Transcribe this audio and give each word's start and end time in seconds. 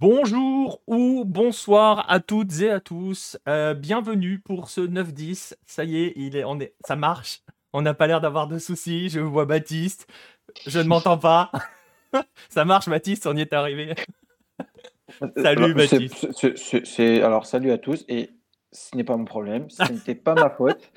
Bonjour 0.00 0.80
ou 0.86 1.26
bonsoir 1.26 2.06
à 2.08 2.20
toutes 2.20 2.62
et 2.62 2.70
à 2.70 2.80
tous. 2.80 3.36
Euh, 3.46 3.74
bienvenue 3.74 4.38
pour 4.38 4.70
ce 4.70 4.80
9-10. 4.80 5.52
Ça 5.66 5.84
y 5.84 5.98
est, 5.98 6.14
il 6.16 6.36
est, 6.36 6.44
on 6.44 6.58
est, 6.58 6.72
ça 6.86 6.96
marche. 6.96 7.42
On 7.74 7.82
n'a 7.82 7.92
pas 7.92 8.06
l'air 8.06 8.22
d'avoir 8.22 8.48
de 8.48 8.58
soucis. 8.58 9.10
Je 9.10 9.20
vois 9.20 9.44
Baptiste. 9.44 10.06
Je 10.66 10.78
ne 10.78 10.84
m'entends 10.84 11.18
pas. 11.18 11.52
ça 12.48 12.64
marche, 12.64 12.88
Baptiste, 12.88 13.26
on 13.26 13.36
y 13.36 13.42
est 13.42 13.52
arrivé. 13.52 13.94
salut, 15.36 15.74
Baptiste. 15.74 16.28
C'est, 16.56 17.20
alors, 17.20 17.44
salut 17.44 17.70
à 17.70 17.76
tous. 17.76 18.06
Et 18.08 18.30
ce 18.72 18.96
n'est 18.96 19.04
pas 19.04 19.18
mon 19.18 19.26
problème. 19.26 19.68
Ce 19.68 19.92
n'était 19.92 20.14
pas 20.14 20.32
ma 20.32 20.48
faute. 20.48 20.90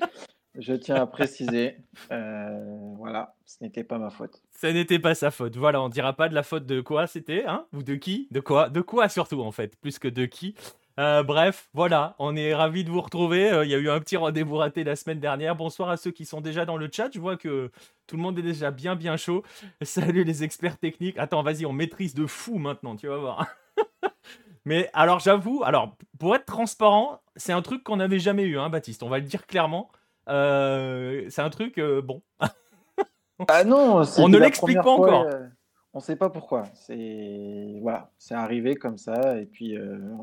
Je 0.56 0.72
tiens 0.74 0.96
à 0.96 1.06
préciser, 1.06 1.78
euh, 2.12 2.94
voilà, 2.96 3.34
ce 3.44 3.56
n'était 3.62 3.82
pas 3.82 3.98
ma 3.98 4.10
faute. 4.10 4.40
Ce 4.56 4.68
n'était 4.68 5.00
pas 5.00 5.16
sa 5.16 5.32
faute. 5.32 5.56
Voilà, 5.56 5.82
on 5.82 5.88
dira 5.88 6.12
pas 6.12 6.28
de 6.28 6.34
la 6.34 6.44
faute 6.44 6.64
de 6.64 6.80
quoi 6.80 7.08
c'était, 7.08 7.44
hein 7.44 7.66
Ou 7.72 7.82
de 7.82 7.96
qui 7.96 8.28
De 8.30 8.38
quoi 8.38 8.68
De 8.68 8.80
quoi 8.80 9.08
surtout, 9.08 9.40
en 9.40 9.50
fait, 9.50 9.76
plus 9.80 9.98
que 9.98 10.06
de 10.06 10.26
qui. 10.26 10.54
Euh, 11.00 11.24
bref, 11.24 11.68
voilà, 11.74 12.14
on 12.20 12.36
est 12.36 12.54
ravis 12.54 12.84
de 12.84 12.90
vous 12.90 13.00
retrouver. 13.00 13.50
Euh, 13.50 13.64
il 13.64 13.70
y 13.72 13.74
a 13.74 13.78
eu 13.78 13.90
un 13.90 13.98
petit 13.98 14.16
rendez-vous 14.16 14.56
raté 14.56 14.84
la 14.84 14.94
semaine 14.94 15.18
dernière. 15.18 15.56
Bonsoir 15.56 15.90
à 15.90 15.96
ceux 15.96 16.12
qui 16.12 16.24
sont 16.24 16.40
déjà 16.40 16.64
dans 16.64 16.76
le 16.76 16.88
chat. 16.92 17.10
Je 17.12 17.18
vois 17.18 17.36
que 17.36 17.72
tout 18.06 18.16
le 18.16 18.22
monde 18.22 18.38
est 18.38 18.42
déjà 18.42 18.70
bien, 18.70 18.94
bien 18.94 19.16
chaud. 19.16 19.42
Salut 19.82 20.22
les 20.22 20.44
experts 20.44 20.78
techniques. 20.78 21.18
Attends, 21.18 21.42
vas-y, 21.42 21.66
on 21.66 21.72
maîtrise 21.72 22.14
de 22.14 22.26
fou 22.26 22.58
maintenant, 22.58 22.94
tu 22.94 23.08
vas 23.08 23.16
voir. 23.16 23.48
Mais 24.64 24.88
alors, 24.92 25.18
j'avoue, 25.18 25.62
alors, 25.64 25.96
pour 26.20 26.36
être 26.36 26.46
transparent, 26.46 27.20
c'est 27.34 27.52
un 27.52 27.60
truc 27.60 27.82
qu'on 27.82 27.96
n'avait 27.96 28.20
jamais 28.20 28.44
eu, 28.44 28.56
hein, 28.56 28.70
Baptiste. 28.70 29.02
On 29.02 29.08
va 29.08 29.18
le 29.18 29.24
dire 29.24 29.48
clairement. 29.48 29.90
Euh, 30.28 31.26
c'est 31.28 31.42
un 31.42 31.50
truc, 31.50 31.78
euh, 31.78 32.02
bon. 32.02 32.22
ah 33.48 33.64
non, 33.64 34.02
on 34.18 34.28
ne 34.28 34.38
l'explique 34.38 34.76
pas 34.76 34.90
encore. 34.90 35.22
Euh, 35.22 35.46
on 35.92 35.98
ne 35.98 36.02
sait 36.02 36.16
pas 36.16 36.30
pourquoi. 36.30 36.64
C'est 36.74 37.78
voilà, 37.80 38.10
c'est 38.18 38.34
arrivé 38.34 38.74
comme 38.74 38.98
ça, 38.98 39.38
et 39.38 39.46
puis 39.46 39.76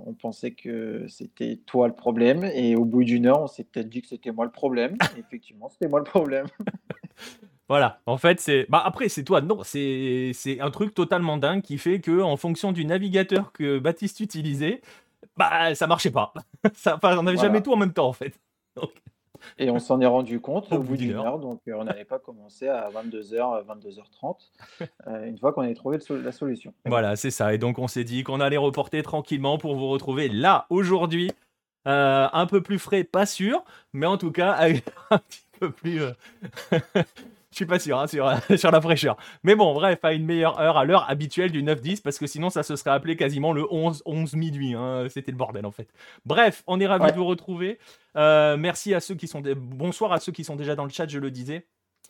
on 0.05 0.13
pensait 0.13 0.51
que 0.51 1.05
c'était 1.07 1.59
toi 1.65 1.87
le 1.87 1.95
problème, 1.95 2.43
et 2.43 2.75
au 2.75 2.83
bout 2.83 3.03
d'une 3.03 3.27
heure, 3.27 3.41
on 3.41 3.47
s'est 3.47 3.63
peut-être 3.63 3.89
dit 3.89 4.01
que 4.01 4.07
c'était 4.07 4.31
moi 4.31 4.45
le 4.45 4.51
problème. 4.51 4.97
effectivement, 5.17 5.69
c'était 5.69 5.87
moi 5.87 5.99
le 5.99 6.05
problème. 6.05 6.47
Voilà, 7.69 8.01
en 8.05 8.17
fait, 8.17 8.41
c'est. 8.41 8.65
Bah, 8.67 8.81
après, 8.83 9.07
c'est 9.07 9.23
toi. 9.23 9.39
Non, 9.39 9.61
c'est 9.63 10.33
un 10.59 10.71
truc 10.71 10.93
totalement 10.93 11.37
dingue 11.37 11.61
qui 11.61 11.77
fait 11.77 12.01
que, 12.01 12.19
en 12.19 12.35
fonction 12.35 12.73
du 12.73 12.83
navigateur 12.83 13.53
que 13.53 13.79
Baptiste 13.79 14.19
utilisait, 14.19 14.81
bah, 15.37 15.73
ça 15.73 15.87
marchait 15.87 16.11
pas. 16.11 16.33
ça, 16.73 16.97
enfin, 16.97 17.17
on 17.17 17.23
n'avait 17.23 17.37
jamais 17.37 17.63
tout 17.63 17.71
en 17.71 17.77
même 17.77 17.93
temps, 17.93 18.09
en 18.09 18.13
fait. 18.13 18.37
Donc... 18.75 18.91
Et 19.57 19.69
on 19.69 19.79
s'en 19.79 19.99
est 20.01 20.05
rendu 20.05 20.39
compte 20.39 20.71
au, 20.71 20.79
bout 20.79 20.97
d'une 20.97 21.15
heure. 21.15 21.39
donc 21.39 21.61
euh, 21.67 21.73
on 21.77 21.83
n'allait 21.83 22.05
pas 22.05 22.19
commencer 22.19 22.67
à 22.67 22.89
22h, 22.89 23.65
22h30, 23.65 24.37
euh, 25.07 25.25
une 25.25 25.37
fois 25.37 25.53
qu'on 25.53 25.61
avait 25.61 25.73
trouvé 25.73 25.97
la 26.23 26.31
solution. 26.31 26.73
Voilà, 26.85 27.15
c'est 27.15 27.31
ça. 27.31 27.53
Et 27.53 27.57
donc 27.57 27.79
on 27.79 27.87
s'est 27.87 28.03
dit 28.03 28.23
qu'on 28.23 28.39
allait 28.39 28.57
reporter 28.57 29.01
tranquillement 29.03 29.57
pour 29.57 29.75
vous 29.75 29.89
retrouver 29.89 30.29
là, 30.29 30.65
aujourd'hui. 30.69 31.31
Euh, 31.87 32.27
un 32.31 32.45
peu 32.45 32.61
plus 32.61 32.77
frais, 32.77 33.03
pas 33.03 33.25
sûr, 33.25 33.63
mais 33.91 34.05
en 34.05 34.17
tout 34.17 34.31
cas, 34.31 34.57
un 35.09 35.17
petit 35.17 35.45
peu 35.59 35.71
plus. 35.71 36.01
Je 37.51 37.57
suis 37.57 37.65
pas 37.65 37.79
sûr 37.79 37.99
hein, 37.99 38.07
sur, 38.07 38.31
sur, 38.57 38.71
la 38.71 38.79
fraîcheur. 38.79 39.17
Mais 39.43 39.55
bon, 39.55 39.73
bref, 39.73 39.99
à 40.03 40.13
une 40.13 40.25
meilleure 40.25 40.59
heure, 40.59 40.77
à 40.77 40.85
l'heure 40.85 41.09
habituelle 41.09 41.51
du 41.51 41.61
9-10, 41.61 42.01
parce 42.01 42.17
que 42.17 42.25
sinon 42.25 42.49
ça 42.49 42.63
se 42.63 42.75
serait 42.77 42.91
appelé 42.91 43.17
quasiment 43.17 43.51
le 43.51 43.65
11, 43.69 44.03
minuit. 44.35 44.73
Hein. 44.73 45.07
C'était 45.09 45.31
le 45.31 45.37
bordel 45.37 45.65
en 45.65 45.71
fait. 45.71 45.89
Bref, 46.25 46.63
on 46.67 46.79
est 46.79 46.87
ravis 46.87 47.11
de 47.11 47.17
vous 47.17 47.25
retrouver. 47.25 47.77
Euh, 48.15 48.55
merci 48.57 48.93
à 48.93 49.01
ceux 49.01 49.15
qui 49.15 49.27
sont. 49.27 49.41
Bonsoir 49.57 50.13
à 50.13 50.19
ceux 50.19 50.31
qui 50.31 50.43
sont 50.43 50.55
déjà 50.55 50.75
dans 50.75 50.85
le 50.85 50.91
chat, 50.91 51.07
je 51.07 51.19
le 51.19 51.29
disais. 51.29 51.67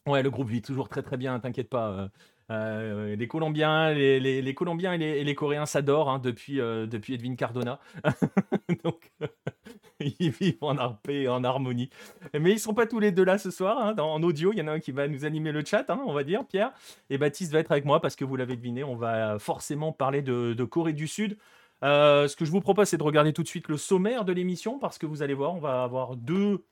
Ouais, 0.08 0.23
le 0.23 0.30
groupe 0.30 0.50
vit 0.50 0.62
toujours 0.62 0.90
très 0.90 1.01
très 1.01 1.18
bien, 1.18 1.40
t'inquiète 1.40 1.69
pas. 1.69 2.09
Euh, 2.51 3.12
euh, 3.12 3.16
les 3.16 3.28
Colombiens, 3.28 3.94
les, 3.94 4.53
Colombiens 4.53 4.94
et 4.94 5.23
les, 5.23 5.35
Coréens 5.35 5.66
s'adorent 5.66 6.09
hein, 6.09 6.19
depuis, 6.19 6.57
depuis 6.57 7.13
Edwin 7.13 7.35
Cardona. 7.35 7.79
Donc, 8.84 9.12
ils 10.00 10.31
vivent 10.31 10.57
en 10.62 10.78
en 10.78 11.44
harmonie. 11.44 11.89
Mais 12.38 12.51
ils 12.51 12.59
sont 12.59 12.73
pas 12.73 12.88
tous 12.88 13.00
les 13.00 13.12
deux 13.12 13.23
là 13.23 13.38
ce 13.38 13.51
soir, 13.51 13.78
hein, 13.79 13.95
en 13.97 14.22
audio. 14.23 14.51
Il 14.53 14.59
y 14.59 14.62
en 14.62 14.67
a 14.67 14.73
un 14.73 14.79
qui 14.79 14.91
va 14.91 15.07
nous 15.07 15.25
animer 15.25 15.51
le 15.51 15.63
chat, 15.63 15.89
hein, 15.89 16.01
on 16.06 16.13
va 16.13 16.23
dire, 16.23 16.45
Pierre. 16.45 16.72
Et 17.09 17.17
Baptiste 17.17 17.51
va 17.53 17.59
être 17.59 17.72
avec 17.72 17.85
moi 17.85 18.01
parce 18.01 18.16
que 18.16 18.25
vous 18.25 18.35
l'avez 18.35 18.56
deviné, 18.56 18.83
on 18.83 18.95
va 18.95 19.39
forcément 19.39 19.91
parler 19.91 20.22
de, 20.22 20.63
Corée 20.63 20.94
du 20.94 21.07
Sud. 21.07 21.38
Euh, 21.83 22.28
ce 22.28 22.35
que 22.35 22.45
je 22.45 22.51
vous 22.51 22.62
propose, 22.62 22.89
c'est 22.89 22.97
de 22.97 23.03
regarder 23.03 23.33
tout 23.33 23.44
de 23.44 23.47
suite 23.47 23.68
le 23.68 23.78
sommaire 23.78 24.25
de 24.25 24.33
l'émission 24.33 24.78
parce 24.78 24.97
que 24.97 25.06
vous 25.06 25.23
allez 25.23 25.33
voir, 25.33 25.56
on 25.56 25.59
va 25.59 25.83
avoir 25.83 26.16
deux 26.16 26.63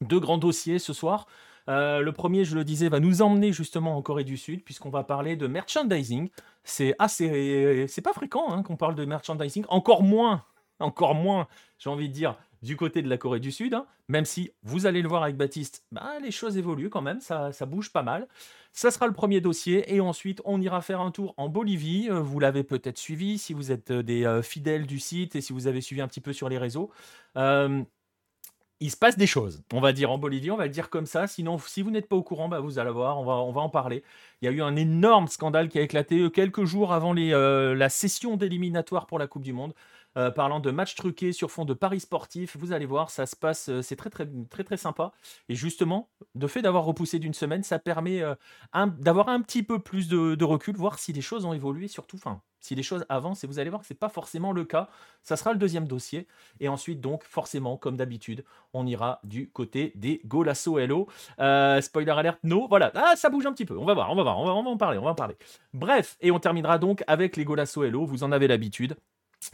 grands 0.00 0.38
dossiers 0.38 0.78
ce 0.78 0.92
soir. 0.92 1.26
Euh, 1.68 2.00
le 2.00 2.12
premier, 2.12 2.44
je 2.44 2.54
le 2.54 2.64
disais, 2.64 2.88
va 2.88 3.00
nous 3.00 3.22
emmener 3.22 3.52
justement 3.52 3.96
en 3.96 4.02
Corée 4.02 4.24
du 4.24 4.36
Sud, 4.36 4.62
puisqu'on 4.64 4.90
va 4.90 5.04
parler 5.04 5.36
de 5.36 5.46
merchandising. 5.46 6.28
C'est 6.62 6.94
assez, 6.98 7.86
c'est 7.88 8.02
pas 8.02 8.12
fréquent 8.12 8.50
hein, 8.50 8.62
qu'on 8.62 8.76
parle 8.76 8.94
de 8.94 9.04
merchandising, 9.04 9.64
encore 9.68 10.02
moins, 10.02 10.44
encore 10.78 11.14
moins, 11.14 11.46
j'ai 11.78 11.90
envie 11.90 12.08
de 12.08 12.14
dire, 12.14 12.36
du 12.62 12.76
côté 12.76 13.02
de 13.02 13.08
la 13.08 13.18
Corée 13.18 13.40
du 13.40 13.52
Sud, 13.52 13.74
hein, 13.74 13.86
même 14.08 14.24
si 14.24 14.50
vous 14.62 14.86
allez 14.86 15.02
le 15.02 15.08
voir 15.08 15.22
avec 15.22 15.36
Baptiste, 15.36 15.84
bah, 15.92 16.18
les 16.22 16.30
choses 16.30 16.56
évoluent 16.56 16.88
quand 16.88 17.02
même, 17.02 17.20
ça, 17.20 17.50
bouge 17.66 17.92
pas 17.92 18.02
mal. 18.02 18.26
Ça 18.72 18.90
sera 18.90 19.06
le 19.06 19.12
premier 19.12 19.40
dossier 19.40 19.94
et 19.94 20.00
ensuite 20.00 20.40
on 20.44 20.60
ira 20.60 20.80
faire 20.80 21.00
un 21.00 21.12
tour 21.12 21.34
en 21.36 21.48
Bolivie. 21.48 22.08
Euh, 22.10 22.20
vous 22.20 22.40
l'avez 22.40 22.64
peut-être 22.64 22.98
suivi 22.98 23.38
si 23.38 23.52
vous 23.52 23.70
êtes 23.70 23.92
euh, 23.92 24.02
des 24.02 24.40
fidèles 24.42 24.86
du 24.86 24.98
site 24.98 25.36
et 25.36 25.40
si 25.40 25.52
vous 25.52 25.68
avez 25.68 25.80
suivi 25.80 26.00
un 26.00 26.08
petit 26.08 26.20
peu 26.20 26.32
sur 26.32 26.48
les 26.48 26.58
réseaux. 26.58 26.90
Il 28.80 28.90
se 28.90 28.96
passe 28.96 29.16
des 29.16 29.26
choses, 29.26 29.62
on 29.72 29.80
va 29.80 29.92
dire 29.92 30.10
en 30.10 30.18
Bolivie, 30.18 30.50
on 30.50 30.56
va 30.56 30.64
le 30.64 30.70
dire 30.70 30.90
comme 30.90 31.06
ça. 31.06 31.26
Sinon, 31.26 31.58
si 31.58 31.80
vous 31.82 31.90
n'êtes 31.90 32.08
pas 32.08 32.16
au 32.16 32.22
courant, 32.22 32.48
bah, 32.48 32.60
vous 32.60 32.78
allez 32.78 32.90
voir, 32.90 33.18
on 33.20 33.52
va, 33.52 33.60
en 33.60 33.68
parler. 33.68 34.02
Il 34.42 34.46
y 34.46 34.48
a 34.48 34.52
eu 34.52 34.62
un 34.62 34.76
énorme 34.76 35.28
scandale 35.28 35.68
qui 35.68 35.78
a 35.78 35.82
éclaté 35.82 36.30
quelques 36.30 36.64
jours 36.64 36.92
avant 36.92 37.12
les, 37.12 37.30
la 37.30 37.88
session 37.88 38.36
d'éliminatoire 38.36 39.06
pour 39.06 39.18
la 39.18 39.26
Coupe 39.26 39.42
du 39.42 39.52
Monde. 39.52 39.72
Euh, 40.16 40.30
parlant 40.30 40.60
de 40.60 40.70
matchs 40.70 40.94
truqués 40.94 41.32
sur 41.32 41.50
fond 41.50 41.64
de 41.64 41.74
paris 41.74 41.98
sportifs. 41.98 42.56
Vous 42.56 42.72
allez 42.72 42.86
voir, 42.86 43.10
ça 43.10 43.26
se 43.26 43.34
passe, 43.34 43.68
euh, 43.68 43.82
c'est 43.82 43.96
très 43.96 44.10
très 44.10 44.28
très 44.48 44.62
très 44.62 44.76
sympa. 44.76 45.12
Et 45.48 45.56
justement, 45.56 46.08
le 46.38 46.46
fait 46.46 46.62
d'avoir 46.62 46.84
repoussé 46.84 47.18
d'une 47.18 47.34
semaine, 47.34 47.64
ça 47.64 47.80
permet 47.80 48.22
euh, 48.22 48.34
d'avoir 48.98 49.28
un 49.28 49.40
petit 49.40 49.64
peu 49.64 49.80
plus 49.80 50.06
de, 50.08 50.44
recul, 50.44 50.76
voir 50.76 51.00
si 51.00 51.12
les 51.12 51.20
choses 51.20 51.44
ont 51.44 51.52
évolué, 51.52 51.88
surtout, 51.88 52.16
enfin, 52.16 52.40
si 52.60 52.76
les 52.76 52.84
choses 52.84 53.04
avancent. 53.08 53.42
Et 53.42 53.48
vous 53.48 53.58
allez 53.58 53.70
voir 53.70 53.82
que 53.82 53.88
c'est 53.88 53.94
pas 53.94 54.08
forcément 54.08 54.52
le 54.52 54.64
cas. 54.64 54.88
Ça 55.22 55.36
sera 55.36 55.52
le 55.52 55.58
deuxième 55.58 55.88
dossier. 55.88 56.28
Et 56.60 56.68
ensuite, 56.68 57.00
donc, 57.00 57.24
forcément, 57.24 57.76
comme 57.76 57.96
d'habitude, 57.96 58.44
on 58.72 58.86
ira 58.86 59.20
du 59.24 59.50
côté 59.50 59.92
des 59.96 60.20
Golasso 60.26 60.78
Hello. 60.78 61.08
spoiler 61.80 62.12
alert, 62.12 62.38
no. 62.44 62.68
Voilà, 62.68 62.92
ah, 62.94 63.16
ça 63.16 63.30
bouge 63.30 63.46
un 63.46 63.52
petit 63.52 63.64
peu. 63.64 63.76
On 63.76 63.84
va 63.84 63.94
voir, 63.94 64.12
on 64.12 64.14
va 64.14 64.22
voir, 64.22 64.38
on 64.38 64.46
va, 64.46 64.54
on 64.54 64.62
va 64.62 64.70
en 64.70 64.76
parler, 64.76 64.98
on 64.98 65.04
va 65.04 65.10
en 65.10 65.14
parler. 65.16 65.34
Bref, 65.72 66.16
et 66.20 66.30
on 66.30 66.38
terminera 66.38 66.78
donc 66.78 67.02
avec 67.08 67.36
les 67.36 67.44
Golasso 67.44 67.82
Hello. 67.82 68.06
Vous 68.06 68.22
en 68.22 68.30
avez 68.30 68.46
l'habitude. 68.46 68.96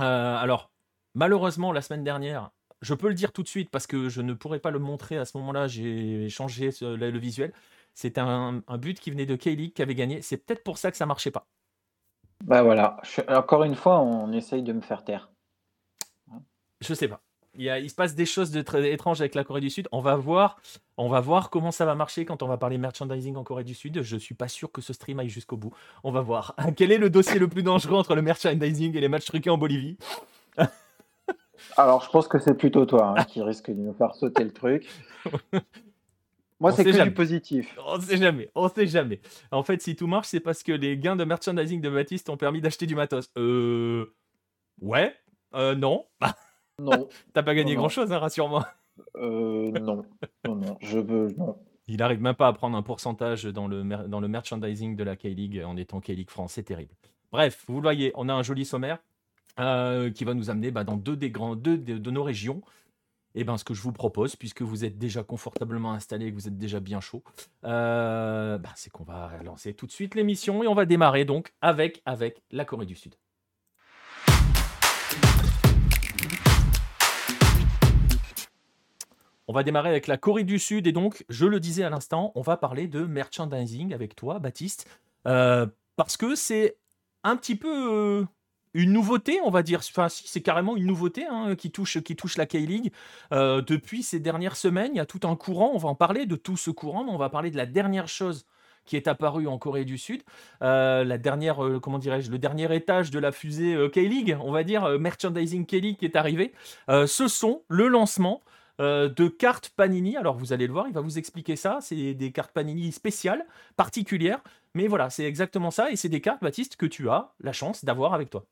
Euh, 0.00 0.36
alors, 0.36 0.70
malheureusement, 1.14 1.72
la 1.72 1.82
semaine 1.82 2.04
dernière, 2.04 2.50
je 2.82 2.94
peux 2.94 3.08
le 3.08 3.14
dire 3.14 3.32
tout 3.32 3.42
de 3.42 3.48
suite 3.48 3.70
parce 3.70 3.86
que 3.86 4.08
je 4.08 4.22
ne 4.22 4.32
pourrais 4.32 4.60
pas 4.60 4.70
le 4.70 4.78
montrer 4.78 5.18
à 5.18 5.24
ce 5.24 5.36
moment-là, 5.38 5.66
j'ai 5.68 6.28
changé 6.28 6.70
le, 6.80 7.18
visuel. 7.18 7.52
C'était 7.94 8.20
un, 8.20 8.62
but 8.78 8.98
qui 9.00 9.10
venait 9.10 9.26
de 9.26 9.36
K-League 9.36 9.72
qui 9.74 9.82
avait 9.82 9.94
gagné. 9.94 10.22
C'est 10.22 10.38
peut-être 10.38 10.62
pour 10.62 10.78
ça 10.78 10.90
que 10.90 10.96
ça 10.96 11.06
marchait 11.06 11.30
pas. 11.30 11.46
Bah 12.44 12.62
voilà, 12.62 12.96
encore 13.28 13.64
une 13.64 13.74
fois, 13.74 14.00
on 14.00 14.32
essaye 14.32 14.62
de 14.62 14.72
me 14.72 14.80
faire 14.80 15.04
taire. 15.04 15.30
Je 16.80 16.94
sais 16.94 17.08
pas. 17.08 17.20
Il, 17.62 17.90
se 17.90 17.94
passe 17.94 18.14
des 18.14 18.24
choses 18.24 18.50
de 18.50 18.62
très 18.62 18.90
étranges 18.90 19.20
avec 19.20 19.34
la 19.34 19.44
Corée 19.44 19.60
du 19.60 19.68
Sud. 19.68 19.86
On 19.92 20.00
va 20.00 20.16
voir, 20.16 20.56
on 20.96 21.10
va 21.10 21.20
voir 21.20 21.50
comment 21.50 21.70
ça 21.70 21.84
va 21.84 21.94
marcher 21.94 22.24
quand 22.24 22.42
on 22.42 22.48
va 22.48 22.56
parler 22.56 22.78
merchandising 22.78 23.36
en 23.36 23.44
Corée 23.44 23.64
du 23.64 23.74
Sud. 23.74 24.00
Je 24.00 24.16
suis 24.16 24.34
pas 24.34 24.48
sûr 24.48 24.72
que 24.72 24.80
ce 24.80 24.94
stream 24.94 25.20
aille 25.20 25.28
jusqu'au 25.28 25.58
bout. 25.58 25.74
On 26.02 26.10
va 26.10 26.22
voir. 26.22 26.56
Quel 26.76 26.90
est 26.90 26.96
le 26.96 27.10
dossier 27.10 27.38
le 27.38 27.48
plus 27.48 27.62
dangereux 27.62 27.96
entre 27.96 28.14
le 28.14 28.22
merchandising 28.22 28.96
et 28.96 29.00
les 29.00 29.08
matchs 29.08 29.26
truqués 29.26 29.50
en 29.50 29.58
Bolivie? 29.58 29.98
Alors, 31.76 32.02
je 32.02 32.08
pense 32.08 32.28
que 32.28 32.38
c'est 32.38 32.54
plutôt 32.54 32.86
toi 32.86 33.14
hein, 33.14 33.24
qui 33.24 33.42
risque 33.42 33.70
de 33.70 33.74
nous 33.74 33.92
faire 33.92 34.14
sauter 34.14 34.42
le 34.42 34.52
truc. 34.52 34.88
Moi, 36.60 36.72
c'est 36.72 36.82
que 36.82 37.02
du 37.04 37.10
positif. 37.12 37.76
On 37.86 38.00
sait 38.00 38.16
jamais, 38.16 38.50
on 38.54 38.68
sait 38.70 38.86
jamais. 38.86 39.20
En 39.50 39.62
fait, 39.62 39.82
si 39.82 39.96
tout 39.96 40.06
marche, 40.06 40.28
c'est 40.28 40.40
parce 40.40 40.62
que 40.62 40.72
les 40.72 40.96
gains 40.96 41.16
de 41.16 41.24
merchandising 41.24 41.82
de 41.82 41.90
Baptiste 41.90 42.30
ont 42.30 42.38
permis 42.38 42.62
d'acheter 42.62 42.86
du 42.86 42.94
matos. 42.94 43.30
Euh. 43.36 44.14
Ouais. 44.80 45.14
Euh, 45.54 45.74
non. 45.74 46.06
Non. 46.80 47.08
T'as 47.32 47.42
pas 47.42 47.54
gagné 47.54 47.74
grand-chose, 47.74 48.12
hein, 48.12 48.18
rassure-moi. 48.18 48.66
Euh, 49.16 49.70
non. 49.72 50.04
non, 50.46 50.54
non, 50.56 50.76
je 50.80 50.98
veux, 50.98 51.32
non. 51.36 51.56
Il 51.86 52.02
arrive 52.02 52.20
même 52.20 52.34
pas 52.34 52.46
à 52.46 52.52
prendre 52.52 52.76
un 52.76 52.82
pourcentage 52.82 53.44
dans 53.44 53.66
le, 53.66 53.82
dans 54.06 54.20
le 54.20 54.28
merchandising 54.28 54.94
de 54.94 55.02
la 55.02 55.16
K-League 55.16 55.62
en 55.66 55.76
étant 55.76 56.00
K-League 56.00 56.30
France, 56.30 56.52
c'est 56.52 56.62
terrible. 56.62 56.94
Bref, 57.32 57.64
vous 57.66 57.76
le 57.76 57.82
voyez, 57.82 58.12
on 58.14 58.28
a 58.28 58.32
un 58.32 58.42
joli 58.42 58.64
sommaire 58.64 58.98
euh, 59.58 60.10
qui 60.10 60.24
va 60.24 60.34
nous 60.34 60.50
amener 60.50 60.70
bah, 60.70 60.84
dans 60.84 60.96
deux, 60.96 61.16
des 61.16 61.30
grands, 61.30 61.56
deux 61.56 61.78
de, 61.78 62.10
nos 62.10 62.22
régions. 62.22 62.62
Et 63.34 63.40
eh 63.40 63.44
ben, 63.44 63.56
ce 63.56 63.62
que 63.62 63.74
je 63.74 63.82
vous 63.82 63.92
propose, 63.92 64.34
puisque 64.34 64.62
vous 64.62 64.84
êtes 64.84 64.98
déjà 64.98 65.22
confortablement 65.22 65.92
installé 65.92 66.26
et 66.26 66.30
que 66.30 66.34
vous 66.34 66.48
êtes 66.48 66.58
déjà 66.58 66.80
bien 66.80 67.00
chaud, 67.00 67.22
euh, 67.64 68.58
bah, 68.58 68.70
c'est 68.74 68.90
qu'on 68.90 69.04
va 69.04 69.30
lancer 69.44 69.72
tout 69.72 69.86
de 69.86 69.92
suite 69.92 70.16
l'émission 70.16 70.64
et 70.64 70.66
on 70.66 70.74
va 70.74 70.84
démarrer 70.84 71.24
donc 71.24 71.52
avec, 71.60 72.02
avec 72.06 72.42
la 72.50 72.64
Corée 72.64 72.86
du 72.86 72.96
Sud. 72.96 73.14
On 79.50 79.52
va 79.52 79.64
démarrer 79.64 79.88
avec 79.88 80.06
la 80.06 80.16
Corée 80.16 80.44
du 80.44 80.60
Sud 80.60 80.86
et 80.86 80.92
donc, 80.92 81.24
je 81.28 81.44
le 81.44 81.58
disais 81.58 81.82
à 81.82 81.90
l'instant, 81.90 82.30
on 82.36 82.40
va 82.40 82.56
parler 82.56 82.86
de 82.86 83.00
merchandising 83.00 83.92
avec 83.92 84.14
toi, 84.14 84.38
Baptiste, 84.38 84.88
euh, 85.26 85.66
parce 85.96 86.16
que 86.16 86.36
c'est 86.36 86.76
un 87.24 87.34
petit 87.34 87.56
peu, 87.56 87.68
euh, 87.92 88.24
une 88.74 88.92
nouveauté, 88.92 89.40
on 89.42 89.50
va 89.50 89.64
dire. 89.64 89.80
Enfin, 89.80 90.08
si, 90.08 90.28
c'est 90.28 90.40
carrément 90.40 90.76
une 90.76 90.86
nouveauté 90.86 91.26
hein, 91.26 91.56
qui, 91.56 91.72
touche, 91.72 91.96
la 92.36 92.46
K-League. 92.46 92.92
Euh, 93.32 93.60
depuis 93.60 94.04
ces 94.04 94.20
dernières 94.20 94.54
semaines, 94.54 94.92
il 94.94 94.98
y 94.98 95.00
a 95.00 95.04
tout 95.04 95.26
un 95.26 95.34
courant. 95.34 95.72
On 95.74 95.78
va 95.78 95.88
en 95.88 95.96
parler 95.96 96.26
de 96.26 96.36
tout 96.36 96.56
ce 96.56 96.70
courant, 96.70 97.02
mais 97.02 97.10
on 97.10 97.18
va 97.18 97.28
parler 97.28 97.50
de 97.50 97.56
la 97.56 97.66
dernière 97.66 98.06
chose 98.06 98.46
qui 98.86 98.94
est 98.94 99.08
apparue 99.08 99.48
en 99.48 99.58
Corée 99.58 99.84
du 99.84 99.98
Sud. 99.98 100.22
La 100.60 101.18
dernière, 101.18 101.58
comment 101.82 101.98
dirais-je, 101.98 102.30
le 102.30 102.38
dernier 102.38 102.72
étage 102.72 103.10
de 103.10 103.18
la 103.18 103.32
fusée 103.32 103.76
K-League, 103.92 104.38
on 104.40 104.52
va 104.52 104.62
dire, 104.62 104.96
merchandising 105.00 105.66
K-League 105.66 105.96
qui 105.96 106.04
est 106.04 106.14
arrivé. 106.14 106.52
ce 106.88 107.26
sont 107.26 107.62
le 107.68 107.88
lancement 107.88 108.42
de 108.78 109.28
cartes 109.28 109.70
Panini. 109.76 110.16
Alors 110.16 110.36
vous 110.36 110.52
allez 110.52 110.66
le 110.66 110.72
voir, 110.72 110.86
il 110.88 110.94
va 110.94 111.00
vous 111.00 111.18
expliquer 111.18 111.56
ça. 111.56 111.78
C'est 111.80 112.14
des 112.14 112.32
cartes 112.32 112.52
Panini 112.52 112.92
spéciales, 112.92 113.44
particulières. 113.76 114.40
Mais 114.74 114.86
voilà, 114.86 115.10
c'est 115.10 115.24
exactement 115.24 115.70
ça. 115.70 115.90
Et 115.90 115.96
c'est 115.96 116.08
des 116.08 116.20
cartes, 116.20 116.42
Baptiste, 116.42 116.76
que 116.76 116.86
tu 116.86 117.10
as 117.10 117.32
la 117.40 117.52
chance 117.52 117.84
d'avoir 117.84 118.14
avec 118.14 118.30
toi. 118.30 118.46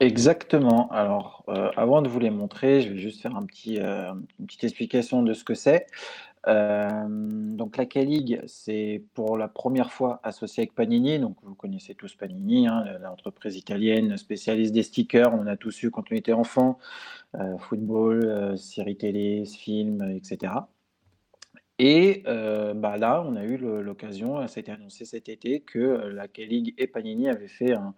Exactement. 0.00 0.88
Alors, 0.90 1.44
euh, 1.48 1.70
avant 1.76 2.02
de 2.02 2.08
vous 2.08 2.18
les 2.18 2.30
montrer, 2.30 2.80
je 2.82 2.88
vais 2.88 2.98
juste 2.98 3.22
faire 3.22 3.36
euh, 3.36 4.12
une 4.40 4.46
petite 4.46 4.64
explication 4.64 5.22
de 5.22 5.32
ce 5.32 5.44
que 5.44 5.54
c'est. 5.54 5.86
Euh, 6.48 7.06
donc, 7.08 7.76
la 7.76 7.86
K-League, 7.86 8.42
c'est 8.46 9.04
pour 9.14 9.36
la 9.38 9.48
première 9.48 9.92
fois 9.92 10.20
associé 10.22 10.62
avec 10.62 10.74
Panini. 10.74 11.18
Donc, 11.18 11.36
vous 11.42 11.54
connaissez 11.54 11.94
tous 11.94 12.14
Panini, 12.16 12.66
hein, 12.66 12.84
l'entreprise 13.00 13.56
italienne 13.56 14.16
spécialiste 14.16 14.72
des 14.72 14.82
stickers. 14.82 15.32
On 15.34 15.46
a 15.46 15.56
tous 15.56 15.82
eu 15.82 15.90
quand 15.90 16.04
on 16.10 16.14
était 16.14 16.32
enfant, 16.32 16.78
football, 17.58 18.58
séries 18.58 18.96
télé, 18.96 19.44
films, 19.46 20.02
etc. 20.10 20.52
Et 21.78 22.22
bah 22.24 22.96
là, 22.98 23.22
on 23.26 23.36
a 23.36 23.44
eu 23.44 23.56
l'occasion, 23.56 24.46
ça 24.48 24.58
a 24.58 24.60
été 24.60 24.72
annoncé 24.72 25.04
cet 25.04 25.28
été, 25.28 25.60
que 25.60 25.78
la 25.78 26.28
K-League 26.28 26.74
et 26.78 26.86
Panini 26.86 27.28
avaient 27.28 27.48
fait 27.48 27.72
un, 27.72 27.94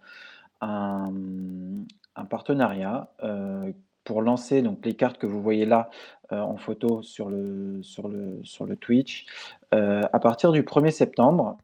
un, 0.61 2.25
partenariat 2.25 3.13
euh, 3.23 3.71
pour 4.05 4.21
lancer 4.21 4.61
donc, 4.61 4.85
les 4.85 4.93
cartes 4.93 5.17
que 5.17 5.25
vous 5.25 5.41
voyez 5.41 5.65
là 5.65 5.89
euh, 6.31 6.39
en 6.39 6.55
photo 6.55 7.01
sur 7.01 7.29
le, 7.29 7.83
sur 7.83 8.07
le, 8.07 8.39
sur 8.43 8.65
le 8.65 8.77
Twitch 8.77 9.25
euh, 9.73 10.01
à 10.13 10.19
partir 10.19 10.53
du 10.53 10.63
1er 10.63 10.91
septembre 10.91 11.57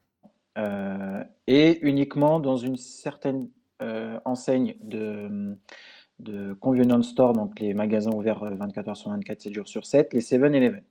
et 1.47 1.79
uniquement 1.81 2.41
dans 2.41 2.57
une 2.57 2.75
certaine 2.75 3.47
enseigne 4.25 4.75
de, 4.81 5.57
de 6.19 6.53
convenience 6.53 7.07
store, 7.07 7.31
donc 7.31 7.57
les 7.61 7.73
magasins 7.73 8.11
ouverts 8.11 8.43
24 8.43 8.89
heures 8.89 8.97
sur 8.97 9.11
24, 9.11 9.41
7 9.41 9.53
jours 9.53 9.67
sur 9.69 9.85
7, 9.85 10.13
les 10.13 10.19
7-Eleven. 10.19 10.83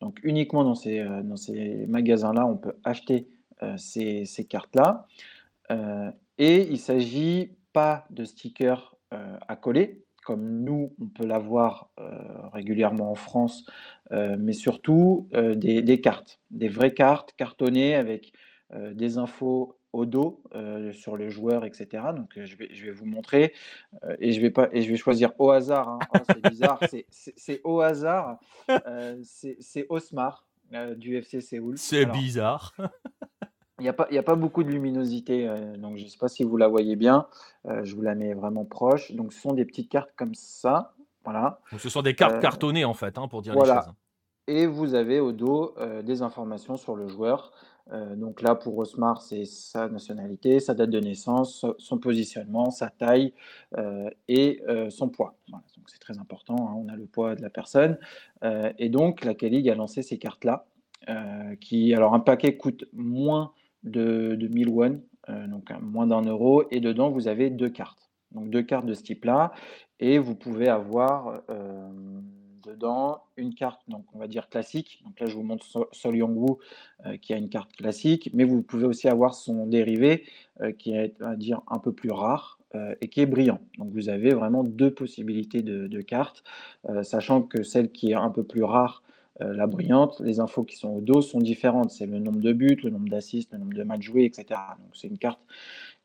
Donc 0.00 0.18
uniquement 0.24 0.64
dans 0.64 0.74
ces, 0.74 1.04
dans 1.22 1.36
ces 1.36 1.86
magasins-là, 1.86 2.44
on 2.44 2.56
peut 2.56 2.74
acheter 2.82 3.28
ces, 3.76 4.24
ces 4.24 4.44
cartes-là. 4.44 5.06
Et 6.38 6.62
il 6.64 6.72
ne 6.72 6.76
s'agit 6.76 7.52
pas 7.72 8.06
de 8.10 8.24
stickers 8.24 8.94
euh, 9.12 9.36
à 9.46 9.56
coller, 9.56 10.03
comme 10.24 10.62
nous, 10.62 10.94
on 11.00 11.06
peut 11.06 11.26
l'avoir 11.26 11.90
euh, 11.98 12.10
régulièrement 12.52 13.10
en 13.10 13.14
France, 13.14 13.66
euh, 14.12 14.36
mais 14.38 14.52
surtout 14.52 15.28
des, 15.32 16.00
cartes, 16.00 16.40
des 16.50 16.68
vraies 16.68 16.94
cartes 16.94 17.34
cartonnées 17.36 17.94
avec 17.94 18.32
des 18.92 19.18
infos 19.18 19.78
au 19.92 20.04
dos 20.04 20.42
sur 20.92 21.16
le 21.16 21.28
joueur, 21.28 21.64
etc. 21.64 22.02
Donc 22.16 22.30
je 22.34 22.56
vais, 22.56 22.68
je 22.72 22.86
vais 22.86 22.90
vous 22.90 23.06
montrer 23.06 23.52
et, 24.18 24.32
je 24.32 24.40
vais 24.40 24.50
pas, 24.50 24.68
et 24.72 24.82
je 24.82 24.90
vais 24.90 24.96
choisir 24.96 25.30
au 25.38 25.50
hasard. 25.50 25.88
Hein. 25.88 25.98
Oh, 26.12 26.18
c'est 26.26 26.50
bizarre, 26.50 26.80
c'est 27.10 27.60
au 27.62 27.80
hasard. 27.80 28.40
c'est 29.22 29.86
Osmar 29.88 30.46
du 30.96 31.16
FC 31.16 31.40
Séoul. 31.40 31.78
C'est 31.78 32.06
bizarre. 32.06 32.74
Il 33.80 33.82
n'y 33.82 33.88
a, 33.88 33.92
pas, 33.92 34.06
a 34.08 34.22
pas 34.22 34.36
beaucoup 34.36 34.62
de 34.62 34.70
luminosité, 34.70 35.48
euh, 35.48 35.76
donc 35.76 35.96
je 35.96 36.04
ne 36.04 36.08
sais 36.08 36.18
pas 36.18 36.28
si 36.28 36.44
vous 36.44 36.56
la 36.56 36.68
voyez 36.68 36.94
bien. 36.94 37.26
Euh, 37.66 37.82
je 37.82 37.96
vous 37.96 38.02
la 38.02 38.14
mets 38.14 38.32
vraiment 38.32 38.64
proche. 38.64 39.10
Donc 39.12 39.32
ce 39.32 39.40
sont 39.40 39.52
des 39.52 39.64
petites 39.64 39.88
cartes 39.88 40.12
comme 40.16 40.34
ça. 40.34 40.94
Voilà. 41.24 41.58
Donc, 41.72 41.80
ce 41.80 41.88
sont 41.88 42.02
des 42.02 42.14
cartes 42.14 42.36
euh, 42.36 42.40
cartonnées 42.40 42.84
en 42.84 42.94
fait, 42.94 43.18
hein, 43.18 43.26
pour 43.26 43.42
dire 43.42 43.54
les 43.54 43.66
choses. 43.66 43.92
Et 44.46 44.66
vous 44.66 44.94
avez 44.94 45.20
au 45.20 45.32
dos 45.32 45.74
des 46.02 46.20
informations 46.20 46.76
sur 46.76 46.94
le 46.96 47.08
joueur. 47.08 47.50
donc 47.90 48.42
là, 48.42 48.54
pour 48.54 48.76
Osmar, 48.76 49.22
c'est 49.22 49.46
sa 49.46 49.88
nationalité, 49.88 50.60
sa 50.60 50.74
date 50.74 50.90
de 50.90 51.00
naissance, 51.00 51.64
son 51.78 51.98
positionnement, 51.98 52.70
sa 52.70 52.90
taille 52.90 53.32
et 54.28 54.62
son 54.90 55.08
poids. 55.08 55.34
donc 55.48 55.62
c'est 55.86 55.98
très 55.98 56.18
important, 56.18 56.56
hein, 56.58 56.74
on 56.76 56.92
a 56.92 56.94
le 56.94 57.06
poids 57.06 57.36
de 57.36 57.40
la 57.40 57.48
personne. 57.48 57.98
et 58.42 58.90
donc 58.90 59.24
la 59.24 59.32
K-League 59.32 59.70
a 59.70 59.74
lancé 59.74 60.02
ces 60.02 60.18
cartes-là. 60.18 60.66
qui, 61.62 61.94
alors 61.94 62.12
un 62.12 62.20
paquet 62.20 62.58
coûte 62.58 62.84
moins 62.92 63.54
de, 63.84 64.34
de 64.34 64.48
1000 64.48 64.68
won, 64.68 65.00
euh, 65.30 65.46
donc 65.46 65.70
moins 65.80 66.06
d'un 66.06 66.22
euro, 66.22 66.64
et 66.70 66.80
dedans 66.80 67.10
vous 67.10 67.28
avez 67.28 67.50
deux 67.50 67.70
cartes. 67.70 68.10
Donc 68.32 68.50
deux 68.50 68.62
cartes 68.62 68.86
de 68.86 68.94
ce 68.94 69.02
type-là, 69.02 69.52
et 70.00 70.18
vous 70.18 70.34
pouvez 70.34 70.68
avoir 70.68 71.42
euh, 71.50 71.88
dedans 72.64 73.22
une 73.36 73.54
carte, 73.54 73.80
donc 73.88 74.04
on 74.14 74.18
va 74.18 74.26
dire 74.26 74.48
classique. 74.48 75.02
Donc 75.04 75.20
là 75.20 75.26
je 75.26 75.34
vous 75.34 75.42
montre 75.42 75.64
Sol 75.92 76.16
Yongwoo 76.16 76.58
euh, 77.06 77.16
qui 77.16 77.32
a 77.32 77.36
une 77.36 77.48
carte 77.48 77.72
classique, 77.72 78.30
mais 78.34 78.44
vous 78.44 78.62
pouvez 78.62 78.86
aussi 78.86 79.08
avoir 79.08 79.34
son 79.34 79.66
dérivé 79.66 80.24
qui 80.78 80.94
est 80.94 81.20
à 81.20 81.34
dire 81.34 81.62
un 81.66 81.78
peu 81.78 81.92
plus 81.92 82.12
rare, 82.12 82.60
et 83.00 83.08
qui 83.08 83.20
est 83.20 83.26
brillant. 83.26 83.60
Donc 83.78 83.92
vous 83.92 84.08
avez 84.08 84.34
vraiment 84.34 84.64
deux 84.64 84.92
possibilités 84.92 85.62
de, 85.62 86.00
cartes, 86.00 86.42
sachant 87.02 87.42
que 87.42 87.62
celle 87.62 87.90
qui 87.90 88.10
est 88.10 88.14
un 88.14 88.30
peu 88.30 88.42
plus 88.44 88.64
rare 88.64 89.04
la 89.40 89.66
brillante, 89.66 90.20
les 90.20 90.38
infos 90.38 90.64
qui 90.64 90.76
sont 90.76 90.90
au 90.90 91.00
dos 91.00 91.20
sont 91.20 91.40
différentes. 91.40 91.90
C'est 91.90 92.06
le 92.06 92.18
nombre 92.18 92.40
de 92.40 92.52
buts, 92.52 92.78
le 92.84 92.90
nombre 92.90 93.08
d'assists, 93.08 93.52
le 93.52 93.58
nombre 93.58 93.74
de 93.74 93.82
matchs 93.82 94.02
joués, 94.02 94.24
etc. 94.24 94.60
Donc 94.78 94.94
c'est 94.94 95.08
une 95.08 95.18
carte 95.18 95.40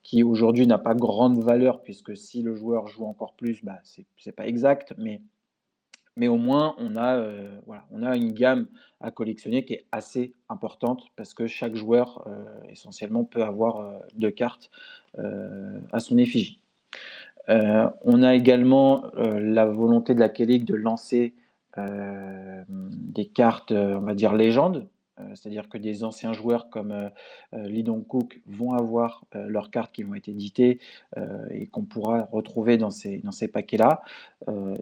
qui 0.03 0.23
aujourd'hui 0.23 0.65
n'a 0.65 0.77
pas 0.77 0.95
grande 0.95 1.41
valeur, 1.43 1.81
puisque 1.83 2.17
si 2.17 2.41
le 2.41 2.55
joueur 2.55 2.87
joue 2.87 3.05
encore 3.05 3.33
plus, 3.35 3.63
bah, 3.63 3.79
ce 3.83 4.01
n'est 4.25 4.31
pas 4.31 4.47
exact, 4.47 4.93
mais, 4.97 5.21
mais 6.15 6.27
au 6.27 6.37
moins 6.37 6.75
on 6.79 6.95
a, 6.95 7.17
euh, 7.17 7.59
voilà, 7.65 7.85
on 7.91 8.03
a 8.03 8.15
une 8.15 8.31
gamme 8.31 8.67
à 9.01 9.11
collectionner 9.11 9.65
qui 9.65 9.73
est 9.73 9.85
assez 9.91 10.33
importante, 10.47 11.03
parce 11.15 11.33
que 11.33 11.47
chaque 11.47 11.75
joueur 11.75 12.25
euh, 12.27 12.43
essentiellement 12.69 13.23
peut 13.23 13.43
avoir 13.43 14.01
deux 14.15 14.31
cartes 14.31 14.71
à 15.91 15.99
son 15.99 16.17
effigie. 16.17 16.61
on 17.47 18.23
a 18.23 18.35
également 18.35 19.11
la 19.15 19.65
volonté 19.65 20.13
de 20.13 20.19
la 20.19 20.29
K-League 20.29 20.65
de 20.65 20.75
lancer 20.75 21.33
euh, 21.35 21.48
des 21.77 23.25
cartes, 23.25 23.71
euh, 23.71 23.97
on 23.97 24.01
va 24.01 24.13
dire, 24.13 24.33
légendes. 24.33 24.87
Euh, 25.19 25.23
c'est-à-dire 25.35 25.67
que 25.67 25.77
des 25.77 26.03
anciens 26.03 26.31
joueurs 26.31 26.69
comme 26.69 27.09
Lee 27.51 27.83
Dong-Cook 27.83 28.41
vont 28.47 28.73
avoir 28.73 29.25
leurs 29.33 29.69
cartes 29.69 29.93
qui 29.93 30.03
vont 30.03 30.15
être 30.15 30.29
éditées 30.29 30.79
et 31.51 31.67
qu'on 31.67 31.83
pourra 31.83 32.29
retrouver 32.31 32.77
dans 32.77 32.91
ces, 32.91 33.17
dans 33.17 33.31
ces 33.31 33.49
paquets-là. 33.49 34.01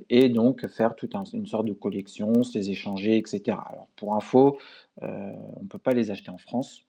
et 0.09 0.29
donc 0.29 0.67
faire 0.67 0.95
toute 0.95 1.15
une 1.33 1.47
sorte 1.47 1.65
de 1.65 1.73
collection, 1.73 2.43
se 2.43 2.57
les 2.57 2.69
échanger, 2.69 3.17
etc. 3.17 3.57
Alors, 3.69 3.87
pour 3.95 4.13
info, 4.13 4.59
on 5.01 5.63
ne 5.63 5.67
peut 5.67 5.79
pas 5.79 5.93
les 5.93 6.11
acheter 6.11 6.29
en 6.29 6.37
France. 6.37 6.83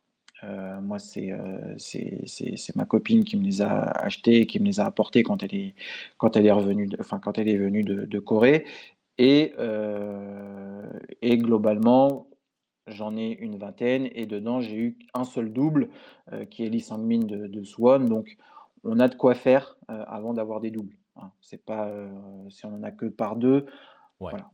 moi, 0.82 0.98
c'est 0.98 1.32
c'est 1.78 2.76
ma 2.76 2.84
copine 2.84 3.24
qui 3.24 3.38
me 3.38 3.44
les 3.44 3.62
a 3.62 3.80
achetés, 3.80 4.46
qui 4.46 4.60
me 4.60 4.66
les 4.66 4.78
a 4.78 4.84
apportés 4.84 5.22
quand 5.22 5.42
elle 5.42 5.54
est, 5.54 5.74
quand 6.18 6.36
elle 6.36 6.44
est 6.44 6.52
revenue, 6.52 6.90
enfin 7.00 7.18
quand 7.18 7.38
elle 7.38 7.48
est 7.48 7.56
venue 7.56 7.82
de 7.82 8.18
Corée. 8.18 8.66
Et, 9.18 9.54
euh, 9.58 10.88
et 11.22 11.36
globalement, 11.36 12.28
j'en 12.86 13.16
ai 13.16 13.30
une 13.30 13.58
vingtaine 13.58 14.08
et 14.12 14.26
dedans, 14.26 14.60
j'ai 14.60 14.76
eu 14.76 14.98
un 15.14 15.24
seul 15.24 15.52
double 15.52 15.88
euh, 16.32 16.44
qui 16.44 16.64
est 16.64 16.68
Lee 16.68 16.80
Sang-min 16.80 17.24
de, 17.24 17.64
Swan. 17.64 18.08
Donc, 18.08 18.36
on 18.84 19.00
a 19.00 19.08
de 19.08 19.16
quoi 19.16 19.34
faire 19.34 19.76
euh, 19.90 20.04
avant 20.06 20.34
d'avoir 20.34 20.60
des 20.60 20.70
doubles. 20.70 20.96
Hein. 21.16 21.30
C'est 21.40 21.64
pas 21.64 21.90
si 22.48 22.64
on 22.64 22.74
en 22.74 22.82
a 22.82 22.92
que 22.92 23.06
par 23.06 23.36
deux. 23.36 23.66
Voilà, 24.20 24.50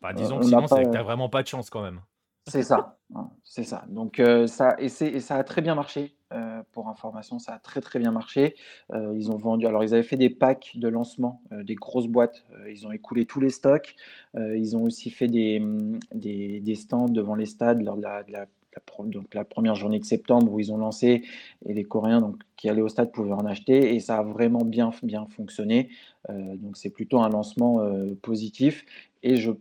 bah, 0.00 0.14
disons 0.14 0.38
que 0.38 0.46
sinon, 0.46 0.64
tu 0.66 0.74
n'as 0.74 1.02
vraiment 1.02 1.28
pas 1.28 1.42
de 1.42 1.48
chance 1.48 1.68
quand 1.68 1.82
même. 1.82 2.00
C'est 2.48 2.64
ça, 2.64 2.98
hein, 3.14 3.30
c'est 3.44 3.62
ça. 3.62 3.84
Donc 3.88 4.20
ça 4.46 4.74
et, 4.78 4.88
ça 4.88 5.36
a 5.36 5.44
très 5.44 5.62
bien 5.62 5.76
marché. 5.76 6.16
pour 6.72 6.88
information, 6.88 7.38
ça 7.38 7.54
a 7.54 7.58
très 7.58 7.80
très 7.80 8.00
bien 8.00 8.10
marché. 8.10 8.56
ils 8.92 9.30
ont 9.30 9.36
vendu. 9.36 9.66
Alors 9.66 9.84
ils 9.84 9.94
avaient 9.94 10.02
fait 10.02 10.16
des 10.16 10.30
packs 10.30 10.72
de 10.74 10.88
lancement, 10.88 11.40
des 11.52 11.76
grosses 11.76 12.08
boîtes. 12.08 12.44
ils 12.68 12.86
ont 12.86 12.92
écoulé 12.92 13.26
tous 13.26 13.40
les 13.40 13.50
stocks. 13.50 13.94
ils 14.34 14.76
ont 14.76 14.82
aussi 14.82 15.10
fait 15.10 15.28
des, 15.28 16.74
stands 16.74 17.08
devant 17.08 17.36
les 17.36 17.46
stades 17.46 17.82
lors 17.82 17.96
de 17.96 18.02
la, 18.02 18.24
la, 18.28 18.46
donc 19.04 19.34
la 19.34 19.44
première 19.44 19.76
journée 19.76 20.00
de 20.00 20.04
septembre 20.04 20.52
où 20.52 20.58
ils 20.58 20.72
ont 20.72 20.78
lancé 20.78 21.22
et 21.66 21.74
les 21.74 21.84
Coréens 21.84 22.20
donc, 22.20 22.42
qui 22.56 22.68
allaient 22.68 22.82
au 22.82 22.88
stade 22.88 23.12
pouvaient 23.12 23.32
en 23.32 23.46
acheter 23.46 23.94
et 23.94 24.00
ça 24.00 24.18
a 24.18 24.22
vraiment 24.22 24.64
bien, 24.64 24.90
bien 25.04 25.26
fonctionné. 25.26 25.90
donc 26.28 26.76
c'est 26.76 26.90
plutôt 26.90 27.20
un 27.20 27.28
lancement 27.28 27.86
positif 28.20 28.84
et 29.22 29.36
je 29.36 29.52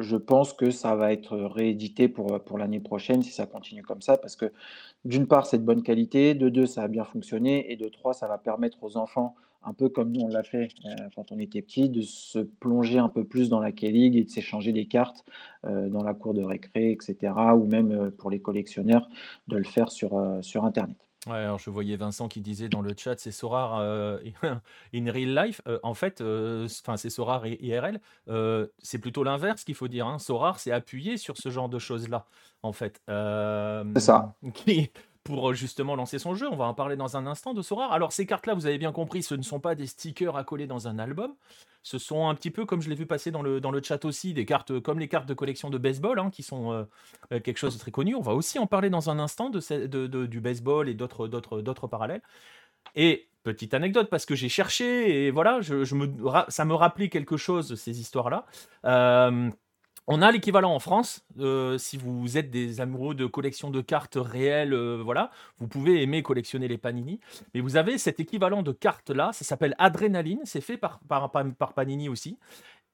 je 0.00 0.16
pense 0.16 0.52
que 0.52 0.70
ça 0.70 0.96
va 0.96 1.12
être 1.12 1.36
réédité 1.36 2.08
pour, 2.08 2.42
pour 2.42 2.58
l'année 2.58 2.80
prochaine 2.80 3.22
si 3.22 3.30
ça 3.30 3.46
continue 3.46 3.82
comme 3.82 4.02
ça, 4.02 4.16
parce 4.16 4.36
que 4.36 4.52
d'une 5.04 5.26
part, 5.26 5.46
c'est 5.46 5.58
de 5.58 5.64
bonne 5.64 5.82
qualité, 5.82 6.34
de 6.34 6.48
deux, 6.48 6.66
ça 6.66 6.82
a 6.82 6.88
bien 6.88 7.04
fonctionné, 7.04 7.70
et 7.72 7.76
de 7.76 7.88
trois, 7.88 8.14
ça 8.14 8.26
va 8.28 8.38
permettre 8.38 8.82
aux 8.82 8.96
enfants, 8.96 9.34
un 9.62 9.74
peu 9.74 9.88
comme 9.88 10.12
nous 10.12 10.22
on 10.22 10.28
l'a 10.28 10.42
fait 10.42 10.68
euh, 10.86 11.08
quand 11.14 11.32
on 11.32 11.38
était 11.38 11.62
petit, 11.62 11.88
de 11.88 12.00
se 12.00 12.38
plonger 12.38 12.98
un 12.98 13.08
peu 13.08 13.24
plus 13.24 13.48
dans 13.48 13.60
la 13.60 13.72
K-League 13.72 14.16
et 14.16 14.24
de 14.24 14.30
s'échanger 14.30 14.72
des 14.72 14.86
cartes 14.86 15.24
euh, 15.66 15.88
dans 15.88 16.02
la 16.02 16.14
cour 16.14 16.34
de 16.34 16.42
récré, 16.42 16.92
etc., 16.92 17.32
ou 17.56 17.66
même 17.66 17.92
euh, 17.92 18.10
pour 18.10 18.30
les 18.30 18.40
collectionneurs, 18.40 19.08
de 19.48 19.56
le 19.56 19.64
faire 19.64 19.90
sur 19.90 20.14
Internet. 20.64 21.09
Ouais, 21.26 21.36
alors 21.36 21.58
je 21.58 21.68
voyais 21.68 21.96
Vincent 21.96 22.28
qui 22.28 22.40
disait 22.40 22.70
dans 22.70 22.80
le 22.80 22.94
chat, 22.96 23.18
c'est 23.18 23.30
Sora 23.30 23.82
euh, 23.82 24.18
in 24.94 25.12
real 25.12 25.34
life. 25.34 25.60
Euh, 25.66 25.78
en 25.82 25.92
fait, 25.92 26.22
euh, 26.22 26.66
enfin 26.80 26.96
c'est 26.96 27.10
Sora 27.10 27.42
IRL. 27.46 28.00
c'est 28.78 28.98
plutôt 28.98 29.22
l'inverse 29.22 29.64
qu'il 29.64 29.74
faut 29.74 29.88
dire. 29.88 30.06
Hein. 30.06 30.16
C'est 30.56 30.72
appuyer 30.72 31.18
sur 31.18 31.36
ce 31.36 31.50
genre 31.50 31.68
de 31.68 31.78
choses-là, 31.78 32.24
en 32.62 32.72
fait. 32.72 33.02
c'est 33.06 34.00
ça. 34.00 34.34
Qui, 34.54 34.90
pour 35.24 35.54
justement 35.54 35.96
lancer 35.96 36.18
son 36.18 36.34
jeu. 36.34 36.48
On 36.50 36.56
va 36.56 36.64
en 36.64 36.74
parler 36.74 36.96
dans 36.96 37.16
un 37.16 37.26
instant 37.26 37.54
de 37.54 37.62
Sora. 37.62 37.92
Alors 37.92 38.12
ces 38.12 38.26
cartes-là, 38.26 38.54
vous 38.54 38.66
avez 38.66 38.78
bien 38.78 38.92
compris, 38.92 39.22
ce 39.22 39.34
ne 39.34 39.42
sont 39.42 39.60
pas 39.60 39.74
des 39.74 39.86
stickers 39.86 40.36
à 40.36 40.44
coller 40.44 40.66
dans 40.66 40.88
un 40.88 40.98
album. 40.98 41.34
Ce 41.82 41.98
sont 41.98 42.28
un 42.28 42.34
petit 42.34 42.50
peu, 42.50 42.66
comme 42.66 42.82
je 42.82 42.90
l'ai 42.90 42.94
vu 42.94 43.06
passer 43.06 43.30
dans 43.30 43.42
le, 43.42 43.82
chat 43.82 44.04
aussi, 44.04 44.34
des 44.34 44.44
cartes 44.44 44.80
comme 44.80 44.98
les 44.98 45.08
cartes 45.08 45.26
de 45.26 45.34
collection 45.34 45.70
de 45.70 45.78
baseball, 45.78 46.18
hein, 46.18 46.30
qui 46.30 46.42
sont 46.42 46.72
euh, 46.72 46.84
euh, 47.32 47.40
quelque 47.40 47.56
chose 47.56 47.74
de 47.74 47.80
très 47.80 47.90
connu. 47.90 48.14
On 48.14 48.20
va 48.20 48.34
aussi 48.34 48.58
en 48.58 48.66
parler 48.66 48.90
dans 48.90 49.08
un 49.08 49.18
instant 49.18 49.50
du 49.50 50.40
baseball 50.40 50.88
et 50.88 50.94
d'autres, 50.94 51.86
parallèles. 51.86 52.22
Et 52.94 53.28
petite 53.42 53.72
anecdote, 53.72 54.08
parce 54.10 54.26
que 54.26 54.34
j'ai 54.34 54.50
cherché 54.50 55.26
et 55.26 55.30
voilà, 55.30 55.60
ça 56.48 56.64
me 56.64 56.74
rappelait 56.74 57.08
quelque 57.08 57.36
chose, 57.36 57.74
ces 57.76 58.00
histoires-là. 58.00 58.44
Euh, 58.84 59.50
on 60.12 60.22
a 60.22 60.32
l'équivalent 60.32 60.74
en 60.74 60.80
France. 60.80 61.24
Euh, 61.38 61.78
si 61.78 61.96
vous 61.96 62.36
êtes 62.36 62.50
des 62.50 62.80
amoureux 62.80 63.14
de 63.14 63.26
collection 63.26 63.70
de 63.70 63.80
cartes 63.80 64.18
réelles, 64.20 64.74
euh, 64.74 65.00
voilà, 65.02 65.30
vous 65.60 65.68
pouvez 65.68 66.02
aimer 66.02 66.24
collectionner 66.24 66.66
les 66.66 66.78
Panini. 66.78 67.20
Mais 67.54 67.60
vous 67.60 67.76
avez 67.76 67.96
cet 67.96 68.18
équivalent 68.18 68.64
de 68.64 68.72
cartes 68.72 69.10
là, 69.10 69.30
ça 69.32 69.44
s'appelle 69.44 69.76
Adrénaline. 69.78 70.40
C'est 70.44 70.60
fait 70.60 70.76
par, 70.76 71.00
Panini 71.76 72.08
aussi 72.08 72.38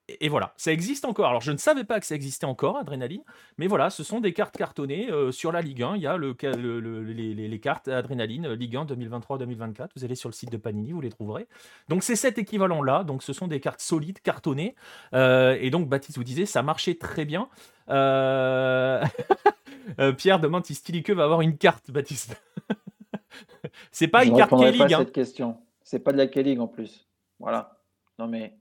et 0.08 0.28
voilà, 0.28 0.52
ça 0.56 0.72
existe 0.72 1.04
encore. 1.04 1.26
Alors, 1.26 1.40
je 1.40 1.50
ne 1.50 1.56
savais 1.56 1.82
pas 1.82 1.98
que 1.98 2.06
ça 2.06 2.14
existait 2.14 2.46
encore, 2.46 2.76
Adrénaline, 2.76 3.22
mais 3.58 3.66
voilà, 3.66 3.90
ce 3.90 4.04
sont 4.04 4.20
des 4.20 4.32
cartes 4.32 4.56
cartonnées 4.56 5.10
euh, 5.10 5.32
sur 5.32 5.50
la 5.50 5.60
Ligue 5.60 5.82
1. 5.82 5.96
Il 5.96 6.02
y 6.02 6.06
a 6.06 6.16
le, 6.16 6.36
les, 7.02 7.60
cartes 7.60 7.88
Adrénaline 7.88 8.52
Ligue 8.52 8.76
1 8.76 8.84
2023-2024. 8.84 9.88
Vous 9.96 10.04
allez 10.04 10.14
sur 10.14 10.28
le 10.28 10.34
site 10.34 10.52
de 10.52 10.58
Panini, 10.58 10.92
vous 10.92 11.00
les 11.00 11.10
trouverez. 11.10 11.48
Donc, 11.88 12.04
c'est 12.04 12.14
cet 12.14 12.38
équivalent-là. 12.38 13.02
Donc, 13.02 13.24
ce 13.24 13.32
sont 13.32 13.48
des 13.48 13.58
cartes 13.58 13.80
solides, 13.80 14.20
cartonnées. 14.20 14.76
Euh, 15.12 15.58
et 15.60 15.70
donc, 15.70 15.88
Baptiste 15.88 16.18
vous 16.18 16.24
disait, 16.24 16.46
ça 16.46 16.62
marchait 16.62 16.94
très 16.94 17.24
bien. 17.24 17.48
Euh, 17.90 19.04
Pierre 20.18 20.38
demande 20.38 20.64
si 20.64 20.76
Stilique 20.76 21.10
va 21.10 21.24
avoir 21.24 21.40
une 21.40 21.58
carte, 21.58 21.90
Baptiste. 21.90 22.40
c'est 23.90 24.08
pas 24.08 24.24
une 24.24 24.36
carte 24.36 24.52
K-League. 24.52 24.92
Hein. 24.92 24.98
cette 24.98 25.12
question. 25.12 25.58
C'est 25.82 25.98
pas 25.98 26.12
de 26.12 26.18
la 26.18 26.28
K-League 26.28 26.60
en 26.60 26.68
plus. 26.68 27.08
Voilà. 27.40 27.80
Non, 28.20 28.28
mais. 28.28 28.56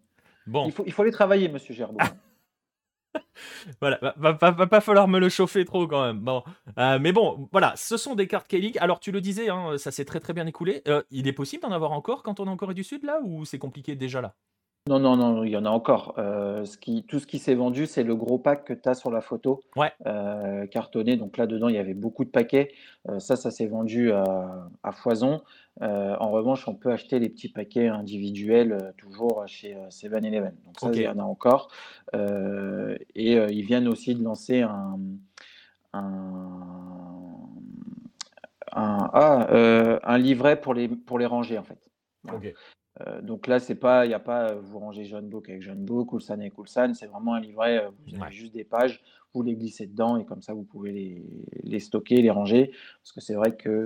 Bon. 0.47 0.65
Il 0.65 0.71
faut, 0.71 0.83
il 0.85 0.91
faut 0.91 1.09
travailler, 1.11 1.47
monsieur 1.49 1.73
Gerbeau. 1.73 1.99
voilà, 3.81 3.99
va, 4.17 4.31
va, 4.33 4.67
pas 4.67 4.81
falloir 4.81 5.07
me 5.07 5.19
le 5.19 5.29
chauffer 5.29 5.65
trop 5.65 5.87
quand 5.87 6.05
même. 6.05 6.19
Bon, 6.19 6.43
euh, 6.77 6.99
mais 6.99 7.11
bon, 7.11 7.49
voilà, 7.51 7.73
ce 7.75 7.97
sont 7.97 8.15
des 8.15 8.27
cartes 8.27 8.47
K-League. 8.49 8.77
Alors 8.79 8.99
tu 8.99 9.11
le 9.11 9.21
disais, 9.21 9.49
hein, 9.49 9.77
ça 9.77 9.91
s'est 9.91 10.05
très 10.05 10.19
très 10.19 10.33
bien 10.33 10.45
écoulé. 10.45 10.81
Euh, 10.87 11.03
il 11.11 11.27
est 11.27 11.33
possible 11.33 11.63
d'en 11.63 11.71
avoir 11.71 11.91
encore 11.91 12.23
quand 12.23 12.39
on 12.39 12.45
est 12.45 12.49
en 12.49 12.57
Corée 12.57 12.73
du 12.73 12.83
Sud 12.83 13.03
là, 13.03 13.19
ou 13.23 13.45
c'est 13.45 13.59
compliqué 13.59 13.95
déjà 13.95 14.21
là? 14.21 14.35
Non, 14.87 14.99
non, 14.99 15.17
non, 15.17 15.43
il 15.43 15.49
y 15.49 15.57
en 15.57 15.65
a 15.65 15.69
encore. 15.69 16.13
Euh, 16.19 16.63
ce 16.63 16.77
qui, 16.77 17.03
tout 17.05 17.17
ce 17.19 17.25
qui 17.25 17.39
s'est 17.39 17.55
vendu, 17.55 17.87
c'est 17.87 18.03
le 18.03 18.15
gros 18.15 18.37
pack 18.37 18.65
que 18.65 18.73
tu 18.73 18.87
as 18.87 18.93
sur 18.93 19.09
la 19.09 19.19
photo, 19.19 19.63
Ouais. 19.75 19.91
Euh, 20.05 20.67
cartonné. 20.67 21.17
Donc 21.17 21.37
là-dedans, 21.37 21.69
il 21.69 21.75
y 21.75 21.79
avait 21.79 21.95
beaucoup 21.95 22.23
de 22.23 22.29
paquets. 22.29 22.71
Euh, 23.09 23.17
ça, 23.17 23.35
ça 23.35 23.49
s'est 23.49 23.65
vendu 23.65 24.11
à, 24.11 24.91
foison. 24.93 25.41
en 25.81 26.29
revanche, 26.29 26.67
on 26.67 26.75
peut 26.75 26.91
acheter 26.91 27.17
les 27.17 27.29
petits 27.29 27.49
paquets 27.49 27.87
individuels 27.87 28.93
toujours 28.95 29.43
chez 29.47 29.75
7-Eleven. 29.89 30.53
Donc 30.65 30.79
ça, 30.79 30.91
il 30.93 31.01
y 31.01 31.07
en 31.07 31.17
a 31.17 31.23
encore. 31.23 31.71
et 32.13 33.33
ils 33.33 33.65
viennent 33.65 33.87
aussi 33.87 34.13
de 34.13 34.23
lancer 34.23 34.61
un, 34.61 34.99
ah, 38.71 39.47
un, 40.03 40.17
livret 40.19 40.61
pour 40.61 40.75
les, 40.75 40.89
pour 40.89 41.17
les 41.17 41.25
ranger, 41.25 41.57
en 41.57 41.63
fait. 41.63 41.79
Euh, 43.01 43.21
donc 43.21 43.47
là, 43.47 43.59
c'est 43.59 43.75
pas, 43.75 44.05
il 44.05 44.09
n'y 44.09 44.13
a 44.13 44.19
pas, 44.19 44.51
euh, 44.51 44.61
vous 44.61 44.79
rangez 44.79 45.05
John 45.05 45.27
Book 45.27 45.49
avec 45.49 45.61
John 45.61 45.83
Book, 45.83 46.09
Coulsan 46.09 46.35
avec 46.35 46.53
Coulsan, 46.53 46.93
c'est 46.93 47.07
vraiment 47.07 47.33
un 47.33 47.41
livret, 47.41 47.85
euh, 47.85 47.89
vous 48.07 48.21
avez 48.21 48.31
juste 48.31 48.53
des 48.53 48.63
pages, 48.63 49.01
vous 49.33 49.41
les 49.41 49.55
glissez 49.55 49.85
dedans 49.85 50.15
et 50.15 50.23
comme 50.23 50.41
ça, 50.41 50.53
vous 50.53 50.63
pouvez 50.63 50.93
les, 50.93 51.25
les 51.63 51.79
stocker, 51.81 52.21
les 52.21 52.29
ranger. 52.29 52.71
Parce 53.03 53.11
que 53.11 53.19
c'est 53.19 53.33
vrai 53.33 53.53
que 53.57 53.85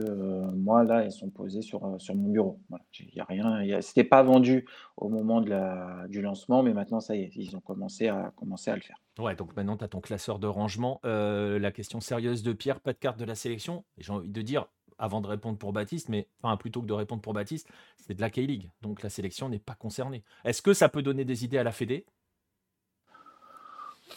moi, 0.54 0.84
là, 0.84 1.04
elles 1.04 1.12
sont 1.12 1.32
posées 1.32 1.64
sur, 1.64 1.96
sur 1.98 2.14
mon 2.14 2.30
bureau. 2.30 2.60
Il 3.00 3.16
y 3.16 3.20
a 3.20 3.24
rien, 3.24 3.82
c'était 3.82 4.04
pas 4.04 4.22
vendu 4.22 4.68
au 4.96 5.10
moment 5.10 5.42
de 5.42 5.50
la, 5.50 6.06
du 6.08 6.22
lancement, 6.22 6.62
mais 6.62 6.74
maintenant, 6.74 7.00
ça 7.00 7.16
y 7.16 7.22
est, 7.22 7.36
ils 7.36 7.56
ont 7.56 7.62
commencé 7.62 8.10
à, 8.10 8.32
commencer 8.36 8.70
à 8.70 8.76
le 8.76 8.82
faire. 8.82 9.02
Ouais, 9.18 9.36
donc 9.36 9.56
maintenant, 9.56 9.76
tu 9.76 9.84
as 9.84 9.88
ton 9.88 10.02
classeur 10.02 10.38
de 10.38 10.46
rangement. 10.46 11.00
la 11.04 11.72
question 11.72 12.00
sérieuse 12.00 12.44
de 12.44 12.54
Pierre, 12.54 12.80
pas 12.80 12.94
de 12.94 13.00
carte 13.00 13.18
de 13.18 13.26
la 13.26 13.34
sélection. 13.34 13.86
J'ai 13.98 14.14
envie 14.14 14.30
de 14.30 14.42
dire, 14.44 14.68
avant 15.00 15.22
de 15.22 15.28
répondre 15.28 15.58
pour 15.58 15.74
Baptiste, 15.74 16.10
mais 16.10 16.28
enfin 16.44 16.56
plutôt 16.58 16.82
que 16.82 16.86
de 16.86 16.94
répondre 16.94 17.22
pour 17.22 17.34
Baptiste, 17.34 17.68
c'est 17.98 18.14
de 18.14 18.22
la 18.22 18.30
K-League. 18.30 18.70
Donc 18.82 19.02
la 19.02 19.10
sélection 19.10 19.50
n'est 19.50 19.60
pas 19.60 19.76
concernée. 19.76 20.24
Est-ce 20.44 20.62
que 20.62 20.74
ça 20.74 20.90
peut 20.90 21.02
donner 21.02 21.26
des 21.26 21.46
idées 21.46 21.58
à 21.58 21.64
la 21.64 21.72
Fédé? 21.72 22.06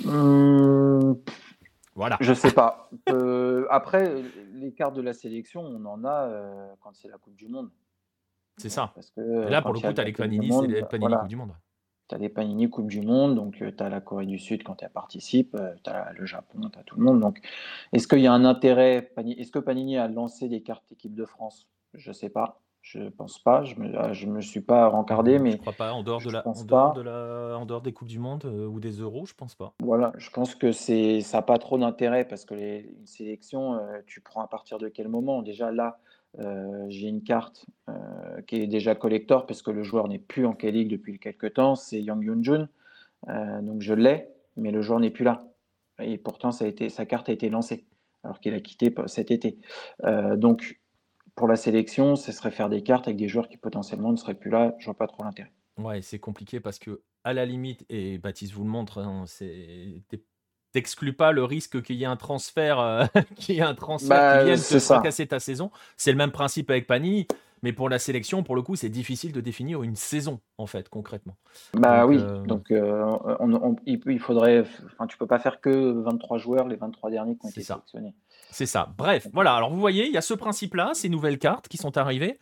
Hum, 0.05 1.17
Voilà. 1.95 2.17
Je 2.21 2.33
sais 2.35 2.53
pas. 2.53 2.91
Euh, 3.11 3.67
après, 3.71 4.23
les 4.55 4.73
cartes 4.73 4.95
de 4.95 5.03
la 5.03 5.12
sélection, 5.12 5.62
on 5.62 5.85
en 5.85 6.05
a 6.05 6.29
euh, 6.29 6.75
quand 6.81 6.95
c'est 6.95 7.09
la 7.09 7.19
Coupe 7.19 7.37
du 7.37 7.49
Monde. 7.49 7.71
C'est 8.57 8.69
ça. 8.69 8.93
Parce 8.95 9.11
que, 9.11 9.21
là, 9.21 9.62
pour 9.62 9.73
le 9.73 9.81
coup, 9.81 9.93
tu 9.93 10.01
as 10.01 10.05
les 10.05 10.12
Panini, 10.12 10.51
c'est 10.53 10.67
les 10.67 10.83
Panini 10.83 11.15
Coupe 11.15 11.29
du 11.29 11.37
Monde 11.37 11.53
tu 12.09 12.15
as 12.15 12.19
les 12.19 12.29
Panini 12.29 12.69
Coupe 12.69 12.89
du 12.89 13.01
Monde, 13.01 13.35
donc 13.35 13.55
tu 13.57 13.75
as 13.79 13.89
la 13.89 14.01
Corée 14.01 14.27
du 14.27 14.39
Sud 14.39 14.63
quand 14.63 14.83
elle 14.83 14.91
participe, 14.91 15.57
tu 15.85 15.91
as 15.91 16.13
le 16.13 16.27
Japon, 16.27 16.71
tu 16.73 16.79
as 16.79 16.83
tout 16.83 16.99
le 16.99 17.05
monde. 17.05 17.21
Donc, 17.21 17.41
est-ce 17.93 18.07
qu'il 18.09 18.21
y 18.21 18.27
a 18.27 18.33
un 18.33 18.45
intérêt 18.45 19.13
Est-ce 19.17 19.51
que 19.51 19.59
Panini 19.59 19.99
a 19.99 20.09
lancé 20.09 20.49
des 20.49 20.63
cartes 20.63 20.91
équipe 20.93 21.15
de 21.15 21.25
France? 21.25 21.69
Je 21.95 22.11
ne 22.11 22.15
sais 22.15 22.31
pas. 22.31 22.61
Je 22.83 23.09
pense 23.11 23.39
pas. 23.39 23.63
Je 23.63 23.77
me, 23.77 23.97
ah, 23.97 24.13
je 24.13 24.27
me 24.27 24.41
suis 24.41 24.61
pas 24.61 24.89
rencardé, 24.89 25.39
mais 25.39 25.53
je 25.53 25.57
crois 25.59 25.73
pas. 25.73 25.93
En 25.93 26.03
dehors 26.03 26.21
de 26.21 26.31
la, 26.31 26.47
en 26.47 26.65
dehors, 26.65 26.93
de 26.95 27.03
la, 27.03 27.57
en 27.57 27.65
dehors 27.65 27.81
des 27.81 27.93
coupes 27.93 28.09
du 28.09 28.19
monde 28.19 28.45
ou 28.45 28.81
des 28.81 28.91
euros, 28.93 29.25
je 29.25 29.35
pense 29.35 29.55
pas. 29.55 29.73
Voilà, 29.81 30.13
je 30.19 30.31
pense 30.31 30.57
que 30.57 30.73
c'est, 30.73 31.21
ça 31.21 31.39
n'a 31.39 31.43
pas 31.43 31.59
trop 31.59 31.79
d'intérêt 31.79 32.27
parce 32.27 32.45
que 32.45 32.55
les, 32.55 32.93
une 32.99 33.07
sélection, 33.07 33.81
tu 34.07 34.21
prends 34.21 34.43
à 34.43 34.49
partir 34.49 34.79
de 34.79 34.89
quel 34.89 35.09
moment? 35.09 35.43
Déjà 35.43 35.71
là, 35.71 36.01
euh, 36.39 36.87
j'ai 36.89 37.09
une 37.09 37.23
carte 37.23 37.67
euh, 37.89 38.41
qui 38.47 38.57
est 38.57 38.67
déjà 38.67 38.95
collector 38.95 39.47
parce 39.47 39.62
que 39.62 39.71
le 39.71 39.83
joueur 39.83 40.09
n'est 40.09 40.19
plus 40.19 40.47
en 40.47 40.55
K-League 40.55 40.89
depuis 40.89 41.19
quelques 41.19 41.55
temps, 41.55 41.75
c'est 41.75 42.01
Yang 42.01 42.25
Yun-jun. 42.25 42.69
Euh, 43.29 43.62
donc 43.62 43.83
je 43.83 43.95
l'ai, 43.95 44.29
mais 44.57 44.71
le 44.71 44.83
joueur 44.83 45.01
n'est 45.01 45.11
plus 45.11 45.25
là. 45.25 45.47
Et 46.01 46.19
pourtant, 46.19 46.51
sa 46.53 47.07
carte 47.07 47.29
a 47.29 47.33
été 47.33 47.51
lancée 47.51 47.87
alors 48.25 48.41
qu'il 48.41 48.55
a 48.55 48.61
quitté 48.61 48.95
cet 49.07 49.31
été. 49.31 49.59
donc 50.37 50.81
pour 51.35 51.49
la 51.49 51.57
sélection, 51.57 52.17
ce 52.17 52.33
serait 52.33 52.51
faire 52.51 52.69
des 52.69 52.83
cartes 52.83 53.09
avec 53.09 53.19
des 53.19 53.29
joueurs 53.29 53.49
qui 53.49 53.57
potentiellement 53.57 54.11
ne 54.11 54.17
seraient 54.17 54.35
plus 54.35 54.51
là. 54.51 54.75
Je 54.79 54.87
vois 54.87 54.97
pas 54.97 55.07
trop 55.07 55.23
l'intérêt. 55.23 55.53
Ouais, 55.79 56.03
c'est 56.03 56.19
compliqué 56.19 56.61
parce 56.61 56.79
que 56.79 57.03
à 57.25 57.33
la 57.33 57.47
limite, 57.47 57.85
et 57.89 58.19
Baptiste 58.19 58.53
vous 58.53 58.65
le 58.65 58.71
montre, 58.71 58.99
hein, 58.99 59.25
c'est 59.27 60.03
t'exclus 60.73 61.12
pas 61.12 61.33
le 61.33 61.45
risque 61.45 61.83
qu'il 61.83 61.97
y 61.97 62.02
ait 62.02 62.07
un 62.07 62.17
transfert, 62.17 62.81
euh, 62.81 63.05
qu'il 63.37 63.55
y 63.55 63.59
ait 63.59 63.62
un 63.62 63.75
transfert 63.75 64.17
qui 64.17 64.38
bah, 64.38 64.45
vienne 64.45 64.59
te 64.59 65.02
casser 65.02 65.26
ta 65.26 65.41
saison. 65.41 65.71
C'est 65.97 66.11
le 66.11 66.19
même 66.19 66.33
principe 66.33 66.71
avec 66.71 66.87
Panini, 66.87 67.26
mais 67.62 67.73
pour 67.73 67.88
la 67.88 67.99
sélection, 67.99 68.43
pour 68.43 68.57
le 68.57 68.62
coup, 68.62 68.75
c'est 68.75 68.88
difficile 68.88 69.33
de 69.33 69.41
définir 69.41 69.83
une 69.83 69.97
saison 69.97 70.41
en 70.59 70.67
fait 70.67 70.88
concrètement. 70.88 71.37
Bah 71.75 72.07
oui, 72.07 72.19
euh, 72.21 72.43
donc 72.45 72.71
euh, 72.71 73.05
il, 73.87 74.19
faudrait, 74.19 74.64
enfin, 74.87 75.07
tu 75.07 75.17
peux 75.17 75.26
pas 75.26 75.38
faire 75.38 75.61
que 75.61 75.93
23 76.02 76.38
joueurs, 76.38 76.69
les 76.69 76.76
23 76.76 77.11
derniers 77.11 77.37
qui 77.37 77.47
ont 77.47 77.50
été 77.50 77.62
sélectionnés. 77.62 78.14
C'est 78.50 78.67
ça. 78.67 78.93
Bref, 78.99 79.29
voilà. 79.33 79.55
Alors 79.55 79.71
vous 79.71 79.81
voyez, 79.81 80.07
il 80.07 80.12
y 80.12 80.19
a 80.19 80.23
ce 80.23 80.35
principe-là, 80.35 80.91
ces 80.95 81.09
nouvelles 81.09 81.38
cartes 81.38 81.69
qui 81.69 81.76
sont 81.76 81.97
arrivées. 81.97 82.38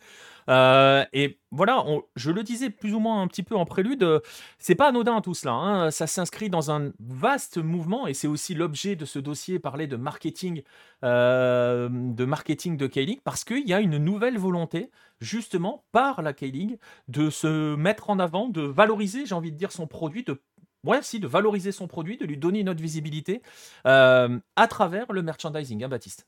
Euh, 0.49 1.05
et 1.13 1.39
voilà, 1.51 1.85
je 2.15 2.31
le 2.31 2.43
disais 2.43 2.69
plus 2.69 2.93
ou 2.93 2.99
moins 2.99 3.21
un 3.21 3.27
petit 3.27 3.43
peu 3.43 3.55
en 3.55 3.65
prélude, 3.65 4.21
c'est 4.57 4.75
pas 4.75 4.89
anodin 4.89 5.21
tout 5.21 5.33
cela. 5.33 5.53
Hein. 5.53 5.91
Ça 5.91 6.07
s'inscrit 6.07 6.49
dans 6.49 6.71
un 6.71 6.91
vaste 6.99 7.57
mouvement 7.57 8.07
et 8.07 8.13
c'est 8.13 8.27
aussi 8.27 8.53
l'objet 8.53 8.95
de 8.95 9.05
ce 9.05 9.19
dossier, 9.19 9.59
parler 9.59 9.87
de 9.87 9.95
marketing, 9.95 10.63
euh, 11.03 11.89
de 11.91 12.25
marketing 12.25 12.77
de 12.77 12.87
K-League, 12.87 13.21
parce 13.23 13.43
qu'il 13.43 13.67
y 13.67 13.73
a 13.73 13.79
une 13.79 13.97
nouvelle 13.97 14.37
volonté, 14.37 14.89
justement, 15.19 15.83
par 15.91 16.21
la 16.21 16.33
K-League, 16.33 16.77
de 17.07 17.29
se 17.29 17.75
mettre 17.75 18.09
en 18.09 18.19
avant, 18.19 18.47
de 18.47 18.61
valoriser, 18.61 19.25
j'ai 19.25 19.35
envie 19.35 19.51
de 19.51 19.57
dire, 19.57 19.71
son 19.71 19.87
produit, 19.87 20.23
de 20.23 20.41
ouais, 20.85 20.99
si, 21.01 21.19
de 21.19 21.27
valoriser 21.27 21.71
son 21.71 21.87
produit, 21.87 22.17
de 22.17 22.25
lui 22.25 22.37
donner 22.37 22.61
une 22.61 22.69
autre 22.69 22.81
visibilité 22.81 23.41
euh, 23.85 24.39
à 24.55 24.67
travers 24.67 25.11
le 25.11 25.21
merchandising, 25.21 25.83
hein, 25.83 25.89
Baptiste? 25.89 26.27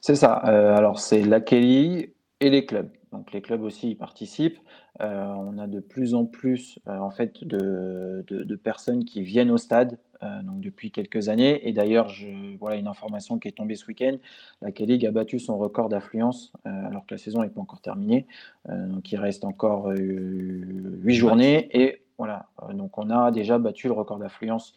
C'est 0.00 0.16
ça. 0.16 0.32
alors, 0.32 0.98
c'est 0.98 1.22
la 1.22 1.40
Kelly 1.40 2.12
et 2.40 2.50
les 2.50 2.66
clubs. 2.66 2.90
Donc 3.12 3.32
les 3.32 3.40
clubs 3.40 3.62
aussi 3.62 3.90
y 3.90 3.94
participent. 3.94 4.58
Euh, 5.00 5.24
on 5.24 5.58
a 5.58 5.66
de 5.66 5.80
plus 5.80 6.14
en 6.14 6.24
plus 6.24 6.78
euh, 6.88 6.98
en 6.98 7.10
fait 7.10 7.44
de, 7.44 8.24
de, 8.28 8.56
personnes 8.56 9.04
qui 9.04 9.22
viennent 9.22 9.50
au 9.50 9.56
stade 9.56 9.98
euh, 10.22 10.42
donc 10.42 10.60
depuis 10.60 10.90
quelques 10.90 11.28
années. 11.28 11.66
Et 11.68 11.72
d'ailleurs, 11.72 12.12
voilà 12.60 12.76
une 12.76 12.88
information 12.88 13.38
qui 13.38 13.48
est 13.48 13.52
tombée 13.52 13.76
ce 13.76 13.86
week-end. 13.86 14.16
La 14.60 14.72
K-League 14.72 15.06
a 15.06 15.10
battu 15.10 15.38
son 15.38 15.56
record 15.56 15.88
d'affluence 15.88 16.52
alors 16.64 17.06
que 17.06 17.14
la 17.14 17.18
saison 17.18 17.42
n'est 17.42 17.48
pas 17.48 17.60
encore 17.60 17.80
terminée. 17.80 18.26
donc 18.68 19.10
il 19.10 19.16
reste 19.16 19.44
encore 19.44 19.88
huit 19.88 21.14
journées 21.14 21.68
et 21.72 22.02
voilà. 22.18 22.48
donc 22.72 22.98
on 22.98 23.10
a 23.10 23.30
déjà 23.30 23.58
battu 23.58 23.86
le 23.86 23.92
record 23.92 24.18
d'affluence 24.18 24.74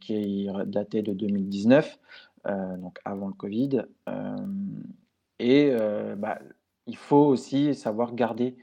qui 0.00 0.14
est 0.14 0.66
daté 0.66 1.02
de 1.02 1.12
2019, 1.12 1.98
donc 2.78 2.98
avant 3.04 3.28
le 3.28 3.34
Covid. 3.34 3.82
et 5.38 5.72
bah, 6.16 6.38
il 6.86 6.96
faut 6.96 7.26
aussi 7.26 7.74
savoir 7.74 8.14
garder 8.14 8.56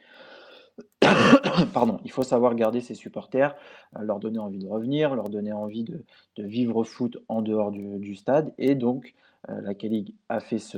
pardon, 1.74 2.00
il 2.03 2.12
faut 2.12 2.24
savoir 2.24 2.55
garder 2.55 2.81
ses 2.81 2.95
supporters, 2.95 3.55
euh, 3.95 4.03
leur 4.03 4.19
donner 4.19 4.39
envie 4.39 4.59
de 4.59 4.67
revenir, 4.67 5.15
leur 5.15 5.29
donner 5.29 5.53
envie 5.53 5.83
de, 5.83 6.03
vivre 6.38 6.83
foot 6.83 7.17
en 7.27 7.41
dehors 7.41 7.71
du, 7.71 8.15
stade. 8.15 8.53
Et 8.57 8.75
donc, 8.75 9.13
euh, 9.50 9.59
la 9.62 9.74
K-League 9.74 10.13
a 10.29 10.39
fait, 10.39 10.59
ce, 10.59 10.77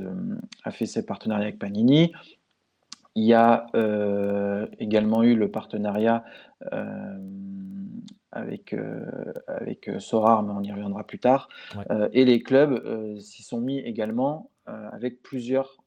a 0.64 0.72
fait 0.72 0.86
ses 0.86 1.06
partenariats 1.06 1.48
avec 1.48 1.60
Panini. 1.60 2.14
Il 3.16 3.26
y 3.26 3.34
a 3.34 3.66
euh, 3.76 4.68
également 4.80 5.24
eu 5.24 5.36
le 5.36 5.52
partenariat 5.52 6.24
avec, 8.32 8.76
avec 9.48 9.90
Sorar, 10.00 10.44
mais 10.44 10.54
on 10.54 10.62
y 10.62 10.72
reviendra 10.72 11.04
plus 11.04 11.20
tard. 11.20 11.50
et 12.14 12.24
les 12.24 12.42
clubs 12.42 13.18
s'y 13.20 13.44
sont 13.44 13.60
mis 13.60 13.80
également 13.80 14.52
avec 14.92 15.22
plusieurs 15.22 15.84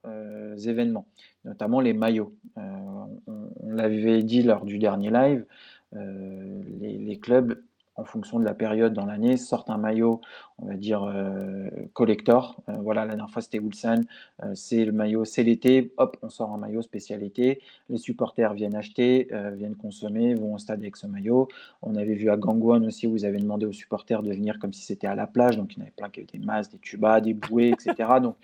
événements, 0.67 1.07
notamment 1.45 1.81
les 1.81 1.93
maillots. 1.93 2.35
on, 2.57 3.71
l'avait 3.71 4.23
dit 4.23 4.43
lors 4.43 4.65
du 4.65 4.79
dernier 4.79 5.11
live, 5.11 5.45
les, 5.93 7.19
clubs 7.21 7.57
en 7.97 8.05
fonction 8.05 8.39
de 8.39 8.45
la 8.45 8.55
période 8.55 8.95
dans 8.95 9.05
l'année, 9.05 9.37
sortent 9.37 9.69
un 9.69 9.77
maillot, 9.77 10.21
on 10.59 10.67
va 10.67 10.77
dire, 10.77 11.03
euh, 11.05 11.69
collector. 11.93 12.63
Euh, 12.69 12.73
voilà, 12.81 13.03
la 13.03 13.09
dernière 13.09 13.31
fois 13.31 13.43
c'était 13.43 13.61
euh, 13.61 14.55
c'est 14.55 14.85
le 14.85 14.93
maillot, 14.93 15.25
c'est 15.25 15.43
l'été, 15.43 15.93
hop, 15.99 16.17
on 16.23 16.31
sort 16.31 16.53
un 16.53 16.59
maillot 16.59 16.83
spécialité. 16.83 17.61
Les 17.91 17.99
supporters 17.99 18.55
viennent 18.55 18.75
acheter, 18.75 19.29
viennent 19.55 19.77
consommer, 19.77 20.35
vont 20.35 20.55
au 20.55 20.59
stade 20.59 20.81
avec 20.81 20.97
ce 20.97 21.07
maillot. 21.07 21.49
On 21.83 21.95
avait 21.97 22.15
vu 22.15 22.31
à 22.31 22.37
Gangwon 22.37 22.83
aussi, 22.85 23.07
où 23.07 23.13
vous 23.13 23.25
avez 23.25 23.39
demandé 23.39 23.67
aux 23.67 23.73
supporters 23.73 24.23
de 24.23 24.33
venir 24.33 24.59
comme 24.59 24.73
si 24.73 24.83
c'était 24.83 25.07
à 25.07 25.15
la 25.15 25.27
plage, 25.27 25.57
donc 25.57 25.75
il 25.75 25.79
y 25.79 25.81
en 25.81 25.83
avait 25.83 25.93
plein 25.97 26.09
qui 26.09 26.21
avaient 26.21 26.29
des 26.33 26.45
masses, 26.45 26.71
des 26.71 26.79
tubas, 26.79 27.21
des 27.21 27.35
bouées, 27.35 27.71
etc. 27.71 28.09
donc 28.23 28.37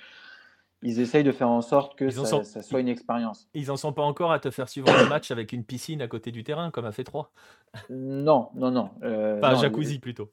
ils 0.82 1.00
essayent 1.00 1.24
de 1.24 1.32
faire 1.32 1.48
en 1.48 1.60
sorte 1.60 1.96
que 1.96 2.10
ça, 2.10 2.42
soit 2.62 2.80
une 2.80 2.88
expérience. 2.88 3.48
Ils 3.54 3.70
en 3.70 3.76
sont 3.76 3.92
pas 3.92 4.02
encore 4.02 4.32
à 4.32 4.38
te 4.38 4.50
faire 4.50 4.68
suivre 4.68 4.88
le 4.96 5.08
match 5.08 5.30
avec 5.30 5.52
une 5.52 5.64
piscine 5.64 6.00
à 6.02 6.08
côté 6.08 6.30
du 6.30 6.44
terrain, 6.44 6.70
comme 6.70 6.84
a 6.84 6.92
fait 6.92 7.04
3 7.04 7.32
Non, 7.90 8.50
non, 8.54 8.70
non. 8.70 8.90
Euh, 9.02 9.40
pas 9.40 9.50
un 9.50 9.54
jacuzzi 9.56 9.98
plutôt. 9.98 10.30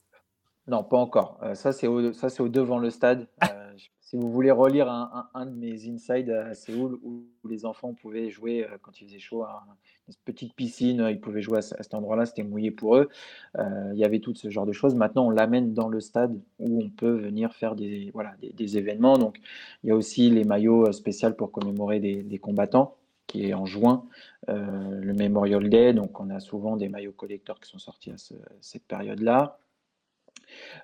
Non, 0.68 0.82
pas 0.82 0.96
encore. 0.96 1.38
Euh, 1.42 1.54
ça, 1.54 1.72
c'est 1.72 1.86
au, 1.86 2.12
ça, 2.12 2.28
c'est 2.28 2.42
au 2.42 2.48
devant 2.48 2.78
le 2.78 2.90
stade. 2.90 3.28
Euh, 3.44 3.46
si 4.06 4.16
vous 4.16 4.30
voulez 4.30 4.52
relire 4.52 4.88
un, 4.88 5.46
de 5.46 5.50
mes 5.50 5.88
insides 5.88 6.30
à 6.30 6.54
Séoul 6.54 6.96
où, 7.02 7.24
les 7.48 7.64
enfants 7.64 7.92
pouvaient 7.92 8.30
jouer 8.30 8.64
euh, 8.64 8.76
quand 8.80 9.00
il 9.00 9.06
faisait 9.06 9.18
chaud 9.18 9.42
à 9.42 9.64
une 10.08 10.14
petite 10.24 10.54
piscine, 10.54 11.06
ils 11.10 11.20
pouvaient 11.20 11.42
jouer 11.42 11.58
à, 11.58 11.62
cet 11.62 11.92
endroit-là, 11.92 12.24
c'était 12.24 12.44
mouillé 12.44 12.70
pour 12.70 12.96
eux. 12.96 13.08
il 13.56 13.98
y 13.98 14.04
avait 14.04 14.20
tout 14.20 14.34
ce 14.34 14.48
genre 14.48 14.66
de 14.66 14.72
choses. 14.72 14.94
Maintenant, 14.94 15.26
on 15.26 15.30
l'amène 15.30 15.74
dans 15.74 15.88
le 15.88 15.98
stade 16.00 16.40
où 16.60 16.84
on 16.84 16.88
peut 16.88 17.16
venir 17.16 17.52
faire 17.52 17.74
des, 17.74 18.10
voilà, 18.14 18.34
des, 18.40 18.78
événements. 18.78 19.18
Donc, 19.18 19.40
il 19.82 19.88
y 19.88 19.90
a 19.90 19.96
aussi 19.96 20.30
les 20.30 20.44
maillots 20.44 20.92
spéciaux 20.92 21.32
pour 21.32 21.50
commémorer 21.50 21.98
des, 21.98 22.38
combattants 22.38 22.96
qui 23.26 23.46
est 23.48 23.54
en 23.54 23.66
juin, 23.66 24.04
le 24.48 25.12
Memorial 25.12 25.68
Day. 25.68 25.92
Donc, 25.92 26.20
on 26.20 26.30
a 26.30 26.38
souvent 26.38 26.76
des 26.76 26.88
maillots 26.88 27.12
collecteurs 27.12 27.58
qui 27.58 27.68
sont 27.70 27.78
sortis 27.78 28.10
à 28.10 28.16
cette 28.60 28.84
période-là. 28.84 29.58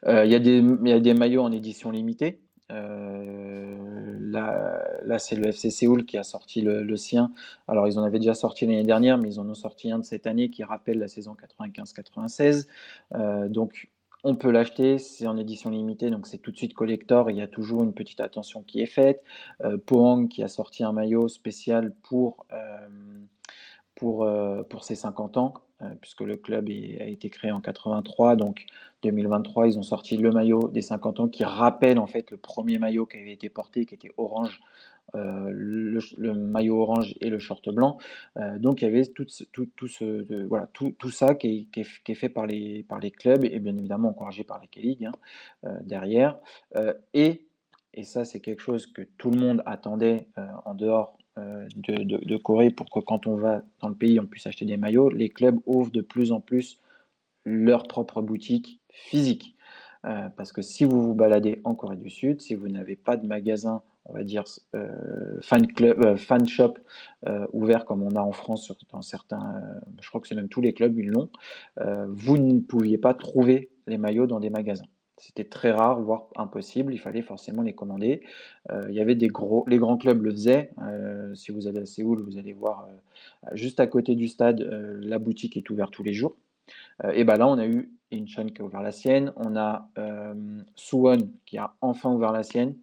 Il 0.07 0.27
y, 0.27 0.31
y, 0.31 0.93
a 0.93 1.01
des 1.01 1.15
maillots 1.15 1.43
en 1.43 1.53
édition 1.53 1.91
limitée. 1.91 2.41
Euh, 2.71 4.17
là, 5.05 5.19
c'est 5.19 5.37
le 5.37 5.49
FC 5.49 5.71
Séoul 5.71 6.05
qui 6.05 6.17
a 6.17 6.23
sorti 6.23 6.63
le, 6.63 6.97
sien. 6.97 7.33
Alors, 7.69 7.87
ils 7.87 7.99
en 7.99 8.05
avaient 8.05 8.19
déjà 8.19 8.35
sorti 8.35 8.67
l'année 8.67 8.85
dernière, 8.85 9.19
mais 9.19 9.29
ils 9.29 9.41
en 9.41 9.49
ont 9.49 9.55
sorti 9.55 9.91
un 9.91 9.99
de 9.99 10.05
cette 10.05 10.27
année 10.27 10.51
qui 10.51 10.65
rappelle 10.65 10.99
la 10.99 11.09
saison 11.09 11.35
95-96. 11.35 12.67
Euh, 13.15 13.49
donc, 13.49 13.91
on 14.25 14.37
peut 14.37 14.51
l'acheter, 14.51 14.99
c'est 14.99 15.27
en 15.27 15.37
édition 15.37 15.71
limitée, 15.71 16.09
donc 16.09 16.29
c'est 16.29 16.39
tout 16.39 16.53
de 16.53 16.57
suite 16.57 16.75
collector. 16.75 17.31
Il 17.31 17.37
y 17.37 17.43
a 17.43 17.49
toujours 17.49 17.83
une 17.83 17.93
petite 17.93 18.21
attention 18.21 18.63
qui 18.63 18.81
est 18.81 18.87
faite. 18.87 19.23
Euh, 19.65 19.79
qui 20.31 20.43
a 20.43 20.49
sorti 20.49 20.85
un 20.85 20.93
maillot 20.93 21.29
spécial 21.29 21.93
pour, 22.03 22.47
pour, 24.03 24.29
pour 24.69 24.85
ses 24.85 24.97
50 24.97 25.37
ans. 25.37 25.55
Euh, 25.83 25.89
puisque 26.01 26.21
le 26.21 26.37
club 26.37 26.69
a 26.69 27.07
été 27.07 27.31
créé 27.31 27.51
en 27.51 27.61
83. 27.61 28.37
Donc 28.37 28.67
2023, 29.03 29.67
ils 29.69 29.79
ont 29.79 29.83
sorti 29.83 30.17
le 30.17 30.31
maillot 30.31 30.69
des 30.69 30.83
50 30.83 31.21
ans 31.21 31.29
qui 31.29 31.45
rappelle 31.45 31.99
en 31.99 32.07
fait 32.07 32.31
le 32.31 32.37
premier 32.37 32.79
maillot 32.79 33.07
qui 33.07 33.19
avait 33.19 33.33
été 33.33 33.49
porté, 33.49 33.85
qui 33.87 33.95
était 33.95 34.13
orange. 34.17 34.61
Euh, 35.17 35.51
le, 35.53 36.33
maillot 36.33 36.81
orange 36.81 37.15
et 37.21 37.29
le 37.29 37.39
short 37.39 37.69
blanc. 37.69 37.99
Euh, 38.39 38.59
donc 38.59 38.81
il 38.81 38.85
y 38.85 38.89
avait 38.89 39.05
tout, 39.05 39.27
ce, 39.29 40.45
voilà, 40.47 40.69
tout, 40.73 41.11
ça 41.11 41.35
qui 41.35 41.69
est, 41.77 42.15
fait 42.15 42.29
par 42.29 42.47
les, 42.47 42.87
les 43.03 43.11
clubs 43.11 43.45
et 43.45 43.59
bien 43.59 43.77
évidemment 43.77 44.11
encouragé 44.11 44.45
par 44.45 44.59
la 44.61 44.67
K-League 44.69 45.05
hein, 45.05 45.79
derrière. 45.83 46.39
et 47.13 47.47
ça, 48.05 48.25
c'est 48.25 48.41
quelque 48.41 48.63
chose 48.63 48.87
que 48.87 49.03
tout 49.19 49.31
le 49.31 49.39
monde 49.39 49.63
attendait 49.67 50.29
en 50.65 50.75
dehors 50.75 51.19
euh, 51.39 51.67
de, 51.77 52.37
Corée 52.37 52.71
pour 52.71 52.91
que 52.91 53.01
quand 53.01 53.27
on 53.27 53.37
va 53.37 53.63
dans 53.81 53.89
le 53.89 53.95
pays, 53.95 54.21
on 54.21 54.27
puisse 54.27 54.47
acheter 54.47 54.67
des 54.67 54.77
maillots. 54.77 55.09
Les 55.09 55.31
clubs 55.31 55.59
ouvrent 55.65 55.91
de 55.91 56.03
plus 56.03 56.31
en 56.31 56.41
plus 56.41 56.79
leur 57.45 57.85
propre 57.85 58.21
boutique 58.21 58.81
physique. 58.91 59.57
Euh, 60.05 60.29
parce 60.37 60.53
que 60.53 60.63
si 60.63 60.85
vous 60.85 61.01
vous 61.01 61.15
baladez 61.15 61.61
en 61.65 61.75
Corée 61.75 61.97
du 61.97 62.11
Sud, 62.11 62.43
si 62.43 62.55
vous 62.55 62.69
n'avez 62.69 62.97
pas 62.97 63.17
de 63.17 63.27
magasin, 63.27 63.83
on 64.05 64.15
va 64.15 64.25
dire 64.25 64.45
euh, 64.75 65.39
fan 65.41 65.67
club, 65.67 66.17
fan 66.17 66.47
shop 66.47 66.75
ouvert 67.53 67.85
comme 67.85 68.03
on 68.03 68.17
a 68.17 68.21
en 68.21 68.33
France 68.33 68.73
dans 68.91 69.01
certains, 69.01 69.55
je 70.01 70.09
crois 70.09 70.21
que 70.21 70.27
c'est 70.27 70.35
même 70.35 70.49
tous 70.49 70.61
les 70.61 70.73
clubs 70.73 70.99
ils 70.99 71.09
l'ont, 71.09 71.31
vous 72.09 72.37
ne 72.37 72.59
pouviez 72.59 72.99
pas 72.99 73.15
trouver 73.15 73.71
les 73.87 73.97
maillots 73.97 74.27
dans 74.27 74.41
des 74.41 74.51
magasins. 74.51 74.89
C'était 75.23 75.45
très 75.45 75.71
rare, 75.71 76.01
voire 76.01 76.27
impossible. 76.35 76.93
Il 76.93 76.99
fallait 76.99 77.23
forcément 77.23 77.63
les 77.63 77.75
commander. 77.75 78.23
Euh, 78.73 78.87
il 78.89 78.97
y 78.97 79.01
avait 79.01 79.15
des 79.15 79.29
gros, 79.29 79.65
les 79.69 79.79
grands 79.79 79.97
clubs 79.97 80.21
le 80.21 80.33
faisaient. 80.33 80.73
Euh, 80.83 81.33
si 81.37 81.53
vous 81.53 81.69
allez 81.69 81.79
à 81.79 81.87
Séoul, 81.87 82.23
vous 82.23 82.39
allez 82.39 82.53
voir 82.53 82.89
euh, 82.89 83.51
juste 83.53 83.79
à 83.79 83.87
côté 83.87 84.17
du 84.17 84.27
stade, 84.27 84.61
la 85.01 85.21
boutique 85.21 85.57
est 85.57 85.71
ouverte 85.71 85.93
tous 85.93 86.03
les 86.03 86.13
jours. 86.13 86.35
et 87.15 87.23
ben 87.23 87.37
là, 87.37 87.47
on 87.47 87.57
a 87.59 87.67
eu 87.69 87.93
Incheon 88.13 88.47
qui 88.47 88.63
a 88.63 88.65
ouvert 88.65 88.83
la 88.83 88.91
sienne. 88.91 89.33
On 89.37 89.55
a 89.55 89.89
Suwon 90.75 91.31
qui 91.47 91.57
a 91.57 91.73
enfin 91.81 92.11
ouvert 92.13 92.33
la 92.33 92.43
sienne. 92.43 92.75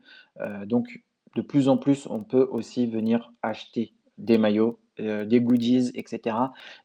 donc, 0.66 1.04
de 1.36 1.42
plus 1.42 1.68
en 1.68 1.78
plus, 1.78 2.08
on 2.08 2.24
peut 2.24 2.48
aussi 2.50 2.88
venir 2.88 3.34
acheter 3.42 3.94
des 4.18 4.38
maillots, 4.38 4.80
des 4.98 5.42
goodies, 5.42 5.92
etc. 5.94 6.38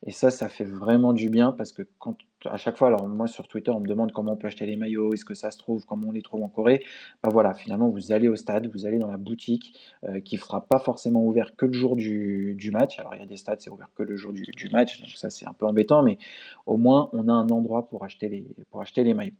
Et 0.04 0.10
ça, 0.10 0.32
ça 0.32 0.48
fait 0.48 0.64
vraiment 0.64 1.12
du 1.12 1.30
bien 1.30 1.52
parce 1.52 1.70
que 1.70 1.82
quand 2.00 2.16
à 2.46 2.56
chaque 2.56 2.76
fois, 2.76 2.88
alors 2.88 3.08
moi 3.08 3.26
sur 3.26 3.48
Twitter, 3.48 3.70
on 3.70 3.80
me 3.80 3.86
demande 3.86 4.12
comment 4.12 4.32
on 4.32 4.36
peut 4.36 4.46
acheter 4.46 4.66
les 4.66 4.76
maillots, 4.76 5.12
est-ce 5.14 5.24
que 5.24 5.34
ça 5.34 5.50
se 5.50 5.58
trouve, 5.58 5.84
comment 5.86 6.08
on 6.08 6.12
les 6.12 6.22
trouve 6.22 6.42
en 6.42 6.48
Corée. 6.48 6.84
Ben 7.22 7.30
voilà, 7.30 7.54
finalement, 7.54 7.88
vous 7.88 8.12
allez 8.12 8.28
au 8.28 8.36
stade, 8.36 8.70
vous 8.72 8.86
allez 8.86 8.98
dans 8.98 9.10
la 9.10 9.16
boutique 9.16 9.78
euh, 10.04 10.20
qui 10.20 10.36
ne 10.36 10.40
sera 10.40 10.66
pas 10.66 10.78
forcément 10.78 11.24
ouvert 11.26 11.56
que 11.56 11.66
le 11.66 11.72
jour 11.72 11.96
du, 11.96 12.70
match. 12.72 12.98
Alors 12.98 13.14
il 13.14 13.20
y 13.20 13.22
a 13.22 13.26
des 13.26 13.36
stades, 13.36 13.60
c'est 13.60 13.70
ouvert 13.70 13.88
que 13.94 14.02
le 14.02 14.16
jour 14.16 14.32
du, 14.32 14.70
match, 14.72 15.00
donc 15.00 15.10
ça 15.10 15.30
c'est 15.30 15.46
un 15.46 15.52
peu 15.52 15.66
embêtant, 15.66 16.02
mais 16.02 16.18
au 16.66 16.76
moins 16.76 17.08
on 17.12 17.28
a 17.28 17.32
un 17.32 17.48
endroit 17.48 17.88
pour 17.88 18.04
acheter 18.04 18.28
les, 18.28 18.46
pour 18.70 18.80
acheter 18.80 19.04
les 19.04 19.14
maillots. 19.14 19.34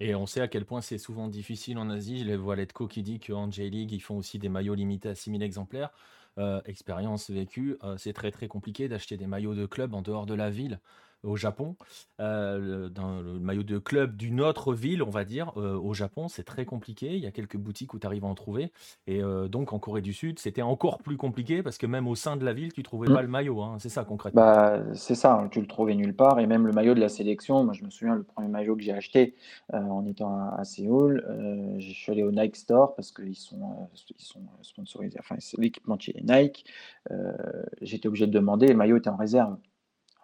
Et 0.00 0.14
on 0.14 0.24
sait 0.24 0.40
à 0.40 0.48
quel 0.48 0.64
point 0.64 0.80
c'est 0.80 0.96
souvent 0.96 1.28
difficile 1.28 1.76
en 1.76 1.90
Asie. 1.90 2.24
Je 2.24 2.32
vois 2.32 2.56
Letco 2.56 2.88
qui 2.88 3.02
dit 3.02 3.20
qu'en 3.20 3.50
J-League, 3.50 3.92
ils 3.92 4.00
font 4.00 4.16
aussi 4.16 4.38
des 4.38 4.48
maillots 4.48 4.74
limités 4.74 5.10
à 5.10 5.14
6000 5.14 5.42
exemplaires. 5.42 5.90
Euh, 6.38 6.60
expérience 6.64 7.28
vécue, 7.28 7.76
euh, 7.82 7.96
c'est 7.98 8.12
très 8.12 8.30
très 8.30 8.48
compliqué 8.48 8.88
d'acheter 8.88 9.16
des 9.16 9.26
maillots 9.26 9.54
de 9.54 9.66
club 9.66 9.94
en 9.94 10.00
dehors 10.00 10.26
de 10.26 10.34
la 10.34 10.48
ville 10.48 10.80
au 11.22 11.36
Japon, 11.36 11.76
euh, 12.20 12.88
dans 12.88 13.20
le 13.20 13.38
maillot 13.38 13.62
de 13.62 13.78
club 13.78 14.16
d'une 14.16 14.40
autre 14.40 14.72
ville, 14.72 15.02
on 15.02 15.10
va 15.10 15.24
dire, 15.24 15.52
euh, 15.56 15.78
au 15.78 15.92
Japon, 15.92 16.28
c'est 16.28 16.44
très 16.44 16.64
compliqué. 16.64 17.14
Il 17.14 17.22
y 17.22 17.26
a 17.26 17.30
quelques 17.30 17.56
boutiques 17.56 17.94
où 17.94 17.98
tu 17.98 18.06
arrives 18.06 18.24
à 18.24 18.28
en 18.28 18.34
trouver. 18.34 18.72
Et 19.06 19.22
euh, 19.22 19.48
donc 19.48 19.72
en 19.72 19.78
Corée 19.78 20.00
du 20.00 20.12
Sud, 20.12 20.38
c'était 20.38 20.62
encore 20.62 20.98
plus 20.98 21.16
compliqué 21.16 21.62
parce 21.62 21.78
que 21.78 21.86
même 21.86 22.08
au 22.08 22.14
sein 22.14 22.36
de 22.36 22.44
la 22.44 22.52
ville, 22.52 22.72
tu 22.72 22.82
trouvais 22.82 23.08
mmh. 23.08 23.14
pas 23.14 23.22
le 23.22 23.28
maillot. 23.28 23.60
Hein. 23.60 23.76
C'est 23.78 23.88
ça 23.88 24.04
concrètement. 24.04 24.40
Bah, 24.40 24.82
c'est 24.94 25.14
ça, 25.14 25.34
hein, 25.34 25.48
tu 25.50 25.60
le 25.60 25.66
trouvais 25.66 25.94
nulle 25.94 26.16
part. 26.16 26.40
Et 26.40 26.46
même 26.46 26.66
le 26.66 26.72
maillot 26.72 26.94
de 26.94 27.00
la 27.00 27.08
sélection, 27.08 27.64
moi 27.64 27.74
je 27.74 27.84
me 27.84 27.90
souviens, 27.90 28.14
le 28.14 28.22
premier 28.22 28.48
maillot 28.48 28.76
que 28.76 28.82
j'ai 28.82 28.92
acheté 28.92 29.34
en 29.72 30.06
étant 30.06 30.50
à, 30.56 30.64
Séoul, 30.64 31.24
je 31.78 31.92
suis 31.92 32.12
allé 32.12 32.22
au 32.22 32.30
Nike 32.30 32.56
Store 32.56 32.94
parce 32.94 33.12
qu'ils 33.12 33.36
sont, 33.36 33.88
ils 34.18 34.24
sont 34.24 34.42
sponsorisés, 34.62 35.18
enfin 35.18 35.36
l'équipementier 35.58 36.22
Nike. 36.22 36.64
J'étais 37.82 38.08
obligé 38.08 38.26
de 38.26 38.32
demander, 38.32 38.68
le 38.68 38.74
maillot 38.74 38.96
était 38.96 39.10
en 39.10 39.16
réserve. 39.16 39.56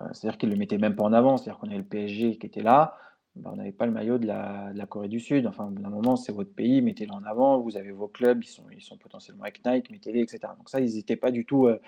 Euh, 0.00 0.06
c'est-à-dire 0.12 0.38
qu'ils 0.38 0.48
ne 0.48 0.54
le 0.54 0.59
mettaient 0.59 0.78
même 0.78 0.96
pas 0.96 1.04
en 1.04 1.12
avant. 1.12 1.37
C'est-à-dire 1.37 1.59
qu'on 1.59 1.68
avait 1.68 1.78
le 1.78 1.85
PSG 1.85 2.38
qui 2.38 2.46
était 2.46 2.62
là, 2.62 2.96
ben, 3.37 3.50
on 3.52 3.56
n'avait 3.56 3.72
pas 3.72 3.87
le 3.87 3.92
maillot 3.92 4.18
de 4.18 4.26
la, 4.26 4.87
Corée 4.88 5.09
du 5.09 5.20
Sud. 5.20 5.46
Enfin, 5.46 5.70
d'un 5.70 5.90
moment, 5.90 6.16
c'est 6.16 6.32
votre 6.32 6.52
pays, 6.52 6.80
mettez-le 6.80 7.12
en 7.12 7.24
avant. 7.24 7.61
Vous 7.61 7.76
avez 7.76 7.92
vos 7.92 8.09
clubs, 8.09 8.42
ils 8.42 8.48
sont, 8.48 8.64
ils 8.72 8.82
sont 8.82 8.96
potentiellement 8.96 9.42
avec 9.42 9.64
Nike, 9.64 9.90
mettez-les, 9.90 10.20
etc. 10.20 10.40
Donc 10.56 10.70
ça, 10.70 10.80
ils 10.80 10.96
n'étaient 10.96 11.16
pas 11.16 11.30
du 11.30 11.44
tout 11.44 11.66
euh, 11.66 11.78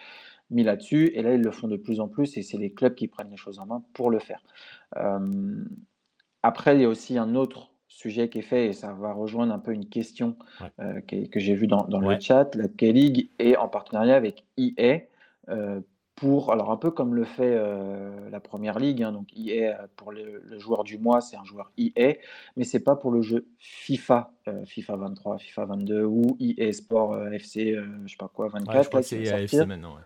mis 0.51 0.63
là-dessus. 0.63 1.11
Et 1.15 1.23
là, 1.23 1.35
ils 1.35 1.43
le 1.43 1.51
font 1.51 1.69
de 1.69 1.77
plus 1.77 2.01
en 2.01 2.09
plus. 2.09 2.37
Et 2.37 2.43
c'est 2.43 2.59
les 2.59 2.73
clubs 2.73 2.95
qui 2.95 3.09
prennent 3.09 3.31
les 3.31 3.37
choses 3.37 3.59
en 3.59 3.67
main 3.67 3.83
pour 3.95 4.11
le 4.11 4.19
faire. 4.19 4.43
Euh, 4.97 5.65
après, 6.43 6.77
il 6.77 6.83
y 6.83 6.85
a 6.85 6.89
aussi 6.89 7.19
un 7.19 7.35
autre 7.35 7.73
sujet 7.89 8.29
qui 8.29 8.39
est 8.39 8.43
fait, 8.43 8.67
et 8.67 8.73
ça 8.75 8.93
va 8.93 9.13
rejoindre 9.13 9.53
un 9.53 9.59
peu 9.59 9.73
une 9.73 9.89
question 9.89 10.37
que, 10.79 11.41
j'ai 11.41 11.55
vue 11.55 11.67
dans, 11.67 11.87
le 11.87 12.21
chat. 12.21 12.55
La 12.55 12.69
K-League 12.69 13.31
est 13.39 13.57
en 13.57 13.69
partenariat 13.69 14.15
avec 14.15 14.45
EA 14.57 15.01
pour, 16.19 16.51
alors 16.51 16.71
un 16.73 16.77
peu 16.77 16.91
comme 16.91 17.15
le 17.15 17.25
fait 17.25 17.55
euh, 17.55 18.29
la 18.31 18.41
première 18.41 18.79
ligue, 18.79 19.03
hein, 19.03 19.13
donc 19.13 19.29
EA 19.37 19.87
pour 19.97 20.11
le, 20.11 20.43
joueur 20.59 20.83
du 20.83 20.99
mois, 20.99 21.21
c'est 21.21 21.37
un 21.37 21.45
joueur 21.45 21.71
EA, 21.79 22.15
mais 22.57 22.65
c'est 22.65 22.81
pas 22.81 22.97
pour 22.97 23.13
le 23.13 23.23
jeu 23.23 23.47
FIFA, 23.59 24.33
euh, 24.49 24.65
FIFA 24.65 24.97
23, 24.97 25.39
FIFA 25.39 25.65
22 25.67 26.05
ou 26.05 26.37
EA 26.41 26.73
Sport 26.73 27.13
euh, 27.13 27.31
FC, 27.31 27.77
je 28.05 28.11
sais 28.11 28.17
pas 28.17 28.29
quoi, 28.29 28.49
24. 28.49 29.03
c'est 29.03 29.23
EA 29.23 29.43
FC 29.43 29.65
maintenant. 29.65 29.97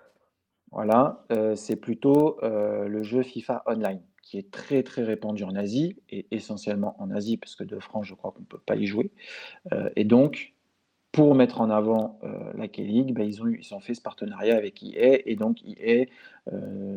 Voilà, 0.71 1.25
euh, 1.33 1.55
c'est 1.55 1.77
plutôt 1.77 2.39
le 2.43 3.03
jeu 3.03 3.23
FIFA 3.23 3.63
Online, 3.67 4.01
qui 4.23 4.39
est 4.39 4.51
très 4.51 4.83
très 4.83 5.03
répandu 5.05 5.45
en 5.45 5.55
Asie, 5.55 5.97
et 6.11 6.27
essentiellement 6.31 6.95
en 6.99 7.11
Asie, 7.11 7.37
parce 7.37 7.55
que 7.55 7.65
de 7.65 7.79
France, 7.79 8.07
je 8.07 8.15
crois 8.15 8.33
qu'on 8.33 8.41
ne 8.41 8.47
peut 8.47 8.61
pas 8.65 8.77
y 8.77 8.87
jouer. 8.87 9.11
Et 9.97 10.05
donc, 10.05 10.52
pour 11.13 11.35
mettre 11.35 11.61
en 11.61 11.71
avant 11.71 12.19
la 12.57 12.69
K-League, 12.69 13.15
ben, 13.15 13.29
ils, 13.29 13.75
ont 13.75 13.81
fait 13.81 13.95
ce 13.95 14.01
partenariat 14.01 14.57
avec 14.57 14.83
EA, 14.83 15.21
et 15.27 15.37
donc 15.37 15.59
EA 15.67 16.07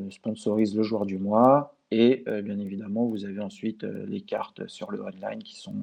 sponsorise 0.09 0.75
le 0.75 0.83
joueur 0.83 1.05
du 1.05 1.17
mois, 1.17 1.75
et 1.91 2.23
bien 2.43 2.57
évidemment, 2.57 3.05
vous 3.05 3.25
avez 3.25 3.41
ensuite 3.41 3.83
les 3.83 4.21
cartes 4.21 4.67
sur 4.67 4.89
le 4.89 5.01
online 5.01 5.43
qui 5.43 5.55
sont 5.55 5.75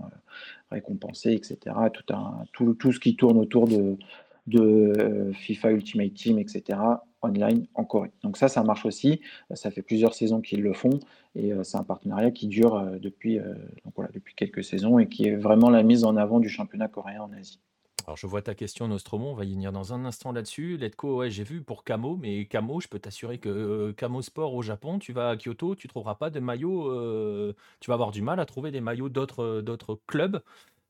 récompensées, 0.71 1.35
etc. 1.35 1.77
Tout, 1.92 2.14
un, 2.14 2.45
tout, 2.53 2.73
tout, 2.75 2.92
ce 2.92 3.01
qui 3.01 3.16
tourne 3.16 3.37
autour 3.37 3.68
de, 3.68 3.99
de 4.47 5.31
FIFA 5.35 5.73
Ultimate 5.73 6.14
Team, 6.14 6.38
etc 6.38 6.79
online 7.23 7.66
en 7.75 7.85
Corée. 7.85 8.11
Donc 8.23 8.37
ça, 8.37 8.49
ça 8.49 8.62
marche 8.62 8.85
aussi. 8.85 9.21
Ça 9.55 9.71
fait 9.71 9.83
plusieurs 9.83 10.14
saisons 10.14 10.40
qu'ils 10.40 10.62
le 10.62 10.73
font 10.73 11.01
et 11.35 11.53
euh, 11.53 11.62
c'est 11.64 11.79
un 11.79 11.85
partenariat 11.85 12.31
qui 12.31 12.49
dure 12.49 12.77
euh, 12.77 12.99
depuis, 12.99 13.38
euh, 13.38 13.55
donc 13.85 13.95
voilà, 13.97 14.11
depuis 14.12 14.35
quelques 14.35 14.64
saisons 14.64 14.99
et 14.99 15.09
qui 15.09 15.29
est 15.29 15.37
vraiment 15.37 15.71
la 15.71 15.83
mise 15.83 16.05
en 16.05 16.16
avant 16.16 16.40
du 16.40 16.49
championnat 16.49 16.88
coréen 16.88 17.23
en 17.23 17.33
Asie. 17.33 17.61
Alors, 18.07 18.17
je 18.17 18.27
vois 18.27 18.43
ta 18.43 18.55
question, 18.55 18.88
Nostromo. 18.88 19.29
On 19.31 19.35
va 19.35 19.45
y 19.45 19.53
venir 19.53 19.73
dans 19.73 19.93
un 19.95 20.05
instant 20.05 20.33
là-dessus. 20.33 20.77
Letco, 20.77 21.19
ouais, 21.19 21.31
j'ai 21.31 21.45
vu 21.45 21.62
pour 21.62 21.85
Camo, 21.85 22.17
mais 22.17 22.47
Camo, 22.47 22.81
je 22.81 22.88
peux 22.88 22.99
t'assurer 22.99 23.38
que 23.38 23.93
Camo 23.93 24.23
Sport 24.23 24.55
au 24.55 24.62
Japon, 24.62 24.99
tu 24.99 25.12
vas 25.12 25.31
à 25.31 25.37
Kyoto, 25.37 25.75
tu 25.77 25.87
trouveras 25.88 26.17
pas 26.17 26.31
de 26.31 26.41
maillots. 26.41 27.53
tu 27.81 27.88
vas 27.88 27.95
avoir 27.95 28.11
du 28.11 28.23
mal 28.23 28.41
à 28.41 28.47
trouver 28.47 28.71
des 28.73 28.81
maillots 28.81 29.09
d'autres 29.09 30.01
clubs. 30.07 30.43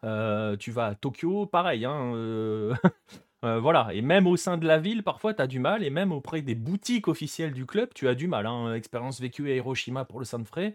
tu 0.03 0.71
vas 0.71 0.87
à 0.87 0.95
Tokyo, 0.95 1.47
pareil. 1.47 1.85
Hein, 1.85 2.15
Euh, 2.15 2.75
voilà, 3.43 3.89
et 3.93 4.03
même 4.03 4.27
au 4.27 4.37
sein 4.37 4.57
de 4.57 4.67
la 4.67 4.79
ville, 4.79 5.03
parfois, 5.03 5.35
tu 5.35 5.43
as 5.43 5.47
du 5.47 5.59
mal, 5.59 5.83
et 5.83 5.91
même 5.91 6.13
auprès 6.13 6.43
des 6.43 6.55
boutiques 6.55 7.09
officielles 7.09 7.53
du 7.53 7.67
club, 7.67 7.91
tu 7.95 8.09
as 8.09 8.15
du 8.15 8.29
mal. 8.29 8.47
Hein. 8.47 8.75
Expérience 8.75 9.21
vécue 9.21 9.51
à 9.51 9.55
Hiroshima 9.55 10.05
pour 10.05 10.21
le 10.21 10.25
Sanfrecce, 10.25 10.75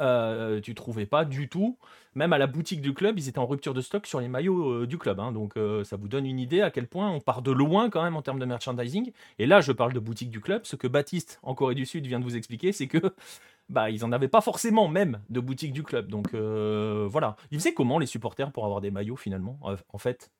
euh, 0.00 0.60
tu 0.60 0.74
trouvais 0.74 1.06
pas 1.06 1.24
du 1.24 1.48
tout. 1.48 1.76
Même 2.14 2.32
à 2.32 2.38
la 2.38 2.46
boutique 2.46 2.80
du 2.80 2.94
club, 2.94 3.18
ils 3.18 3.28
étaient 3.28 3.38
en 3.38 3.46
rupture 3.46 3.74
de 3.74 3.80
stock 3.80 4.06
sur 4.06 4.20
les 4.20 4.28
maillots 4.28 4.82
euh, 4.82 4.86
du 4.86 4.98
club. 4.98 5.20
Hein. 5.20 5.32
donc 5.32 5.56
euh, 5.56 5.84
ça 5.84 5.96
vous 5.96 6.08
donne 6.08 6.26
une 6.26 6.38
idée 6.38 6.60
à 6.60 6.70
quel 6.70 6.86
point 6.86 7.10
on 7.10 7.20
part 7.20 7.42
de 7.42 7.50
loin 7.50 7.90
quand 7.90 8.02
même 8.02 8.16
en 8.16 8.22
termes 8.22 8.38
de 8.38 8.44
merchandising. 8.44 9.12
Et 9.38 9.46
là, 9.46 9.60
je 9.60 9.72
parle 9.72 9.92
de 9.92 10.00
boutique 10.00 10.30
du 10.30 10.40
club. 10.40 10.62
Ce 10.64 10.76
que 10.76 10.86
Baptiste, 10.86 11.40
en 11.42 11.54
Corée 11.54 11.74
du 11.74 11.86
Sud, 11.86 12.06
vient 12.06 12.20
de 12.20 12.24
vous 12.24 12.36
expliquer, 12.36 12.72
c'est 12.72 12.86
que 12.86 12.98
bah, 13.68 13.90
ils 13.90 14.04
en 14.04 14.12
avaient 14.12 14.28
pas 14.28 14.40
forcément 14.40 14.88
même 14.88 15.20
de 15.30 15.40
boutique 15.40 15.72
du 15.72 15.82
club. 15.82 16.08
Donc 16.08 16.32
voilà. 16.34 17.36
Ils 17.50 17.58
faisaient 17.58 17.74
comment 17.74 17.98
les 17.98 18.06
supporters 18.06 18.52
pour 18.52 18.64
avoir 18.64 18.80
des 18.80 18.90
maillots 18.90 19.16
finalement, 19.16 19.58
en 19.62 19.98
fait? 19.98 20.30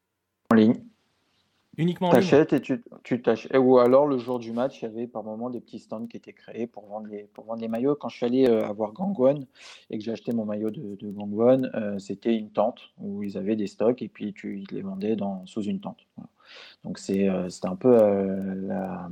En 0.51 0.55
ligne. 0.55 0.88
Uniquement 1.79 2.11
T'achètes 2.11 2.53
et 2.53 2.61
tu, 2.61 2.83
tu 3.05 3.23
t'achètes. 3.23 3.57
Ou 3.57 3.79
alors 3.79 4.09
le 4.09 4.19
jour 4.19 4.41
du 4.41 4.51
match, 4.51 4.83
il 4.83 4.87
y 4.87 4.89
avait 4.89 5.07
par 5.07 5.23
moment 5.23 5.49
des 5.49 5.61
petits 5.61 5.79
stands 5.79 6.09
qui 6.09 6.17
étaient 6.17 6.33
créés 6.33 6.67
pour 6.67 6.89
vendre 6.89 7.07
les, 7.07 7.23
pour 7.33 7.45
vendre 7.45 7.61
les 7.61 7.69
maillots. 7.69 7.95
Quand 7.95 8.09
je 8.09 8.17
suis 8.17 8.27
allé 8.27 8.49
euh, 8.49 8.67
avoir 8.67 8.93
Gangwon 8.93 9.47
et 9.89 9.97
que 9.97 10.03
j'ai 10.05 10.11
acheté 10.11 10.33
mon 10.33 10.45
maillot 10.45 10.71
de, 10.71 10.97
de 10.97 11.09
Gangwon, 11.09 11.71
euh, 11.75 11.97
c'était 12.01 12.35
une 12.35 12.51
tente 12.51 12.81
où 12.99 13.23
ils 13.23 13.39
avaient 13.39 13.55
des 13.55 13.69
stocks 13.69 14.03
et 14.03 14.09
puis 14.09 14.33
tu, 14.33 14.59
ils 14.59 14.75
les 14.75 14.83
vendaient 14.83 15.15
dans, 15.15 15.47
sous 15.47 15.63
une 15.63 15.79
tente. 15.79 16.05
Donc 16.83 16.99
c'est, 16.99 17.29
euh, 17.29 17.49
c'était 17.49 17.69
un 17.69 17.77
peu 17.77 17.95
la, 17.95 19.09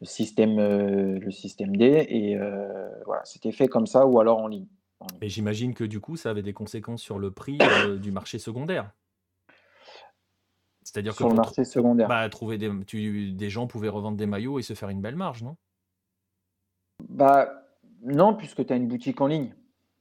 le, 0.00 0.06
système, 0.06 0.56
le 0.56 1.30
système 1.30 1.76
D 1.76 2.06
et 2.08 2.36
voilà, 3.06 3.24
c'était 3.24 3.52
fait 3.52 3.68
comme 3.68 3.86
ça 3.86 4.04
ou 4.04 4.18
alors 4.18 4.38
en 4.38 4.48
ligne. 4.48 4.66
Et 5.20 5.28
j'imagine 5.28 5.74
que 5.74 5.84
du 5.84 6.00
coup, 6.00 6.16
ça 6.16 6.30
avait 6.30 6.42
des 6.42 6.54
conséquences 6.54 7.02
sur 7.02 7.20
le 7.20 7.30
prix 7.30 7.58
du 8.00 8.10
marché 8.10 8.40
secondaire. 8.40 8.90
C'est-à-dire 10.94 11.12
que 11.12 11.18
sur 11.18 11.28
le 11.28 11.34
marché 11.34 11.64
secondaire. 11.64 12.06
Bah, 12.06 12.28
trouver 12.28 12.56
des, 12.56 12.70
des 13.32 13.50
gens 13.50 13.66
pouvaient 13.66 13.88
revendre 13.88 14.16
des 14.16 14.26
maillots 14.26 14.60
et 14.60 14.62
se 14.62 14.74
faire 14.74 14.90
une 14.90 15.00
belle 15.00 15.16
marge, 15.16 15.42
non? 15.42 15.56
Bah 17.08 17.50
non, 18.04 18.36
puisque 18.36 18.64
tu 18.64 18.72
as 18.72 18.76
une 18.76 18.86
boutique 18.86 19.20
en 19.20 19.26
ligne. 19.26 19.56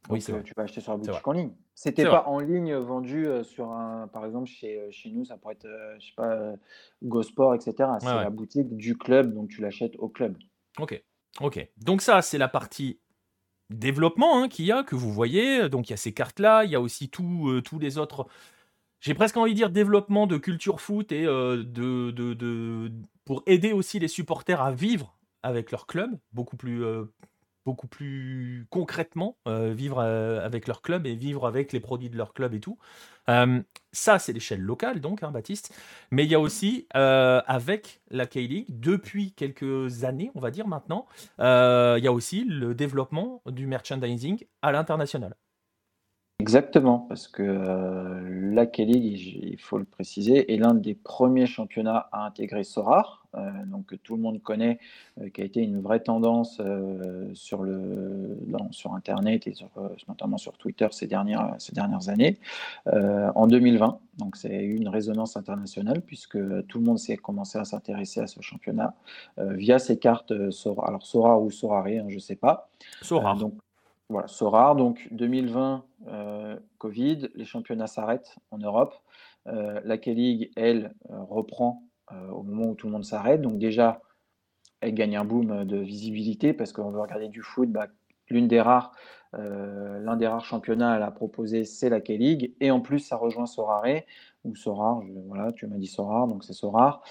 oui, 0.10 0.22
c'est 0.22 0.34
vrai. 0.34 0.44
Tu 0.44 0.54
vas 0.56 0.64
acheter 0.64 0.82
sur 0.82 0.92
la 0.92 1.00
boutique 1.00 1.28
en 1.28 1.32
ligne. 1.32 1.52
C'était 1.74 2.04
pas 2.04 2.28
en 2.28 2.38
ligne 2.38 2.76
vendu 2.76 3.26
euh, 3.26 3.44
sur 3.44 3.72
un, 3.72 4.08
par 4.08 4.24
exemple 4.24 4.48
chez, 4.48 4.80
euh, 4.80 4.92
chez 4.92 5.10
nous, 5.10 5.26
ça 5.26 5.36
pourrait 5.38 5.56
être, 5.56 5.66
euh, 5.66 5.96
je 6.00 6.06
sais 6.06 6.14
pas, 6.16 6.54
GoSport, 7.02 7.56
etc. 7.56 7.90
C'est 8.00 8.06
la 8.06 8.30
boutique 8.30 8.76
du 8.76 8.96
club, 8.96 9.34
donc 9.34 9.50
tu 9.50 9.62
l'achètes 9.62 9.96
au 9.98 10.10
club. 10.10 10.38
Ok, 10.78 11.04
ok. 11.42 11.68
Donc 11.78 12.04
ça, 12.04 12.22
c'est 12.22 12.38
la 12.38 12.50
partie 12.50 13.00
développement 13.72 14.44
hein, 14.44 14.48
qu'il 14.48 14.66
y 14.66 14.72
a, 14.72 14.84
que 14.84 14.96
vous 14.96 15.12
voyez. 15.12 15.70
Donc 15.70 15.90
il 15.90 15.94
y 15.94 15.96
a 15.96 15.98
ces 15.98 16.14
cartes-là, 16.14 16.66
il 16.66 16.70
y 16.70 16.76
a 16.76 16.82
aussi 16.82 17.10
tous 17.10 17.80
les 17.80 17.98
autres 17.98 18.28
j'ai 19.04 19.14
presque 19.14 19.36
envie 19.36 19.52
de 19.52 19.58
dire 19.58 19.70
développement 19.70 20.28
de 20.28 20.38
culture 20.38 20.80
foot 20.80 21.12
et 21.12 21.26
euh, 21.26 21.62
de, 21.62 22.90
pour 23.26 23.44
aider 23.46 23.74
aussi 23.74 24.00
les 24.00 24.08
supporters 24.08 24.62
à 24.62 24.72
vivre 24.72 25.18
avec 25.44 25.72
leur 25.72 25.88
club 25.88 26.18
beaucoup 26.32 26.56
plus, 26.56 26.86
euh, 26.86 27.04
concrètement, 28.70 29.36
euh, 29.46 29.74
vivre 29.74 30.00
avec 30.00 30.68
leur 30.68 30.82
club 30.82 31.06
et 31.06 31.16
vivre 31.16 31.46
avec 31.46 31.74
les 31.74 31.82
produits 31.82 32.10
de 32.10 32.16
leur 32.16 32.34
club 32.34 32.54
et 32.54 32.62
tout. 32.62 32.78
ça, 33.28 34.20
c'est 34.20 34.32
l'échelle 34.32 34.62
locale, 34.62 35.02
donc, 35.02 35.22
hein, 35.22 35.32
Baptiste. 35.32 35.78
Mais 36.10 36.24
il 36.24 36.32
y 36.32 36.36
a 36.36 36.40
aussi, 36.40 36.88
avec 36.92 38.02
la 38.10 38.26
K-League, 38.26 38.68
depuis 38.70 39.34
quelques 39.34 40.06
années, 40.06 40.32
on 40.34 40.40
va 40.40 40.50
dire 40.50 40.66
maintenant, 40.68 41.08
il 41.40 42.04
y 42.04 42.08
a 42.08 42.12
aussi 42.14 42.46
le 42.46 42.74
développement 42.74 43.42
du 43.48 43.68
merchandising 43.68 44.46
à 44.62 44.72
l'international. 44.72 45.36
Exactement, 46.40 47.00
parce 47.08 47.28
que 47.28 47.44
euh, 47.44 48.52
la 48.54 48.66
K-League, 48.66 49.40
il 49.44 49.60
faut 49.60 49.78
le 49.78 49.86
préciser, 49.86 50.52
est 50.52 50.58
l'un 50.58 50.74
des 50.74 50.96
premiers 50.96 51.46
championnats 51.46 52.10
à 52.12 52.26
intégrer 52.26 52.64
Sorar, 52.64 53.28
euh, 53.36 53.50
donc 53.68 53.86
que 53.86 53.96
tout 53.96 54.16
le 54.16 54.22
monde 54.22 54.42
connaît, 54.42 54.80
euh, 55.22 55.30
qui 55.30 55.42
a 55.42 55.46
été 55.46 55.62
une 55.62 55.80
vraie 55.80 56.00
tendance 56.02 56.60
sur, 57.34 57.64
le, 57.64 58.38
sur 58.72 58.94
Internet 58.94 59.48
et 59.48 59.54
notamment 60.08 60.38
sur 60.38 60.58
Twitter 60.58 60.88
ces 60.92 61.06
dernières, 61.06 61.56
ces 61.60 61.72
dernières 61.72 62.10
années, 62.10 62.40
en 62.88 63.48
2020. 63.48 64.00
Donc 64.18 64.36
c'est 64.36 64.64
eu 64.64 64.76
une 64.76 64.90
résonance 64.90 65.38
internationale 65.38 66.02
puisque 66.02 66.38
tout 66.68 66.80
le 66.80 66.84
monde 66.84 67.00
s'est 67.00 67.18
commencé 67.18 67.60
à 67.60 67.64
s'intéresser 67.64 68.20
à 68.20 68.28
ce 68.28 68.42
championnat 68.42 68.96
via 69.38 69.80
ces 69.80 69.98
cartes 69.98 70.50
Sorar, 70.50 70.90
alors 70.90 71.06
Sorar 71.06 71.42
ou 71.42 71.52
Sorari, 71.52 72.00
hein, 72.00 72.06
je 72.10 72.16
ne 72.16 72.20
sais 72.20 72.36
pas. 72.36 72.70
Sorar. 73.02 73.38
donc 73.38 73.54
voilà, 74.14 74.28
rare. 74.50 74.76
Donc 74.76 75.08
2020, 75.12 75.84
euh, 76.08 76.56
Covid, 76.78 77.30
les 77.36 77.46
championnats 77.46 77.88
s'arrêtent 77.88 78.36
en 78.52 78.60
Europe. 78.60 78.94
Euh, 79.48 79.82
la 79.84 79.98
K-League, 79.98 80.52
elle, 80.56 80.94
euh, 81.10 81.24
reprend 81.24 81.84
au 82.32 82.44
moment 82.44 82.70
où 82.70 82.76
tout 82.76 82.86
le 82.86 82.94
monde 82.94 83.06
s'arrête. 83.06 83.42
Donc 83.42 83.58
déjà, 83.58 84.00
elle 84.82 84.94
gagne 84.94 85.18
un 85.18 85.26
boom 85.26 85.66
de 85.66 85.78
visibilité 85.78 86.54
parce 86.54 86.72
qu'on 86.72 86.92
veut 86.92 87.02
regarder 87.02 87.28
du 87.28 87.42
foot. 87.42 87.72
Bah, 87.72 87.88
des 88.30 88.62
l'un 89.34 90.16
des 90.16 90.28
rares 90.28 90.46
championnats 90.46 90.92
à 90.92 91.00
la 91.00 91.10
proposer, 91.10 91.66
c'est 91.66 91.90
la 91.90 92.02
K-League. 92.02 92.54
Et 92.60 92.70
en 92.70 92.82
plus, 92.82 93.00
ça 93.00 93.16
rejoint 93.16 93.48
Sorare, 93.48 94.02
ou 94.44 94.56
Sorar, 94.56 95.02
voilà, 95.28 95.52
tu 95.52 95.66
m'as 95.66 95.78
dit 95.78 95.88
Sorar, 95.88 96.28
donc 96.28 96.44
c'est 96.44 96.54
Sorar. 96.54 97.04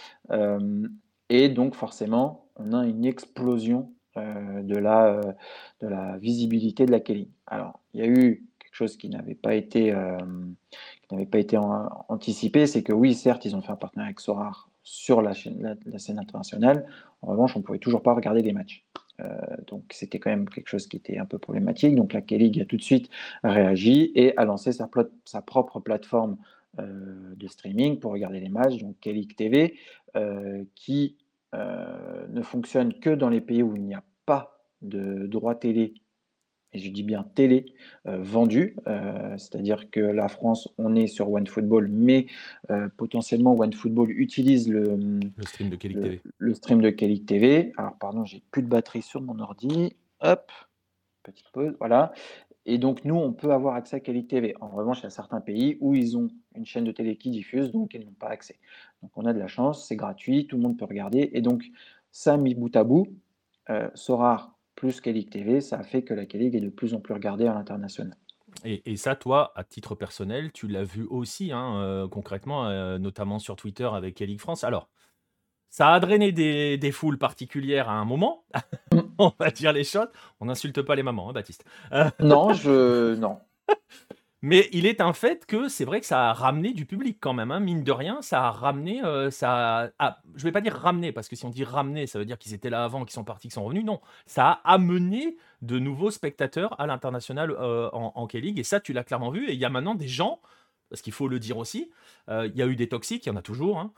et 1.29 1.49
donc 1.49 1.75
forcément, 1.75 2.47
on 2.57 2.73
a 2.73 2.87
une 2.87 3.05
explosion 3.05 3.93
de, 4.17 4.77
la, 4.77 5.07
euh, 5.07 5.33
de 5.81 5.89
la 5.89 6.19
visibilité 6.19 6.87
de 6.87 6.93
la 6.93 7.01
Kelly. 7.01 7.29
Alors, 7.47 7.81
il 7.95 8.01
y 8.01 8.03
a 8.03 8.07
eu 8.07 8.45
quelque 8.59 8.75
chose 8.75 8.97
qui 8.97 9.09
n'avait 9.09 9.35
pas 9.35 9.55
été, 9.55 9.93
euh, 9.93 10.19
n'avait 11.11 11.27
pas 11.27 11.39
été 11.39 11.57
anticipé, 11.57 12.67
c'est 12.67 12.83
que 12.83 12.93
oui, 12.93 13.15
certes, 13.15 13.45
ils 13.45 13.57
ont 13.57 13.63
fait 13.63 13.73
un 13.73 13.77
partenariat 13.77 14.09
avec 14.09 14.21
Sorar 14.21 14.69
sur 14.83 15.23
la, 15.23 15.35
scène 15.35 16.19
internationale. 16.19 16.87
En 17.23 17.29
revanche, 17.29 17.57
on 17.57 17.61
ne 17.61 17.65
pouvait 17.65 17.79
toujours 17.79 18.03
pas 18.03 18.15
regarder 18.15 18.43
les 18.43 18.53
matchs. 18.53 18.85
donc 19.69 19.85
c'était 19.93 20.19
quand 20.19 20.31
même 20.31 20.49
quelque 20.49 20.69
chose 20.69 20.89
qui 20.89 20.97
était 20.97 21.19
un 21.19 21.27
peu 21.27 21.39
problématique. 21.39 21.95
Donc 21.95 22.13
la 22.13 22.21
K-League 22.21 22.61
a 22.61 22.65
tout 22.65 22.77
de 22.77 22.83
suite 22.83 23.09
réagi 23.45 24.11
et 24.15 24.37
a 24.37 24.45
lancé 24.45 24.73
sa, 24.73 24.91
sa 25.25 25.43
propre 25.43 25.79
plateforme 25.79 26.37
de 26.79 27.47
streaming 27.47 28.01
pour 28.01 28.13
regarder 28.13 28.41
les 28.41 28.49
matchs, 28.49 28.79
donc 28.79 28.97
K-League 29.01 29.37
TV, 29.37 29.77
qui 30.75 31.17
euh, 31.55 32.27
ne 32.29 32.43
fonctionne 32.43 32.95
que 32.95 33.11
dans 33.11 33.29
les 33.29 33.41
pays 33.41 33.63
où 33.63 33.77
il 33.77 33.83
n'y 33.83 33.95
a 33.95 34.03
pas 34.27 34.61
de 34.81 35.27
droit 35.27 35.55
télé, 35.55 35.95
et 36.73 36.79
je 36.79 36.91
dis 36.91 37.03
bien 37.03 37.23
télé, 37.35 37.75
euh, 38.07 38.23
vendu. 38.23 38.77
Euh, 38.87 39.37
c'est-à-dire 39.37 39.91
que 39.91 40.01
la 40.01 40.29
France, 40.29 40.69
on 40.79 40.95
est 40.97 41.07
sur 41.07 41.31
OneFootball, 41.31 41.89
mais 41.89 42.27
potentiellement 42.97 43.55
OneFootball 43.59 44.11
utilise 44.11 44.69
le, 44.69 44.99
le 45.37 45.45
stream 45.45 45.69
de 45.69 45.77
Kelly 45.77 45.95
TV. 45.95 46.21
Le 46.39 46.55
stream 46.55 46.81
de 46.81 46.91
TV. 46.91 47.73
Alors, 47.77 47.99
pardon, 47.99 48.25
j'ai 48.25 48.43
plus 48.51 48.63
de 48.63 48.69
batterie 48.69 49.03
sur 49.03 49.21
mon 49.21 49.39
ordi. 49.39 49.95
Hop, 50.21 50.51
petite 51.23 51.51
pause, 51.53 51.75
voilà. 51.79 52.13
Et 52.65 52.79
donc, 52.79 53.05
nous, 53.05 53.17
on 53.17 53.33
peut 53.33 53.53
avoir 53.53 53.75
accès 53.75 53.97
à 53.97 54.01
Kelly 54.01 54.27
TV. 54.27 54.55
En 54.61 54.69
revanche, 54.69 55.01
il 55.01 55.05
y 55.05 55.07
a 55.07 55.11
certains 55.11 55.41
pays 55.41 55.79
où 55.81 55.95
ils 55.95 56.17
ont 56.17 56.29
une 56.55 56.65
chaîne 56.65 56.85
de 56.85 56.93
télé 56.93 57.17
qui 57.17 57.31
diffuse, 57.31 57.73
donc 57.73 57.95
ils 57.95 58.05
n'ont 58.05 58.13
pas 58.13 58.29
accès. 58.29 58.59
Donc, 59.03 59.11
on 59.17 59.27
a 59.27 59.33
de 59.33 59.39
la 59.39 59.49
chance, 59.49 59.87
c'est 59.87 59.97
gratuit, 59.97 60.47
tout 60.47 60.57
le 60.57 60.63
monde 60.63 60.79
peut 60.79 60.85
regarder. 60.85 61.31
Et 61.33 61.41
donc, 61.41 61.65
ça, 62.13 62.37
mis 62.37 62.55
bout 62.55 62.75
à 62.77 62.85
bout, 62.85 63.09
euh, 63.71 63.89
Sorar 63.95 64.57
plus 64.77 65.01
Kelly 65.01 65.27
TV, 65.27 65.61
ça 65.61 65.79
a 65.79 65.83
fait 65.83 66.03
que 66.03 66.15
la 66.15 66.25
Kelly 66.25 66.47
est 66.47 66.61
de 66.61 66.69
plus 66.69 66.95
en 66.95 67.01
plus 67.01 67.15
regardée 67.15 67.47
à 67.47 67.55
l'international. 67.55 68.17
Et, 68.65 68.97
ça, 68.97 69.17
toi, 69.17 69.53
à 69.57 69.65
titre 69.65 69.95
personnel, 69.95 70.53
tu 70.53 70.69
l'as 70.69 70.85
vu 70.85 71.07
aussi, 71.09 71.53
hein, 71.53 71.77
euh, 71.79 72.07
concrètement, 72.07 72.67
euh, 72.67 72.99
notamment 72.99 73.39
sur 73.39 73.57
Twitter 73.57 73.89
avec 73.93 74.17
Kelly 74.17 74.39
France. 74.39 74.63
Alors, 74.63 74.89
ça 75.71 75.93
a 75.93 76.01
drainé 76.01 76.33
des, 76.33 76.77
des 76.77 76.93
foules 76.93 77.19
particulières 77.19 77.89
à 77.89 77.95
un 77.95 78.05
moment. 78.05 78.45
On 79.23 79.33
va 79.39 79.51
dire 79.51 79.73
les 79.73 79.85
choses. 79.85 80.09
On 80.41 80.47
n'insulte 80.47 80.83
pas 80.83 80.95
les 80.95 81.03
mamans, 81.03 81.31
hein, 81.31 81.33
Baptiste. 81.33 81.65
Euh, 81.93 82.11
non, 82.21 82.53
je. 82.53 83.15
Non. 83.17 83.39
Mais 84.45 84.69
il 84.73 84.87
est 84.87 85.01
un 85.01 85.13
fait 85.13 85.47
que 85.47 85.69
c'est 85.69 85.85
vrai 85.85 86.01
que 86.01 86.07
ça 86.07 86.31
a 86.31 86.33
ramené 86.33 86.73
du 86.73 86.85
public 86.85 87.19
quand 87.21 87.33
même, 87.33 87.53
hein. 87.53 87.61
mine 87.61 87.85
de 87.85 87.93
rien, 87.93 88.23
ça 88.23 88.43
a 88.43 88.51
ramené, 88.51 89.01
euh, 89.05 89.31
ça 89.31 89.83
a, 89.83 89.89
ah, 90.01 90.19
je 90.35 90.43
vais 90.43 90.51
pas 90.51 90.61
dire 90.61 90.75
ramener, 90.75 91.13
parce 91.13 91.29
que 91.29 91.37
si 91.37 91.45
on 91.45 91.51
dit 91.51 91.63
ramener, 91.63 92.09
ça 92.09 92.19
veut 92.19 92.25
dire 92.25 92.39
qu'ils 92.39 92.53
étaient 92.53 92.69
là 92.69 92.83
avant, 92.83 93.05
qu'ils 93.05 93.13
sont 93.13 93.23
partis, 93.23 93.43
qu'ils 93.43 93.55
sont 93.55 93.65
revenus, 93.65 93.85
non, 93.85 94.01
ça 94.27 94.61
a 94.65 94.75
amené 94.75 95.37
de 95.61 95.79
nouveaux 95.79 96.11
spectateurs 96.11 96.79
à 96.81 96.89
l'international 96.89 97.53
euh, 97.53 97.89
en, 97.93 98.15
en 98.17 98.27
K-League, 98.27 98.59
et 98.59 98.65
ça 98.65 98.81
tu 98.81 98.93
l'as 98.93 99.05
clairement 99.05 99.31
vu, 99.31 99.49
et 99.49 99.53
il 99.53 99.61
y 99.61 99.65
a 99.65 99.71
maintenant 99.71 99.95
des 99.95 100.09
gens, 100.09 100.41
parce 100.93 101.01
qu'il 101.01 101.15
faut 101.15 101.27
le 101.27 101.39
dire 101.39 101.57
aussi, 101.57 101.91
euh, 102.29 102.47
il 102.53 102.55
y 102.55 102.61
a 102.61 102.67
eu 102.67 102.77
des 102.77 102.87
toxiques, 102.87 103.25
il 103.25 103.31
y 103.31 103.33
en 103.33 103.37
a 103.37 103.41
toujours, 103.41 103.79
hein. 103.79 103.93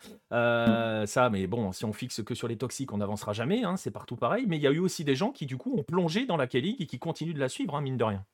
ça, 1.09 1.29
mais 1.29 1.49
bon, 1.49 1.73
si 1.73 1.85
on 1.85 1.93
fixe 1.93 2.23
que 2.23 2.37
sur 2.37 2.47
les 2.47 2.57
toxiques, 2.57 2.93
on 2.93 2.99
n'avancera 2.99 3.33
jamais, 3.33 3.65
hein, 3.65 3.77
c'est 3.77 3.91
partout 3.91 4.15
pareil, 4.15 4.45
mais 4.47 4.59
il 4.59 4.63
y 4.63 4.69
a 4.69 4.71
eu 4.71 4.79
aussi 4.79 5.03
des 5.03 5.17
gens 5.17 5.33
qui 5.33 5.45
du 5.47 5.57
coup 5.57 5.75
ont 5.77 5.83
plongé 5.83 6.25
dans 6.25 6.37
la 6.37 6.47
K-League 6.47 6.77
et 6.79 6.87
qui 6.87 7.01
continuent 7.01 7.35
de 7.35 7.41
la 7.41 7.49
suivre, 7.49 7.81
mine 7.81 7.97
de 7.97 8.05
rien. 8.05 8.25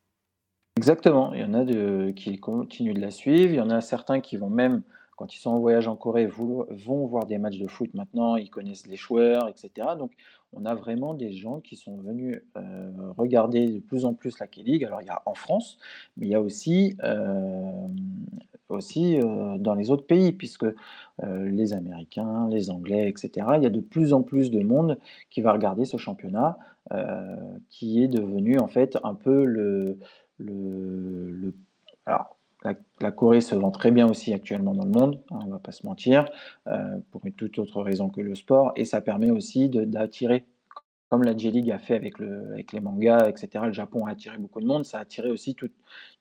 Exactement, 0.77 1.33
il 1.33 1.41
y 1.41 1.45
en 1.45 1.55
a 1.55 2.13
qui 2.13 2.39
continuent 2.39 2.93
de 2.93 3.01
la 3.01 3.11
suivre, 3.11 3.51
il 3.51 3.57
y 3.57 3.63
en 3.63 3.71
a 3.71 3.81
certains 3.81 4.21
qui 4.21 4.37
vont 4.37 4.51
même, 4.51 4.83
quand 5.17 5.35
ils 5.35 5.39
sont 5.39 5.53
en 5.53 5.59
voyage 5.59 5.89
en 5.89 5.97
Corée, 5.97 6.27
vont 6.27 7.07
voir 7.07 7.25
des 7.25 7.39
matchs 7.39 7.59
de 7.59 7.67
foot 7.67 7.95
maintenant, 7.95 8.37
ils 8.37 8.51
connaissent 8.51 8.87
les 8.87 8.97
joueurs, 8.97 9.49
etc. 9.49 9.89
Donc 9.99 10.13
on 10.53 10.65
a 10.65 10.75
vraiment 10.75 11.15
des 11.15 11.33
gens 11.33 11.61
qui 11.61 11.77
sont 11.77 11.97
venus 11.99 12.43
euh, 12.57 12.91
regarder 13.17 13.69
de 13.69 13.79
plus 13.79 14.05
en 14.05 14.15
plus 14.15 14.39
la 14.39 14.47
K-League. 14.47 14.85
Alors 14.85 15.01
il 15.01 15.07
y 15.07 15.11
a 15.11 15.23
en 15.27 15.35
France, 15.35 15.79
mais 16.17 16.27
il 16.27 16.31
y 16.31 16.35
a 16.35 16.41
aussi, 16.41 16.97
euh, 17.05 17.87
aussi 18.71 19.19
euh, 19.19 19.59
dans 19.59 19.75
les 19.75 19.91
autres 19.91 20.07
pays, 20.07 20.33
puisque 20.33 20.67
les 21.23 21.75
Américains, 21.75 22.49
les 22.49 22.71
Anglais, 22.71 23.07
etc. 23.11 23.49
Il 23.57 23.63
y 23.63 23.67
a 23.67 23.71
de 23.71 23.81
plus 23.81 24.15
en 24.15 24.23
plus 24.23 24.51
de 24.51 24.63
monde 24.63 24.99
qui 25.29 25.43
va 25.43 25.53
regarder 25.53 25.85
ce 25.85 25.99
championnat, 25.99 26.57
qui 27.69 28.03
est 28.03 28.09
devenu 28.09 28.59
en 28.59 28.69
fait 28.69 28.97
un 29.05 29.15
peu 29.15 29.45
le 29.45 29.99
alors, 32.07 32.37
la, 33.01 33.11
Corée 33.11 33.41
se 33.41 33.55
vend 33.55 33.71
très 33.71 33.91
bien 33.91 34.09
aussi 34.09 34.33
actuellement 34.35 34.75
dans 34.75 34.85
le 34.85 34.91
monde, 34.91 35.21
hein, 35.31 35.39
on 35.43 35.47
ne 35.47 35.51
va 35.53 35.59
pas 35.59 35.73
se 35.73 35.87
mentir, 35.87 36.29
euh, 36.67 36.99
pour 37.11 37.25
une 37.25 37.33
toute 37.33 37.59
autre 37.59 37.83
raison 37.83 38.11
que 38.11 38.21
le 38.21 38.35
sport, 38.35 38.73
et 38.77 38.85
ça 38.85 39.01
permet 39.01 39.31
aussi 39.31 39.69
d'attirer, 39.69 40.45
comme 41.11 41.25
la 41.25 41.37
J-League 41.37 41.71
a 41.73 41.79
fait 41.81 41.97
avec, 41.97 42.21
le, 42.21 42.53
avec 42.53 42.73
les 42.73 42.79
mangas, 42.79 43.29
etc. 43.29 43.65
Le 43.67 43.73
Japon 43.73 44.07
a 44.07 44.13
attiré 44.13 44.39
beaucoup 44.39 44.61
de 44.61 44.67
monde, 44.67 44.85
ça 44.85 44.99
a 44.99 45.01
attiré 45.01 45.29
aussi 45.29 45.57
toute 45.57 45.75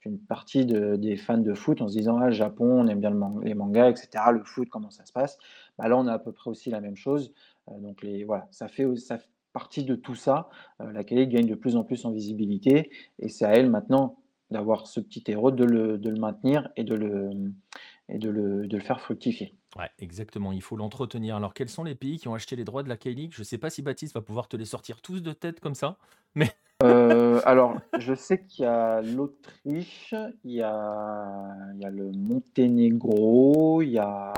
une 0.04 0.18
partie 0.18 0.66
des 0.66 1.16
fans 1.16 1.38
de 1.38 1.54
foot 1.54 1.82
en 1.82 1.88
se 1.88 1.96
disant 1.96 2.18
Ah, 2.18 2.26
le 2.26 2.32
Japon, 2.32 2.66
on 2.66 2.88
aime 2.88 3.00
bien 3.00 3.14
les 3.44 3.54
mangas, 3.54 3.92
etc. 3.92 4.10
Le 4.34 4.44
foot, 4.44 4.68
comment 4.70 4.90
ça 4.90 5.06
se 5.06 5.14
passe? 5.14 5.38
Bah, 5.78 5.88
Là, 5.88 5.96
on 5.96 6.08
a 6.08 6.14
à 6.14 6.20
peu 6.20 6.32
près 6.32 6.50
aussi 6.50 6.72
la 6.72 6.82
même 6.82 6.96
chose. 6.96 7.32
Euh, 7.70 7.80
donc, 7.80 8.02
les, 8.02 8.24
voilà, 8.24 8.48
ça 8.50 8.68
fait, 8.68 8.88
ça, 8.98 9.20
partie 9.54 9.84
de 9.84 9.96
tout 9.96 10.16
ça, 10.16 10.50
euh, 10.82 10.92
la 10.92 11.04
Calais 11.04 11.28
gagne 11.28 11.48
de 11.48 11.56
plus 11.56 11.76
en 11.76 11.84
plus 11.84 12.06
en 12.06 12.12
visibilité 12.12 12.90
et 13.20 13.30
c'est 13.30 13.46
à 13.46 13.54
elle 13.54 13.70
maintenant 13.70 14.18
d'avoir 14.50 14.88
ce 14.88 15.00
petit 15.00 15.24
héros, 15.28 15.52
de 15.52 15.66
le, 15.66 16.00
maintenir 16.20 16.70
et 16.76 16.84
de 16.84 16.96
le 16.96 18.80
faire 18.80 19.02
fructifier. 19.02 19.59
Ouais, 19.78 19.90
exactement, 20.00 20.52
il 20.52 20.62
faut 20.62 20.76
l'entretenir. 20.76 21.36
Alors, 21.36 21.54
quels 21.54 21.70
sont 21.70 21.84
les 21.84 21.94
pays 21.94 22.18
qui 22.18 22.28
ont 22.28 22.34
acheté 22.34 22.56
les 22.56 22.64
droits 22.64 22.82
de 22.82 22.90
la 22.90 22.98
K-League? 22.98 23.32
Je 23.34 23.42
ne 23.42 23.46
sais 23.46 23.60
pas 23.60 23.70
si 23.70 23.84
Baptiste 23.84 24.16
va 24.16 24.22
pouvoir 24.22 24.48
te 24.48 24.58
les 24.58 24.66
sortir 24.66 25.02
tous 25.02 25.22
de 25.22 25.32
tête 25.32 25.60
comme 25.60 25.76
ça, 25.76 25.98
mais... 26.36 26.50
Euh, 26.82 27.42
alors, 27.44 27.76
je 27.98 28.14
sais 28.14 28.42
qu'il 28.42 28.64
y 28.64 28.68
a 28.68 29.02
l'Autriche, 29.02 30.16
il 30.46 30.54
y 30.54 30.62
a, 30.62 31.44
il 31.76 31.82
y 31.82 31.86
a 31.86 31.90
le 31.90 32.12
Monténégro, 32.12 33.82
il 33.82 33.92
y 33.92 34.00
a... 34.00 34.34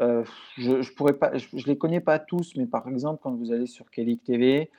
Euh, 0.00 0.24
je 0.56 0.72
ne 0.72 0.94
pourrais 0.94 1.12
pas, 1.12 1.36
je, 1.36 1.66
les 1.66 1.76
connais 1.76 2.00
pas 2.00 2.18
tous, 2.18 2.54
mais 2.56 2.66
par 2.66 2.88
exemple, 2.88 3.20
quand 3.22 3.34
vous 3.34 3.52
allez 3.52 3.66
sur 3.66 3.90
K-League 3.90 4.22
TV, 4.24 4.70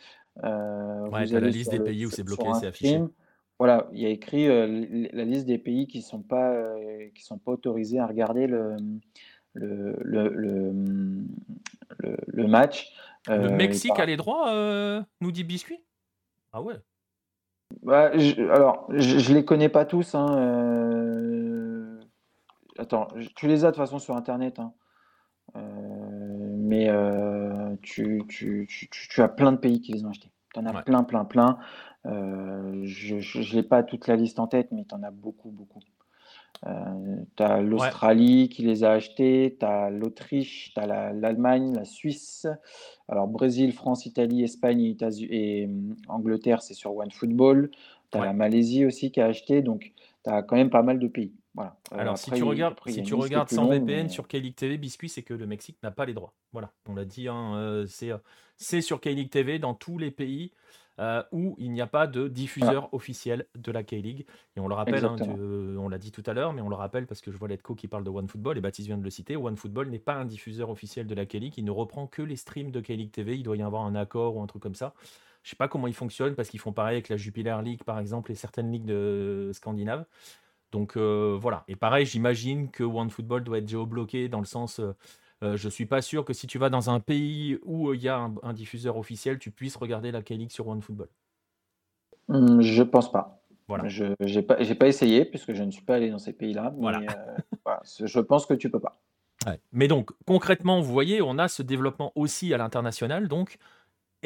euh, 0.44 1.08
ouais, 1.10 1.26
vous 1.26 1.34
la 1.34 1.40
liste 1.40 1.72
des 1.72 1.80
pays 1.80 2.06
où 2.06 2.12
c'est 2.12 2.24
bloqué, 2.24 2.48
c'est 2.60 2.68
affiché. 2.68 3.02
Voilà, 3.60 3.88
il 3.92 4.00
y 4.00 4.06
a 4.06 4.10
écrit 4.10 4.48
la 4.48 5.24
liste 5.24 5.46
des 5.46 5.58
pays 5.58 5.88
qui 5.88 6.00
ne 6.00 6.04
sont, 6.04 6.22
pas, 6.22 6.54
qui 7.16 7.24
sont 7.24 7.40
pas 7.40 7.52
autorisés 7.52 8.00
à 8.00 8.06
regarder 8.06 8.46
le, 8.46 8.76
le, 9.58 10.30
le, 10.30 10.74
le, 12.28 12.48
match. 12.48 12.94
Le 13.28 13.50
Mexique 13.50 14.00
a 14.00 14.06
les 14.06 14.18
droits, 14.18 15.04
nous 15.22 15.32
dit 15.32 15.44
Biscuit? 15.44 15.80
Ah 16.54 16.62
ouais 16.62 16.76
bah, 17.84 18.12
Alors, 18.52 18.88
je 18.90 19.30
ne 19.30 19.36
les 19.36 19.46
connais 19.46 19.70
pas 19.70 19.86
tous. 19.86 20.16
Hein, 20.16 21.98
Attends, 22.78 23.08
tu 23.36 23.48
les 23.48 23.66
as 23.66 23.72
de 23.72 23.76
toute 23.76 23.84
façon 23.84 24.00
sur 24.00 24.16
Internet. 24.16 24.60
Hein. 24.60 24.74
mais 25.56 26.90
tu, 27.82 28.24
tu, 28.28 28.68
tu, 28.70 28.90
tu, 28.90 29.22
as 29.22 29.28
plein 29.28 29.52
de 29.52 29.58
pays 29.58 29.82
qui 29.82 29.94
les 29.94 30.06
ont 30.06 30.10
achetés. 30.10 30.32
Tu 30.54 30.60
en 30.60 30.66
as 30.66 30.84
plein, 30.84 31.04
plein, 31.04 31.26
plein. 31.26 31.58
Euh, 32.06 32.82
je 32.84 33.56
n'ai 33.56 33.64
pas 33.64 33.84
toute 33.84 34.08
la 34.08 34.16
liste 34.16 34.40
en 34.40 34.48
tête, 34.48 34.72
mais 34.72 34.86
tu 34.86 34.96
en 34.96 35.04
as 35.04 35.12
beaucoup, 35.12 35.50
beaucoup. 35.50 35.80
Euh, 36.66 37.16
tu 37.36 37.44
as 37.44 37.62
l'Australie 37.62 38.50
qui 38.50 38.64
les 38.64 38.84
a 38.84 38.92
achetés, 38.92 39.56
tu 39.60 39.66
as 39.66 39.90
l'Autriche, 39.90 40.72
tu 40.74 40.80
as 40.80 41.14
l'Allemagne, 41.14 41.74
la, 41.76 41.86
Suisse. 41.86 42.48
Alors 43.08 43.28
Brésil, 43.28 43.74
France, 43.74 44.06
Italie, 44.06 44.44
Espagne 44.44 44.82
et, 44.82 44.98
et 45.30 45.66
hum, 45.66 45.96
Angleterre, 46.08 46.62
c'est 46.62 46.74
sur 46.74 46.96
OneFootball. 46.96 47.72
Tu 48.12 48.18
as 48.18 48.26
la 48.26 48.34
Malaisie 48.34 48.86
aussi 48.86 49.12
qui 49.12 49.20
a 49.20 49.26
acheté, 49.26 49.62
donc 49.62 49.92
tu 50.24 50.30
as 50.30 50.42
quand 50.42 50.56
même 50.56 50.70
pas 50.70 50.82
mal 50.82 51.00
de 51.00 51.08
pays. 51.08 51.34
Voilà. 51.54 51.76
Euh, 51.92 51.98
Alors, 51.98 52.18
si 52.18 52.32
tu 52.32 52.44
regardes, 52.44 52.78
si 52.88 53.04
tu 53.04 53.14
regardes 53.14 53.50
sans 53.50 53.68
VPN 53.68 54.10
sur 54.10 54.28
K-League 54.28 54.56
TV, 54.56 54.78
Biscuit, 54.78 55.10
c'est 55.10 55.24
que 55.24 55.34
le 55.34 55.46
Mexique 55.46 55.78
n'a 55.84 55.92
pas 55.92 56.06
les 56.06 56.14
droits. 56.14 56.34
Voilà, 56.54 56.72
on 56.88 56.96
l'a 56.96 57.06
dit, 57.06 57.28
hein, 57.28 57.86
c'est 58.58 58.82
sur 58.82 59.02
K-League 59.02 59.30
TV 59.30 59.60
dans 59.60 59.74
tous 59.74 59.98
les 59.98 60.12
pays. 60.12 60.52
Euh, 61.00 61.22
où 61.32 61.56
il 61.60 61.72
n'y 61.72 61.82
a 61.82 61.86
pas 61.86 62.08
de 62.08 62.28
diffuseur 62.28 62.92
officiel 62.92 63.46
de 63.56 63.72
la 63.72 63.84
K-League. 63.84 64.26
Et 64.56 64.60
on 64.60 64.68
le 64.68 64.74
rappelle, 64.74 65.06
hein, 65.06 65.16
on 65.78 65.90
l'a 65.90 66.00
dit 66.00 66.12
tout 66.12 66.24
à 66.26 66.34
l'heure, 66.34 66.54
mais 66.54 66.62
on 66.62 66.70
le 66.70 66.76
rappelle 66.76 67.06
parce 67.06 67.22
que 67.22 67.32
je 67.32 67.38
vois 67.38 67.48
Letco 67.48 67.76
qui 67.76 67.88
parle 67.88 68.04
de 68.04 68.10
OneFootball 68.10 68.58
et 68.58 68.62
Baptiste 68.62 68.88
vient 68.88 68.98
de 68.98 69.04
le 69.04 69.12
citer. 69.12 69.38
OneFootball 69.38 69.90
n'est 69.90 70.00
pas 70.00 70.16
un 70.16 70.26
diffuseur 70.26 70.72
officiel 70.72 71.06
de 71.06 71.14
la 71.14 71.28
K-League, 71.28 71.54
il 71.58 71.66
ne 71.66 71.72
reprend 71.72 72.08
que 72.08 72.24
les 72.24 72.36
streams 72.36 72.72
de 72.72 72.82
K-League 72.82 73.12
TV. 73.12 73.38
Il 73.38 73.44
doit 73.44 73.58
y 73.58 73.62
avoir 73.62 73.84
un 73.84 73.94
accord 73.94 74.38
ou 74.38 74.42
un 74.42 74.48
truc 74.48 74.64
comme 74.64 74.74
ça. 74.74 74.96
Je 75.44 75.52
sais 75.52 75.56
pas 75.56 75.68
comment 75.68 75.86
il 75.86 75.94
fonctionne 75.94 76.34
parce 76.34 76.50
qu'ils 76.50 76.60
font 76.60 76.74
pareil 76.74 76.96
avec 76.96 77.10
la 77.10 77.18
Jupiler 77.18 77.56
League 77.64 77.84
par 77.84 78.00
exemple 78.00 78.32
et 78.32 78.36
certaines 78.36 78.72
ligues 78.72 78.86
de 78.86 79.52
Scandinave. 79.54 80.06
Donc 80.72 80.98
euh, 80.98 81.38
voilà. 81.40 81.64
Et 81.68 81.76
pareil, 81.76 82.08
j'imagine 82.08 82.72
que 82.72 82.84
OneFootball 82.84 83.44
doit 83.44 83.60
être 83.60 83.68
géobloqué 83.68 84.30
dans 84.30 84.40
le 84.40 84.46
sens. 84.46 84.80
Euh, 84.80 84.94
euh, 85.44 85.56
je 85.56 85.70
suis 85.70 85.86
pas 85.86 86.02
sûr 86.02 86.26
que 86.26 86.34
si 86.34 86.48
tu 86.48 86.58
vas 86.58 86.70
dans 86.70 86.90
un 86.90 87.00
pays 87.00 87.60
où 87.64 87.94
il 87.94 88.02
y 88.02 88.10
a 88.10 88.30
un, 88.42 88.54
diffuseur 88.54 88.98
officiel, 88.98 89.38
tu 89.38 89.52
puisses 89.52 89.76
regarder 89.76 90.12
la 90.12 90.22
K-League 90.22 90.52
sur 90.52 90.68
OneFootball. 90.68 91.10
Hum, 92.30 92.62
je 92.62 92.84
pense 92.84 93.12
pas. 93.12 93.42
Voilà. 93.68 93.88
Je 93.88 94.06
n'ai 94.20 94.42
pas, 94.42 94.56
pas, 94.56 94.88
essayé 94.88 95.26
puisque 95.26 95.54
je 95.54 95.64
ne 95.64 95.72
suis 95.72 95.84
pas 95.84 95.96
allé 95.96 96.10
dans 96.10 96.20
ces 96.20 96.34
pays-là. 96.34 96.74
Voilà. 96.78 97.02
Euh, 97.68 97.74
je 98.06 98.20
pense 98.20 98.46
que 98.46 98.54
tu 98.54 98.70
peux 98.70 98.80
pas. 98.80 99.00
Mais 99.72 99.88
donc, 99.88 100.12
concrètement, 100.26 100.82
vous 100.82 100.92
voyez, 100.92 101.22
on 101.22 101.38
a 101.38 101.48
ce 101.48 101.64
développement 101.64 102.12
aussi 102.16 102.54
à 102.54 102.58
l'international. 102.58 103.30
Donc, 103.30 103.58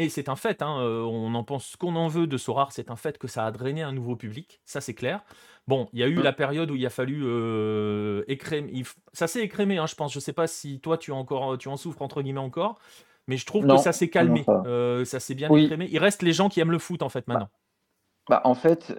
et 0.02 0.10
c'est 0.10 0.30
un 0.30 0.36
fait, 0.36 0.62
hein, 0.62 0.80
euh, 0.80 1.02
on 1.04 1.34
en 1.36 1.44
pense 1.44 1.66
ce 1.66 1.78
qu'on 1.78 1.96
en 1.96 2.08
veut 2.08 2.28
de 2.28 2.38
Sorar, 2.38 2.72
c'est 2.72 2.90
un 2.90 2.96
fait 2.96 3.18
que 3.18 3.28
ça 3.28 3.46
a 3.46 3.52
drainé 3.52 3.84
un 3.84 3.92
nouveau 3.92 4.16
public, 4.16 4.62
ça 4.66 4.82
c'est 4.82 4.94
clair. 4.94 5.24
Bon, 5.68 5.88
il 5.94 6.00
y 6.00 6.04
a 6.04 6.08
eu 6.08 6.16
la 6.16 6.34
période 6.34 6.72
où 6.72 6.76
il 6.76 6.86
a 6.86 6.90
fallu 6.90 7.22
euh, 7.24 8.24
écrémer, 8.28 8.84
ça 9.14 9.28
s'est 9.28 9.42
écrémé, 9.42 9.78
hein, 9.78 9.86
je 9.86 9.94
pense. 9.94 10.12
Je 10.12 10.20
sais 10.20 10.34
pas 10.34 10.48
si 10.48 10.80
toi 10.80 10.98
tu 10.98 11.12
en, 11.12 11.20
encore, 11.20 11.58
tu 11.60 11.68
en 11.68 11.78
souffres 11.78 12.02
entre 12.02 12.24
guillemets 12.24 12.40
encore, 12.40 12.80
mais 13.28 13.38
je 13.38 13.46
trouve 13.46 13.68
que 13.68 13.78
ça 13.78 13.92
s'est 13.92 14.10
calmé, 14.10 14.44
euh, 14.48 15.06
ça 15.06 15.20
s'est 15.20 15.36
bien 15.36 15.54
écrémé. 15.56 15.88
Il 15.92 16.00
reste 16.00 16.24
les 16.24 16.34
gens 16.34 16.50
qui 16.50 16.60
aiment 16.60 16.72
le 16.72 16.80
foot 16.80 17.04
en 17.04 17.10
fait 17.10 17.28
maintenant. 17.28 17.50
Bah, 18.28 18.38
bah 18.38 18.42
en 18.46 18.56
fait, 18.56 18.94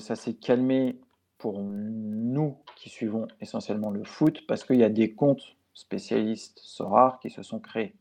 ça 0.00 0.16
s'est 0.16 0.34
calmé 0.34 0.98
pour 1.36 1.60
nous 1.62 2.56
qui 2.74 2.88
suivons 2.88 3.28
essentiellement 3.40 3.90
le 3.90 4.04
foot 4.04 4.46
parce 4.46 4.64
qu'il 4.64 4.76
y 4.76 4.84
a 4.84 4.88
des 4.88 5.14
comptes 5.14 5.56
spécialistes 5.74 6.58
Sorar 6.62 7.20
qui 7.20 7.30
se 7.30 7.42
sont 7.42 7.60
créés. 7.60 7.94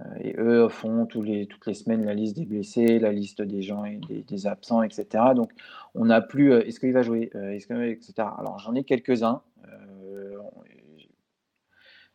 Euh, 0.00 0.04
et 0.20 0.34
eux 0.38 0.68
font 0.68 1.06
tous 1.06 1.24
toutes 1.48 1.66
les 1.66 1.74
semaines 1.74 2.04
la 2.04 2.14
liste 2.14 2.36
des 2.36 2.44
blessés, 2.44 2.98
la 2.98 3.12
liste 3.12 3.42
des 3.42 3.62
gens 3.62 3.84
et 3.84 4.00
des, 4.26 4.46
absents, 4.46 4.82
etc. 4.82 5.06
Donc 5.36 5.52
on 5.94 6.06
n'a 6.06 6.20
plus 6.20 6.52
euh, 6.52 6.66
est-ce 6.66 6.80
qu'il 6.80 6.92
va 6.92 7.02
jouer, 7.02 7.30
euh, 7.36 7.52
est-ce 7.52 7.68
que, 7.68 7.90
etc. 7.90 8.12
Alors 8.38 8.58
j'en 8.58 8.74
ai 8.74 8.84
quelques-uns. 8.84 9.42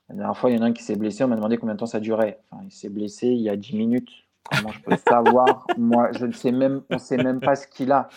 la 0.09 0.15
dernière 0.15 0.37
fois, 0.37 0.49
il 0.49 0.57
y 0.57 0.59
en 0.59 0.63
a 0.63 0.65
un 0.65 0.73
qui 0.73 0.83
s'est 0.83 0.95
blessé, 0.95 1.23
on 1.23 1.27
m'a 1.27 1.35
demandé 1.35 1.57
combien 1.57 1.75
de 1.75 1.79
temps 1.79 1.85
ça 1.85 1.99
durait. 1.99 2.39
Enfin, 2.49 2.63
il 2.65 2.71
s'est 2.71 2.89
blessé 2.89 3.27
il 3.27 3.41
y 3.41 3.49
a 3.49 3.55
10 3.55 3.75
minutes. 3.75 4.09
Comment 4.51 4.69
je 4.69 4.81
peux 4.81 4.97
savoir? 5.07 5.67
Moi, 5.77 6.09
je 6.13 6.25
ne 6.25 6.31
sais 6.31 6.51
même, 6.51 6.81
on 6.89 6.97
sait 6.97 7.17
même 7.17 7.39
pas 7.39 7.55
ce 7.55 7.67
qu'il 7.67 7.91
a. 7.91 8.09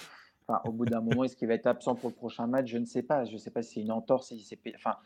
Enfin, 0.48 0.60
au 0.64 0.72
bout 0.72 0.86
d'un 0.86 1.00
moment, 1.02 1.24
est-ce 1.24 1.36
qu'il 1.36 1.48
va 1.48 1.54
être 1.54 1.66
absent 1.66 1.94
pour 1.94 2.08
le 2.08 2.14
prochain 2.14 2.46
match? 2.46 2.68
Je 2.68 2.78
ne 2.78 2.86
sais 2.86 3.02
pas. 3.02 3.26
Je 3.26 3.34
ne 3.34 3.38
sais 3.38 3.50
pas 3.50 3.62
si 3.62 3.74
c'est 3.74 3.80
une 3.82 3.92
entorse, 3.92 4.28
si 4.28 4.40
c'est. 4.40 4.58
Enfin, 4.74 4.96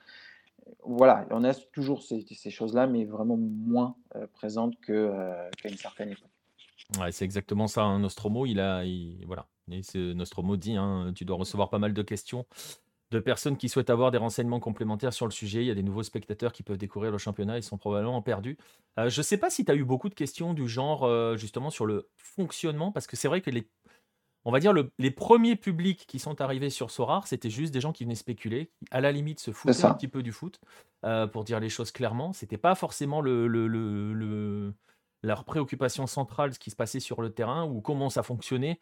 voilà, 0.85 1.27
on 1.31 1.45
a 1.45 1.55
toujours 1.55 2.03
ces, 2.03 2.51
choses-là, 2.51 2.87
mais 2.87 3.05
vraiment 3.05 3.37
moins 3.37 3.97
euh, 4.15 4.27
présentes 4.33 4.75
euh, 4.89 5.49
qu'à 5.61 5.69
une 5.69 5.77
certaine 5.77 6.11
époque. 6.11 6.31
C'est 7.11 7.25
exactement 7.25 7.67
ça. 7.67 7.83
Hein. 7.83 7.99
Nostromo, 7.99 8.47
il 8.47 8.61
a, 8.61 8.85
voilà. 9.27 9.47
Nostromo 9.95 10.57
dit, 10.57 10.77
hein, 10.77 11.13
tu 11.15 11.25
dois 11.25 11.37
recevoir 11.37 11.71
pas 11.71 11.79
mal 11.79 11.93
de 11.93 12.03
questions 12.03 12.47
de 13.13 13.21
personnes 13.21 13.57
qui 13.57 13.69
souhaitent 13.69 13.91
avoir 13.91 14.11
des 14.11 14.19
renseignements 14.19 14.59
complémentaires 14.59 15.13
sur 15.13 15.27
le 15.27 15.31
sujet. 15.31 15.61
Il 15.61 15.67
y 15.67 15.71
a 15.71 15.77
des 15.77 15.85
nouveaux 15.85 16.03
spectateurs 16.03 16.53
qui 16.53 16.65
peuvent 16.65 16.77
découvrir 16.77 17.13
le 17.13 17.19
championnat, 17.19 17.57
ils 17.57 17.63
sont 17.63 17.79
probablement 17.79 18.21
perdus. 18.21 18.59
Euh, 18.99 19.09
je 19.09 19.21
ne 19.21 19.23
sais 19.23 19.37
pas 19.37 19.49
si 19.49 19.65
tu 19.65 19.71
as 19.71 19.77
eu 19.77 19.85
beaucoup 19.85 20.09
de 20.09 20.15
questions 20.15 20.55
du 20.55 20.69
genre 20.69 21.37
justement 21.37 21.71
sur 21.71 21.87
le 21.87 22.09
fonctionnement, 22.17 22.91
parce 22.91 23.07
que 23.07 23.17
c'est 23.17 23.29
vrai 23.29 23.41
que 23.41 23.51
les, 23.51 23.69
on 24.47 24.53
va 24.53 24.61
dire 24.61 24.73
les 24.99 25.11
premiers 25.11 25.57
publics 25.57 26.07
qui 26.07 26.19
sont 26.19 26.41
arrivés 26.41 26.71
sur 26.71 26.91
Sorar, 26.91 27.27
c'était 27.27 27.51
juste 27.51 27.75
des 27.75 27.81
gens 27.83 27.93
qui 27.93 28.05
venaient 28.05 28.15
spéculer, 28.15 28.71
qui 28.81 28.87
à 28.91 29.03
la 29.03 29.13
limite 29.13 29.41
se 29.41 29.51
foutaient 29.51 29.85
un 29.85 29.93
petit 29.93 30.09
peu 30.09 30.23
du 30.23 30.33
foot, 30.33 30.59
euh, 31.05 31.27
pour 31.27 31.45
dire 31.45 31.61
les 31.61 31.69
choses 31.69 31.91
clairement. 31.91 32.33
C'était 32.33 32.57
pas 32.57 32.75
forcément 32.75 33.21
le, 33.21 33.47
le, 33.47 34.73
leur 35.23 35.45
préoccupation 35.45 36.07
centrale, 36.07 36.55
ce 36.55 36.59
qui 36.59 36.71
se 36.71 36.77
passait 36.77 37.01
sur 37.01 37.21
le 37.21 37.31
terrain 37.31 37.67
ou 37.67 37.83
comment 37.83 38.09
ça 38.09 38.23
fonctionnait. 38.23 38.81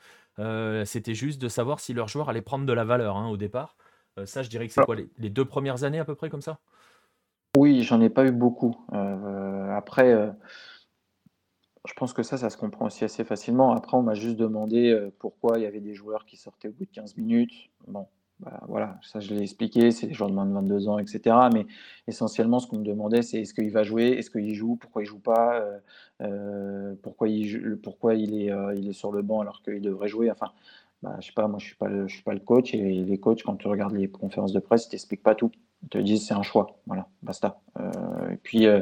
c'était 0.85 1.15
juste 1.15 1.43
de 1.43 1.49
savoir 1.49 1.81
si 1.81 1.93
leurs 1.93 2.09
joueurs 2.09 2.29
allaient 2.29 2.43
prendre 2.43 2.67
de 2.67 2.73
la 2.73 2.85
valeur 2.85 3.17
hein, 3.17 3.29
au 3.29 3.37
départ. 3.37 3.77
Euh, 4.19 4.27
ça, 4.27 4.43
je 4.43 4.49
dirais 4.49 4.67
que 4.67 4.73
c'est 4.73 4.85
quoi 4.85 4.97
les, 4.97 5.31
deux 5.31 5.45
premières 5.45 5.85
années 5.85 5.99
à 5.99 6.05
peu 6.05 6.15
près 6.15 6.31
comme 6.31 6.43
ça? 6.43 6.59
Oui, 7.57 7.83
j'en 7.83 8.01
ai 8.01 8.11
pas 8.11 8.25
eu 8.27 8.33
beaucoup. 8.33 8.77
Euh, 8.93 9.71
après, 9.77 10.13
euh, 10.13 10.31
je 11.87 11.93
pense 11.95 12.13
que 12.13 12.23
ça, 12.23 12.39
ça 12.39 12.51
se 12.51 12.57
comprend 12.57 12.87
aussi 12.87 13.05
assez 13.05 13.25
facilement. 13.25 13.73
Après, 13.73 13.97
on 13.97 14.03
m'a 14.03 14.15
juste 14.15 14.37
demandé 14.37 15.11
pourquoi 15.19 15.59
il 15.59 15.63
y 15.63 15.67
avait 15.67 15.81
des 15.81 15.95
joueurs 15.95 16.25
qui 16.25 16.37
sortaient 16.37 16.69
au 16.69 16.73
bout 16.73 16.85
de 16.85 16.91
15 16.91 17.17
minutes. 17.17 17.53
Bon, 17.87 18.07
bah, 18.41 18.61
voilà, 18.69 18.99
ça 19.03 19.21
je 19.21 19.35
l'ai 19.35 19.43
expliqué, 19.43 19.91
c'est 19.91 20.07
des 20.07 20.15
joueurs 20.15 20.31
de 20.31 20.35
moins 20.35 20.47
de 20.47 20.53
22 20.53 20.89
ans, 20.89 20.99
etc. 20.99 21.37
Mais 21.53 21.67
essentiellement, 22.09 22.59
ce 22.59 22.67
qu'on 22.67 22.79
me 22.79 22.85
demandait, 22.85 23.23
c'est 23.23 23.41
est-ce 23.43 23.55
qu'il 23.55 23.71
va 23.71 23.83
jouer, 23.83 24.09
est-ce 24.09 24.31
qu'il 24.31 24.55
joue, 24.55 24.77
pourquoi 24.77 25.03
il 25.03 25.07
joue 25.07 25.21
pas, 25.21 25.63
pourquoi, 27.03 27.29
il, 27.29 27.79
pourquoi 27.83 28.15
il, 28.15 28.35
est, 28.35 28.93
sur 28.93 29.13
le 29.13 29.23
banc 29.23 29.41
alors 29.41 29.63
qu'il 29.63 29.81
devrait 29.81 30.09
jouer? 30.09 30.31
Enfin, 30.31 30.53
bah, 31.05 31.17
je 31.21 31.27
sais 31.27 31.33
pas, 31.35 31.47
moi 31.49 31.59
je 31.59 31.67
suis 31.67 31.77
suis 32.09 32.23
pas 32.23 32.33
le 32.33 32.41
coach 32.41 32.73
et 32.73 32.79
les 32.79 33.19
coachs 33.19 33.43
quand 33.43 33.57
tu 33.57 33.69
regardes 33.69 33.93
les 33.93 34.09
conférences 34.09 34.55
de 34.55 34.59
presse, 34.59 34.87
ils 34.87 34.89
t'expliquent 34.89 35.23
pas 35.23 35.35
tout. 35.35 35.53
Ils 35.83 35.89
te 35.91 35.99
disent 35.99 36.27
c'est 36.27 36.35
un 36.35 36.43
choix, 36.43 36.79
voilà, 36.87 37.09
basta. 37.23 37.61
Euh, 37.79 38.31
et 38.31 38.37
puis 38.37 38.67
euh, 38.67 38.81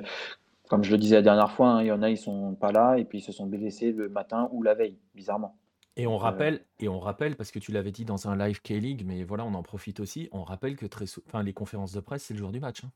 comme 0.73 0.85
je 0.85 0.91
le 0.91 0.97
disais 0.97 1.17
la 1.17 1.23
dernière 1.23 1.53
fois, 1.53 1.69
hein, 1.69 1.83
il 1.83 1.89
y 1.89 1.93
en 1.93 2.01
a 2.01 2.09
ils 2.09 2.17
sont 2.17 2.55
pas 2.55 2.73
là 2.73 2.97
et 2.97 3.05
puis 3.05 3.19
ils 3.19 3.23
se 3.23 3.31
sont 3.31 3.45
blessés 3.45 3.93
le 3.93 4.09
matin 4.09 4.49
ou 4.53 4.63
la 4.63 4.73
veille, 4.73 4.97
bizarrement. 5.15 5.55
Et 5.97 6.07
on 6.07 6.15
euh, 6.15 6.17
rappelle, 6.17 6.65
et 6.81 6.89
on 6.89 6.99
rappelle 6.99 7.37
parce 7.37 7.51
que 7.51 7.59
tu 7.59 7.73
l'avais 7.73 7.91
dit 7.91 8.07
dans 8.07 8.27
un 8.27 8.39
live 8.39 8.63
K-League, 8.63 9.03
mais 9.05 9.23
voilà, 9.23 9.45
on 9.45 9.53
en 9.53 9.63
profite 9.63 10.01
aussi. 10.01 10.31
On 10.33 10.45
rappelle 10.45 10.77
que 10.77 10.87
très, 10.87 11.05
enfin, 11.27 11.43
les 11.43 11.53
conférences 11.53 11.93
de 11.93 12.01
presse, 12.01 12.23
c'est 12.23 12.33
le 12.33 12.39
jour 12.39 12.53
du 12.53 12.59
match. 12.59 12.85
Hein. 12.85 12.91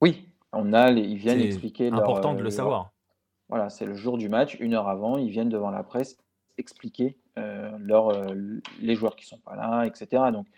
Oui, 0.00 0.26
on 0.52 0.72
a, 0.72 0.90
ils 0.90 1.16
viennent 1.16 1.38
expliquer. 1.38 1.92
Important 1.92 2.34
de 2.34 2.42
le 2.42 2.50
savoir. 2.50 2.90
Voilà, 3.48 3.70
c'est 3.70 3.86
le 3.86 3.94
jour 3.94 4.18
du 4.18 4.28
match, 4.28 4.56
une 4.58 4.74
heure 4.74 4.88
avant, 4.88 5.16
ils 5.16 5.30
viennent 5.30 5.48
devant 5.48 5.70
la 5.70 5.84
presse 5.84 6.16
expliquer 6.58 7.16
euh, 7.38 7.70
leur, 7.78 8.08
euh, 8.08 8.34
les 8.80 8.96
joueurs 8.96 9.14
qui 9.14 9.26
sont 9.26 9.38
pas 9.38 9.54
là, 9.54 9.84
etc. 9.84 10.24
Donc, 10.32 10.48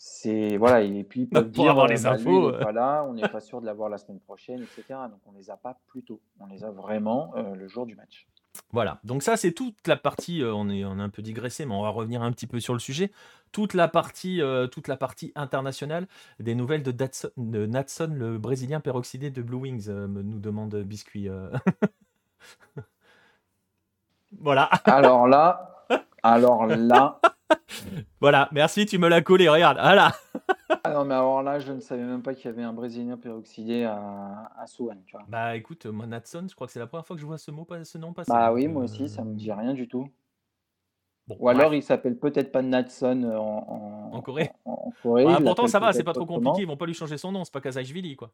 c'est 0.00 0.56
voilà 0.56 0.80
et 0.80 1.02
puis 1.02 1.22
ils 1.22 1.28
peuvent 1.28 1.50
dire 1.50 1.72
avoir 1.72 1.88
les 1.88 2.02
bah, 2.02 2.12
infos 2.12 2.52
voilà 2.62 3.04
on 3.08 3.14
n'est 3.14 3.28
pas 3.28 3.40
sûr 3.40 3.60
de 3.60 3.66
l'avoir 3.66 3.88
la 3.88 3.98
semaine 3.98 4.20
prochaine 4.20 4.62
etc 4.62 5.00
donc 5.10 5.18
on 5.26 5.32
les 5.32 5.50
a 5.50 5.56
pas 5.56 5.76
plus 5.88 6.04
tôt. 6.04 6.20
On 6.38 6.46
les 6.46 6.62
a 6.62 6.70
vraiment 6.70 7.32
euh, 7.36 7.56
le 7.56 7.66
jour 7.66 7.84
du 7.84 7.96
match. 7.96 8.28
Voilà. 8.72 9.00
Donc 9.02 9.24
ça 9.24 9.36
c'est 9.36 9.50
toute 9.52 9.88
la 9.88 9.96
partie 9.96 10.42
on 10.44 10.68
est 10.68 10.84
on 10.84 11.00
a 11.00 11.02
un 11.02 11.08
peu 11.08 11.20
digressé 11.20 11.66
mais 11.66 11.74
on 11.74 11.82
va 11.82 11.88
revenir 11.88 12.22
un 12.22 12.30
petit 12.30 12.46
peu 12.46 12.60
sur 12.60 12.74
le 12.74 12.78
sujet. 12.78 13.10
Toute 13.50 13.74
la 13.74 13.88
partie 13.88 14.40
toute 14.70 14.86
la 14.86 14.96
partie 14.96 15.32
internationale 15.34 16.06
des 16.38 16.54
nouvelles 16.54 16.84
de, 16.84 16.92
de 17.36 17.66
Natson 17.66 18.12
le 18.14 18.38
brésilien 18.38 18.78
peroxydé 18.78 19.30
de 19.30 19.42
Blue 19.42 19.58
Wings 19.58 19.88
nous 19.90 20.38
demande 20.38 20.76
biscuit 20.76 21.28
Voilà. 24.40 24.64
Alors 24.84 25.26
là, 25.26 25.84
alors 26.22 26.66
là. 26.66 27.20
Voilà, 28.20 28.48
merci, 28.52 28.86
tu 28.86 28.98
me 28.98 29.08
l'as 29.08 29.22
collé, 29.22 29.48
regarde, 29.48 29.78
voilà. 29.80 30.12
ah 30.84 30.92
non, 30.92 31.04
mais 31.04 31.14
alors 31.14 31.42
là, 31.42 31.58
je 31.58 31.72
ne 31.72 31.80
savais 31.80 32.04
même 32.04 32.22
pas 32.22 32.34
qu'il 32.34 32.46
y 32.46 32.48
avait 32.48 32.62
un 32.62 32.72
Brésilien 32.72 33.16
peroxydé 33.16 33.84
à, 33.84 34.50
à 34.56 34.64
tu 34.66 34.82
vois. 35.12 35.24
Bah 35.28 35.56
écoute, 35.56 35.86
moi, 35.86 36.06
Natson, 36.06 36.46
je 36.48 36.54
crois 36.54 36.66
que 36.66 36.72
c'est 36.72 36.78
la 36.78 36.86
première 36.86 37.06
fois 37.06 37.16
que 37.16 37.20
je 37.20 37.26
vois 37.26 37.38
ce 37.38 37.50
mot, 37.50 37.66
ce 37.84 37.98
nom 37.98 38.12
passer. 38.12 38.32
Bah 38.32 38.52
oui, 38.52 38.68
moi 38.68 38.84
aussi, 38.84 39.08
ça 39.08 39.24
me 39.24 39.34
dit 39.34 39.52
rien 39.52 39.74
du 39.74 39.88
tout. 39.88 40.08
Ou 41.38 41.48
alors 41.48 41.74
il 41.74 41.82
s'appelle 41.82 42.16
peut-être 42.16 42.50
pas 42.52 42.62
Natson 42.62 43.22
en, 43.24 44.10
en, 44.12 44.22
Corée. 44.22 44.50
En, 44.64 44.92
Corée. 45.02 45.26
Ah, 45.28 45.38
pourtant 45.44 45.66
ça 45.66 45.78
va, 45.78 45.92
c'est 45.92 46.04
pas 46.04 46.14
trop 46.14 46.26
compliqué, 46.26 46.62
ils 46.62 46.66
vont 46.66 46.76
pas 46.76 46.86
lui 46.86 46.94
changer 46.94 47.18
son 47.18 47.32
nom, 47.32 47.44
c'est 47.44 47.52
pas 47.52 47.60
Kazajvili 47.60 48.16
quoi. 48.16 48.30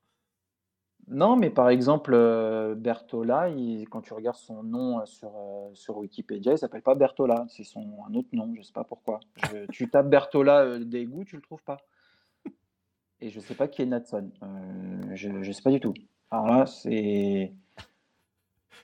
Non, 1.08 1.36
mais 1.36 1.50
par 1.50 1.68
exemple, 1.68 2.12
euh, 2.14 2.74
Bertola, 2.74 3.48
quand 3.90 4.00
tu 4.00 4.14
regardes 4.14 4.36
son 4.36 4.62
nom 4.62 5.00
euh, 5.00 5.04
sur, 5.04 5.32
euh, 5.36 5.70
sur 5.74 5.98
Wikipédia, 5.98 6.52
il 6.52 6.58
s'appelle 6.58 6.82
pas 6.82 6.94
Bertola, 6.94 7.44
c'est 7.48 7.64
son 7.64 8.04
un 8.08 8.14
autre 8.14 8.28
nom, 8.32 8.54
je 8.56 8.62
sais 8.62 8.72
pas 8.72 8.84
pourquoi. 8.84 9.20
tu 9.70 9.90
tapes 9.90 10.08
Bertola 10.08 10.78
des 10.78 11.04
goûts, 11.04 11.24
tu 11.24 11.36
le 11.36 11.42
trouves 11.42 11.62
pas. 11.62 11.78
Et 13.20 13.30
je 13.30 13.40
sais 13.40 13.54
pas 13.54 13.68
qui 13.68 13.82
est 13.82 13.86
Natson. 13.86 14.30
je, 15.12 15.28
ne 15.28 15.52
sais 15.52 15.62
pas 15.62 15.70
du 15.70 15.80
tout. 15.80 15.94
Alors 16.30 16.46
là, 16.46 16.66
c'est. 16.66 17.52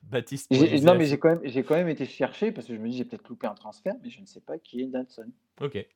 Baptiste. 0.02 0.50
Non, 0.83 0.94
mais 0.94 1.04
j'ai 1.04 1.18
quand, 1.18 1.28
même, 1.28 1.40
j'ai 1.44 1.62
quand 1.62 1.74
même 1.74 1.88
été 1.88 2.06
chercher 2.06 2.52
parce 2.52 2.66
que 2.66 2.74
je 2.74 2.80
me 2.80 2.88
dis 2.88 2.96
j'ai 2.96 3.04
peut-être 3.04 3.28
loupé 3.28 3.46
un 3.46 3.54
transfert, 3.54 3.94
mais 4.02 4.09
je 4.09 4.20
ne 4.20 4.26
sais 4.26 4.40
pas 4.40 4.59
qui 4.59 4.83
est 4.83 4.87
Natson. 4.87 5.30
Ok. 5.61 5.87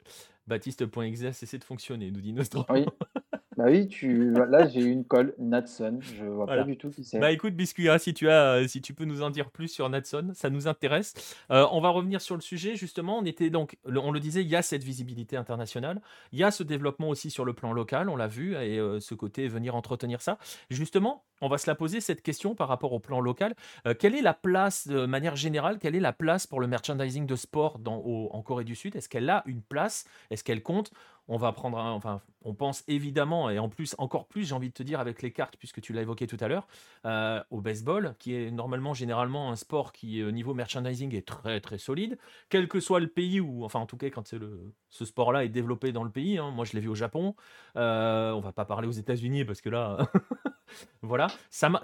Baptiste.exe 0.47 1.25
a 1.25 1.33
cessé 1.33 1.59
de 1.59 1.65
fonctionner, 1.65 2.11
nous 2.11 2.21
dit 2.21 2.33
Nostro. 2.33 2.65
Oui. 2.69 2.85
Bah 3.65 3.71
oui, 3.71 3.89
tu... 3.89 4.31
là 4.31 4.69
j'ai 4.69 4.83
une 4.83 5.05
colle, 5.05 5.35
Natson, 5.39 5.99
je 6.01 6.25
vois 6.27 6.45
pas 6.45 6.65
du 6.65 6.77
tout 6.77 6.91
qui 6.91 7.03
c'est. 7.03 7.19
Bah 7.19 7.33
écoute, 7.33 7.55
Biscuit, 7.55 7.89
si 7.99 8.13
tu, 8.13 8.29
as, 8.29 8.69
si 8.69 8.83
tu 8.83 8.93
peux 8.93 9.07
nous 9.07 9.23
en 9.23 9.31
dire 9.31 9.51
plus 9.51 9.69
sur 9.69 9.89
Natson, 9.89 10.33
ça 10.35 10.51
nous 10.51 10.69
intéresse. 10.69 11.15
Euh, 11.51 11.67
on 11.73 11.81
va 11.81 11.89
revenir 11.89 12.21
sur 12.21 12.35
le 12.35 12.43
sujet, 12.43 12.77
justement. 12.77 13.19
On 13.19 13.25
était 13.25 13.49
donc, 13.49 13.79
on 13.87 14.13
le 14.13 14.21
disait, 14.21 14.43
il 14.43 14.49
y 14.49 14.57
a 14.57 14.61
cette 14.61 14.85
visibilité 14.85 15.39
internationale, 15.39 16.03
il 16.33 16.39
y 16.39 16.45
a 16.45 16.51
ce 16.51 16.63
développement 16.63 17.09
aussi 17.09 17.31
sur 17.31 17.47
le 17.47 17.55
plan 17.55 17.73
local, 17.73 18.11
on 18.11 18.17
l'a 18.17 18.27
vu, 18.27 18.53
et 18.55 18.79
euh, 18.79 19.01
ce 19.01 19.15
côté 19.15 19.49
venir 19.49 19.75
entretenir 19.75 20.21
ça. 20.21 20.37
Justement, 20.69 21.25
on 21.41 21.49
va 21.49 21.57
se 21.57 21.69
la 21.69 21.75
poser 21.75 22.03
cette 22.03 22.23
question 22.23 22.55
par 22.55 22.69
rapport 22.69 22.93
au 22.93 23.01
plan 23.01 23.21
local. 23.21 23.55
Euh, 23.87 23.95
quelle 23.99 24.15
est 24.15 24.23
la 24.23 24.35
place, 24.35 24.89
de 24.89 25.07
manière 25.07 25.37
générale, 25.37 25.79
quelle 25.79 25.95
est 25.95 26.01
la 26.01 26.13
place 26.13 26.47
pour 26.47 26.61
le 26.61 26.67
merchandising 26.67 27.27
de 27.27 27.37
sport 27.37 27.79
dans, 27.79 27.97
en 28.31 28.43
Corée 28.43 28.65
du 28.65 28.75
Sud? 28.75 28.95
Est-ce 28.95 29.09
qu'elle 29.09 29.31
a 29.31 29.43
une 29.47 29.63
place? 29.63 30.05
Est-ce 30.31 30.45
qu'elle 30.45 30.63
compte? 30.63 30.93
On 31.29 31.37
va 31.37 31.53
prendre 31.53 31.79
enfin, 31.79 32.21
on 32.43 32.55
pense 32.55 32.85
évidemment, 32.89 33.49
et 33.49 33.59
en 33.59 33.69
plus, 33.69 33.95
encore 33.99 34.27
plus, 34.27 34.45
j'ai 34.45 34.55
envie 34.55 34.69
de 34.69 34.75
te 34.75 34.83
dire, 34.83 35.01
avec 35.01 35.23
les 35.23 35.33
cartes, 35.33 35.57
puisque 35.57 35.81
tu 35.81 35.93
l'as 35.93 36.03
évoqué 36.03 36.27
tout 36.27 36.37
à 36.41 36.49
l'heure, 36.49 36.67
euh, 37.07 37.43
au 37.51 37.61
baseball, 37.61 38.15
qui 38.19 38.35
est 38.35 38.51
normalement, 38.51 38.93
généralement, 38.93 39.51
un 39.51 39.57
sport 39.57 39.93
qui, 39.93 40.23
au 40.23 40.31
niveau 40.31 40.53
merchandising, 40.55 41.15
est 41.15 41.27
très 41.27 41.61
très 41.61 41.79
solide, 41.79 42.19
quel 42.51 42.69
que 42.69 42.81
soit 42.81 43.01
le 43.01 43.09
pays 43.09 43.41
où, 43.41 43.65
enfin, 43.65 43.81
en 43.81 43.87
tout 43.87 43.97
cas, 43.97 44.11
quand 44.11 44.31
le, 44.35 44.75
ce 44.91 45.05
sport-là 45.05 45.45
est 45.45 45.49
développé 45.49 45.93
dans 45.93 46.05
le 46.05 46.11
pays, 46.11 46.39
hein. 46.39 46.51
moi 46.51 46.65
je 46.65 46.73
l'ai 46.73 46.81
vu 46.81 46.89
au 46.89 46.95
Japon, 46.95 47.35
euh, 47.77 48.33
on 48.33 48.41
va 48.41 48.53
pas 48.53 48.65
parler 48.65 48.87
aux 48.87 48.93
États-Unis 48.93 49.45
parce 49.45 49.61
que 49.61 49.71
là, 49.71 50.11
voilà. 51.03 51.29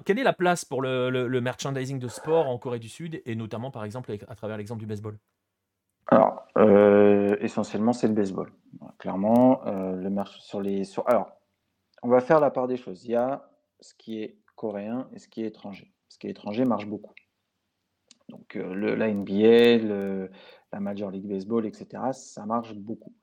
Quelle 0.05 0.19
est 0.19 0.25
la 0.25 0.33
place 0.35 0.65
pour 0.65 0.83
le 0.83 1.41
merchandising 1.41 1.99
de 1.99 2.09
sport 2.09 2.49
en 2.49 2.59
Corée 2.59 2.79
du 2.79 2.89
Sud, 2.89 3.23
et 3.25 3.35
notamment, 3.35 3.71
par 3.71 3.85
exemple, 3.85 4.15
à 4.29 4.35
travers 4.35 4.59
l'exemple 4.59 4.81
du 4.81 4.87
baseball? 4.87 5.19
Alors, 6.11 6.45
euh, 6.59 7.37
essentiellement, 7.41 7.93
c'est 7.93 8.09
le 8.09 8.15
baseball. 8.15 8.53
Clairement, 8.99 9.65
euh, 9.67 9.95
le 9.95 10.11
marché 10.11 10.41
sur 10.41 10.61
les. 10.61 10.83
Alors, 11.07 11.31
on 12.03 12.09
va 12.09 12.21
faire 12.21 12.41
la 12.41 12.51
part 12.51 12.67
des 12.67 12.77
choses. 12.77 13.05
Il 13.05 13.13
y 13.13 13.17
a 13.17 13.49
ce 13.81 13.95
qui 13.95 14.21
est 14.21 14.37
coréen 14.57 15.09
et 15.13 15.21
ce 15.21 15.29
qui 15.29 15.43
est 15.43 15.47
étranger. 15.47 15.93
Ce 16.09 16.19
qui 16.19 16.27
est 16.27 16.31
étranger 16.31 16.65
marche 16.65 16.87
beaucoup. 16.87 17.15
Donc, 18.29 18.57
euh, 18.57 18.97
la 18.97 19.09
NBA, 19.09 20.29
la 20.73 20.81
Major 20.81 21.13
League 21.13 21.27
Baseball, 21.27 21.65
etc., 21.65 22.03
ça 22.13 22.45
marche 22.45 22.75
beaucoup. 22.75 23.15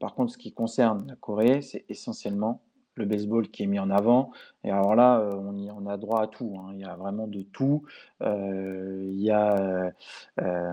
par 0.00 0.14
contre, 0.14 0.32
ce 0.32 0.38
qui 0.38 0.52
concerne 0.52 1.06
la 1.08 1.16
Corée, 1.16 1.62
c'est 1.62 1.86
essentiellement 1.88 2.62
le 2.96 3.04
baseball 3.04 3.48
qui 3.48 3.62
est 3.62 3.66
mis 3.66 3.78
en 3.78 3.90
avant. 3.90 4.32
Et 4.64 4.70
alors 4.70 4.96
là, 4.96 5.20
euh, 5.20 5.34
on, 5.34 5.56
y, 5.56 5.70
on 5.70 5.86
a 5.86 5.96
droit 5.96 6.22
à 6.22 6.26
tout. 6.26 6.58
Hein. 6.58 6.72
Il 6.74 6.80
y 6.80 6.84
a 6.84 6.96
vraiment 6.96 7.26
de 7.26 7.42
tout. 7.42 7.84
Euh, 8.22 9.08
il, 9.12 9.20
y 9.20 9.30
a, 9.30 9.92
euh, 10.40 10.72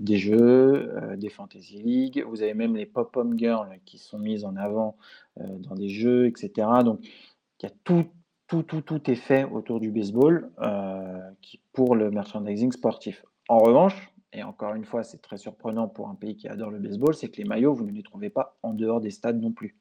des 0.00 0.16
jeux, 0.16 0.90
des 1.16 1.28
fantasy 1.28 1.82
league. 1.82 2.24
Vous 2.26 2.42
avez 2.42 2.54
même 2.54 2.76
les 2.76 2.86
pop-up 2.86 3.28
girls 3.36 3.68
qui 3.84 3.98
sont 3.98 4.18
mises 4.18 4.44
en 4.44 4.56
avant 4.56 4.96
dans 5.36 5.74
des 5.74 5.88
jeux, 5.88 6.26
etc. 6.26 6.50
Donc, 6.84 7.00
il 7.02 7.64
y 7.64 7.66
a 7.66 7.72
tout, 7.84 8.06
tout, 8.46 8.62
tout, 8.62 8.80
tout 8.80 9.10
est 9.10 9.16
fait 9.16 9.44
autour 9.44 9.80
du 9.80 9.90
baseball 9.90 10.50
pour 11.72 11.94
le 11.94 12.10
merchandising 12.10 12.72
sportif. 12.72 13.24
En 13.48 13.58
revanche, 13.58 14.12
et 14.32 14.42
encore 14.42 14.74
une 14.74 14.84
fois, 14.84 15.04
c'est 15.04 15.22
très 15.22 15.38
surprenant 15.38 15.88
pour 15.88 16.08
un 16.08 16.14
pays 16.14 16.36
qui 16.36 16.48
adore 16.48 16.70
le 16.70 16.78
baseball, 16.78 17.14
c'est 17.14 17.28
que 17.28 17.38
les 17.38 17.44
maillots, 17.44 17.74
vous 17.74 17.86
ne 17.86 17.92
les 17.92 18.02
trouvez 18.02 18.28
pas 18.28 18.58
en 18.62 18.74
dehors 18.74 19.00
des 19.00 19.10
stades 19.10 19.40
non 19.40 19.52
plus. 19.52 19.74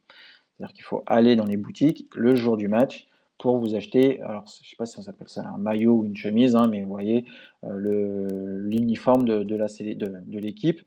C'est-à-dire 0.58 0.74
qu'il 0.74 0.84
faut 0.84 1.04
aller 1.06 1.36
dans 1.36 1.46
les 1.46 1.58
boutiques 1.58 2.08
le 2.16 2.36
jour 2.36 2.58
du 2.58 2.68
match 2.68 3.08
pour 3.38 3.60
vous 3.60 3.76
acheter, 3.76 4.20
alors 4.22 4.46
je 4.48 4.64
ne 4.64 4.70
sais 4.70 4.76
pas 4.78 4.88
si 4.88 4.98
on 4.98 5.04
s'appelle 5.04 5.30
ça 5.30 5.48
un 5.48 5.60
maillot 5.60 5.94
ou 5.94 6.06
une 6.06 6.18
chemise, 6.18 6.56
hein, 6.56 6.68
mais 6.68 6.82
vous 6.82 6.90
voyez 6.90 7.26
euh, 7.64 8.58
l'uniforme 8.64 9.26
de, 9.26 10.40
l'équipe. 10.40 10.82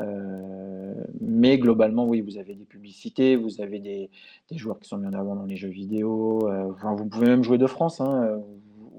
Euh, 0.00 0.92
mais 1.20 1.56
globalement, 1.56 2.06
oui, 2.06 2.20
vous 2.20 2.36
avez 2.36 2.54
des 2.54 2.66
publicités, 2.66 3.36
vous 3.36 3.62
avez 3.62 3.78
des, 3.78 4.10
des, 4.50 4.58
joueurs 4.58 4.78
qui 4.80 4.88
sont 4.88 4.98
mis 4.98 5.06
en 5.06 5.14
avant 5.14 5.34
dans 5.34 5.46
les 5.46 5.56
jeux 5.56 5.68
vidéo. 5.68 6.46
Euh, 6.46 6.72
vous 6.82 7.06
pouvez 7.06 7.26
même 7.26 7.42
jouer 7.42 7.58
de 7.58 7.66
France, 7.66 8.02
hein, 8.02 8.42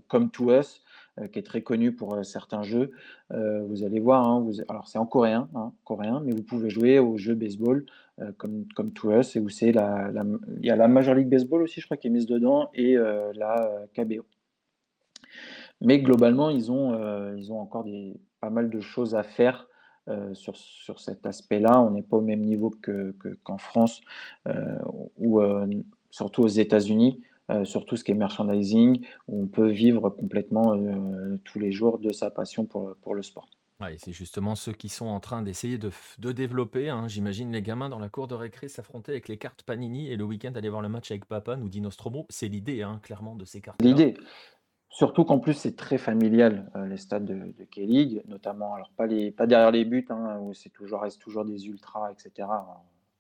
comme 0.07 0.31
To 0.31 0.51
Us. 0.51 0.81
Qui 1.31 1.39
est 1.39 1.43
très 1.43 1.61
connu 1.61 1.93
pour 1.93 2.23
certains 2.25 2.63
jeux. 2.63 2.91
vous 3.29 3.83
allez 3.83 3.99
voir, 3.99 4.27
hein, 4.27 4.45
alors 4.67 4.87
c'est 4.87 4.97
en 4.97 5.05
coréen, 5.05 5.49
hein, 5.55 5.71
coréen, 5.83 6.21
mais 6.25 6.31
vous 6.33 6.43
pouvez 6.43 6.69
jouer 6.69 6.99
au 6.99 7.17
jeu 7.17 7.35
baseball 7.35 7.85
comme, 8.37 8.65
comme 8.75 8.91
To 8.93 9.11
Us, 9.11 9.35
il 9.35 9.45
y 9.71 10.69
a 10.69 10.75
la 10.75 10.87
Major 10.87 11.15
League 11.15 11.29
Baseball 11.29 11.61
aussi, 11.63 11.81
je 11.81 11.85
crois, 11.85 11.97
qui 11.97 12.07
est 12.07 12.11
mise 12.11 12.25
dedans, 12.25 12.69
et 12.73 12.95
la 12.95 13.85
KBO. 13.93 14.25
Mais 15.81 15.99
globalement, 15.99 16.49
ils 16.49 16.71
ont, 16.71 17.35
ils 17.35 17.51
ont 17.51 17.59
encore 17.59 17.83
des, 17.83 18.17
pas 18.39 18.49
mal 18.49 18.69
de 18.69 18.79
choses 18.79 19.15
à 19.15 19.23
faire 19.23 19.67
sur, 20.33 20.55
sur 20.55 20.99
cet 20.99 21.25
aspect-là. 21.25 21.81
On 21.81 21.91
n'est 21.91 22.03
pas 22.03 22.17
au 22.17 22.21
même 22.21 22.41
niveau 22.41 22.71
qu'en 23.43 23.57
France 23.57 24.01
ou 25.17 25.41
surtout 26.11 26.43
aux 26.43 26.47
États-Unis. 26.47 27.21
Sur 27.63 27.85
tout 27.85 27.95
ce 27.95 28.03
qui 28.03 28.11
est 28.11 28.15
merchandising, 28.15 29.05
où 29.27 29.43
on 29.43 29.47
peut 29.47 29.69
vivre 29.69 30.09
complètement 30.09 30.75
tous 31.43 31.59
les 31.59 31.71
jours 31.71 31.99
de 31.99 32.11
sa 32.11 32.31
passion 32.31 32.65
pour, 32.65 32.95
pour 33.01 33.15
le 33.15 33.21
sport. 33.21 33.47
Ouais, 33.81 33.97
c'est 33.97 34.13
justement 34.13 34.55
ceux 34.55 34.71
qui 34.71 34.87
sont 34.87 35.07
en 35.07 35.19
train 35.19 35.41
d'essayer 35.41 35.77
de, 35.77 35.91
de 36.17 36.31
développer. 36.31 36.89
hein. 36.89 37.09
J'imagine 37.09 37.51
les 37.51 37.61
gamins 37.61 37.89
dans 37.89 37.99
la 37.99 38.07
cour 38.07 38.27
de 38.27 38.33
récré 38.33 38.69
s'affronter 38.69 39.11
avec 39.11 39.27
les 39.27 39.37
cartes 39.37 39.63
Panini 39.63 40.09
et 40.09 40.15
le 40.15 40.23
week-end 40.23 40.53
aller 40.55 40.69
voir 40.69 40.81
le 40.81 40.87
match 40.87 41.11
avec 41.11 41.25
papa, 41.25 41.57
nous 41.57 41.67
dit 41.67 41.81
Nostromo. 41.81 42.25
C'est 42.29 42.47
l'idée, 42.47 42.83
hein, 42.83 42.99
clairement, 43.03 43.35
de 43.35 43.43
ces 43.43 43.59
cartes-là. 43.59 43.87
L'idée, 43.87 44.15
Surtout 44.89 45.25
qu'en 45.25 45.39
plus, 45.39 45.55
c'est 45.55 45.75
très 45.75 45.97
familial, 45.97 46.71
euh, 46.77 46.87
les 46.87 46.95
stades 46.95 47.25
de, 47.25 47.33
de 47.33 47.65
K-League, 47.65 48.21
notamment, 48.27 48.75
alors 48.75 48.89
pas, 48.95 49.07
les, 49.07 49.29
pas 49.29 49.45
derrière 49.45 49.71
les 49.71 49.83
buts, 49.83 50.05
hein, 50.09 50.39
où 50.39 50.53
c'est 50.53 50.69
toujours, 50.69 51.01
reste 51.01 51.19
toujours 51.21 51.43
des 51.43 51.67
ultras, 51.67 52.13
etc. 52.13 52.47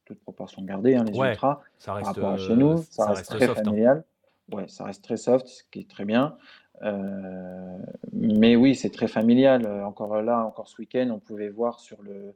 toute 0.05 0.21
proportion 0.21 0.61
gardée, 0.61 0.91
les 0.91 1.17
ultras. 1.19 1.59
Ça 1.77 1.95
reste, 1.95 2.05
par 2.05 2.15
rapport 2.15 2.29
à 2.31 2.37
chez 2.37 2.55
nous, 2.55 2.77
ça, 2.77 3.11
reste, 3.11 3.29
très 3.29 3.53
familial. 3.53 4.05
Ouais, 4.51 4.67
ça 4.67 4.83
reste 4.85 5.03
très 5.03 5.17
soft, 5.17 5.47
ce 5.47 5.63
qui 5.71 5.79
est 5.79 5.89
très 5.89 6.05
bien. 6.05 6.37
Euh, 6.83 7.77
mais 8.13 8.55
oui, 8.55 8.75
c'est 8.75 8.91
très 8.91 9.07
familial. 9.07 9.65
Encore 9.83 10.21
là, 10.21 10.45
encore 10.45 10.67
ce 10.67 10.77
week-end, 10.79 11.09
on 11.11 11.19
pouvait 11.19 11.49
voir 11.49 11.79
sur 11.79 12.01
le, 12.03 12.35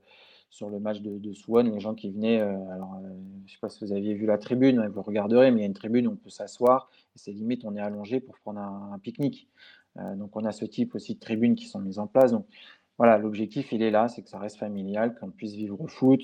sur 0.49 0.69
le 0.69 0.79
match 0.79 1.01
de, 1.01 1.33
Swan, 1.33 1.71
les 1.71 1.79
gens 1.79 1.93
qui 1.93 2.09
venaient. 2.09 2.41
Euh, 2.41 2.69
alors, 2.71 2.95
euh, 2.95 3.09
je 3.39 3.43
ne 3.43 3.47
sais 3.49 3.59
pas 3.61 3.69
si 3.69 3.83
vous 3.85 3.93
aviez 3.93 4.13
vu 4.13 4.25
la 4.25 4.37
tribune, 4.37 4.87
vous 4.87 5.01
regarderez, 5.01 5.51
mais 5.51 5.59
il 5.59 5.61
y 5.61 5.63
a 5.63 5.67
une 5.67 5.73
tribune 5.73 6.07
où 6.07 6.11
on 6.11 6.15
peut 6.15 6.29
s'asseoir. 6.29 6.89
C'est 7.15 7.31
limite, 7.31 7.65
on 7.65 7.75
est 7.75 7.81
allongé 7.81 8.19
pour 8.19 8.37
prendre 8.39 8.59
un, 8.59 8.97
pique-nique. 8.99 9.47
Euh, 9.97 10.15
donc, 10.15 10.35
on 10.35 10.45
a 10.45 10.51
ce 10.51 10.65
type 10.65 10.95
aussi 10.95 11.15
de 11.15 11.19
tribunes 11.19 11.55
qui 11.55 11.65
sont 11.65 11.79
mises 11.79 11.99
en 11.99 12.07
place. 12.07 12.31
Donc, 12.31 12.47
voilà, 12.97 13.17
l'objectif, 13.17 13.71
il 13.71 13.81
est 13.81 13.91
là, 13.91 14.07
c'est 14.09 14.23
que 14.23 14.29
ça 14.29 14.39
reste 14.39 14.57
familial, 14.57 15.15
qu'on 15.15 15.29
puisse 15.29 15.53
vivre 15.53 15.79
au 15.79 15.87
foot 15.87 16.21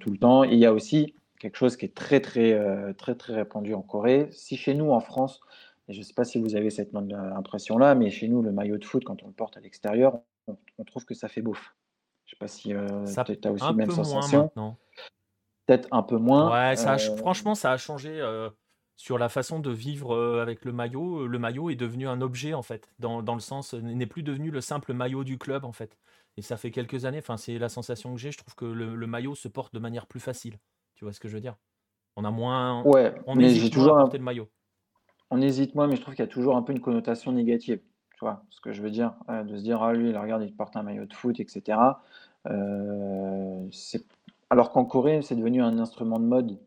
tout 0.00 0.10
le 0.10 0.16
temps. 0.16 0.44
Il 0.44 0.58
y 0.58 0.64
a 0.64 0.72
aussi 0.72 1.14
quelque 1.38 1.56
chose 1.56 1.76
qui 1.76 1.84
est 1.86 1.94
très, 1.94 2.20
très, 2.20 2.94
très, 2.94 3.14
très 3.14 3.34
répandu 3.34 3.74
en 3.74 3.82
Corée. 3.82 4.28
Si 4.32 4.56
chez 4.56 4.74
nous, 4.74 4.90
en 4.90 5.00
France, 5.00 5.40
et 5.88 5.92
je 5.92 6.00
ne 6.00 6.04
sais 6.04 6.14
pas 6.14 6.24
si 6.24 6.40
vous 6.40 6.56
avez 6.56 6.70
cette 6.70 6.94
impression-là, 6.94 7.94
mais 7.94 8.10
chez 8.10 8.28
nous, 8.28 8.42
le 8.42 8.52
maillot 8.52 8.78
de 8.78 8.84
foot, 8.84 9.04
quand 9.04 9.22
on 9.22 9.28
le 9.28 9.32
porte 9.32 9.56
à 9.56 9.60
l'extérieur, 9.60 10.20
on, 10.48 10.84
trouve 10.84 11.04
que 11.04 11.14
ça 11.14 11.28
fait 11.28 11.42
beauf. 11.42 11.74
Je 12.24 12.30
sais 12.30 12.36
pas 12.38 12.48
si 12.48 12.74
euh, 12.74 13.04
tu 13.04 13.48
as 13.48 13.52
aussi 13.52 13.64
la 13.64 13.72
même 13.72 13.90
sensation. 13.90 14.50
Peut-être 15.66 15.88
un 15.90 16.02
peu 16.02 16.16
moins. 16.16 16.52
Ouais, 16.52 16.76
ça 16.76 16.94
euh, 16.94 17.16
franchement, 17.16 17.54
ça 17.54 17.72
a 17.72 17.76
changé 17.76 18.20
euh, 18.20 18.48
sur 18.96 19.18
la 19.18 19.28
façon 19.28 19.58
de 19.58 19.70
vivre 19.70 20.16
avec 20.40 20.64
le 20.64 20.72
maillot. 20.72 21.26
Le 21.26 21.38
maillot 21.38 21.70
est 21.70 21.76
devenu 21.76 22.08
un 22.08 22.20
objet, 22.20 22.54
en 22.54 22.62
fait, 22.62 22.90
dans, 22.98 23.22
dans 23.22 23.34
le 23.34 23.40
sens, 23.40 23.74
n'est 23.74 24.06
plus 24.06 24.22
devenu 24.22 24.50
le 24.50 24.60
simple 24.60 24.92
maillot 24.92 25.24
du 25.24 25.38
club, 25.38 25.64
en 25.64 25.72
fait. 25.72 25.96
Et 26.36 26.42
ça 26.42 26.56
fait 26.56 26.70
quelques 26.70 27.04
années, 27.04 27.18
enfin, 27.18 27.36
c'est 27.36 27.58
la 27.58 27.68
sensation 27.68 28.14
que 28.14 28.20
j'ai. 28.20 28.32
Je 28.32 28.38
trouve 28.38 28.54
que 28.54 28.64
le, 28.64 29.06
maillot 29.06 29.34
se 29.34 29.48
porte 29.48 29.72
de 29.72 29.78
manière 29.78 30.06
plus 30.06 30.20
facile. 30.20 30.58
Tu 30.96 31.04
vois 31.04 31.12
ce 31.12 31.20
que 31.20 31.28
je 31.28 31.34
veux 31.34 31.40
dire? 31.40 31.54
On 32.16 32.24
a 32.24 32.30
moins. 32.30 32.82
Ouais, 32.84 33.14
on 33.26 33.38
hésite 33.38 33.72
toujours 33.72 33.96
à 33.96 34.00
porter 34.00 34.18
le 34.18 34.24
maillot. 34.24 34.48
On 35.30 35.40
hésite 35.40 35.74
moins, 35.74 35.86
mais 35.86 35.96
je 35.96 36.00
trouve 36.00 36.14
qu'il 36.14 36.24
y 36.24 36.28
a 36.28 36.30
toujours 36.30 36.56
un 36.56 36.62
peu 36.62 36.72
une 36.72 36.80
connotation 36.80 37.32
négative. 37.32 37.80
Tu 38.14 38.20
vois 38.20 38.44
ce 38.50 38.60
que 38.60 38.72
je 38.72 38.80
veux 38.80 38.90
dire 38.90 39.14
De 39.28 39.56
se 39.56 39.62
dire, 39.62 39.82
ah 39.82 39.92
lui, 39.92 40.10
il 40.10 40.16
regarde, 40.16 40.42
il 40.42 40.54
porte 40.54 40.76
un 40.76 40.82
maillot 40.82 41.04
de 41.04 41.12
foot, 41.12 41.38
etc. 41.38 41.78
Euh, 42.48 43.68
alors 44.48 44.70
qu'en 44.70 44.84
Corée, 44.84 45.20
c'est 45.22 45.36
devenu 45.36 45.62
un 45.62 45.78
instrument 45.78 46.18
de 46.18 46.24
mode. 46.24 46.58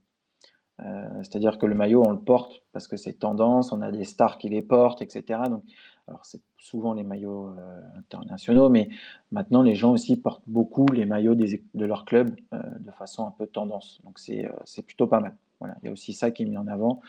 Euh, 0.86 1.08
c'est-à-dire 1.24 1.58
que 1.58 1.66
le 1.66 1.76
maillot, 1.76 2.04
on 2.06 2.12
le 2.12 2.20
porte 2.20 2.62
parce 2.72 2.88
que 2.88 2.98
c'est 2.98 3.14
tendance, 3.14 3.72
on 3.72 3.82
a 3.82 3.92
des 3.92 4.06
stars 4.06 4.38
qui 4.38 4.50
les 4.50 4.62
portent, 4.62 5.02
etc. 5.02 5.42
Donc, 5.50 5.64
alors 6.08 6.26
c'est 6.26 6.42
souvent 6.58 6.94
les 6.94 7.04
maillots 7.04 7.50
euh, 7.50 7.82
internationaux, 7.98 8.70
mais 8.70 8.90
maintenant 9.32 9.62
les 9.62 9.76
gens 9.76 9.92
aussi 9.92 10.18
portent 10.18 10.44
beaucoup 10.48 10.86
les 10.88 11.06
maillots 11.06 11.36
de 11.36 11.86
leur 11.86 12.06
club 12.06 12.36
de 12.52 12.92
façon 12.92 13.28
un 13.28 13.32
peu 13.32 13.46
tendance. 13.46 14.02
Donc 14.04 14.20
c'est 14.20 14.82
plutôt 14.86 15.08
pas 15.08 15.20
mal. 15.20 15.36
Voilà, 15.60 15.76
il 15.82 15.88
y 15.88 15.90
a 15.90 15.92
aussi 15.92 16.14
ça 16.14 16.32
qui 16.32 16.44
est 16.44 16.46
mis 16.46 16.58
en 16.58 16.68
avant. 16.68 17.02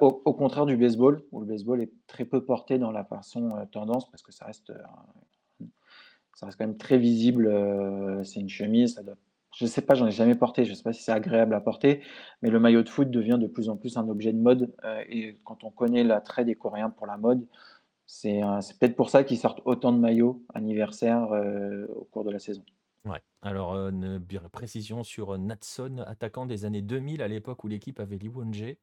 au, 0.00 0.32
contraire 0.32 0.66
du 0.66 0.76
baseball, 0.76 1.22
où 1.30 1.40
le 1.40 1.46
baseball 1.46 1.82
est 1.82 1.92
très 2.06 2.24
peu 2.24 2.42
porté 2.42 2.78
dans 2.78 2.90
la 2.90 3.04
façon 3.04 3.52
tendance 3.70 4.10
parce 4.10 4.22
que 4.22 4.32
ça 4.32 4.46
reste 4.46 4.72
ça 6.34 6.46
reste 6.46 6.58
quand 6.58 6.66
même 6.66 6.76
très 6.76 6.98
visible. 6.98 7.46
Euh, 7.46 8.22
c'est 8.24 8.40
une 8.40 8.48
chemise, 8.48 8.94
ça 8.94 9.02
doit... 9.02 9.16
je 9.56 9.64
ne 9.64 9.68
sais 9.68 9.82
pas, 9.82 9.94
j'en 9.94 10.06
ai 10.06 10.10
jamais 10.10 10.34
porté, 10.34 10.64
je 10.64 10.70
ne 10.70 10.74
sais 10.74 10.82
pas 10.82 10.92
si 10.92 11.02
c'est 11.02 11.12
agréable 11.12 11.54
à 11.54 11.60
porter, 11.60 12.02
mais 12.42 12.50
le 12.50 12.58
maillot 12.58 12.82
de 12.82 12.88
foot 12.88 13.10
devient 13.10 13.38
de 13.40 13.46
plus 13.46 13.68
en 13.68 13.76
plus 13.76 13.96
un 13.96 14.08
objet 14.08 14.32
de 14.32 14.38
mode. 14.38 14.74
Euh, 14.84 15.02
et 15.08 15.38
quand 15.44 15.64
on 15.64 15.70
connaît 15.70 16.04
l'attrait 16.04 16.44
des 16.44 16.54
Coréens 16.54 16.90
pour 16.90 17.06
la 17.06 17.16
mode, 17.16 17.46
c'est 18.06 18.40
peut-être 18.78 18.96
pour 18.96 19.10
ça 19.10 19.24
qu'ils 19.24 19.38
sortent 19.38 19.62
autant 19.64 19.92
de 19.92 19.98
maillots 19.98 20.42
anniversaires 20.54 21.32
euh, 21.32 21.86
au 21.88 22.04
cours 22.04 22.24
de 22.24 22.30
la 22.30 22.38
saison. 22.38 22.62
Ouais. 23.06 23.20
Alors, 23.42 23.74
une 23.74 24.18
précision 24.50 25.04
sur 25.04 25.38
Natson, 25.38 25.98
attaquant 26.06 26.46
des 26.46 26.64
années 26.64 26.82
2000, 26.82 27.22
à 27.22 27.28
l'époque 27.28 27.64
où 27.64 27.68
l'équipe 27.68 28.00
avait 28.00 28.16
Lee 28.16 28.28
Won-jae, 28.28 28.76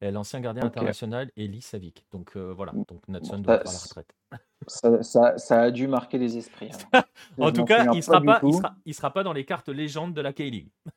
l'ancien 0.00 0.40
gardien 0.40 0.64
international 0.64 1.30
Eli 1.36 1.60
Savic. 1.60 2.04
Donc 2.12 2.36
voilà, 2.36 2.72
donc 2.72 3.06
Natson 3.08 3.38
doit 3.38 3.56
être 3.56 3.68
à 3.68 3.72
la 3.72 3.78
retraite. 3.78 4.14
Ça, 4.68 5.60
a 5.60 5.70
dû 5.70 5.86
marquer 5.86 6.18
les 6.18 6.36
esprits. 6.36 6.70
Hein. 6.92 7.02
en 7.38 7.52
tout 7.52 7.64
cas, 7.64 7.84
il 7.92 7.96
ne 7.96 8.00
sera, 8.00 8.20
pas, 8.20 8.40
il 8.84 8.94
sera, 8.94 9.12
pas 9.12 9.22
dans 9.22 9.32
les 9.32 9.44
cartes 9.44 9.68
légendes 9.68 10.14
de 10.14 10.20
la 10.20 10.32
K-League. 10.32 10.70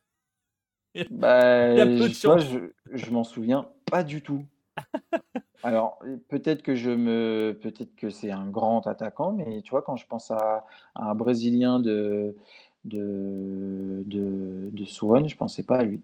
Bah, 1.10 1.74
je, 1.74 2.70
je 2.92 3.10
m'en 3.10 3.24
souviens 3.24 3.68
pas 3.90 4.04
du 4.04 4.22
tout. 4.22 4.44
Alors, 5.64 5.98
peut-être 6.28 6.62
que 6.62 6.74
je 6.74 6.90
me, 6.90 7.58
peut-être 7.60 7.96
que 7.96 8.10
c'est 8.10 8.30
un 8.30 8.48
grand 8.48 8.86
attaquant, 8.86 9.32
mais 9.32 9.62
tu 9.62 9.70
vois, 9.70 9.82
quand 9.82 9.96
je 9.96 10.06
pense 10.06 10.30
à, 10.30 10.64
un 10.94 11.14
Brésilien 11.14 11.80
de 11.80 12.36
de, 12.84 14.04
de, 14.06 14.68
de 14.72 14.84
Suwon, 14.84 15.26
je 15.26 15.36
pensais 15.36 15.62
pas 15.62 15.78
à 15.78 15.82
lui. 15.84 16.02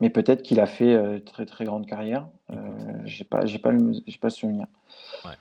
Mais 0.00 0.10
peut-être 0.10 0.42
qu'il 0.42 0.60
a 0.60 0.66
fait 0.66 0.94
euh, 0.94 1.18
très 1.18 1.44
très 1.44 1.64
grande 1.64 1.86
carrière. 1.86 2.28
Euh, 2.50 2.56
j'ai 3.04 3.24
pas, 3.24 3.44
j'ai 3.46 3.58
pas, 3.58 3.72
j'ai 4.06 4.18
pas 4.18 4.28
le 4.28 4.32
souvenir. 4.32 4.66
Ouais. 5.24 5.32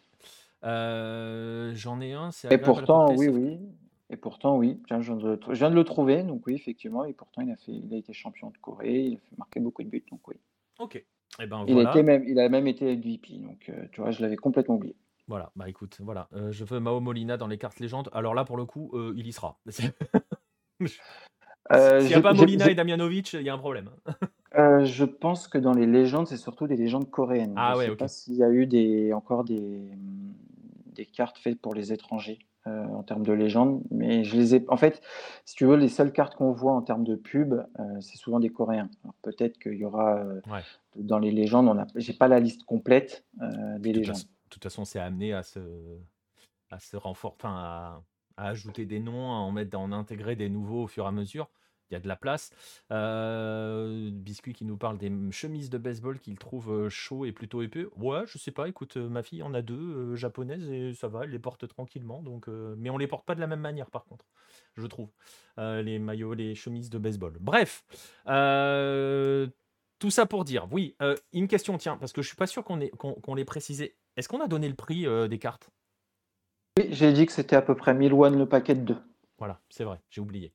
Euh, 0.64 1.72
j'en 1.76 2.01
ai 2.01 2.14
un, 2.14 2.30
Et 2.49 2.58
pourtant, 2.58 3.14
oui, 3.16 3.28
oui. 3.28 3.60
Et 4.10 4.18
pourtant, 4.18 4.58
oui. 4.58 4.82
je, 4.89 4.95
viens 5.53 5.70
de, 5.70 5.76
le 5.76 5.84
trouver, 5.84 6.24
donc 6.24 6.47
oui, 6.47 6.55
effectivement. 6.55 7.03
Et 7.05 7.14
pourtant, 7.14 7.41
il 7.41 7.51
a, 7.51 7.58
fait, 7.58 7.74
il 7.74 7.93
a 7.93 7.97
été 7.97 8.14
champion 8.14 8.49
de 8.49 8.58
Corée, 8.58 9.01
il 9.01 9.16
a 9.16 9.20
fait 9.20 9.38
marquer 9.38 9.60
beaucoup 9.60 9.84
de 9.84 9.89
buts, 9.89 10.05
donc 10.10 10.26
oui. 10.28 10.36
Ok. 10.80 11.03
Eh 11.39 11.45
ben, 11.45 11.66
il, 11.68 11.86
a 11.86 12.03
même, 12.03 12.24
il 12.26 12.39
a 12.39 12.49
même 12.49 12.68
été 12.68 12.95
MVP, 12.95 13.34
donc 13.39 13.70
euh, 13.70 13.86
tu 13.91 14.01
vois, 14.01 14.12
je 14.12 14.22
l'avais 14.22 14.38
complètement 14.38 14.76
oublié. 14.76 14.95
Voilà, 15.28 15.51
bah 15.58 15.68
écoute, 15.68 15.97
voilà. 15.99 16.30
Euh, 16.34 16.51
je 16.51 16.64
veux 16.64 16.80
Mao 16.80 17.01
Molina 17.01 17.36
dans 17.36 17.47
les 17.47 17.58
cartes 17.58 17.80
légendes. 17.80 18.10
Alors 18.14 18.34
là, 18.34 18.45
pour 18.45 18.55
le 18.55 18.66
coup, 18.66 18.93
il 19.16 19.28
y 19.28 19.34
sera. 19.34 19.60
S'il 20.80 22.08
n'y 22.08 22.14
a 22.14 22.22
pas 22.22 22.34
Molina 22.34 22.70
et 22.70 22.76
Damianovic, 22.76 23.34
il 23.34 23.41
y 23.41 23.49
a 23.49 23.53
un 23.53 23.58
problème. 23.58 23.89
Je 24.58 25.05
pense 25.05 25.47
que 25.47 25.58
dans 25.58 25.74
les 25.74 25.86
légendes, 25.86 26.28
c'est 26.28 26.38
surtout 26.38 26.68
des 26.68 26.78
légendes 26.78 27.10
coréennes. 27.10 27.53
Ah 27.55 27.74
je 27.74 27.78
ouais, 27.80 27.86
sais 27.88 27.95
pas 27.95 28.08
s'il 28.08 28.36
y 28.36 28.43
a 28.43 28.49
eu 28.49 28.66
des, 28.66 29.14
encore 29.14 29.43
des, 29.43 29.82
des 30.93 31.05
cartes 31.05 31.38
faites 31.38 31.60
pour 31.62 31.74
les 31.74 31.93
étrangers 31.93 32.39
euh, 32.68 32.86
en 32.86 33.03
termes 33.03 33.24
de 33.24 33.34
légende. 33.34 33.82
Mais 33.91 34.24
je 34.24 34.36
les 34.36 34.55
ai. 34.55 34.66
En 34.68 34.78
fait, 34.78 35.01
si 35.45 35.55
tu 35.55 35.66
veux, 35.66 35.76
les 35.76 35.89
seules 35.89 36.12
cartes 36.12 36.36
qu'on 36.36 36.51
voit 36.51 36.74
en 36.74 36.82
termes 36.82 37.03
de 37.03 37.16
pub, 37.16 37.53
euh, 37.53 38.01
c'est 38.01 38.18
souvent 38.18 38.39
des 38.39 38.49
Coréens. 38.49 38.89
peut-être 39.22 39.58
qu'il 39.60 39.76
y 39.76 39.86
aura 39.86 40.18
euh, 40.18 40.41
dans 40.95 41.20
les 41.20 41.32
légendes, 41.32 41.68
on 41.68 41.78
a. 41.78 41.86
J'ai 41.95 42.14
pas 42.14 42.28
la 42.28 42.39
liste 42.39 42.64
complète 42.64 43.26
des 43.80 43.93
légendes. 43.93 44.18
De 44.18 44.49
toute 44.49 44.64
façon, 44.64 44.86
c'est 44.86 44.99
amené 44.99 45.34
à 45.34 45.43
se 45.43 45.60
à 46.70 46.80
se 46.80 46.97
renforcer, 46.97 47.39
à, 47.45 48.01
à 48.36 48.47
ajouter 48.49 48.86
des 48.86 48.99
noms, 48.99 49.32
à 49.32 49.36
en 49.36 49.51
mettre, 49.51 49.78
à 49.78 49.80
en 49.80 49.93
intégrer 49.93 50.36
des 50.36 50.49
nouveaux 50.49 50.84
au 50.84 50.88
fur 50.88 51.05
et 51.05 51.08
à 51.08 51.12
mesure 51.12 51.49
il 51.89 51.93
y 51.93 51.97
a 51.97 51.99
de 51.99 52.07
la 52.07 52.15
place. 52.15 52.51
Euh, 52.91 54.09
Biscuit 54.11 54.53
qui 54.53 54.65
nous 54.65 54.77
parle 54.77 54.97
des 54.97 55.11
chemises 55.31 55.69
de 55.69 55.77
baseball 55.77 56.19
qu'il 56.19 56.38
trouve 56.38 56.71
euh, 56.71 56.89
chaud 56.89 57.25
et 57.25 57.31
plutôt 57.31 57.61
épais. 57.61 57.85
Ouais, 57.97 58.23
je 58.25 58.38
sais 58.38 58.51
pas, 58.51 58.67
écoute, 58.67 58.97
euh, 58.97 59.07
ma 59.09 59.23
fille 59.23 59.43
en 59.43 59.53
a 59.53 59.61
deux 59.61 60.15
japonaises 60.15 60.69
et 60.69 60.93
ça 60.93 61.07
va, 61.07 61.23
elle 61.23 61.31
les 61.31 61.39
porte 61.39 61.67
tranquillement. 61.67 62.21
Donc, 62.21 62.47
mais 62.47 62.89
on 62.89 62.97
les 62.97 63.07
porte 63.07 63.25
pas 63.25 63.35
de 63.35 63.39
la 63.39 63.47
même 63.47 63.59
manière 63.59 63.89
par 63.89 64.05
contre, 64.05 64.25
je 64.75 64.85
trouve. 64.88 65.09
les 65.57 65.99
maillots, 65.99 66.33
les 66.33 66.55
chemises 66.55 66.89
de 66.89 66.97
baseball. 66.97 67.38
Bref. 67.39 67.83
tout 69.99 70.09
ça 70.11 70.25
pour 70.25 70.45
dire, 70.45 70.67
oui, 70.71 70.95
une 71.33 71.47
question, 71.47 71.77
tiens, 71.77 71.97
parce 71.97 72.13
que 72.13 72.21
je 72.21 72.27
suis 72.27 72.38
pas 72.38 72.47
sûr 72.47 72.63
qu'on 72.63 72.79
qu'on 72.89 73.35
l'ait 73.35 73.45
précisé. 73.45 73.95
Est-ce 74.15 74.27
qu'on 74.29 74.41
a 74.41 74.47
donné 74.47 74.67
le 74.67 74.75
prix 74.75 75.05
des 75.29 75.39
cartes? 75.39 75.69
Oui, 76.77 76.88
j'ai 76.91 77.11
dit 77.11 77.25
que 77.25 77.31
c'était 77.31 77.55
à 77.55 77.61
peu 77.61 77.75
près 77.75 77.93
1000 77.93 78.13
won 78.13 78.29
le 78.29 78.47
paquet 78.47 78.75
de 78.75 78.81
deux. 78.81 78.97
Voilà, 79.39 79.59
c'est 79.69 79.83
vrai, 79.83 79.99
j'ai 80.09 80.21
oublié. 80.21 80.53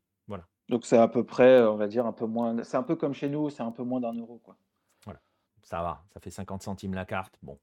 Donc 0.72 0.86
c'est 0.86 0.96
à 0.96 1.06
peu 1.06 1.22
près, 1.22 1.62
on 1.64 1.76
va 1.76 1.86
dire, 1.86 2.06
un 2.06 2.12
peu 2.12 2.24
moins. 2.24 2.64
C'est 2.64 2.78
un 2.78 2.82
peu 2.82 2.96
comme 2.96 3.12
chez 3.12 3.28
nous, 3.28 3.50
c'est 3.50 3.62
un 3.62 3.72
peu 3.72 3.82
moins 3.82 4.00
d'un 4.00 4.14
euro, 4.14 4.40
quoi. 4.42 4.56
Voilà, 5.04 5.20
ça 5.62 5.82
va, 5.82 6.02
ça 6.14 6.18
fait 6.18 6.30
50 6.30 6.62
centimes 6.62 6.94
la 6.94 7.04
carte. 7.04 7.34
Bon, 7.42 7.58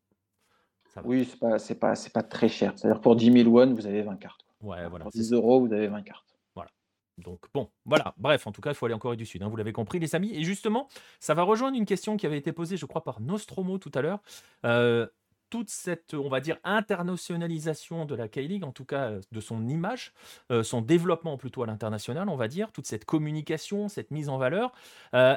Oui, 1.03 1.26
c'est 1.26 1.39
pas, 1.39 1.57
c'est 1.57 1.74
pas, 1.80 1.95
c'est 1.95 2.14
pas 2.14 2.22
très 2.22 2.47
cher. 2.49 2.74
C'est-à-dire 2.76 3.01
pour 3.01 3.16
10 3.16 3.32
000 3.45 3.49
won, 3.49 3.74
vous 3.74 3.88
avez 3.88 4.03
20 4.03 4.18
cartes. 4.18 4.45
Ouais, 4.62 4.88
voilà, 4.88 5.05
Pour 5.05 5.12
c'est 5.12 5.22
10 5.22 5.30
ça. 5.30 5.36
euros, 5.38 5.60
vous 5.60 5.74
avez 5.74 5.88
20 5.88 6.03
cartes. 6.03 6.38
Voilà. 6.53 6.70
Donc 7.18 7.47
bon, 7.51 7.72
voilà. 7.84 8.14
Bref, 8.18 8.45
en 8.45 8.51
tout 8.51 8.62
cas, 8.62 8.70
il 8.70 8.76
faut 8.76 8.86
aller 8.86 8.93
en 8.93 8.99
Corée 8.99 9.18
du 9.18 9.26
Sud, 9.26 9.41
hein, 9.41 9.47
vous 9.47 9.57
l'avez 9.57 9.74
compris, 9.74 9.97
les 9.97 10.14
amis. 10.14 10.32
Et 10.36 10.43
justement, 10.43 10.88
ça 11.20 11.34
va 11.34 11.41
rejoindre 11.41 11.78
une 11.78 11.88
question 11.88 12.16
qui 12.16 12.28
avait 12.28 12.38
été 12.38 12.53
posée, 12.53 12.78
je 12.78 12.86
crois, 12.86 13.03
par 13.03 13.22
Nostromo 13.22 13.80
tout 13.80 13.91
à 13.95 14.03
l'heure. 14.03 14.20
Euh, 14.66 15.07
toute 15.50 15.70
cette, 15.70 16.14
on 16.14 16.30
va 16.30 16.39
dire, 16.39 16.58
internationalisation 16.64 18.06
de 18.06 18.16
la 18.16 18.28
K-League, 18.28 18.64
en 18.64 18.72
tout 18.72 18.86
cas 18.86 19.10
euh, 19.10 19.22
de 19.32 19.39
son 19.39 19.68
image, 19.68 20.14
euh, 20.52 20.64
son 20.64 20.82
développement 20.82 21.38
plutôt 21.38 21.64
à 21.64 21.68
l'international, 21.68 22.30
on 22.30 22.36
va 22.36 22.47
dire, 22.47 22.72
toute 22.72 22.88
cette 22.88 23.06
communication, 23.06 23.89
cette 23.89 24.12
mise 24.12 24.30
en 24.30 24.38
valeur. 24.38 24.72
euh, 25.14 25.36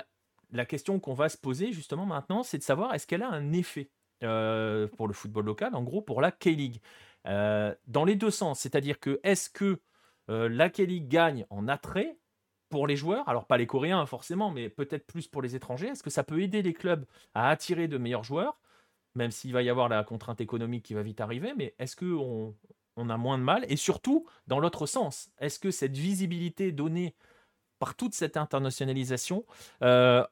la 0.53 0.67
question 0.67 1.01
qu'on 1.01 1.15
va 1.15 1.31
se 1.31 1.39
poser 1.39 1.73
justement 1.73 2.05
maintenant, 2.05 2.43
c'est 2.43 2.59
de 2.59 2.63
savoir 2.63 2.95
est-ce 2.95 3.07
qu'elle 3.07 3.23
a 3.23 3.31
un 3.31 3.53
effet 3.53 3.91
pour 4.21 5.09
le 5.09 5.15
football 5.15 5.47
local, 5.47 5.75
en 5.75 5.83
gros 5.83 6.03
pour 6.03 6.21
la 6.21 6.31
K-League? 6.31 6.81
Dans 7.25 8.05
les 8.05 8.17
deux 8.17 8.31
sens, 8.31 8.61
c'est-à-dire 8.61 9.01
que 9.01 9.19
est-ce 9.23 9.49
que 9.49 9.81
la 10.29 10.69
K-League 10.69 11.09
gagne 11.09 11.47
en 11.49 11.69
attrait 11.69 12.19
pour 12.69 12.87
les 12.87 12.97
joueurs, 12.97 13.29
alors 13.29 13.47
pas 13.47 13.57
les 13.57 13.67
Coréens 13.67 14.05
forcément, 14.07 14.51
mais 14.51 14.69
peut-être 14.69 15.07
plus 15.07 15.27
pour 15.27 15.43
les 15.43 15.55
étrangers, 15.55 15.89
est-ce 15.89 16.03
que 16.03 16.11
ça 16.11 16.25
peut 16.25 16.41
aider 16.41 16.63
les 16.63 16.73
clubs 16.73 17.07
à 17.35 17.49
attirer 17.49 17.89
de 17.89 17.99
meilleurs 17.99 18.25
joueurs, 18.25 18.59
même 19.15 19.31
s'il 19.31 19.53
va 19.53 19.63
y 19.63 19.69
avoir 19.71 19.89
la 19.89 20.05
contrainte 20.05 20.41
économique 20.41 20.85
qui 20.85 20.95
va 20.95 21.03
vite 21.03 21.21
arriver, 21.21 21.55
mais 21.57 21.75
est-ce 21.79 21.97
qu'on 21.97 22.55
on 22.97 23.11
a 23.11 23.17
moins 23.17 23.39
de 23.39 23.43
mal? 23.43 23.65
Et 23.69 23.77
surtout, 23.77 24.27
dans 24.47 24.59
l'autre 24.59 24.87
sens, 24.87 25.31
est-ce 25.39 25.59
que 25.59 25.71
cette 25.71 25.97
visibilité 25.97 26.73
donnée 26.73 27.15
par 27.79 27.95
toute 27.97 28.15
cette 28.15 28.37
internationalisation 28.37 29.45
euh, 29.83 30.25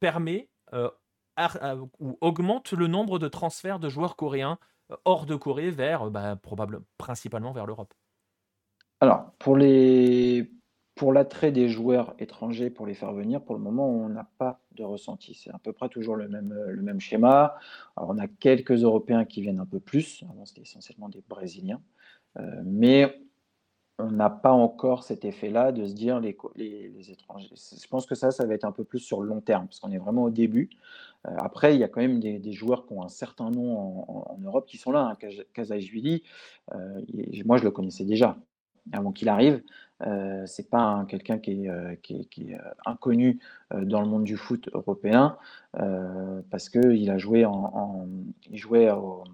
permet 0.00 0.48
euh, 0.72 0.90
à- 1.36 1.76
ou 1.76 2.18
augmente 2.20 2.72
le 2.72 2.86
nombre 2.86 3.18
de 3.18 3.28
transferts 3.28 3.78
de 3.78 3.88
joueurs 3.88 4.16
coréens 4.16 4.58
euh, 4.90 4.96
hors 5.04 5.26
de 5.26 5.36
Corée 5.36 5.70
vers, 5.70 6.06
euh, 6.06 6.10
bah, 6.10 6.36
probablement, 6.36 6.84
principalement 6.98 7.52
vers 7.52 7.66
l'Europe? 7.66 7.94
Alors, 9.00 9.32
pour 9.38 9.56
les, 9.56 10.50
pour 10.94 11.12
l'attrait 11.12 11.52
des 11.52 11.68
joueurs 11.68 12.14
étrangers 12.18 12.70
pour 12.70 12.86
les 12.86 12.94
faire 12.94 13.12
venir, 13.12 13.40
pour 13.42 13.54
le 13.54 13.60
moment, 13.60 13.88
on 13.88 14.08
n'a 14.08 14.28
pas 14.38 14.60
de 14.72 14.84
ressenti. 14.84 15.34
C'est 15.34 15.50
à 15.50 15.58
peu 15.58 15.72
près 15.72 15.88
toujours 15.88 16.16
le 16.16 16.28
même, 16.28 16.52
euh, 16.52 16.70
le 16.70 16.82
même 16.82 17.00
schéma. 17.00 17.56
Alors, 17.96 18.10
on 18.10 18.18
a 18.18 18.28
quelques 18.28 18.82
Européens 18.82 19.24
qui 19.24 19.40
viennent 19.40 19.60
un 19.60 19.66
peu 19.66 19.80
plus. 19.80 20.22
Avant, 20.30 20.44
c'était 20.44 20.62
essentiellement 20.62 21.08
des 21.08 21.22
Brésiliens. 21.28 21.80
Euh, 22.38 22.62
mais 22.64 23.22
on 23.98 24.10
n'a 24.10 24.30
pas 24.30 24.52
encore 24.52 25.04
cet 25.04 25.24
effet-là 25.24 25.72
de 25.72 25.86
se 25.86 25.92
dire 25.92 26.18
les, 26.20 26.36
les, 26.56 27.10
étrangers. 27.10 27.54
Je 27.54 27.86
pense 27.88 28.06
que 28.06 28.14
ça, 28.14 28.30
ça 28.30 28.46
va 28.46 28.54
être 28.54 28.64
un 28.64 28.72
peu 28.72 28.84
plus 28.84 28.98
sur 28.98 29.20
le 29.20 29.28
long 29.28 29.40
terme, 29.40 29.66
parce 29.66 29.80
qu'on 29.80 29.92
est 29.92 29.98
vraiment 29.98 30.24
au 30.24 30.30
début. 30.30 30.70
Euh, 31.26 31.30
après, 31.38 31.74
il 31.74 31.80
y 31.80 31.84
a 31.84 31.88
quand 31.88 32.00
même 32.00 32.18
des, 32.20 32.52
joueurs 32.52 32.86
qui 32.86 32.94
ont 32.94 33.02
un 33.02 33.08
certain 33.08 33.50
nom 33.50 34.04
en, 34.08 34.38
Europe 34.42 34.66
qui 34.66 34.76
sont 34.78 34.92
là. 34.92 35.00
Hein. 35.00 35.16
Kaz- 35.20 35.46
Kazajvili, 35.52 36.22
euh, 36.74 37.00
moi, 37.44 37.58
je 37.58 37.64
le 37.64 37.70
connaissais 37.70 38.04
déjà 38.04 38.36
avant 38.92 39.12
qu'il 39.12 39.28
arrive. 39.28 39.62
Euh, 40.06 40.44
c'est 40.46 40.68
pas 40.68 40.80
un- 40.80 41.04
quelqu'un 41.04 41.38
qui 41.38 41.64
est, 41.64 41.70
euh, 41.70 41.94
euh, 42.12 42.56
inconnu 42.84 43.38
euh, 43.72 43.84
dans 43.84 44.00
le 44.00 44.08
monde 44.08 44.24
du 44.24 44.36
foot 44.36 44.68
européen, 44.72 45.36
parce 46.50 46.68
qu'il 46.68 47.08
a 47.10 47.18
joué 47.18 47.44
en, 47.44 48.06
il 48.50 48.58
jouait 48.58 48.90
au 48.90 49.24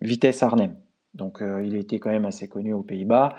Vitesse 0.00 0.42
Arnhem. 0.42 0.76
Donc, 1.14 1.42
il 1.42 1.74
était 1.76 1.98
quand 1.98 2.10
même 2.10 2.24
assez 2.24 2.48
connu 2.48 2.72
aux 2.72 2.82
Pays-Bas. 2.82 3.34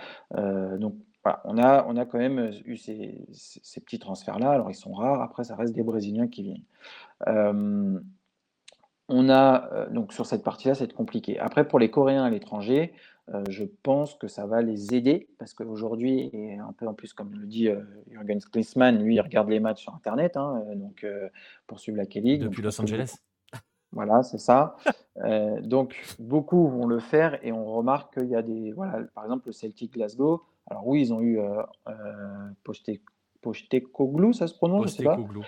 Donc, 0.77 0.95
voilà, 1.23 1.41
on 1.45 1.57
a, 1.57 1.85
on 1.87 1.97
a 1.97 2.05
quand 2.05 2.17
même 2.17 2.51
eu 2.65 2.77
ces, 2.77 3.25
ces- 3.33 3.81
petits 3.81 3.99
transferts-là. 3.99 4.51
Alors, 4.51 4.69
ils 4.69 4.75
sont 4.75 4.93
rares. 4.93 5.21
Après, 5.21 5.43
ça 5.43 5.55
reste 5.55 5.73
des 5.73 5.83
Brésiliens 5.83 6.27
qui 6.27 6.43
viennent. 6.43 6.63
On 9.11 9.29
a, 9.29 9.87
donc 9.89 10.13
sur 10.13 10.25
cette 10.27 10.43
partie-là, 10.43 10.75
c'est 10.75 10.93
compliqué. 10.93 11.39
Après, 11.39 11.67
pour 11.67 11.79
les 11.79 11.89
Coréens 11.89 12.23
à 12.25 12.29
l'étranger, 12.29 12.93
je 13.49 13.63
pense 13.83 14.15
que 14.15 14.27
ça 14.27 14.45
va 14.47 14.61
les 14.61 14.95
aider 14.95 15.27
parce 15.37 15.53
qu'aujourd'hui, 15.53 16.29
et 16.33 16.57
un 16.57 16.73
peu 16.73 16.87
en 16.87 16.93
plus, 16.93 17.13
comme 17.13 17.31
le 17.33 17.45
dit 17.45 17.67
euh, 17.67 17.81
Jürgen 18.09 18.39
Klinsmann, 18.39 19.03
lui, 19.03 19.15
il 19.15 19.21
regarde 19.21 19.49
les 19.49 19.59
matchs 19.59 19.81
sur 19.83 19.93
Internet, 19.93 20.35
hein, 20.37 20.63
euh, 20.67 20.75
donc 20.75 21.03
euh, 21.03 21.29
pour 21.67 21.79
suivre 21.79 21.97
la 21.97 22.05
K-League. 22.05 22.41
Depuis 22.41 22.61
Los 22.63 22.79
Angeles. 22.81 23.17
voilà, 23.91 24.23
c'est 24.23 24.37
ça. 24.39 24.75
Euh, 25.25 25.59
donc, 25.59 26.01
beaucoup 26.17 26.69
vont 26.69 26.87
le 26.87 26.99
faire 26.99 27.45
et 27.45 27.51
on 27.51 27.65
remarque 27.65 28.17
qu'il 28.17 28.29
y 28.29 28.35
a 28.37 28.41
des. 28.41 28.71
Voilà, 28.71 29.03
par 29.13 29.25
exemple, 29.25 29.47
le 29.47 29.51
Celtic 29.51 29.91
Glasgow. 29.91 30.41
Alors, 30.67 30.87
oui, 30.87 31.01
ils 31.01 31.13
ont 31.13 31.19
eu 31.19 31.39
euh, 31.41 31.61
euh, 31.89 31.93
Poste- 32.63 33.01
Postecoglou, 33.41 34.31
ça 34.31 34.47
se 34.47 34.53
prononce, 34.55 34.85
je 34.91 34.95
sais 34.95 35.03
pas. 35.03 35.15
Postecoglou. 35.17 35.41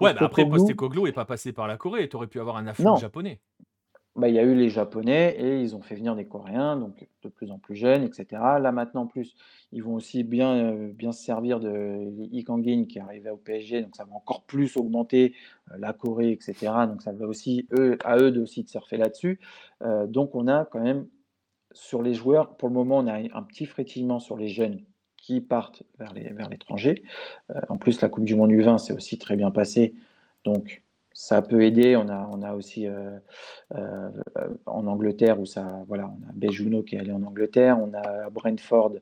Ouais, 0.00 0.14
bah 0.14 0.20
après, 0.20 0.42
Postecoglou. 0.44 0.50
Postecoglou 0.58 1.06
est 1.08 1.12
pas 1.12 1.24
passé 1.24 1.52
par 1.52 1.66
la 1.66 1.76
Corée. 1.76 2.08
Tu 2.08 2.14
aurais 2.14 2.28
pu 2.28 2.38
avoir 2.38 2.58
un 2.58 2.68
afflux 2.68 2.84
Non. 2.84 2.94
japonais. 2.94 3.40
Bah, 4.18 4.28
il 4.28 4.34
y 4.34 4.40
a 4.40 4.42
eu 4.42 4.56
les 4.56 4.68
Japonais 4.68 5.36
et 5.38 5.60
ils 5.60 5.76
ont 5.76 5.80
fait 5.80 5.94
venir 5.94 6.16
des 6.16 6.26
Coréens, 6.26 6.76
donc 6.76 7.06
de 7.22 7.28
plus 7.28 7.52
en 7.52 7.58
plus 7.60 7.76
jeunes, 7.76 8.02
etc. 8.02 8.26
Là, 8.60 8.72
maintenant, 8.72 9.02
en 9.02 9.06
plus, 9.06 9.36
ils 9.70 9.80
vont 9.80 9.94
aussi 9.94 10.24
bien, 10.24 10.56
euh, 10.56 11.12
se 11.12 11.22
servir 11.22 11.60
de 11.60 12.10
Lee 12.32 12.42
Kang-in 12.42 12.86
qui 12.86 12.98
est 12.98 13.30
au 13.30 13.36
PSG, 13.36 13.82
donc 13.82 13.94
ça 13.94 14.04
va 14.04 14.16
encore 14.16 14.42
plus 14.42 14.76
augmenter 14.76 15.34
euh, 15.70 15.76
la 15.78 15.92
Corée, 15.92 16.32
etc. 16.32 16.72
Donc 16.88 17.00
ça 17.00 17.12
va 17.12 17.26
aussi, 17.28 17.68
à 18.02 18.16
eux 18.18 18.32
de, 18.32 18.40
aussi 18.40 18.64
de 18.64 18.68
surfer 18.68 18.96
là-dessus. 18.96 19.38
Euh, 19.82 20.08
donc 20.08 20.34
on 20.34 20.48
a 20.48 20.64
quand 20.64 20.80
même, 20.80 21.06
sur 21.70 22.02
les 22.02 22.14
joueurs, 22.14 22.56
pour 22.56 22.68
le 22.68 22.74
moment, 22.74 22.98
on 22.98 23.06
a 23.06 23.14
un 23.14 23.42
petit 23.44 23.66
frétillement 23.66 24.18
sur 24.18 24.36
les 24.36 24.48
jeunes 24.48 24.80
qui 25.16 25.40
partent 25.40 25.84
vers 26.00 26.12
l'étranger. 26.50 27.04
En 27.68 27.76
plus, 27.76 28.00
la 28.00 28.08
Coupe 28.08 28.24
du 28.24 28.34
Monde 28.34 28.50
U20 28.50 28.78
s'est 28.78 28.94
aussi 28.94 29.16
très 29.18 29.36
bien 29.36 29.52
passée, 29.52 29.94
donc 30.44 30.82
ça 31.18 31.42
peut 31.42 31.62
aider. 31.64 31.96
On 31.96 32.08
a, 32.08 32.28
on 32.30 32.42
a 32.42 32.54
aussi 32.54 32.86
euh, 32.86 33.18
euh, 33.74 34.08
en 34.66 34.86
Angleterre 34.86 35.40
où 35.40 35.46
ça, 35.46 35.82
voilà, 35.88 36.06
on 36.06 36.28
a 36.28 36.32
Bejuno 36.32 36.84
qui 36.84 36.94
est 36.94 37.00
allé 37.00 37.10
en 37.10 37.24
Angleterre, 37.24 37.76
on 37.80 37.92
a 37.92 38.30
Brentford, 38.30 38.92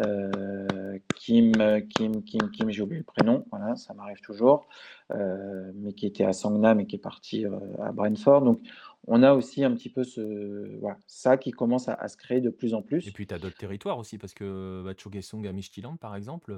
euh, 0.00 0.96
Kim, 1.16 1.52
Kim, 1.88 2.22
Kim, 2.22 2.50
Kim, 2.52 2.70
j'ai 2.70 2.82
oublié 2.82 3.00
le 3.00 3.04
prénom, 3.04 3.44
voilà, 3.50 3.74
ça 3.74 3.94
m'arrive 3.94 4.20
toujours, 4.20 4.68
mais 5.12 5.92
qui 5.92 6.06
était 6.06 6.24
à 6.24 6.32
Sangnam 6.32 6.78
et 6.78 6.86
qui 6.86 6.96
est 6.96 7.00
parti 7.00 7.44
à 7.82 7.90
Brentford. 7.90 8.42
Donc, 8.42 8.60
on 9.08 9.24
a 9.24 9.32
aussi 9.32 9.64
un 9.64 9.72
petit 9.72 9.90
peu 9.90 10.04
ce, 10.04 10.78
voilà, 10.78 10.98
ça 11.08 11.36
qui 11.36 11.50
commence 11.50 11.88
à, 11.88 11.94
à 11.94 12.06
se 12.06 12.16
créer 12.16 12.40
de 12.40 12.50
plus 12.50 12.74
en 12.74 12.82
plus. 12.82 13.08
Et 13.08 13.10
puis, 13.10 13.26
tu 13.26 13.34
as 13.34 13.38
d'autres 13.40 13.58
territoires 13.58 13.98
aussi, 13.98 14.18
parce 14.18 14.34
que 14.34 14.82
bah, 14.84 14.92
Chogesong 14.96 15.44
à 15.48 15.52
Midtjylland, 15.52 15.96
par 15.96 16.14
exemple. 16.14 16.56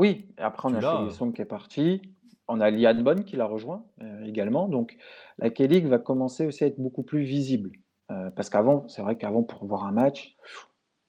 Oui, 0.00 0.26
après 0.38 0.68
on 0.68 0.72
Tu 0.72 0.78
a 0.78 0.80
l'as, 0.80 1.02
euh. 1.02 1.10
Song 1.10 1.32
qui 1.32 1.42
est 1.42 1.44
parti, 1.44 2.02
on 2.48 2.60
a 2.60 2.70
Lian 2.70 3.00
Bon 3.02 3.22
qui 3.24 3.36
l'a 3.36 3.46
rejoint 3.46 3.84
euh, 4.02 4.24
également, 4.24 4.68
donc 4.68 4.96
la 5.38 5.50
K-League 5.50 5.86
va 5.86 5.98
commencer 5.98 6.46
aussi 6.46 6.64
à 6.64 6.66
être 6.66 6.78
beaucoup 6.80 7.02
plus 7.02 7.22
visible. 7.22 7.70
Euh, 8.10 8.30
parce 8.30 8.50
qu'avant, 8.50 8.86
c'est 8.88 9.00
vrai 9.02 9.16
qu'avant 9.16 9.42
pour 9.42 9.64
voir 9.64 9.84
un 9.86 9.92
match, 9.92 10.36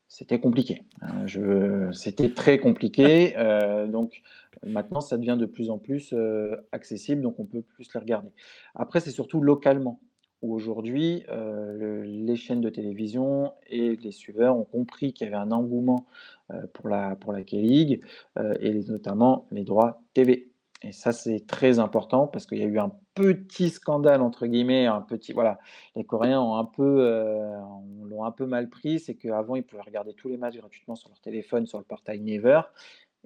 c'était 0.08 0.40
compliqué. 0.40 0.84
je- 1.26 1.92
c'était 1.92 2.30
très 2.30 2.58
compliqué, 2.58 3.34
euh, 3.38 3.86
donc 3.88 4.22
maintenant 4.66 5.02
ça 5.02 5.18
devient 5.18 5.36
de 5.38 5.46
plus 5.46 5.70
en 5.70 5.78
plus 5.78 6.14
euh, 6.14 6.56
accessible, 6.72 7.22
donc 7.22 7.38
on 7.40 7.46
peut 7.46 7.62
plus 7.62 7.94
les 7.94 8.00
regarder. 8.00 8.30
Après, 8.76 9.02
c'est 9.02 9.12
surtout 9.12 9.42
localement, 9.42 10.00
où 10.42 10.54
aujourd'hui 10.54 11.24
euh, 11.30 11.74
le- 11.74 12.04
les 12.04 12.36
chaînes 12.38 12.62
de 12.62 12.70
télévision 12.70 13.52
et 13.70 13.98
les 13.98 14.12
suiveurs 14.12 14.56
ont 14.58 14.64
compris 14.64 15.12
qu'il 15.12 15.26
y 15.26 15.28
avait 15.28 15.38
un 15.42 15.52
engouement 15.52 16.06
euh, 16.52 16.62
pour 16.74 16.88
la, 16.88 17.16
pour 17.18 17.34
la 17.34 17.44
K-League 17.44 18.02
euh, 18.38 18.54
et 18.62 18.74
notamment 18.74 19.48
les 19.52 19.64
droits 19.66 20.02
TV. 20.14 20.50
Et 20.86 20.92
ça, 20.92 21.14
c'est 21.14 21.48
très 21.48 21.80
important 21.80 22.28
parce 22.28 22.46
qu'il 22.46 22.60
y 22.60 22.64
a 22.64 22.68
eu 22.68 22.78
un 22.78 22.92
petit 23.16 23.72
scandale, 23.72 24.22
entre 24.22 24.46
guillemets, 24.46 24.86
un 24.86 25.02
petit. 25.02 25.34
Voilà, 25.34 25.58
les 25.96 26.04
Coréens 26.04 26.40
ont 26.40 26.58
un 26.58 26.66
peu, 26.66 26.98
euh, 27.00 27.58
l'ont 28.04 28.24
un 28.24 28.32
peu 28.32 28.46
mal 28.46 28.70
pris. 28.70 29.00
C'est 29.00 29.16
qu'avant, 29.16 29.56
ils 29.56 29.64
pouvaient 29.64 29.82
regarder 29.82 30.14
tous 30.14 30.28
les 30.28 30.38
matchs 30.38 30.58
gratuitement 30.58 30.94
sur 30.96 31.10
leur 31.10 31.20
téléphone, 31.22 31.66
sur 31.66 31.80
le 31.80 31.86
portail 31.86 32.20
Never. 32.20 32.62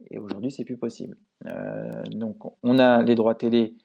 Et 0.10 0.20
aujourd'hui, 0.20 0.52
c'est 0.52 0.64
plus 0.64 0.78
possible. 0.78 1.18
Euh, 1.48 2.02
donc, 2.04 2.38
on 2.64 2.80
a 2.80 3.04
les 3.04 3.16
droits 3.16 3.36
télé, 3.36 3.76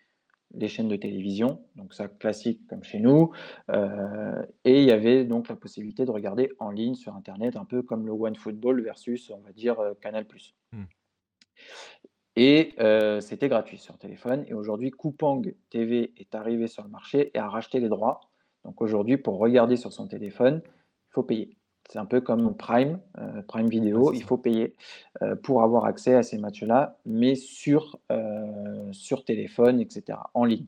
les 0.55 0.69
chaînes 0.69 0.87
de 0.87 0.95
télévision, 0.95 1.61
donc 1.75 1.95
ça 1.95 2.07
classique 2.07 2.65
comme 2.69 2.85
chez 2.85 3.01
nous. 3.01 3.33
Euh, 3.73 4.41
et 4.65 4.83
il 4.83 4.89
y 4.89 4.93
avait 4.93 5.25
donc 5.25 5.49
la 5.49 5.57
possibilité 5.57 6.05
de 6.05 6.13
regarder 6.13 6.49
en 6.61 6.71
ligne 6.71 6.95
sur 6.95 7.17
Internet, 7.17 7.57
un 7.57 7.65
peu 7.65 7.83
comme 7.83 8.07
le 8.07 8.13
One 8.13 8.37
Football 8.37 8.83
versus, 8.83 9.31
on 9.31 9.41
va 9.41 9.51
dire, 9.51 9.77
Canal+. 10.01 10.27
Hmm. 10.71 10.85
Et 12.37 12.75
euh, 12.81 13.21
c'était 13.21 13.49
gratuit 13.49 13.79
sur 13.79 13.97
téléphone. 13.97 14.45
Et 14.49 14.55
aujourd'hui, 14.55 14.91
Coupang 14.91 15.43
TV 15.71 16.13
est 16.17 16.35
arrivé 16.35 16.67
sur 16.67 16.83
le 16.83 16.89
marché 16.89 17.31
et 17.35 17.39
a 17.39 17.49
racheté 17.49 17.81
les 17.81 17.89
droits. 17.89 18.21
Donc 18.65 18.81
aujourd'hui, 18.83 19.17
pour 19.17 19.39
regarder 19.39 19.77
sur 19.77 19.93
son 19.93 20.09
téléphone, 20.09 20.61
il 20.65 21.13
faut 21.13 21.23
payer. 21.23 21.57
C'est 21.89 21.99
un 21.99 22.07
peu 22.07 22.21
comme 22.21 22.57
Prime, 22.57 22.99
euh, 23.19 23.43
Prime 23.43 23.71
c'est 23.71 24.17
il 24.17 24.23
faut 24.23 24.39
payer 24.39 24.75
euh, 25.23 25.37
pour 25.37 25.63
avoir 25.63 25.85
accès 25.85 26.15
à 26.15 26.23
ces 26.23 26.39
matchs-là, 26.39 26.97
mais 27.05 27.35
sur, 27.35 27.99
sur 28.93 29.25
téléphone, 29.25 29.81
etc., 29.81 30.19
en 30.33 30.45
ligne. 30.45 30.67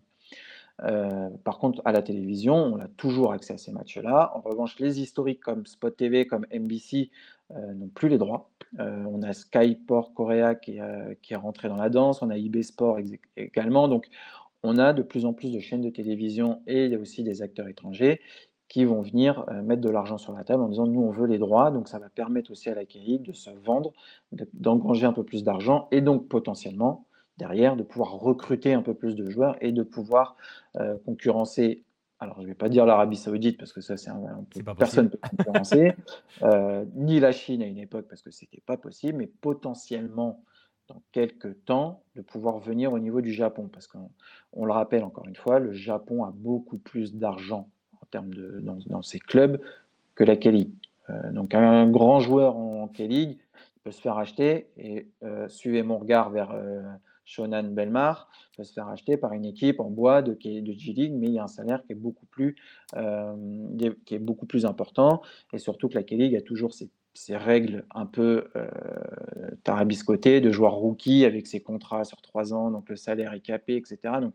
Euh, 0.83 1.31
par 1.45 1.59
contre, 1.59 1.81
à 1.85 1.93
la 1.93 2.03
télévision, 2.03 2.55
on 2.55 2.79
a 2.79 2.89
toujours 2.89 3.33
accès 3.33 3.55
à 3.55 3.59
ces 3.59 3.73
matchs-là. 3.73 4.33
En 4.35 4.41
revanche, 4.41 4.79
les 4.79 5.01
historiques 5.01 5.41
comme 5.41 5.67
Spot 5.67 5.97
TV, 5.97 6.27
comme 6.27 6.47
NBC 6.53 7.11
euh, 7.53 7.75
n'ont 7.75 7.89
plus 7.89 8.09
les 8.09 8.19
droits. 8.19 8.51
Euh, 8.79 9.05
on 9.09 9.23
a 9.23 9.33
Sky 9.33 9.79
Sport 9.83 10.13
Korea 10.13 10.55
qui, 10.55 10.79
qui 11.23 11.33
est 11.33 11.37
rentré 11.37 11.69
dans 11.69 11.77
la 11.77 11.89
danse, 11.89 12.23
on 12.23 12.31
a 12.31 12.37
IB 12.37 12.63
Sport 12.63 12.99
également. 13.37 13.89
Donc, 13.89 14.09
on 14.63 14.79
a 14.79 14.93
de 14.93 15.03
plus 15.03 15.25
en 15.25 15.33
plus 15.33 15.53
de 15.53 15.61
chaînes 15.61 15.83
de 15.83 15.91
télévision 15.91 16.63
et 16.67 16.87
il 16.87 16.93
y 16.93 16.95
a 16.95 16.99
aussi 16.99 17.23
des 17.23 17.43
acteurs 17.43 17.69
étrangers 17.69 18.21
qui 18.69 18.85
vont 18.85 19.01
venir 19.01 19.47
mettre 19.63 19.81
de 19.81 19.89
l'argent 19.89 20.19
sur 20.19 20.33
la 20.33 20.43
table 20.43 20.61
en 20.61 20.69
disant 20.69 20.89
nous 20.89 21.01
on 21.01 21.13
veut 21.13 21.29
les 21.29 21.39
droits, 21.39 21.71
donc 21.71 21.87
ça 21.87 22.01
va 22.01 22.09
permettre 22.09 22.51
aussi 22.51 22.69
à 22.69 22.75
la 22.75 22.85
K-League 22.85 23.23
de 23.23 23.33
se 23.33 23.51
vendre, 23.51 23.93
d'engranger 24.55 25.07
un 25.07 25.13
peu 25.13 25.23
plus 25.23 25.45
d'argent 25.45 25.87
et 25.93 26.01
donc 26.01 26.27
potentiellement 26.27 27.07
derrière 27.39 27.77
de 27.77 27.83
pouvoir 27.83 28.13
recruter 28.13 28.73
un 28.73 28.83
peu 28.83 28.95
plus 28.95 29.15
de 29.15 29.29
joueurs 29.29 29.57
et 29.61 29.73
de 29.73 29.83
pouvoir 29.83 30.37
euh, 30.77 30.97
concurrencer. 31.05 31.83
Alors 32.19 32.37
je 32.37 32.43
ne 32.43 32.47
vais 32.47 32.55
pas 32.55 32.69
dire 32.69 32.87
l'Arabie 32.87 33.17
Saoudite 33.17 33.59
parce 33.59 33.73
que 33.73 33.81
ça 33.81 33.97
c'est 33.97 34.11
un, 34.11 34.45
peu, 34.51 34.63
personne 34.75 35.11
peut 35.11 35.19
concurrencer, 35.19 35.93
euh, 36.43 36.85
ni 36.95 37.21
la 37.21 37.33
Chine 37.33 37.63
à 37.63 37.67
une 37.67 37.79
époque 37.79 38.07
parce 38.09 38.23
que 38.23 38.31
c'était 38.31 38.63
pas 38.65 38.77
possible, 38.77 39.19
mais 39.19 39.27
potentiellement 39.27 40.43
dans 40.89 41.03
quelques 41.13 41.65
temps 41.65 42.03
de 42.15 42.23
pouvoir 42.23 42.59
venir 42.59 42.93
au 42.93 42.99
niveau 42.99 43.21
du 43.21 43.33
Japon 43.33 43.69
parce 43.71 43.87
qu'on 43.87 44.65
le 44.65 44.73
rappelle 44.73 45.05
encore 45.05 45.27
une 45.27 45.37
fois, 45.37 45.59
le 45.59 45.73
Japon 45.73 46.25
a 46.25 46.33
beaucoup 46.35 46.79
plus 46.79 47.15
d'argent 47.15 47.69
en 48.01 48.07
termes 48.07 48.33
de 48.33 48.61
dans, 48.61 48.79
dans 48.87 49.03
ses 49.03 49.19
clubs 49.19 49.61
que 50.15 50.25
la 50.25 50.37
K-League. 50.37 50.73
Euh, 51.11 51.31
donc 51.33 51.55
un 51.55 51.89
grand 51.89 52.21
joueur 52.21 52.57
en 52.57 52.89
K-League 52.89 53.39
peut 53.85 53.93
se 53.93 54.01
faire 54.01 54.19
acheter 54.19 54.69
et 54.77 55.07
euh, 55.23 55.49
suivez 55.49 55.83
mon 55.83 55.99
regard 55.99 56.31
vers 56.31 56.51
euh, 56.51 56.83
Shonan 57.27 57.65
Belmar 57.65 58.31
peut 58.57 58.65
se 58.65 58.73
faire 58.73 58.89
acheter 58.89 59.19
par 59.19 59.35
une 59.35 59.45
équipe 59.45 59.81
en 59.81 59.91
bois 59.91 60.23
de, 60.23 60.33
de 60.33 60.73
G-League, 60.73 61.13
mais 61.13 61.27
il 61.27 61.35
y 61.35 61.39
a 61.39 61.45
un 61.45 61.49
salaire 61.49 61.83
qui 61.85 61.93
est 61.93 61.97
beaucoup 61.97 62.25
plus, 62.27 62.57
qui 62.95 64.15
est 64.15 64.19
beaucoup 64.19 64.47
plus 64.47 64.65
important 64.65 65.21
et 65.53 65.59
surtout 65.59 65.89
que 65.89 65.95
la 65.95 66.03
K-League 66.03 66.35
a 66.35 66.41
toujours 66.41 66.73
ces, 66.73 66.89
ces, 67.13 67.37
règles 67.37 67.85
un 67.95 68.07
peu 68.07 68.49
tarabiscotées 69.65 70.41
de 70.41 70.51
joueurs 70.51 70.75
rookies 70.75 71.25
avec 71.27 71.47
ses 71.47 71.61
contrats 71.61 72.05
sur 72.05 72.23
trois 72.23 72.55
ans, 72.55 72.71
donc 72.71 72.89
le 72.89 72.97
salaire 72.97 73.35
est 73.35 73.41
capé, 73.41 73.77
etc. 73.77 73.99
Donc 74.23 74.33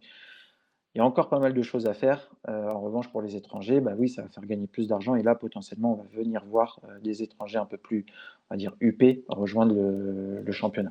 il 0.93 0.97
y 0.97 1.01
a 1.01 1.05
encore 1.05 1.29
pas 1.29 1.39
mal 1.39 1.53
de 1.53 1.61
choses 1.61 1.87
à 1.87 1.93
faire. 1.93 2.29
Euh, 2.49 2.69
en 2.69 2.81
revanche, 2.81 3.09
pour 3.09 3.21
les 3.21 3.35
étrangers, 3.35 3.79
bah 3.79 3.93
oui, 3.97 4.09
ça 4.09 4.23
va 4.23 4.27
faire 4.27 4.45
gagner 4.45 4.67
plus 4.67 4.87
d'argent. 4.87 5.15
Et 5.15 5.23
là, 5.23 5.35
potentiellement, 5.35 5.93
on 5.93 6.03
va 6.03 6.09
venir 6.11 6.43
voir 6.45 6.79
euh, 6.83 6.99
des 6.99 7.23
étrangers 7.23 7.59
un 7.59 7.65
peu 7.65 7.77
plus, 7.77 8.05
on 8.49 8.55
va 8.55 8.57
dire, 8.57 8.75
UP 8.81 9.01
rejoindre 9.29 9.73
le, 9.73 10.51
championnat. 10.51 10.89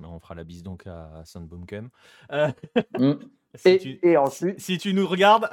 Bah, 0.00 0.08
on 0.10 0.18
fera 0.18 0.34
la 0.34 0.44
bise 0.44 0.62
donc 0.62 0.86
à 0.86 1.22
Sandboomkem. 1.24 1.88
Euh, 2.32 2.50
mm. 2.98 3.12
si 3.54 3.68
et, 3.68 3.78
tu, 3.78 3.98
et 4.02 4.16
ensuite, 4.16 4.60
si, 4.60 4.78
tu 4.78 4.94
nous 4.94 5.06
regardes. 5.06 5.48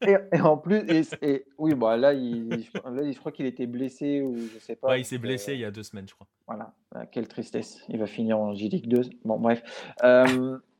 et, 0.02 0.40
en 0.40 0.56
plus, 0.56 0.82
et, 1.22 1.46
oui, 1.58 1.74
bah 1.74 1.96
là, 1.96 2.12
il, 2.12 2.64
je 2.74 3.18
crois 3.18 3.32
qu'il 3.32 3.46
était 3.46 3.66
blessé 3.66 4.22
ou 4.22 4.36
je 4.36 4.58
sais 4.58 4.76
pas. 4.76 4.88
Ouais, 4.88 5.00
il 5.00 5.04
s'est 5.04 5.18
blessé 5.18 5.54
il 5.54 5.60
y 5.60 5.64
a 5.64 5.70
deux 5.70 5.82
semaines, 5.82 6.08
je 6.08 6.14
crois. 6.14 6.26
Voilà, 6.46 6.74
quelle 7.12 7.28
tristesse. 7.28 7.84
Il 7.88 7.98
va 7.98 8.06
finir 8.06 8.38
en 8.38 8.54
J-League 8.54 8.88
2. 8.88 9.02
Bon, 9.24 9.38
bref. 9.38 9.62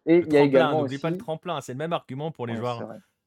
Et 0.07 0.19
il 0.19 0.33
y 0.33 0.37
a 0.37 0.43
également. 0.43 0.83
N'oublie 0.83 0.99
pas 0.99 1.11
le 1.11 1.17
tremplin, 1.17 1.61
c'est 1.61 1.73
le 1.73 1.79
même 1.79 1.93
argument 1.95 2.31
pour 2.31 2.47
les 2.47 2.57
joueurs 2.57 2.83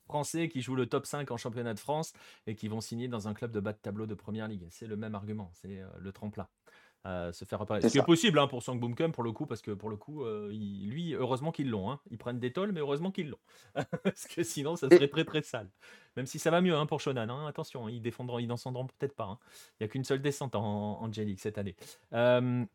français 0.07 0.47
qui 0.47 0.61
jouent 0.61 0.75
le 0.75 0.87
top 0.87 1.05
5 1.05 1.29
en 1.31 1.37
championnat 1.37 1.73
de 1.73 1.79
France 1.79 2.13
et 2.47 2.55
qui 2.55 2.67
vont 2.67 2.81
signer 2.81 3.07
dans 3.07 3.27
un 3.27 3.33
club 3.33 3.51
de 3.51 3.59
bas 3.59 3.73
de 3.73 3.77
tableau 3.77 4.05
de 4.05 4.15
première 4.15 4.47
ligue. 4.47 4.65
C'est 4.69 4.87
le 4.87 4.95
même 4.95 5.15
argument, 5.15 5.51
c'est 5.53 5.81
euh, 5.81 5.87
le 5.99 6.11
tremplin. 6.11 6.47
Euh, 7.07 7.31
se 7.31 7.45
faire 7.45 7.59
repérer. 7.59 7.81
Ce 7.81 7.87
qui 7.87 7.97
est 7.97 8.03
possible 8.03 8.37
hein, 8.37 8.47
pour 8.47 8.61
Sang 8.61 8.75
Boomcom 8.75 9.13
pour 9.13 9.23
le 9.23 9.31
coup, 9.31 9.45
parce 9.45 9.61
que 9.61 9.71
pour 9.71 9.89
le 9.89 9.95
coup, 9.95 10.25
euh, 10.25 10.49
lui, 10.51 11.13
heureusement 11.13 11.53
qu'ils 11.53 11.69
l'ont. 11.69 11.89
Hein. 11.89 12.01
Ils 12.11 12.17
prennent 12.17 12.39
des 12.39 12.51
tolls, 12.51 12.73
mais 12.73 12.81
heureusement 12.81 13.11
qu'ils 13.11 13.29
l'ont. 13.29 13.39
parce 14.03 14.27
que 14.27 14.43
sinon, 14.43 14.75
ça 14.75 14.89
serait 14.89 15.07
très 15.07 15.23
très 15.23 15.41
sale. 15.41 15.69
Même 16.17 16.25
si 16.25 16.37
ça 16.37 16.51
va 16.51 16.59
mieux 16.59 16.75
hein, 16.75 16.85
pour 16.85 16.99
Shonan. 16.99 17.47
Attention, 17.47 17.87
ils 17.87 18.01
défendront, 18.01 18.39
ils 18.39 18.47
descendront 18.47 18.87
peut-être 18.87 19.15
pas. 19.15 19.39
Il 19.79 19.83
n'y 19.83 19.85
a 19.85 19.87
qu'une 19.87 20.03
seule 20.03 20.21
descente 20.21 20.55
en, 20.55 21.01
en 21.01 21.11
J-League 21.11 21.39
cette 21.39 21.57
année. 21.57 21.77
Euh. 22.11 22.65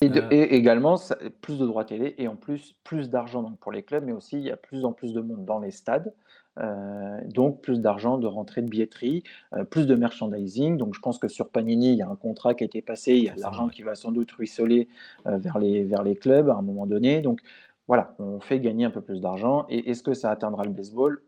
Et, 0.00 0.54
également, 0.54 1.00
plus 1.40 1.58
de 1.58 1.66
droits 1.66 1.84
télé 1.84 2.14
et 2.18 2.28
en 2.28 2.36
plus, 2.36 2.74
plus 2.84 3.10
d'argent 3.10 3.52
pour 3.60 3.72
les 3.72 3.82
clubs, 3.82 4.04
mais 4.04 4.12
aussi 4.12 4.36
il 4.36 4.42
y 4.42 4.50
a 4.50 4.56
plus 4.56 4.84
en 4.84 4.92
plus 4.92 5.12
de 5.12 5.20
monde 5.20 5.44
dans 5.44 5.60
les 5.60 5.70
stades. 5.70 6.12
Euh, 6.58 7.20
donc 7.26 7.60
plus 7.62 7.80
d'argent 7.80 8.16
de 8.16 8.26
rentrée 8.26 8.62
de 8.62 8.68
billetterie, 8.68 9.24
euh, 9.54 9.64
plus 9.64 9.86
de 9.86 9.94
merchandising. 9.94 10.76
Donc 10.76 10.94
je 10.94 11.00
pense 11.00 11.18
que 11.18 11.28
sur 11.28 11.48
Panini, 11.48 11.92
il 11.92 11.98
y 11.98 12.02
a 12.02 12.08
un 12.08 12.16
contrat 12.16 12.54
qui 12.54 12.64
a 12.64 12.66
été 12.66 12.80
passé, 12.82 13.14
il 13.14 13.24
y 13.24 13.28
a 13.28 13.34
de 13.34 13.40
l'argent 13.40 13.68
qui 13.68 13.82
va 13.82 13.94
sans 13.94 14.12
doute 14.12 14.30
ruisseler 14.32 14.88
vers, 15.24 15.58
les, 15.58 15.84
vers 15.84 16.02
les 16.02 16.14
clubs 16.14 16.48
à 16.48 16.54
un 16.54 16.62
moment 16.62 16.86
donné. 16.86 17.22
Donc 17.22 17.40
voilà, 17.88 18.14
on 18.18 18.40
fait 18.40 18.60
gagner 18.60 18.84
un 18.84 18.90
peu 18.90 19.00
plus 19.00 19.20
d'argent. 19.20 19.66
Et 19.68 19.90
est-ce 19.90 20.02
que 20.02 20.14
ça 20.14 20.30
atteindra 20.30 20.64
le 20.64 20.70
baseball? 20.70 21.22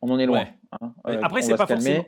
On 0.00 0.10
en 0.10 0.18
est 0.18 0.26
loin. 0.26 0.44
Hein. 0.80 0.92
après, 1.04 1.42
c'est 1.42 1.56
pas, 1.56 1.66
forcément, 1.66 2.04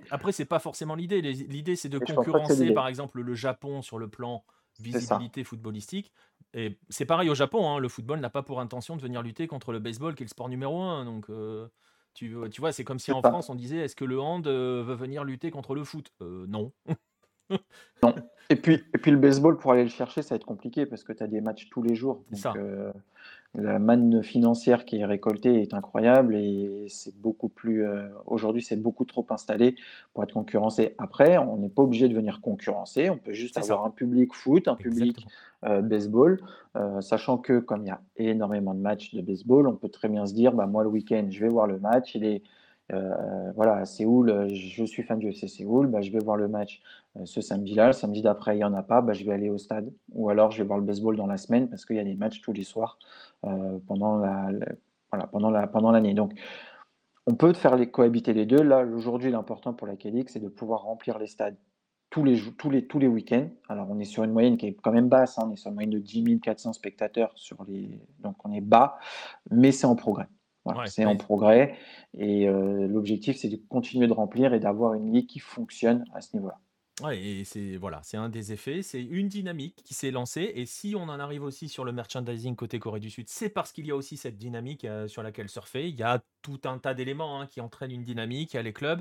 pas 0.49 0.59
forcément 0.59 0.95
l'idée. 0.95 1.23
L'idée, 1.23 1.75
c'est 1.75 1.89
de 1.89 1.99
concurrencer, 1.99 2.73
par 2.73 2.87
exemple, 2.87 3.21
le 3.21 3.35
Japon 3.35 3.83
sur 3.83 3.99
le 3.99 4.09
plan 4.09 4.45
visibilité 4.81 5.45
footballistique. 5.45 6.13
Et 6.55 6.79
c'est 6.89 7.05
pareil 7.05 7.31
au 7.31 7.35
Japon, 7.35 7.69
hein, 7.69 7.79
le 7.79 7.89
football 7.89 8.19
n'a 8.21 8.31
pas 8.31 8.43
pour 8.43 8.61
intention 8.61 8.97
de 8.97 9.03
venir 9.03 9.23
lutter 9.23 9.47
contre 9.47 9.73
le 9.73 9.79
baseball 9.79 10.15
qui 10.15 10.23
est 10.23 10.27
le 10.27 10.31
sport 10.31 10.49
numéro 10.49 10.81
un. 10.81 11.05
Donc 11.05 11.31
euh, 11.31 11.69
tu, 12.15 12.37
tu 12.51 12.61
vois, 12.61 12.73
c'est 12.73 12.85
comme 12.85 12.99
si 12.99 13.13
en 13.13 13.23
France 13.23 13.49
on 13.51 13.55
disait 13.55 13.79
est-ce 13.79 13.97
que 13.97 14.05
le 14.05 14.21
hand 14.21 14.47
euh, 14.47 14.83
veut 14.85 14.95
venir 14.95 15.25
lutter 15.25 15.51
contre 15.51 15.75
le 15.75 15.85
foot? 15.85 16.13
Euh, 16.23 16.47
Non. 16.49 16.73
non. 18.03 18.15
Et 18.51 18.57
puis, 18.57 18.85
et 18.95 18.99
puis 18.99 19.13
le 19.13 19.17
baseball, 19.17 19.57
pour 19.59 19.71
aller 19.71 19.85
le 19.85 19.91
chercher, 19.91 20.23
ça 20.23 20.31
va 20.31 20.37
être 20.37 20.45
compliqué 20.45 20.85
parce 20.85 21.05
que 21.05 21.13
tu 21.13 21.23
as 21.23 21.29
des 21.29 21.41
matchs 21.41 21.69
tous 21.71 21.83
les 21.83 21.95
jours. 21.95 22.25
Donc, 22.33 22.41
ça 22.41 22.53
la 23.55 23.81
manne 23.81 24.23
financière 24.23 24.85
qui 24.85 24.99
est 24.99 25.05
récoltée 25.05 25.61
est 25.61 25.75
incroyable 25.75 26.37
et 26.37 26.87
c'est 26.89 27.17
beaucoup 27.17 27.49
plus. 27.49 27.85
Euh, 27.85 28.09
aujourd'hui, 28.27 28.63
c'est 28.63 28.77
beaucoup 28.77 29.05
trop 29.05 29.27
installé 29.31 29.75
pour 30.15 30.23
être 30.23 30.33
concurrencé. 30.35 30.95
Après, 30.99 31.37
on 31.37 31.57
n'est 31.57 31.69
pas 31.69 31.83
obligé 31.83 32.09
de 32.09 32.15
venir 32.15 32.41
concurrencer. 32.41 33.11
On 33.11 33.19
peut 33.19 33.33
juste 33.33 33.59
avoir 33.59 33.85
un 33.85 33.91
public 33.91 34.35
foot, 34.35 34.69
un 34.69 34.77
public 34.77 35.27
euh, 35.65 35.83
baseball, 35.83 36.41
euh, 36.77 37.01
sachant 37.01 37.39
que 37.39 37.59
comme 37.59 37.83
il 37.83 37.89
y 37.89 37.91
a 37.91 38.01
énormément 38.17 38.73
de 38.73 38.81
matchs 38.81 39.15
de 39.15 39.21
baseball, 39.21 39.67
on 39.67 39.75
peut 39.75 39.89
très 39.89 40.09
bien 40.09 40.27
se 40.27 40.35
dire, 40.35 40.53
bah, 40.53 40.67
moi 40.67 40.85
le 40.85 40.89
week-end, 40.89 41.27
je 41.29 41.41
vais 41.41 41.49
voir 41.49 41.67
le 41.67 41.81
match. 41.81 42.15
Il 42.15 42.25
est 42.25 42.43
euh, 42.93 43.53
voilà, 43.55 43.77
à 43.77 43.85
Séoul, 43.85 44.31
euh, 44.31 44.49
je 44.49 44.85
suis 44.85 45.03
fan 45.03 45.19
du 45.19 45.29
FC 45.29 45.49
Séoul, 45.49 45.87
bah, 45.87 46.01
je 46.01 46.11
vais 46.11 46.19
voir 46.19 46.37
le 46.37 46.49
match 46.49 46.83
euh, 47.17 47.25
ce 47.25 47.41
samedi-là. 47.41 47.89
Le 47.89 47.93
samedi 47.93 48.23
d'après, 48.23 48.55
il 48.55 48.59
n'y 48.59 48.65
en 48.65 48.75
a 48.75 48.83
pas, 48.83 49.01
bah, 49.01 49.13
je 49.13 49.25
vais 49.25 49.33
aller 49.33 49.51
au 49.51 49.59
stade. 49.59 49.93
Ou 50.13 50.31
alors, 50.31 50.51
je 50.51 50.63
vais 50.63 50.67
voir 50.67 50.79
le 50.79 50.85
baseball 50.85 51.17
dans 51.17 51.27
la 51.27 51.37
semaine 51.37 51.69
parce 51.69 51.85
qu'il 51.85 51.97
y 51.97 52.01
a 52.01 52.05
des 52.05 52.15
matchs 52.15 52.41
tous 52.41 52.53
les 52.53 52.65
soirs 52.65 52.99
pendant 53.87 54.19
la, 54.19 54.51
l'année. 55.93 56.15
Donc, 56.15 56.33
on 57.27 57.35
peut 57.35 57.53
faire 57.53 57.77
les, 57.77 57.91
cohabiter 57.91 58.33
les 58.33 58.47
deux. 58.47 58.63
Là, 58.63 58.85
aujourd'hui, 58.85 59.31
l'important 59.31 59.73
pour 59.73 59.87
la 59.87 59.95
c'est 60.27 60.41
de 60.41 60.49
pouvoir 60.49 60.83
remplir 60.83 61.19
les 61.19 61.27
stades 61.27 61.57
tous 62.11 62.25
les, 62.25 62.41
tous 62.59 62.71
les, 62.71 62.87
tous 62.87 62.99
les 62.99 63.07
week-ends. 63.07 63.49
Alors, 63.69 63.87
on 63.89 64.01
est 64.01 64.05
sur 64.05 64.25
une 64.25 64.33
moyenne 64.33 64.57
qui 64.57 64.67
est 64.67 64.75
quand 64.75 64.93
même 64.93 65.09
basse. 65.09 65.39
Hein. 65.39 65.45
on 65.49 65.53
est 65.53 65.57
sur 65.57 65.69
une 65.69 65.75
moyenne 65.75 65.91
de 65.91 65.99
10 65.99 66.41
400 66.41 66.73
spectateurs. 66.73 67.31
Sur 67.37 67.65
les... 67.69 68.01
Donc, 68.19 68.37
on 68.45 68.53
est 68.53 68.61
bas, 68.61 68.99
mais 69.51 69.71
c'est 69.71 69.87
en 69.87 69.95
progrès 69.95 70.27
c'est 70.87 71.05
en 71.05 71.17
progrès 71.17 71.77
et 72.15 72.49
euh, 72.49 72.87
l'objectif 72.87 73.37
c'est 73.37 73.49
de 73.49 73.57
continuer 73.69 74.07
de 74.07 74.13
remplir 74.13 74.55
et 74.55 74.61
d'avoir 74.61 74.95
une 74.95 75.13
ligue 75.13 75.27
qui 75.27 75.39
fonctionne 75.39 76.05
à 76.15 76.21
ce 76.21 76.37
niveau-là. 76.37 76.61
Ouais, 77.03 77.19
et 77.19 77.45
c'est 77.45 77.77
voilà, 77.79 78.03
c'est 78.03 78.19
un 78.19 78.29
des 78.29 78.53
effets, 78.53 78.83
c'est 78.83 79.03
une 79.03 79.29
dynamique 79.29 79.83
qui 79.85 79.95
s'est 79.95 80.11
lancée. 80.11 80.53
Et 80.55 80.67
si 80.67 80.95
on 80.95 81.05
en 81.05 81.19
arrive 81.19 81.43
aussi 81.43 81.67
sur 81.71 81.87
le 81.87 81.93
merchandising 81.93 82.55
côté 82.57 82.79
Corée 82.79 83.01
du 83.01 83.09
Sud, 83.09 83.27
c'est 83.31 83.49
parce 83.49 83.73
qu'il 83.73 83.87
y 83.87 83.91
a 83.91 83.97
aussi 83.97 84.19
cette 84.19 84.37
dynamique 84.37 84.85
euh, 84.85 85.09
sur 85.09 85.23
laquelle 85.23 85.49
surfer. 85.49 85.89
Il 85.89 85.95
y 85.99 86.03
a 86.03 86.23
tout 86.43 86.61
un 86.65 86.79
tas 86.79 86.93
d'éléments 86.93 87.41
hein, 87.41 87.47
qui 87.47 87.63
entraînent 87.63 87.91
une 87.91 88.03
dynamique. 88.03 88.53
Il 88.53 88.57
y 88.57 88.59
a 88.59 88.63
les 88.63 88.75
clubs, 88.75 89.01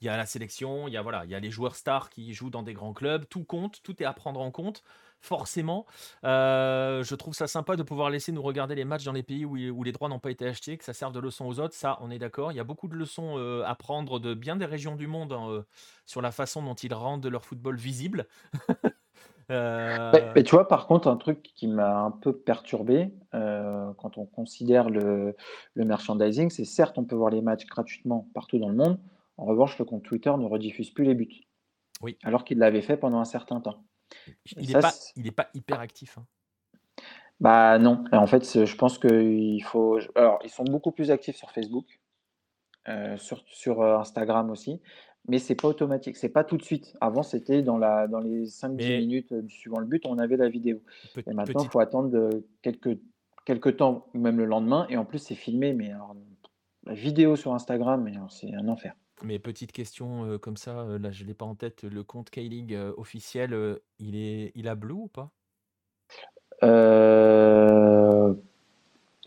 il 0.00 0.06
y 0.06 0.08
a 0.08 0.16
la 0.16 0.26
sélection, 0.26 0.86
il 0.86 0.94
y 0.94 0.96
a 0.96 1.02
voilà, 1.02 1.24
il 1.24 1.30
y 1.32 1.34
a 1.34 1.40
les 1.40 1.50
joueurs 1.50 1.74
stars 1.74 2.08
qui 2.10 2.32
jouent 2.34 2.50
dans 2.50 2.62
des 2.62 2.72
grands 2.72 2.92
clubs. 2.92 3.26
Tout 3.28 3.42
compte, 3.42 3.82
tout 3.82 4.00
est 4.00 4.06
à 4.06 4.12
prendre 4.12 4.40
en 4.40 4.52
compte 4.52 4.84
forcément. 5.20 5.86
Euh, 6.24 7.02
je 7.04 7.14
trouve 7.14 7.34
ça 7.34 7.46
sympa 7.46 7.76
de 7.76 7.82
pouvoir 7.82 8.10
laisser 8.10 8.32
nous 8.32 8.42
regarder 8.42 8.74
les 8.74 8.84
matchs 8.84 9.04
dans 9.04 9.12
les 9.12 9.22
pays 9.22 9.44
où, 9.44 9.82
les 9.82 9.92
droits 9.92 10.08
n'ont 10.08 10.18
pas 10.18 10.30
été 10.30 10.46
achetés, 10.46 10.76
que 10.76 10.84
ça 10.84 10.92
serve 10.92 11.12
de 11.12 11.20
leçon 11.20 11.46
aux 11.46 11.60
autres. 11.60 11.74
Ça, 11.74 11.98
on 12.00 12.10
est 12.10 12.18
d'accord. 12.18 12.52
Il 12.52 12.56
y 12.56 12.60
a 12.60 12.64
beaucoup 12.64 12.88
de 12.88 12.96
leçons 12.96 13.38
euh, 13.38 13.62
à 13.64 13.74
prendre 13.74 14.18
de 14.18 14.34
bien 14.34 14.56
des 14.56 14.64
régions 14.64 14.96
du 14.96 15.06
monde 15.06 15.32
hein, 15.32 15.48
euh, 15.48 15.62
sur 16.06 16.22
la 16.22 16.32
façon 16.32 16.62
dont 16.62 16.74
ils 16.74 16.94
rendent 16.94 17.26
leur 17.26 17.44
football 17.44 17.76
visible. 17.76 18.26
mais, 19.48 20.42
tu 20.44 20.50
vois, 20.54 20.68
par 20.68 20.86
contre, 20.86 21.08
un 21.08 21.16
truc 21.16 21.42
qui 21.42 21.66
m'a 21.66 21.98
un 21.98 22.10
peu 22.12 22.32
perturbé 22.32 23.12
quand 23.32 24.16
on 24.16 24.24
considère 24.24 24.88
le, 24.88 25.34
le 25.74 25.84
merchandising, 25.84 26.50
c'est 26.50 26.64
certes, 26.64 26.98
on 26.98 27.04
peut 27.04 27.16
voir 27.16 27.30
les 27.30 27.42
matchs 27.42 27.66
gratuitement 27.66 28.28
partout 28.32 28.58
dans 28.58 28.68
le 28.68 28.76
monde. 28.76 28.98
En 29.36 29.46
revanche, 29.46 29.78
le 29.78 29.84
compte 29.84 30.02
Twitter 30.04 30.32
ne 30.38 30.46
rediffuse 30.46 30.90
plus 30.90 31.04
les 31.04 31.14
buts. 31.14 31.40
Oui. 32.02 32.16
Alors 32.22 32.44
qu'il 32.44 32.58
l'avait 32.58 32.82
fait 32.82 32.96
pendant 32.96 33.18
un 33.18 33.24
certain 33.24 33.60
temps. 33.60 33.82
Il 34.56 34.66
n'est 34.66 34.80
pas, 34.80 35.44
pas 35.44 35.50
hyper 35.54 35.80
actif. 35.80 36.18
Hein. 36.18 36.26
Bah 37.40 37.78
non. 37.78 38.04
en 38.12 38.26
fait, 38.26 38.64
je 38.66 38.76
pense 38.76 38.98
qu'il 38.98 39.62
faut. 39.64 39.98
Alors, 40.14 40.38
ils 40.44 40.50
sont 40.50 40.64
beaucoup 40.64 40.92
plus 40.92 41.10
actifs 41.10 41.36
sur 41.36 41.50
Facebook, 41.50 41.86
euh, 42.88 43.16
sur, 43.16 43.42
sur 43.46 43.80
euh, 43.80 43.98
Instagram 43.98 44.50
aussi, 44.50 44.80
mais 45.26 45.38
c'est 45.38 45.54
pas 45.54 45.68
automatique. 45.68 46.16
C'est 46.18 46.28
pas 46.28 46.44
tout 46.44 46.58
de 46.58 46.62
suite. 46.62 46.94
Avant, 47.00 47.22
c'était 47.22 47.62
dans, 47.62 47.78
la, 47.78 48.08
dans 48.08 48.20
les 48.20 48.44
5-10 48.44 48.98
minutes 48.98 49.32
euh, 49.32 49.42
suivant 49.48 49.78
le 49.78 49.86
but, 49.86 50.04
on 50.04 50.18
avait 50.18 50.36
la 50.36 50.50
vidéo. 50.50 50.82
et 51.16 51.32
maintenant, 51.32 51.62
il 51.62 51.70
faut 51.70 51.80
attendre 51.80 52.30
quelques, 52.60 52.98
quelques 53.46 53.78
temps, 53.78 54.06
même 54.12 54.36
le 54.36 54.44
lendemain. 54.44 54.86
Et 54.90 54.98
en 54.98 55.06
plus, 55.06 55.18
c'est 55.18 55.34
filmé, 55.34 55.72
mais 55.72 55.92
la 56.84 56.94
vidéo 56.94 57.36
sur 57.36 57.54
Instagram, 57.54 58.10
c'est 58.28 58.52
un 58.54 58.68
enfer. 58.68 58.94
Mais 59.22 59.38
petite 59.38 59.72
question 59.72 60.38
comme 60.38 60.56
ça, 60.56 60.84
là 60.98 61.10
je 61.10 61.24
l'ai 61.24 61.34
pas 61.34 61.44
en 61.44 61.54
tête, 61.54 61.84
le 61.84 62.02
compte 62.02 62.30
K-League 62.30 62.76
officiel, 62.96 63.78
il 63.98 64.16
est, 64.16 64.52
il 64.54 64.68
a 64.68 64.74
blue 64.74 64.92
ou 64.94 65.08
pas? 65.08 65.30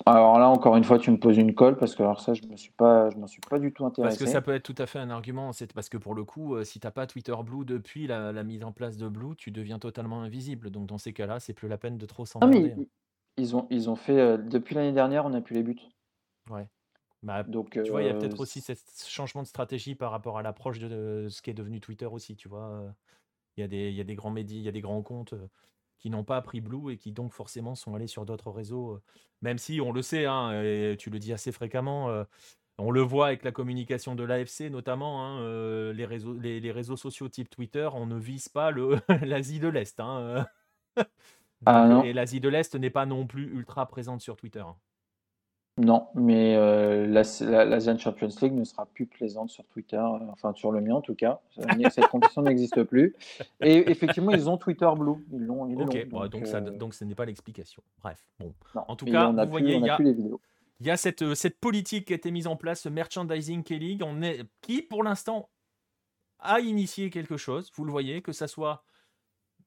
Alors 0.06 0.38
là 0.40 0.50
encore 0.50 0.76
une 0.76 0.84
fois, 0.84 0.98
tu 1.00 1.12
me 1.12 1.18
poses 1.18 1.38
une 1.38 1.54
colle 1.54 1.78
parce 1.78 1.96
que 1.96 2.04
alors 2.04 2.20
ça, 2.20 2.34
je 2.34 2.44
me 2.44 2.58
suis 2.58 2.72
pas, 2.72 3.10
je 3.10 3.18
m'en 3.18 3.28
suis 3.28 3.42
pas 3.42 3.60
du 3.60 3.72
tout 3.72 3.84
Parce 4.02 4.18
que 4.18 4.26
intéressé. 4.26 4.26
ça 4.26 4.42
peut 4.42 4.54
être 4.54 4.64
tout 4.64 4.76
à 4.78 4.86
fait 4.86 5.00
un 5.00 5.10
argument. 5.10 5.54
C'est 5.54 5.72
parce 5.74 5.88
que 5.90 5.98
pour 5.98 6.14
le 6.16 6.26
coup, 6.26 6.56
euh, 6.56 6.64
si 6.64 6.80
t'as 6.80 6.92
pas 6.92 7.08
Twitter 7.08 7.36
Blue 7.46 7.64
depuis 7.66 8.08
la, 8.08 8.32
la 8.32 8.44
mise 8.44 8.64
en 8.64 8.72
place 8.72 8.98
de 8.98 9.08
Blue, 9.08 9.36
tu 9.38 9.52
deviens 9.52 9.80
totalement 9.80 10.22
invisible. 10.24 10.72
Donc 10.72 10.88
dans 10.88 10.98
ces 10.98 11.14
cas-là, 11.14 11.40
c'est 11.40 11.54
plus 11.54 11.68
la 11.70 11.78
peine 11.78 11.98
de 11.98 12.06
trop 12.06 12.26
s'emmerder. 12.26 12.74
hein. 12.74 12.84
ils, 13.38 13.56
ont, 13.56 13.68
ils 13.70 13.90
ont 13.90 13.96
fait 13.96 14.20
euh, 14.20 14.38
depuis 14.38 14.76
l'année 14.76 14.92
dernière, 14.94 15.26
on 15.26 15.30
n'a 15.30 15.42
plus 15.42 15.54
les 15.56 15.64
buts. 15.64 15.80
Ouais. 16.50 16.68
Bah, 17.24 17.48
Donc, 17.48 17.78
tu 17.84 17.92
vois, 17.92 18.04
il 18.04 18.06
y 18.08 18.10
a 18.10 18.14
euh, 18.14 18.16
peut-être 18.16 18.40
aussi 18.42 18.62
ce 18.62 18.76
changement 19.10 19.42
de 19.44 19.48
stratégie 19.48 19.96
par 19.96 20.12
rapport 20.12 20.38
à 20.38 20.42
l'approche 20.44 20.80
de, 20.80 20.88
de 20.90 21.30
ce 21.30 21.42
qui 21.42 21.50
est 21.50 21.54
devenu 21.54 21.80
Twitter 21.82 22.06
aussi. 22.06 22.36
Tu 22.36 22.50
vois, 22.50 22.70
euh, 22.70 22.92
il 23.58 23.62
y 23.62 23.64
a 23.64 23.68
des, 23.68 23.90
il 23.90 23.96
y 23.96 24.02
a 24.02 24.06
des 24.06 24.16
grands 24.16 24.32
médias, 24.32 24.58
il 24.60 24.64
y 24.64 24.70
a 24.70 24.72
des 24.74 24.82
grands 24.82 25.04
comptes 25.04 25.34
euh, 25.34 25.48
qui 26.00 26.10
n'ont 26.10 26.24
pas 26.26 26.38
appris 26.38 26.62
Blue 26.62 26.92
et 26.94 26.98
qui 26.98 27.12
donc 27.14 27.34
forcément 27.34 27.76
sont 27.76 27.96
allés 27.96 28.08
sur 28.08 28.26
d'autres 28.26 28.52
réseaux. 28.52 28.94
euh, 28.96 29.04
Même 29.42 29.58
si 29.60 29.82
on 29.82 29.92
le 29.94 30.02
sait, 30.02 30.26
hein, 30.28 30.52
et 30.64 30.98
tu 31.00 31.10
le 31.10 31.20
dis 31.20 31.34
assez 31.34 31.52
fréquemment. 31.52 32.10
euh, 32.10 32.26
on 32.80 32.92
le 32.92 33.02
voit 33.02 33.28
avec 33.28 33.44
la 33.44 33.52
communication 33.54 34.16
de 34.16 34.24
l'AFC 34.24 34.70
notamment, 34.70 35.26
hein, 35.26 35.42
euh, 35.42 35.94
les, 35.94 36.06
réseaux, 36.06 36.34
les, 36.40 36.60
les 36.62 36.72
réseaux 36.72 36.98
sociaux 36.98 37.30
type 37.30 37.50
Twitter, 37.50 37.90
on 37.94 38.06
ne 38.08 38.18
vise 38.20 38.50
pas 38.50 38.72
le- 38.72 39.00
l'Asie 39.24 39.60
de 39.60 39.68
l'Est. 39.70 40.00
hein, 40.00 40.20
euh. 40.22 40.44
Ah, 41.66 42.06
et 42.06 42.14
l'Asie 42.14 42.40
de 42.40 42.50
l'Est 42.50 42.76
n'est 42.76 42.90
pas 42.90 43.06
non 43.06 43.26
plus 43.28 43.46
ultra 43.54 43.88
présente 43.88 44.22
sur 44.22 44.36
Twitter. 44.36 44.64
Non, 45.78 46.08
mais 46.14 46.56
euh, 46.56 47.08
la, 47.08 47.24
la- 47.50 47.66
l'Asian 47.66 47.98
Champions 47.98 48.30
League 48.42 48.54
ne 48.54 48.64
sera 48.64 48.86
plus 48.86 49.08
plaisante 49.08 49.50
sur 49.50 49.66
Twitter, 49.66 49.98
euh, 49.98 50.20
enfin 50.32 50.54
sur 50.54 50.72
le 50.72 50.82
mien 50.82 50.94
en 50.94 51.02
tout 51.02 51.16
cas. 51.16 51.42
Cette 51.90 52.08
compétition 52.10 52.42
n'existe 52.44 52.84
plus. 52.84 53.16
Et 53.60 53.90
effectivement, 53.90 54.32
ils 54.32 54.48
ont 54.50 54.58
Twitter 54.58 54.90
Blue. 54.96 55.26
Ils 55.32 55.40
l'ont. 55.46 55.68
Ils 55.68 55.82
Ok, 55.82 55.94
l'ont. 55.96 56.08
bon, 56.10 56.28
donc, 56.28 56.46
ça, 56.46 56.58
euh, 56.58 56.70
donc 56.78 56.94
ce 56.94 57.04
n'est 57.06 57.16
pas 57.16 57.26
l'explication. 57.26 57.82
Bref, 58.04 58.24
bon. 58.40 58.54
non. 58.76 58.84
en 58.88 58.96
tout 58.96 59.06
cas, 59.06 59.30
vous 59.32 59.36
plus, 59.38 59.48
voyez, 59.50 59.76
il 59.78 59.86
y 59.86 59.90
a 59.90 59.94
a- 59.94 59.96
plus 59.96 60.06
les 60.06 60.14
vidéos. 60.14 60.40
Il 60.80 60.86
y 60.88 60.92
a 60.92 60.98
cette, 60.98 61.22
euh, 61.24 61.34
cette 61.34 61.60
politique 61.60 62.06
qui 62.08 62.14
a 62.14 62.18
été 62.18 62.30
mise 62.30 62.46
en 62.46 62.56
place, 62.56 62.82
ce 62.82 62.90
merchandising 62.90 63.64
K-League, 63.64 64.04
on 64.06 64.22
est, 64.22 64.44
qui 64.62 64.82
pour 64.84 65.02
l'instant 65.04 65.50
a 66.40 66.60
initié 66.60 67.10
quelque 67.10 67.38
chose, 67.38 67.72
vous 67.76 67.86
le 67.86 67.92
voyez, 67.92 68.22
que 68.22 68.32
ça 68.34 68.48
soit 68.48 68.84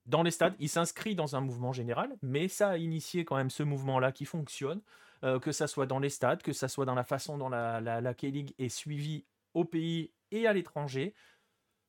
dans 0.04 0.22
les 0.22 0.30
stades, 0.30 0.54
il 0.60 0.68
s'inscrit 0.68 1.14
dans 1.16 1.34
un 1.34 1.40
mouvement 1.40 1.72
général, 1.72 2.14
mais 2.22 2.46
ça 2.48 2.68
a 2.70 2.76
initié 2.76 3.24
quand 3.24 3.34
même 3.36 3.50
ce 3.50 3.62
mouvement-là 3.64 4.12
qui 4.12 4.24
fonctionne, 4.24 4.80
euh, 5.24 5.38
que 5.38 5.52
ça 5.52 5.66
soit 5.66 5.86
dans 5.86 5.98
les 5.98 6.10
stades, 6.10 6.42
que 6.42 6.52
ça 6.52 6.68
soit 6.68 6.84
dans 6.84 6.94
la 6.94 7.04
façon 7.04 7.38
dont 7.38 7.48
la, 7.48 7.80
la, 7.80 8.00
la 8.00 8.14
K-League 8.14 8.54
est 8.58 8.68
suivie 8.68 9.24
au 9.54 9.64
pays 9.64 10.10
et 10.30 10.46
à 10.46 10.52
l'étranger. 10.52 11.14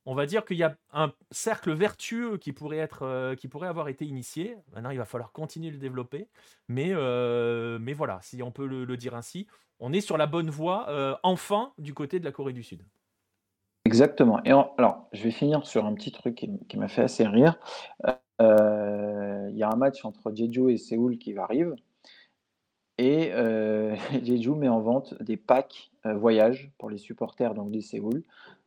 On 0.05 0.15
va 0.15 0.25
dire 0.25 0.45
qu'il 0.45 0.55
y 0.55 0.63
a 0.63 0.77
un 0.93 1.11
cercle 1.31 1.73
vertueux 1.73 2.37
qui 2.37 2.53
pourrait, 2.53 2.77
être, 2.77 3.03
euh, 3.03 3.35
qui 3.35 3.49
pourrait 3.49 3.67
avoir 3.67 3.89
été 3.89 4.05
initié. 4.05 4.55
Maintenant, 4.73 4.91
il 4.91 4.97
va 4.97 5.05
falloir 5.05 5.33
continuer 5.33 5.67
de 5.67 5.73
le 5.73 5.81
développer. 5.81 6.29
Mais, 6.69 6.91
euh, 6.93 7.77
mais 7.81 7.93
voilà, 7.93 8.19
si 8.21 8.41
on 8.41 8.51
peut 8.51 8.65
le, 8.65 8.97
dire 8.97 9.15
ainsi, 9.15 9.47
on 9.79 9.91
est 9.91 9.99
sur 9.99 10.17
la 10.17 10.25
bonne 10.25 10.49
voie, 10.49 11.19
enfin, 11.23 11.73
du 11.77 11.93
côté 11.93 12.19
de 12.19 12.25
la 12.25 12.31
Corée 12.31 12.53
du 12.53 12.63
Sud. 12.63 12.83
Exactement. 13.83 14.41
Et 14.45 14.51
alors, 14.51 15.09
je 15.11 15.23
vais 15.23 15.31
finir 15.31 15.65
sur 15.67 15.85
un 15.85 15.93
petit 15.93 16.11
truc 16.11 16.35
qui, 16.35 16.49
qui 16.67 16.77
m'a 16.77 16.87
fait 16.87 17.03
assez 17.03 17.27
rire. 17.27 17.59
Il 18.39 19.57
y 19.57 19.63
a 19.63 19.69
un 19.69 19.75
match 19.75 20.05
entre 20.05 20.33
Jeju 20.33 20.71
et 20.71 20.77
Séoul 20.77 21.17
qui 21.17 21.37
arrive. 21.37 21.75
Et 22.97 23.31
euh, 23.33 23.95
Jeju 24.23 24.51
met 24.51 24.69
en 24.69 24.81
vente 24.81 25.21
des 25.21 25.37
packs 25.37 25.91
euh, 26.05 26.15
voyage 26.15 26.71
pour 26.77 26.89
les 26.89 26.97
supporters 26.97 27.53
donc, 27.53 27.71
des 27.71 27.81
Séoul. 27.81 28.23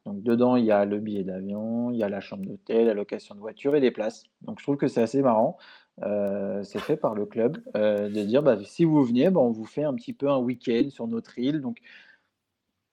Donc, 0.07 0.23
dedans, 0.23 0.57
il 0.57 0.65
y 0.65 0.73
a 0.73 0.85
le 0.85 0.99
billet 0.99 1.25
d'avion, 1.25 1.91
il 1.91 1.99
y 1.99 2.03
a 2.03 2.09
la 2.09 2.21
chambre 2.21 2.47
d'hôtel, 2.47 2.87
la 2.87 2.95
location 2.95 3.35
de 3.35 3.41
voiture 3.41 3.75
et 3.77 3.81
des 3.81 3.91
places. 3.91 4.25
Donc, 4.43 4.59
je 4.59 4.65
trouve 4.65 4.77
que 4.77 4.89
c'est 4.89 5.03
assez 5.03 5.21
marrant. 5.21 5.59
Euh, 6.03 6.63
c'est 6.63 6.79
fait 6.79 6.97
par 6.97 7.15
le 7.15 7.27
club 7.27 7.63
euh, 7.77 8.09
de 8.09 8.23
dire 8.23 8.43
bah, 8.43 8.57
si 8.65 8.85
vous 8.85 9.05
venez, 9.05 9.29
bah, 9.31 9.41
on 9.41 9.51
vous 9.51 9.67
fait 9.67 9.85
un 9.85 9.95
petit 9.95 10.15
peu 10.15 10.31
un 10.31 10.39
week-end 10.39 10.89
sur 10.91 11.07
notre 11.07 11.39
île. 11.39 11.61
Donc, 11.61 11.79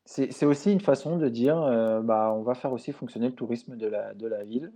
c'est 0.05 0.45
aussi 0.45 0.71
une 0.71 0.79
façon 0.79 1.17
de 1.17 1.27
dire, 1.27 1.61
euh, 1.61 2.01
bah, 2.01 2.33
on 2.33 2.41
va 2.41 2.55
faire 2.55 2.71
aussi 2.71 2.93
fonctionner 2.93 3.27
le 3.27 3.35
tourisme 3.35 3.75
de 3.75 3.87
la, 3.87 4.13
de 4.13 4.29
ville. 4.45 4.71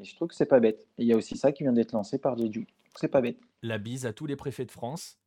et 0.00 0.04
je 0.04 0.16
trouve 0.16 0.28
que 0.28 0.34
c'est 0.34 0.46
pas 0.46 0.58
bête. 0.58 0.86
Il 0.96 1.06
y 1.06 1.12
a 1.12 1.16
aussi 1.16 1.36
ça 1.36 1.52
qui 1.52 1.64
vient 1.64 1.72
d'être 1.72 1.92
lancé 1.92 2.18
par 2.18 2.38
Jeju. 2.38 2.66
C'est 2.94 3.08
pas 3.08 3.20
bête. 3.20 3.36
La 3.62 3.76
bise 3.76 4.06
à 4.06 4.14
tous 4.14 4.24
les 4.24 4.36
préfets 4.36 4.64
de 4.64 4.70
France 4.70 5.18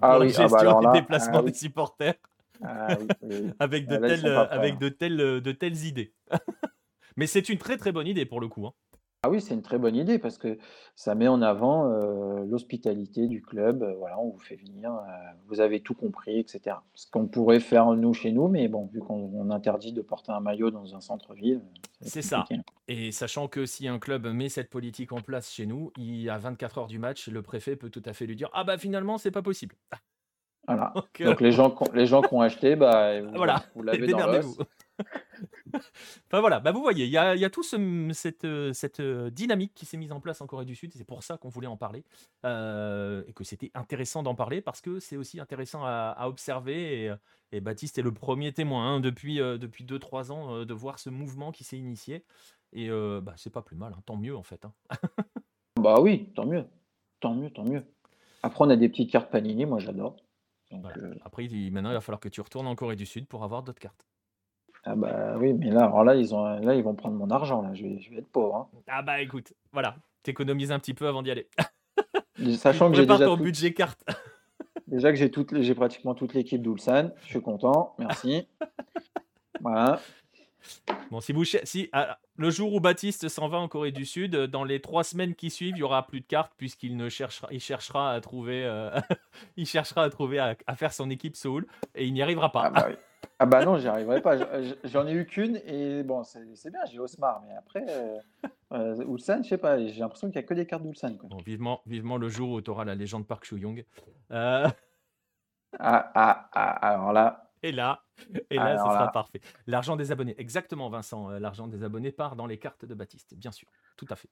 Ah 0.00 0.18
la 0.18 0.26
oui, 0.26 0.32
ah 0.38 0.48
gestion 0.48 0.48
bah 0.48 0.58
alors 0.60 0.80
des 0.80 1.00
déplacements 1.00 1.38
ah 1.38 1.42
oui, 1.42 1.52
des 1.52 1.54
supporters 1.54 2.14
ah 2.62 2.96
oui, 3.00 3.08
avec 3.58 3.86
de 3.88 3.96
Ah 3.96 3.98
là, 3.98 4.08
telles, 4.08 4.26
avec 4.26 4.74
hein. 4.74 4.78
de 4.80 4.88
telles, 4.88 5.16
de 5.16 5.52
telles 5.52 5.84
idées. 5.84 6.14
Mais 7.16 7.26
c'est 7.26 7.48
une 7.48 7.58
très 7.58 7.76
très 7.76 7.92
bonne 7.92 8.06
idée 8.06 8.26
pour 8.26 8.40
le 8.40 8.48
coup. 8.48 8.66
hein. 8.66 8.72
Ah 9.24 9.30
oui, 9.30 9.40
c'est 9.40 9.54
une 9.54 9.62
très 9.62 9.78
bonne 9.78 9.96
idée 9.96 10.18
parce 10.18 10.36
que 10.36 10.58
ça 10.94 11.14
met 11.14 11.28
en 11.28 11.40
avant 11.40 11.90
euh, 11.90 12.44
l'hospitalité 12.44 13.26
du 13.26 13.40
club. 13.40 13.82
euh, 13.82 13.94
voilà, 13.94 14.20
on 14.20 14.28
vous 14.28 14.38
fait 14.38 14.56
venir, 14.56 14.92
euh, 14.92 15.00
vous 15.48 15.60
avez 15.60 15.80
tout 15.80 15.94
compris, 15.94 16.38
etc. 16.38 16.76
Ce 16.94 17.10
qu'on 17.10 17.26
pourrait 17.26 17.60
faire 17.60 17.86
nous 17.92 18.12
chez 18.12 18.32
nous, 18.32 18.48
mais 18.48 18.68
bon, 18.68 18.84
vu 18.92 19.00
qu'on 19.00 19.30
on 19.34 19.50
interdit 19.50 19.92
de 19.94 20.02
porter 20.02 20.30
un 20.32 20.40
maillot 20.40 20.70
dans 20.70 20.94
un 20.94 21.00
centre-ville, 21.00 21.62
C'est 22.02 22.20
ça. 22.20 22.40
compliqué. 22.46 22.62
Et 22.88 23.12
sachant 23.12 23.48
que 23.48 23.64
si 23.64 23.88
un 23.88 23.98
club 23.98 24.26
met 24.26 24.50
cette 24.50 24.68
politique 24.68 25.12
en 25.12 25.22
place 25.22 25.50
chez 25.50 25.64
nous, 25.64 25.90
il 25.96 26.28
à 26.28 26.36
24 26.36 26.76
heures 26.78 26.86
du 26.86 26.98
match, 26.98 27.28
le 27.28 27.40
préfet 27.40 27.76
peut 27.76 27.88
tout 27.88 28.02
à 28.04 28.12
fait 28.12 28.26
lui 28.26 28.36
dire 28.36 28.50
Ah 28.52 28.64
bah 28.64 28.76
finalement, 28.76 29.16
c'est 29.16 29.30
pas 29.30 29.40
possible. 29.40 29.74
Voilà. 30.68 30.92
Donc, 30.94 31.20
euh, 31.22 31.24
Donc 31.30 31.40
les 31.40 31.50
gens, 31.52 31.70
qui 31.70 31.82
ont- 31.82 31.92
les 31.94 32.04
gens 32.06 32.20
qui 32.20 32.34
ont 32.34 32.42
aché, 32.42 32.76
bah, 32.76 33.22
vous, 33.22 33.32
Voilà. 33.36 33.62
vous 33.74 33.82
l'avez 33.82 33.98
dans 34.06 34.18
démerdez-vous. 34.18 34.56
enfin 36.26 36.40
voilà, 36.40 36.60
bah 36.60 36.72
vous 36.72 36.80
voyez, 36.80 37.04
il 37.04 37.10
y 37.10 37.18
a, 37.18 37.34
y 37.36 37.44
a 37.44 37.50
tout 37.50 37.62
ce- 37.62 38.10
cette, 38.12 38.44
euh, 38.44 38.72
cette 38.72 39.00
euh, 39.00 39.30
dynamique 39.30 39.72
qui 39.74 39.86
s'est 39.86 39.96
mise 39.96 40.12
en 40.12 40.20
place 40.20 40.40
en 40.40 40.46
Corée 40.46 40.64
du 40.64 40.74
Sud, 40.74 40.92
et 40.94 40.98
c'est 40.98 41.04
pour 41.04 41.22
ça 41.22 41.36
qu'on 41.36 41.48
voulait 41.48 41.66
en 41.66 41.76
parler, 41.76 42.04
euh, 42.44 43.22
et 43.26 43.32
que 43.32 43.44
c'était 43.44 43.70
intéressant 43.74 44.22
d'en 44.22 44.34
parler, 44.34 44.60
parce 44.60 44.80
que 44.80 45.00
c'est 45.00 45.16
aussi 45.16 45.40
intéressant 45.40 45.84
à, 45.84 46.14
à 46.16 46.28
observer, 46.28 47.04
et, 47.06 47.14
et 47.52 47.60
Baptiste 47.60 47.98
est 47.98 48.02
le 48.02 48.12
premier 48.12 48.52
témoin 48.52 48.94
hein, 48.96 49.00
depuis 49.00 49.36
2-3 49.38 49.58
depuis 49.58 49.84
deux, 49.84 49.98
trois 49.98 50.32
ans 50.32 50.64
de 50.64 50.74
voir 50.74 50.98
ce 50.98 51.10
mouvement 51.10 51.52
qui 51.52 51.64
s'est 51.64 51.78
initié, 51.78 52.24
et 52.72 52.90
euh, 52.90 53.20
bah, 53.22 53.34
c'est 53.36 53.50
pas 53.52 53.62
plus 53.62 53.76
mal, 53.76 53.92
hein, 53.96 54.02
tant 54.06 54.16
mieux 54.16 54.36
en 54.36 54.42
fait. 54.42 54.64
hein. 54.64 54.72
Bah 55.80 56.00
oui, 56.00 56.32
tant 56.34 56.46
mieux. 56.46 56.64
Tant 57.20 57.34
mieux, 57.34 57.50
tant 57.50 57.64
mieux. 57.64 57.84
Après, 58.42 58.64
on 58.64 58.70
a 58.70 58.76
des 58.76 58.88
petites 58.88 59.10
cartes 59.10 59.30
Panini, 59.30 59.66
moi 59.66 59.78
j'adore. 59.80 60.16
Voilà. 60.70 60.96
euh, 60.98 61.14
Après, 61.24 61.44
il- 61.46 61.72
maintenant, 61.72 61.90
il 61.90 61.94
va 61.94 62.00
falloir 62.00 62.20
que 62.20 62.28
tu 62.28 62.40
retournes 62.40 62.66
en 62.66 62.74
Corée 62.74 62.96
du 62.96 63.06
Sud 63.06 63.26
pour 63.26 63.42
avoir 63.44 63.62
d'autres 63.62 63.80
cartes. 63.80 64.06
Ah 64.84 64.94
bah 64.96 65.34
oui, 65.38 65.52
mais 65.54 65.70
là, 65.70 65.84
alors 65.84 66.04
là, 66.04 66.14
ils 66.14 66.34
ont, 66.34 66.44
là, 66.60 66.74
ils 66.74 66.82
vont 66.82 66.94
prendre 66.94 67.16
mon 67.16 67.30
argent, 67.30 67.62
là. 67.62 67.72
Je 67.74 67.82
vais, 67.84 67.98
je 68.00 68.10
vais 68.10 68.18
être 68.18 68.28
pauvre. 68.30 68.56
hein. 68.56 68.78
Ah 68.88 69.02
bah 69.02 69.20
écoute, 69.20 69.52
voilà, 69.72 69.96
t'économises 70.22 70.72
un 70.72 70.78
petit 70.78 70.94
peu 70.94 71.06
avant 71.08 71.22
d'y 71.22 71.30
aller. 71.30 71.48
Sachant 72.56 72.90
que 72.90 72.96
j'ai 72.96 73.06
déjà, 73.06 73.24
ton 73.24 73.36
tout- 73.36 73.42
budget 73.44 73.72
carte. 73.72 74.04
déjà 74.86 75.10
que 75.10 75.16
j'ai 75.16 75.30
toutes 75.30 75.52
les- 75.52 75.62
j'ai 75.62 75.74
pratiquement 75.74 76.14
toute 76.14 76.34
l'équipe 76.34 76.60
d'Ulsan, 76.60 77.10
je 77.22 77.28
suis 77.28 77.40
content, 77.42 77.94
merci. 77.98 78.46
voilà. 79.60 80.00
Bon, 81.10 81.20
si 81.20 81.32
vous 81.32 81.44
cher- 81.44 81.60
si 81.64 81.88
ah, 81.92 82.18
le 82.36 82.48
jour 82.50 82.72
où 82.72 82.80
Baptiste 82.80 83.28
s'en 83.28 83.48
va 83.48 83.58
en 83.58 83.68
Corée 83.68 83.92
du 83.92 84.06
Sud, 84.06 84.34
euh, 84.34 84.46
dans 84.46 84.64
les 84.64 84.80
trois 84.80 85.04
semaines 85.04 85.34
qui 85.34 85.50
suivent, 85.50 85.74
il 85.76 85.80
y 85.80 85.82
aura 85.82 86.06
plus 86.06 86.20
de 86.20 86.26
cartes 86.26 86.52
puisqu'il 86.56 86.96
ne 86.96 87.08
cherchera, 87.10 87.48
il 87.50 87.60
cherchera 87.60 88.12
à 88.12 88.20
trouver, 88.22 88.64
euh, 88.64 88.90
il 89.58 89.66
cherchera 89.66 90.04
à 90.04 90.10
trouver 90.10 90.38
à, 90.38 90.56
à 90.66 90.74
faire 90.74 90.92
son 90.94 91.10
équipe 91.10 91.36
Seoul 91.36 91.66
et 91.94 92.06
il 92.06 92.14
n'y 92.14 92.22
arrivera 92.22 92.50
pas. 92.50 92.62
Ah 92.64 92.70
bah 92.70 92.86
oui. 92.88 92.94
Ah 93.38 93.46
bah 93.46 93.64
non, 93.64 93.78
j'y 93.78 93.88
arriverai 93.88 94.20
pas. 94.22 94.36
J'en 94.84 95.06
ai 95.06 95.12
eu 95.12 95.26
qu'une 95.26 95.56
et 95.66 96.02
bon, 96.02 96.22
c'est 96.24 96.70
bien, 96.70 96.80
j'ai 96.90 96.98
Osmar, 96.98 97.42
mais 97.46 97.54
après, 97.56 97.84
euh, 97.88 98.18
euh, 98.72 99.04
Ulsan, 99.08 99.42
je 99.42 99.48
sais 99.50 99.58
pas, 99.58 99.78
j'ai 99.84 100.00
l'impression 100.00 100.28
qu'il 100.28 100.38
n'y 100.38 100.44
a 100.44 100.48
que 100.48 100.54
des 100.54 100.66
cartes 100.66 100.82
d'Ulsan. 100.82 101.16
Bon, 101.24 101.38
vivement, 101.38 101.80
vivement 101.86 102.16
le 102.16 102.28
jour 102.28 102.50
où 102.50 102.60
tu 102.60 102.70
auras 102.70 102.84
la 102.84 102.94
légende 102.94 103.26
Park 103.26 103.44
Soo-young. 103.46 103.84
Euh, 104.30 104.68
Ah, 105.80 106.12
ah, 106.14 106.48
ah, 106.52 106.70
alors 106.92 107.12
là, 107.12 107.50
et 107.64 107.72
là, 107.72 108.04
et 108.50 108.54
là, 108.56 108.62
Alors 108.64 108.86
ce 108.86 108.92
sera 108.92 109.04
là. 109.06 109.10
parfait. 109.10 109.40
L'argent 109.66 109.96
des 109.96 110.12
abonnés, 110.12 110.34
exactement, 110.38 110.88
Vincent. 110.88 111.30
euh, 111.30 111.38
L'argent 111.40 111.66
des 111.66 111.82
abonnés 111.82 112.12
part 112.12 112.36
dans 112.36 112.46
les 112.46 112.58
cartes 112.58 112.84
de 112.84 112.94
Baptiste, 112.94 113.34
bien 113.34 113.50
sûr, 113.50 113.66
tout 113.96 114.06
à 114.10 114.14
fait. 114.16 114.28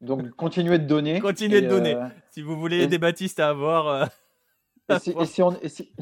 donc 0.00 0.28
continuez 0.30 0.78
de 0.78 0.86
donner. 0.86 1.20
Continuez 1.20 1.62
de 1.62 1.68
donner. 1.68 1.94
euh, 1.94 2.08
Si 2.30 2.42
vous 2.42 2.56
voulez 2.58 2.78
et- 2.78 2.82
aider 2.82 2.98
Baptiste 2.98 3.38
à 3.40 3.48
avoir, 3.50 4.08
Et 4.88 4.98
si, 5.00 5.10
et 5.18 5.26
si 5.26 5.42
on, 5.42 5.52
et 5.60 5.68
si- 5.68 5.92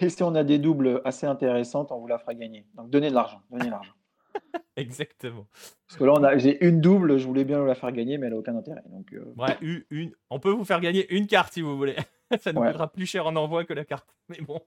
et 0.00 0.08
si 0.08 0.22
on 0.22 0.34
a 0.34 0.44
des 0.44 0.58
doubles 0.58 1.00
assez 1.04 1.26
intéressantes, 1.26 1.90
on 1.92 1.98
vous 1.98 2.06
la 2.06 2.18
fera 2.18 2.34
gagner. 2.34 2.66
Donc 2.74 2.90
donnez 2.90 3.10
de 3.10 3.14
l'argent, 3.14 3.40
donnez 3.50 3.66
de 3.66 3.70
l'argent. 3.70 3.92
exactement. 4.76 5.46
Parce 5.88 5.98
que 5.98 6.04
là, 6.04 6.12
on 6.12 6.22
a, 6.22 6.38
j'ai 6.38 6.64
une 6.64 6.80
double, 6.80 7.18
je 7.18 7.26
voulais 7.26 7.44
bien 7.44 7.58
vous 7.58 7.66
la 7.66 7.74
faire 7.74 7.90
gagner, 7.90 8.16
mais 8.18 8.26
elle 8.26 8.34
n'a 8.34 8.38
aucun 8.38 8.56
intérêt. 8.56 8.82
Donc, 8.86 9.12
euh, 9.12 9.34
Ouais, 9.36 9.56
une, 9.60 9.84
une- 9.90 10.12
On 10.30 10.38
peut 10.38 10.50
vous 10.52 10.64
faire 10.64 10.80
gagner 10.80 11.12
une 11.12 11.26
carte 11.26 11.52
si 11.52 11.62
vous 11.62 11.76
voulez. 11.76 11.96
Ça 12.40 12.52
nous 12.52 12.60
Ouais. 12.60 12.68
coûtera 12.68 12.92
plus 12.92 13.06
cher 13.06 13.26
en 13.26 13.34
envoi 13.36 13.64
que 13.64 13.72
la 13.72 13.84
carte. 13.84 14.08
Mais 14.28 14.40
bon, 14.40 14.60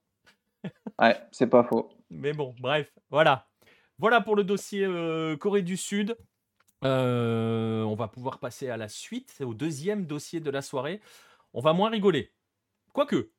ouais, 1.00 1.16
c'est 1.32 1.48
pas 1.48 1.64
faux. 1.64 1.90
mais 2.10 2.34
bon, 2.34 2.54
bref, 2.60 2.92
voilà. 3.10 3.48
Voilà 4.00 4.20
pour 4.20 4.36
le 4.36 4.44
dossier 4.44 4.84
euh, 4.84 5.38
Corée 5.38 5.62
du 5.62 5.78
Sud. 5.78 6.18
Euh, 6.84 7.84
on 7.84 7.94
va 7.96 8.08
pouvoir 8.08 8.40
passer 8.40 8.70
à 8.70 8.78
la 8.78 8.88
suite, 8.90 9.38
au 9.46 9.54
deuxième 9.54 10.06
dossier 10.08 10.40
de 10.40 10.50
la 10.50 10.62
soirée. 10.64 11.00
On 11.54 11.62
va 11.62 11.74
moins 11.74 11.90
rigoler. 11.90 12.32
Quoique, 12.94 13.30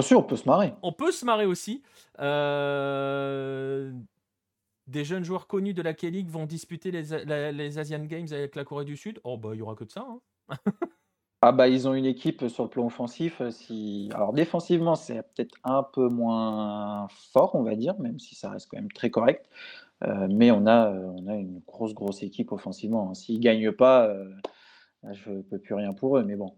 Bien 0.00 0.06
sûr, 0.08 0.18
on 0.20 0.22
peut 0.22 0.36
se 0.36 0.48
marrer. 0.48 0.72
on 0.82 0.92
peut 0.92 1.12
se 1.12 1.26
marrer 1.26 1.44
aussi. 1.44 1.82
Euh, 2.20 3.92
Des 4.86 5.04
jeunes 5.04 5.24
joueurs 5.24 5.46
connus 5.46 5.74
de 5.74 5.82
la 5.82 5.92
K-League 5.92 6.30
vont 6.30 6.46
disputer 6.46 6.90
les, 6.90 7.02
la- 7.26 7.52
les 7.52 7.78
Asian 7.78 8.02
Games 8.06 8.26
avec 8.32 8.56
la 8.56 8.64
Corée 8.64 8.86
du 8.86 8.96
Sud. 8.96 9.20
Oh, 9.24 9.36
bah, 9.36 9.50
il 9.52 9.58
y 9.58 9.62
aura 9.62 9.74
que 9.74 9.84
de 9.84 9.90
ça. 9.90 10.06
hein. 10.08 10.20
Ah 11.42 11.52
bah 11.52 11.68
ils 11.68 11.88
ont 11.88 11.94
une 11.94 12.04
équipe 12.04 12.48
sur 12.48 12.64
le 12.64 12.68
plan 12.70 12.84
offensif. 12.86 13.40
Si... 13.50 14.10
Alors 14.14 14.32
défensivement, 14.34 14.94
c'est 14.94 15.22
peut-être 15.22 15.54
un 15.64 15.82
peu 15.82 16.08
moins 16.08 17.08
fort, 17.32 17.54
on 17.54 17.62
va 17.62 17.76
dire, 17.76 17.98
même 17.98 18.18
si 18.18 18.34
ça 18.34 18.50
reste 18.50 18.68
quand 18.70 18.76
même 18.76 18.92
très 18.92 19.08
correct. 19.10 19.48
mais 20.28 20.50
on 20.50 20.66
a, 20.66 20.90
on 20.90 21.26
a 21.28 21.34
une 21.36 21.60
grosse, 21.66 21.94
grosse 21.94 22.22
équipe 22.22 22.52
offensivement. 22.52 23.14
S'ils 23.14 23.36
ne 23.38 23.42
gagnent 23.42 23.72
pas, 23.72 24.12
je 25.12 25.30
ne 25.30 25.40
peux 25.40 25.58
plus 25.58 25.74
rien 25.74 25.94
pour 25.94 26.18
eux. 26.18 26.24
Mais 26.24 26.36
bon, 26.36 26.56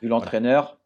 vu 0.00 0.08
l'entraîneur, 0.08 0.78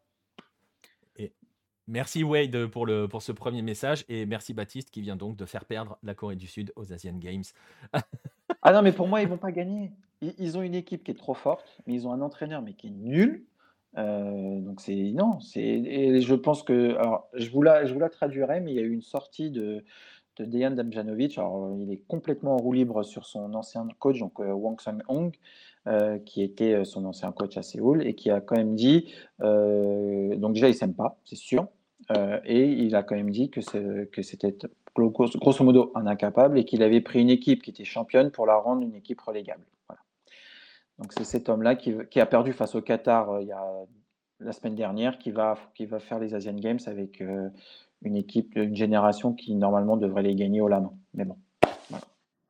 Merci 1.87 2.23
Wade 2.23 2.67
pour, 2.67 2.85
le, 2.85 3.07
pour 3.07 3.21
ce 3.21 3.31
premier 3.31 3.61
message 3.61 4.05
et 4.07 4.25
merci 4.25 4.53
Baptiste 4.53 4.91
qui 4.91 5.01
vient 5.01 5.15
donc 5.15 5.35
de 5.35 5.45
faire 5.45 5.65
perdre 5.65 5.97
la 6.03 6.13
Corée 6.13 6.35
du 6.35 6.47
Sud 6.47 6.71
aux 6.75 6.93
Asian 6.93 7.17
Games. 7.17 7.43
ah 8.61 8.71
non, 8.71 8.81
mais 8.81 8.91
pour 8.91 9.07
moi, 9.07 9.21
ils 9.21 9.27
vont 9.27 9.37
pas 9.37 9.51
gagner. 9.51 9.91
Ils, 10.21 10.57
ont 10.57 10.61
une 10.61 10.75
équipe 10.75 11.03
qui 11.03 11.11
est 11.11 11.15
trop 11.15 11.33
forte, 11.33 11.81
mais 11.87 11.95
ils 11.95 12.07
ont 12.07 12.13
un 12.13 12.21
entraîneur 12.21 12.61
mais 12.61 12.73
qui 12.73 12.87
est 12.87 12.91
nul. 12.91 13.45
Euh, 13.97 14.61
donc 14.61 14.79
c'est 14.79 15.11
non, 15.11 15.41
c'est 15.41 15.61
et 15.61 16.21
je 16.21 16.35
pense 16.35 16.63
que 16.63 16.95
alors 16.95 17.27
je 17.33 17.49
vous 17.49 17.61
la 17.61 17.85
je 17.85 17.93
vous 17.93 17.99
la 17.99 18.09
traduirai, 18.09 18.61
mais 18.61 18.71
il 18.71 18.75
y 18.75 18.79
a 18.79 18.83
eu 18.83 18.93
une 18.93 19.01
sortie 19.01 19.51
de 19.51 19.83
de 20.37 20.45
Dejan 20.45 20.71
Damjanovic. 20.71 21.39
Il 21.79 21.91
est 21.91 22.01
complètement 22.07 22.55
en 22.55 22.57
roue 22.57 22.73
libre 22.73 23.03
sur 23.03 23.25
son 23.25 23.53
ancien 23.53 23.87
coach, 23.99 24.19
donc 24.19 24.39
euh, 24.39 24.51
Wang 24.51 24.79
Sang-hong, 24.79 25.35
euh, 25.87 26.19
qui 26.19 26.43
était 26.43 26.85
son 26.85 27.05
ancien 27.05 27.31
coach 27.31 27.57
à 27.57 27.63
Séoul 27.63 28.05
et 28.05 28.13
qui 28.13 28.29
a 28.29 28.41
quand 28.41 28.55
même 28.55 28.75
dit 28.75 29.13
donc 29.39 30.53
déjà 30.53 30.69
il 30.69 30.75
s'aime 30.75 30.93
pas, 30.93 31.17
c'est 31.25 31.35
sûr. 31.35 31.67
Euh, 32.17 32.39
et 32.45 32.65
il 32.67 32.95
a 32.95 33.03
quand 33.03 33.15
même 33.15 33.29
dit 33.29 33.49
que 33.49 33.61
c'était 33.61 34.57
grosso 34.95 35.63
modo 35.63 35.91
un 35.95 36.07
incapable 36.07 36.57
et 36.57 36.65
qu'il 36.65 36.83
avait 36.83 37.01
pris 37.01 37.21
une 37.21 37.29
équipe 37.29 37.61
qui 37.63 37.69
était 37.69 37.85
championne 37.85 38.31
pour 38.31 38.45
la 38.45 38.55
rendre 38.55 38.81
une 38.81 38.95
équipe 38.95 39.21
relégable. 39.21 39.63
Donc 40.97 41.13
c'est 41.13 41.23
cet 41.23 41.49
homme-là 41.49 41.75
qui, 41.75 42.19
a 42.19 42.25
perdu 42.25 42.53
face 42.53 42.75
au 42.75 42.81
Qatar 42.81 43.31
euh, 43.31 43.43
la 44.39 44.51
semaine 44.51 44.75
dernière, 44.75 45.17
qui 45.17 45.31
va, 45.31 45.57
faire 45.99 46.19
les 46.19 46.35
Asian 46.35 46.53
Games 46.53 46.79
avec 46.85 47.21
euh, 47.21 47.49
une 48.01 48.15
équipe, 48.15 48.55
une 48.55 48.75
génération 48.75 49.33
qui 49.33 49.55
normalement 49.55 49.97
devrait 49.97 50.23
les 50.23 50.35
gagner 50.35 50.61
au 50.61 50.67
la 50.67 50.79
main. 50.79 50.93
Mais 51.13 51.25
bon. 51.25 51.37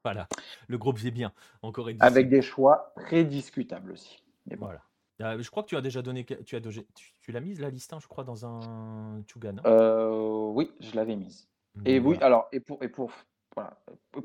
Voilà. 0.04 0.28
Le 0.68 0.78
groupe 0.78 0.98
vit 0.98 1.12
bien. 1.12 1.32
Encore 1.62 1.88
Avec 2.00 2.30
des 2.30 2.42
choix 2.42 2.94
très 2.96 3.24
discutables 3.24 3.92
aussi. 3.92 4.24
Mais 4.48 4.56
Voilà. 4.56 4.82
Ah, 5.24 5.38
je 5.38 5.50
crois 5.52 5.62
que 5.64 5.68
tu 5.68 5.78
as 5.78 5.82
déjà 5.82 6.02
donné. 6.02 6.26
Tu, 6.26 6.56
as, 6.56 6.62
tu, 6.62 6.84
tu 7.22 7.32
l'as 7.32 7.42
mise 7.42 7.60
la 7.60 7.70
liste, 7.70 7.94
hein, 7.94 8.00
je 8.02 8.08
crois, 8.08 8.24
dans 8.24 8.46
un 8.46 9.22
Tugan. 9.28 9.58
Euh, 9.66 10.50
oui, 10.54 10.72
je 10.80 10.96
l'avais 10.96 11.16
mise. 11.16 11.48
Et 11.86 12.00
oui, 12.00 12.18
alors, 12.22 12.50
et 12.52 12.60
pour, 12.60 12.84
et 12.84 12.90
pour, 12.90 13.12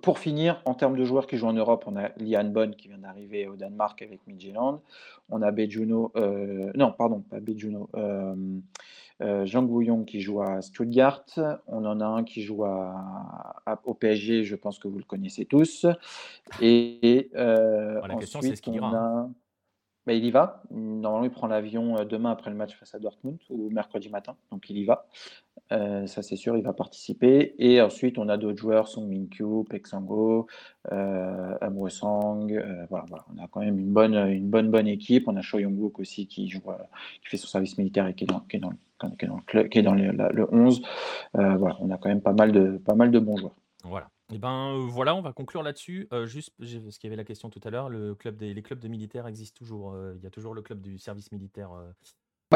pour 0.03 0.19
finir, 0.19 0.61
en 0.65 0.75
termes 0.75 0.97
de 0.97 1.05
joueurs 1.05 1.27
qui 1.27 1.37
jouent 1.37 1.49
en 1.49 1.53
Europe, 1.53 1.85
on 1.87 1.97
a 1.97 2.09
Lian 2.17 2.45
Bonn 2.45 2.75
qui 2.75 2.89
vient 2.89 2.99
d'arriver 2.99 3.47
au 3.47 3.57
Danemark 3.57 4.01
avec 4.03 4.27
Midtjylland. 4.27 4.83
On 5.29 5.43
a 5.43 5.51
Bejuno, 5.51 6.13
euh, 6.17 6.73
non, 6.75 6.93
pardon, 6.93 7.21
pas 7.21 7.41
Bejuno, 7.41 7.89
euh, 7.95 8.35
Jean 9.21 9.63
Gouillon 9.63 10.05
qui 10.05 10.21
joue 10.21 10.43
à 10.43 10.61
Stuttgart. 10.63 11.25
On 11.67 11.85
en 11.85 12.01
a 12.01 12.07
un 12.07 12.25
qui 12.25 12.43
joue 12.43 12.65
à, 12.65 13.57
au 13.85 13.95
PSG, 13.95 14.45
je 14.45 14.57
pense 14.57 14.79
que 14.79 14.89
vous 14.89 14.99
le 14.99 15.05
connaissez 15.05 15.45
tous. 15.45 15.87
Et, 16.61 17.31
euh, 17.35 18.07
la 18.07 18.17
question, 18.17 18.41
c'est 18.43 18.57
ce 18.57 18.63
qu'il 18.63 18.75
ira. 18.75 18.89
Hein. 18.89 19.33
Bah, 20.07 20.13
il 20.13 20.25
y 20.25 20.31
va. 20.31 20.63
Normalement, 20.71 21.25
il 21.25 21.33
prend 21.33 21.49
l'avion 21.49 21.99
euh, 21.99 22.05
demain 22.05 22.31
après 22.31 22.51
le 22.51 22.57
match 22.57 22.77
face 22.77 22.95
à 22.95 22.99
Dortmund 23.01 23.39
ou 23.51 23.71
mercredi 23.71 24.09
matin. 24.09 24.37
Donc, 24.53 24.71
il 24.71 24.79
y 24.79 24.85
va. 24.85 25.07
Euh, 25.73 26.07
ça, 26.07 26.23
c'est 26.23 26.37
sûr, 26.37 26.57
il 26.57 26.63
va 26.63 26.73
participer. 26.73 27.55
Et 27.59 27.81
ensuite, 27.81 28.19
on 28.19 28.29
a 28.29 28.37
d'autres 28.37 28.59
joueurs, 28.59 28.89
Song 28.89 29.09
Min-kyu, 29.09 29.65
Peksango, 29.69 30.47
euh, 30.93 31.89
Sang. 31.89 32.49
Euh, 32.51 32.87
voilà, 32.89 33.05
On 33.35 33.43
a 33.43 33.49
quand 33.49 33.61
même 33.61 33.79
une 33.79 33.93
bonne, 33.93 34.15
une 34.15 34.49
bonne, 34.49 34.71
bonne 34.71 34.89
équipe. 34.89 35.29
On 35.29 35.37
a 35.37 35.43
Choi 35.43 35.63
Young-wook 35.63 35.99
aussi 36.01 36.27
qui, 36.27 36.49
joue, 36.49 36.61
qui 36.61 37.29
fait 37.29 37.37
son 37.37 37.49
service 37.49 37.79
militaire 37.79 38.07
et 38.07 38.15
qui 38.15 38.25
est 38.25 38.27
dans, 38.29 38.41
qui 38.41 38.57
est 38.57 38.61
dans, 38.61 38.71
le, 38.71 39.43
club, 39.47 39.69
qui 39.69 39.79
est 39.79 39.83
dans 39.83 39.95
le, 39.95 40.13
le 40.13 40.55
11. 40.55 40.83
voilà, 41.35 41.77
on 41.81 41.91
a 41.91 41.99
quand 41.99 42.09
même 42.09 42.23
pas 42.23 42.33
mal 42.33 42.53
de, 42.53 42.79
pas 42.79 42.95
mal 42.95 43.11
de 43.11 43.19
bons 43.19 43.37
joueurs. 43.37 43.57
Voilà. 43.85 44.09
Et 44.29 44.35
eh 44.35 44.39
ben 44.39 44.75
euh, 44.75 44.87
voilà, 44.89 45.15
on 45.15 45.21
va 45.21 45.33
conclure 45.33 45.63
là-dessus. 45.63 46.09
Euh, 46.13 46.27
juste, 46.27 46.53
parce 46.59 46.99
qu'il 46.99 47.09
y 47.09 47.13
avait 47.13 47.17
la 47.17 47.25
question 47.25 47.49
tout 47.49 47.61
à 47.63 47.71
l'heure, 47.71 47.89
le 47.89 48.17
club 48.17 48.37
des, 48.37 48.55
les 48.55 48.63
clubs 48.63 48.81
de 48.81 48.89
militaires 48.89 49.29
existent 49.29 49.57
toujours. 49.57 49.93
Euh, 49.93 50.15
il 50.17 50.25
y 50.25 50.27
a 50.27 50.31
toujours 50.31 50.53
le 50.53 50.63
club 50.63 50.81
du 50.81 50.99
service 50.99 51.31
militaire 51.31 51.71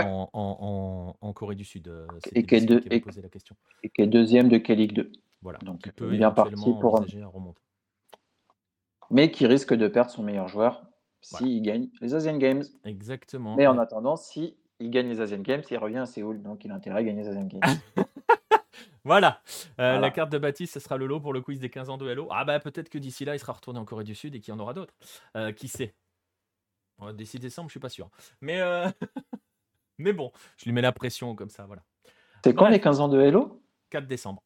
en, 0.07 1.33
Corée 1.35 1.55
du 1.55 1.65
Sud. 1.65 1.93
et 2.35 2.45
qui 2.45 2.55
est, 2.55 2.71
la 2.71 3.29
question. 3.29 3.57
et 3.83 3.89
qui 3.91 4.03
est 4.03 4.07
deuxième 4.07 4.49
de 4.49 4.59
K-League 4.59 4.93
2. 4.93 5.13
Voilà. 5.43 5.59
Donc 5.61 5.81
il 5.87 5.93
peut 5.93 6.11
bien 6.11 6.31
parti 6.31 6.55
pour 6.55 6.93
remonter. 6.93 7.63
Mais 9.11 9.31
qui 9.31 9.47
risque 9.47 9.75
de 9.75 9.89
perdre 9.89 10.11
son 10.11 10.23
meilleur 10.23 10.49
joueur 10.49 10.85
s'il 11.21 11.63
gagne 11.63 11.89
les 12.01 12.15
Asian 12.15 12.37
Games. 12.37 12.63
Exactement. 12.85 13.57
Mais 13.57 13.67
en 13.67 13.79
attendant, 13.79 14.17
si 14.17 14.57
il 14.79 14.91
gagne 14.91 15.09
les 15.09 15.21
Asian 15.21 15.41
Games, 15.41 15.63
il 15.71 15.79
revient 15.79 15.99
à 15.99 16.07
Séoul, 16.07 16.43
donc 16.43 16.65
il 16.65 16.71
a 16.71 16.75
intérêt 16.75 17.01
à 17.01 17.03
gagner 17.03 17.23
les 17.23 17.29
Asian 17.29 17.45
Games. 17.47 17.61
Euh, 19.07 19.17
voilà. 19.17 19.41
La 19.79 20.11
carte 20.11 20.31
de 20.31 20.39
Baptiste, 20.39 20.75
ce 20.75 20.81
sera 20.81 20.97
le 20.97 21.07
lot 21.07 21.21
pour 21.21 21.33
le 21.33 21.41
quiz 21.41 21.59
des 21.59 21.71
15 21.71 21.89
ans 21.91 21.97
de 21.97 22.09
Hello. 22.09 22.29
Ah 22.31 22.45
bah 22.45 22.61
peut-être 22.61 22.91
que 22.91 22.99
d'ici 22.99 23.25
là, 23.25 23.35
il 23.35 23.39
sera 23.39 23.55
retourné 23.55 23.81
en 23.81 23.85
Corée 23.85 24.05
du 24.05 24.15
Sud 24.15 24.35
et 24.35 24.41
qu'il 24.41 24.53
y 24.53 24.57
en 24.57 24.61
aura 24.61 24.75
d'autres. 24.75 24.95
Euh, 25.37 25.53
qui 25.53 25.69
sait? 25.69 25.95
D'ici 27.15 27.39
décembre, 27.39 27.69
je 27.69 27.73
suis 27.73 27.81
pas 27.81 27.89
sûr. 27.89 28.11
Mais, 28.43 28.61
euh, 28.61 28.89
Mais 30.01 30.13
bon, 30.13 30.33
je 30.57 30.65
lui 30.65 30.73
mets 30.73 30.81
la 30.81 30.93
pression 30.93 31.35
comme 31.35 31.51
ça, 31.51 31.65
voilà. 31.67 31.83
C'est 32.45 32.55
quand 32.55 32.69
les 32.69 32.81
15 32.81 33.01
ans 33.01 33.09
de 33.09 33.21
Hello? 33.21 33.63
4 33.91 34.07
décembre. 34.07 34.43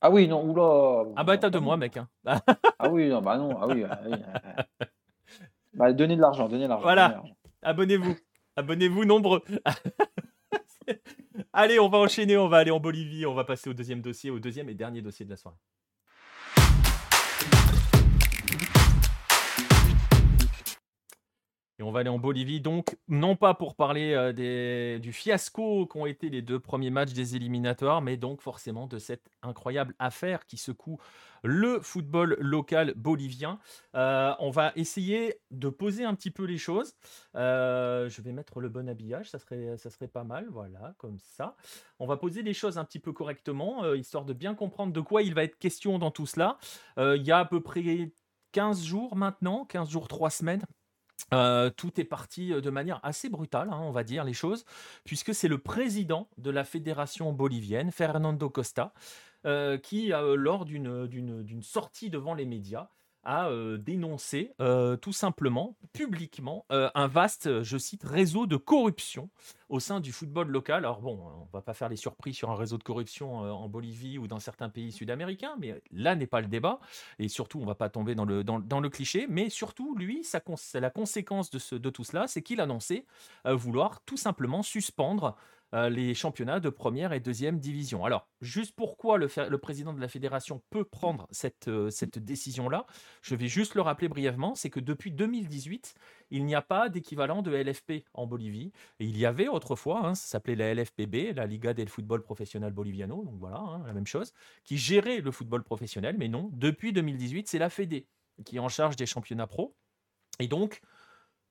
Ah 0.00 0.10
oui, 0.10 0.28
non, 0.28 0.44
oula. 0.44 1.10
Ah 1.16 1.24
bah 1.24 1.38
t'as 1.38 1.50
deux 1.50 1.60
mois, 1.60 1.76
mec. 1.76 1.96
Hein. 1.96 2.08
ah 2.26 2.90
oui, 2.90 3.08
non, 3.08 3.22
bah 3.22 3.38
non, 3.38 3.58
ah 3.60 3.66
oui. 3.68 3.84
bah, 5.74 5.92
donnez 5.92 6.16
de 6.16 6.20
l'argent, 6.20 6.48
donnez 6.48 6.64
de 6.64 6.68
l'argent. 6.68 6.82
Voilà, 6.82 7.22
abonnez-vous. 7.62 8.16
Abonnez-vous 8.56 9.04
nombreux. 9.04 9.42
Allez, 11.52 11.78
on 11.78 11.88
va 11.88 11.98
enchaîner, 11.98 12.36
on 12.36 12.48
va 12.48 12.58
aller 12.58 12.70
en 12.70 12.80
Bolivie, 12.80 13.26
on 13.26 13.34
va 13.34 13.44
passer 13.44 13.68
au 13.68 13.74
deuxième 13.74 14.00
dossier, 14.00 14.30
au 14.30 14.38
deuxième 14.38 14.68
et 14.68 14.74
dernier 14.74 15.02
dossier 15.02 15.24
de 15.24 15.30
la 15.30 15.36
soirée. 15.36 15.58
Et 21.78 21.82
on 21.82 21.90
va 21.90 22.00
aller 22.00 22.08
en 22.08 22.18
Bolivie, 22.18 22.62
donc, 22.62 22.96
non 23.06 23.36
pas 23.36 23.52
pour 23.52 23.74
parler 23.74 24.14
euh, 24.14 24.98
du 24.98 25.12
fiasco 25.12 25.84
qu'ont 25.84 26.06
été 26.06 26.30
les 26.30 26.40
deux 26.40 26.58
premiers 26.58 26.88
matchs 26.88 27.12
des 27.12 27.36
éliminatoires, 27.36 28.00
mais 28.00 28.16
donc 28.16 28.40
forcément 28.40 28.86
de 28.86 28.98
cette 28.98 29.28
incroyable 29.42 29.94
affaire 29.98 30.46
qui 30.46 30.56
secoue 30.56 30.98
le 31.44 31.78
football 31.80 32.38
local 32.40 32.94
bolivien. 32.96 33.58
Euh, 33.94 34.32
on 34.38 34.48
va 34.48 34.72
essayer 34.74 35.34
de 35.50 35.68
poser 35.68 36.04
un 36.06 36.14
petit 36.14 36.30
peu 36.30 36.44
les 36.44 36.56
choses. 36.56 36.94
Euh, 37.34 38.08
je 38.08 38.22
vais 38.22 38.32
mettre 38.32 38.60
le 38.60 38.70
bon 38.70 38.88
habillage, 38.88 39.28
ça 39.28 39.38
serait, 39.38 39.76
ça 39.76 39.90
serait 39.90 40.08
pas 40.08 40.24
mal, 40.24 40.46
voilà, 40.48 40.94
comme 40.96 41.18
ça. 41.18 41.56
On 41.98 42.06
va 42.06 42.16
poser 42.16 42.42
les 42.42 42.54
choses 42.54 42.78
un 42.78 42.84
petit 42.86 43.00
peu 43.00 43.12
correctement, 43.12 43.92
histoire 43.92 44.24
de 44.24 44.32
bien 44.32 44.54
comprendre 44.54 44.94
de 44.94 45.00
quoi 45.02 45.22
il 45.22 45.34
va 45.34 45.44
être 45.44 45.58
question 45.58 45.98
dans 45.98 46.10
tout 46.10 46.26
cela. 46.26 46.56
il 46.96 47.22
y 47.22 47.32
a 47.32 47.38
à 47.38 47.44
peu 47.44 47.60
près 47.60 48.12
15 48.52 48.82
jours 48.82 49.14
maintenant, 49.14 49.66
15 49.66 49.90
jours, 49.90 50.08
3 50.08 50.30
semaines, 50.30 50.62
euh, 51.32 51.70
tout 51.70 52.00
est 52.00 52.04
parti 52.04 52.50
de 52.50 52.70
manière 52.70 53.00
assez 53.02 53.28
brutale, 53.28 53.68
hein, 53.70 53.80
on 53.80 53.90
va 53.90 54.04
dire 54.04 54.24
les 54.24 54.32
choses, 54.32 54.64
puisque 55.04 55.34
c'est 55.34 55.48
le 55.48 55.58
président 55.58 56.28
de 56.38 56.50
la 56.50 56.64
fédération 56.64 57.32
bolivienne, 57.32 57.90
Fernando 57.90 58.48
Costa, 58.48 58.92
euh, 59.44 59.78
qui, 59.78 60.08
lors 60.08 60.64
d'une 60.64 61.62
sortie 61.62 62.10
devant 62.10 62.34
les 62.34 62.46
médias, 62.46 62.88
a 63.26 63.50
dénoncé 63.78 64.52
tout 65.02 65.12
simplement, 65.12 65.76
publiquement, 65.92 66.64
un 66.70 67.06
vaste, 67.06 67.62
je 67.62 67.76
cite, 67.78 68.02
réseau 68.04 68.46
de 68.46 68.56
corruption 68.56 69.28
au 69.68 69.80
sein 69.80 70.00
du 70.00 70.12
football 70.12 70.48
local. 70.48 70.84
Alors 70.84 71.00
bon, 71.00 71.18
on 71.20 71.48
va 71.52 71.60
pas 71.60 71.74
faire 71.74 71.88
les 71.88 71.96
surprises 71.96 72.36
sur 72.36 72.50
un 72.50 72.56
réseau 72.56 72.78
de 72.78 72.84
corruption 72.84 73.38
en 73.38 73.68
Bolivie 73.68 74.18
ou 74.18 74.28
dans 74.28 74.38
certains 74.38 74.68
pays 74.68 74.92
sud-américains, 74.92 75.56
mais 75.58 75.80
là 75.90 76.14
n'est 76.14 76.26
pas 76.26 76.40
le 76.40 76.46
débat. 76.46 76.78
Et 77.18 77.28
surtout, 77.28 77.58
on 77.60 77.66
va 77.66 77.74
pas 77.74 77.88
tomber 77.88 78.14
dans 78.14 78.24
le, 78.24 78.44
dans, 78.44 78.80
le 78.80 78.88
cliché, 78.88 79.26
mais 79.28 79.50
surtout, 79.50 79.96
lui, 79.96 80.22
ça, 80.24 80.40
la 80.74 80.90
conséquence 80.90 81.50
de, 81.50 81.58
ce, 81.58 81.74
de 81.74 81.90
tout 81.90 82.04
cela, 82.04 82.26
c'est 82.28 82.42
qu'il 82.42 82.60
annonçait 82.60 83.04
vouloir 83.44 84.00
tout 84.02 84.16
simplement 84.16 84.62
suspendre 84.62 85.36
euh, 85.74 85.88
les 85.88 86.14
championnats 86.14 86.60
de 86.60 86.68
première 86.68 87.12
et 87.12 87.20
deuxième 87.20 87.58
division. 87.58 88.04
Alors, 88.04 88.28
juste 88.40 88.74
pourquoi 88.76 89.18
le, 89.18 89.58
président 89.58 89.92
de 89.92 90.00
la 90.00 90.08
fédération 90.08 90.62
peut 90.70 90.84
prendre 90.84 91.26
cette, 91.30 91.68
euh, 91.68 91.90
cette 91.90 92.18
décision-là, 92.18 92.86
je 93.22 93.34
vais 93.34 93.48
juste 93.48 93.74
le 93.74 93.82
rappeler 93.82 94.08
brièvement, 94.08 94.54
c'est 94.54 94.70
que 94.70 94.80
depuis 94.80 95.10
2018, 95.10 95.94
il 96.30 96.44
n'y 96.44 96.54
a 96.54 96.62
pas 96.62 96.88
d'équivalent 96.88 97.42
de 97.42 97.50
LFP 97.50 98.04
en 98.14 98.26
Bolivie. 98.26 98.72
Et 99.00 99.06
il 99.06 99.18
y 99.18 99.26
avait 99.26 99.48
autrefois, 99.48 100.06
hein, 100.06 100.14
ça 100.14 100.26
s'appelait 100.26 100.56
la 100.56 100.74
LFPB, 100.74 101.34
la 101.34 101.46
Liga 101.46 101.74
del 101.74 101.88
Fútbol 101.88 102.22
Profesional 102.22 102.72
Boliviano, 102.72 103.24
donc 103.24 103.38
voilà, 103.38 103.58
hein, 103.58 103.82
la 103.86 103.92
même 103.92 104.06
chose, 104.06 104.32
qui 104.64 104.78
gérait 104.78 105.20
le 105.20 105.30
football 105.30 105.62
professionnel, 105.62 106.16
mais 106.18 106.28
non, 106.28 106.50
depuis 106.52 106.92
2018, 106.92 107.48
c'est 107.48 107.58
la 107.58 107.70
Fédé 107.70 108.06
qui 108.44 108.56
est 108.56 108.60
en 108.60 108.68
charge 108.68 108.96
des 108.96 109.06
championnats 109.06 109.46
pro. 109.46 109.74
Et 110.38 110.48
donc, 110.48 110.82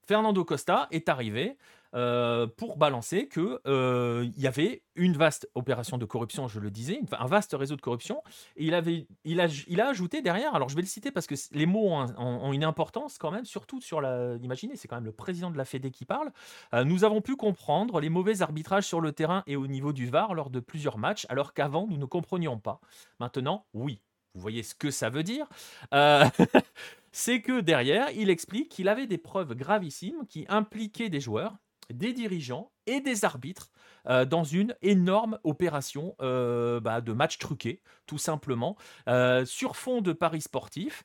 Fernando 0.07 0.43
Costa 0.45 0.87
est 0.91 1.09
arrivé 1.09 1.57
euh, 1.95 2.45
pour 2.45 2.75
balancer 2.75 3.27
que 3.27 3.61
euh, 3.67 4.29
il 4.35 4.41
y 4.41 4.47
avait 4.47 4.83
une 4.95 5.13
vaste 5.13 5.49
opération 5.55 5.97
de 5.97 6.05
corruption, 6.05 6.47
je 6.49 6.59
le 6.59 6.69
disais, 6.69 6.99
un 7.17 7.25
vaste 7.25 7.55
réseau 7.57 7.77
de 7.77 7.81
corruption. 7.81 8.21
Il, 8.57 8.73
avait, 8.73 9.07
il, 9.23 9.39
a, 9.39 9.87
ajouté 9.87 10.21
derrière, 10.21 10.53
alors 10.55 10.67
je 10.67 10.75
vais 10.75 10.81
le 10.81 10.87
citer 10.87 11.11
parce 11.11 11.25
que 11.25 11.35
les 11.53 11.65
mots 11.65 11.89
ont, 11.89 12.51
une 12.51 12.65
importance 12.65 13.17
quand 13.17 13.31
même, 13.31 13.45
surtout 13.45 13.79
sur 13.79 14.01
la. 14.01 14.35
Imaginez, 14.41 14.75
c'est 14.75 14.87
quand 14.87 14.97
même 14.97 15.05
le 15.05 15.13
président 15.13 15.51
de 15.51 15.57
la 15.57 15.63
Fédé 15.63 15.89
qui 15.91 16.03
parle. 16.05 16.31
Euh, 16.73 16.83
nous 16.83 17.05
avons 17.05 17.21
pu 17.21 17.37
comprendre 17.37 18.01
les 18.01 18.09
mauvais 18.09 18.41
arbitrages 18.41 18.85
sur 18.85 18.99
le 18.99 19.13
terrain 19.13 19.43
et 19.47 19.55
au 19.55 19.67
niveau 19.67 19.93
du 19.93 20.07
VAR 20.07 20.33
lors 20.33 20.49
de 20.49 20.59
plusieurs 20.59 20.97
matchs, 20.97 21.25
alors 21.29 21.53
qu'avant 21.53 21.87
nous 21.87 21.97
ne 21.97 22.05
comprenions 22.05 22.59
pas. 22.59 22.81
Maintenant, 23.19 23.65
oui. 23.73 24.01
Vous 24.33 24.41
voyez 24.41 24.63
ce 24.63 24.75
que 24.75 24.91
ça 24.91 25.09
veut 25.09 25.23
dire 25.23 25.47
C'est 27.13 27.41
que 27.41 27.61
derrière, 27.61 28.11
il 28.11 28.29
explique 28.29 28.67
qu'il 28.67 28.89
avait 28.89 29.07
des 29.07 29.17
preuves 29.17 29.55
gravissimes 29.55 30.27
qui 30.27 30.45
impliquaient 30.49 31.07
des 31.07 31.21
joueurs 31.21 31.55
des 31.93 32.13
dirigeants 32.13 32.71
et 32.87 33.01
des 33.01 33.25
arbitres 33.25 33.71
euh, 34.07 34.25
dans 34.25 34.43
une 34.43 34.75
énorme 34.81 35.39
opération 35.43 36.15
euh, 36.21 36.79
bah, 36.79 37.01
de 37.01 37.11
match 37.11 37.37
truqué, 37.37 37.81
tout 38.05 38.17
simplement, 38.17 38.75
euh, 39.07 39.45
sur 39.45 39.75
fond 39.75 40.01
de 40.01 40.13
paris 40.13 40.41
sportifs, 40.41 41.03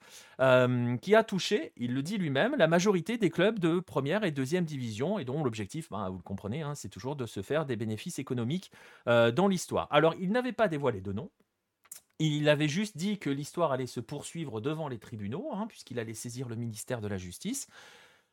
qui 1.03 1.15
a 1.15 1.23
touché, 1.23 1.73
il 1.77 1.93
le 1.93 2.03
dit 2.03 2.17
lui-même, 2.17 2.55
la 2.57 2.67
majorité 2.67 3.19
des 3.19 3.29
clubs 3.29 3.59
de 3.59 3.79
première 3.79 4.25
et 4.25 4.31
deuxième 4.31 4.65
division, 4.65 5.19
et 5.19 5.25
dont 5.27 5.45
l'objectif, 5.45 5.91
bah, 5.91 6.09
vous 6.09 6.17
le 6.17 6.23
comprenez, 6.23 6.63
hein, 6.63 6.75
c'est 6.75 6.89
toujours 6.89 7.15
de 7.15 7.27
se 7.27 7.43
faire 7.43 7.67
des 7.67 7.77
bénéfices 7.77 8.19
économiques 8.19 8.73
dans 9.07 9.49
l'histoire. 9.49 9.87
Alors, 9.91 10.15
il 10.19 10.33
n'avait 10.33 10.53
pas 10.53 10.69
dévoilé 10.69 11.03
de 11.03 11.13
nom. 11.13 11.31
Il 12.21 12.49
avait 12.49 12.69
juste 12.69 12.97
dit 12.97 13.19
que 13.19 13.31
l'histoire 13.31 13.73
allait 13.73 13.87
se 13.87 14.01
poursuivre 14.01 14.61
devant 14.61 14.89
les 14.89 14.99
tribunaux, 14.99 15.51
hein, 15.53 15.67
puisqu'il 15.67 15.99
allait 15.99 16.15
saisir 16.15 16.49
le 16.49 16.57
ministère 16.57 17.01
de 17.01 17.09
la 17.09 17.19
Justice. 17.19 17.67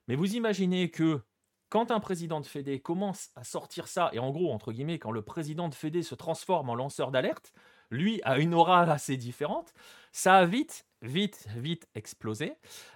Mais 0.08 0.16
vous 0.16 0.36
imaginez 0.36 0.89
que 0.89 1.22
quand 1.70 1.91
un 1.91 1.99
président 1.99 2.39
de 2.39 2.45
Fédé 2.45 2.80
commence 2.80 3.30
à 3.36 3.43
sortir 3.43 3.88
ça, 3.88 4.09
et 4.13 4.20
en 4.20 4.32
gros, 4.32 4.51
entre 4.53 4.72
guillemets, 4.72 4.99
quand 4.99 5.11
le 5.11 5.22
président 5.22 5.70
de 5.70 5.76
Fédé 5.76 6.01
se 6.01 6.15
transforme 6.15 6.70
en 6.70 6.76
lanceur 6.76 7.11
d'alerte, 7.11 7.53
lui 7.91 8.22
a 8.24 8.38
une 8.38 8.53
aura 8.53 8.82
assez 8.91 9.18
différente, 9.18 9.74
ça 10.11 10.38
a 10.38 10.45
vite, 10.45 10.86
vite, 11.01 11.45
vite 11.55 11.88
explosé. 11.93 12.53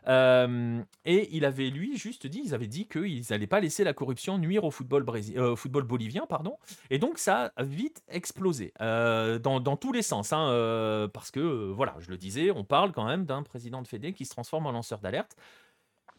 Euh, 0.07 0.81
et 1.05 1.35
il 1.35 1.45
avait, 1.45 1.69
lui, 1.69 1.97
juste 1.97 2.25
dit, 2.27 2.41
ils 2.45 2.53
avaient 2.53 2.67
dit 2.67 2.87
qu'ils 2.87 3.23
n'allaient 3.29 3.47
pas 3.47 3.59
laisser 3.59 3.83
la 3.83 3.93
corruption 3.93 4.37
nuire 4.37 4.63
au 4.63 4.71
football, 4.71 5.05
euh, 5.37 5.55
football 5.55 5.83
bolivien, 5.83 6.25
pardon. 6.27 6.57
Et 6.89 6.97
donc, 6.97 7.17
ça 7.17 7.51
a 7.55 7.63
vite 7.63 8.01
explosé, 8.07 8.73
euh, 8.81 9.37
dans, 9.37 9.77
tous 9.77 9.91
les 9.91 10.01
sens. 10.01 10.33
Hein, 10.33 11.09
parce 11.13 11.31
que, 11.31 11.71
voilà, 11.71 11.95
je 11.99 12.09
le 12.09 12.17
disais, 12.17 12.51
on 12.51 12.63
parle 12.63 12.91
quand 12.91 13.05
même 13.05 13.25
d'un 13.25 13.43
président 13.43 13.81
de 13.81 13.87
Fédé 13.87 14.13
qui 14.13 14.25
se 14.25 14.31
transforme 14.31 14.65
en 14.65 14.71
lanceur 14.71 14.99
d'alerte. 14.99 15.35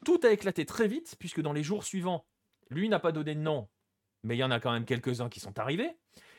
Tout 0.04 0.20
a 0.24 0.30
éclaté 0.30 0.66
très 0.66 0.88
vite, 0.88 1.16
puisque 1.18 1.40
dans 1.40 1.52
les 1.52 1.62
jours 1.62 1.84
suivants, 1.84 2.24
lui 2.72 2.88
n'a 2.88 2.98
pas 2.98 3.12
donné 3.12 3.34
de 3.34 3.40
nom, 3.40 3.68
mais 4.22 4.36
il 4.36 4.38
y 4.38 4.44
en 4.44 4.50
a 4.50 4.60
quand 4.60 4.72
même 4.72 4.84
quelques-uns 4.84 5.28
qui 5.28 5.40
sont 5.40 5.58
arrivés. 5.58 5.96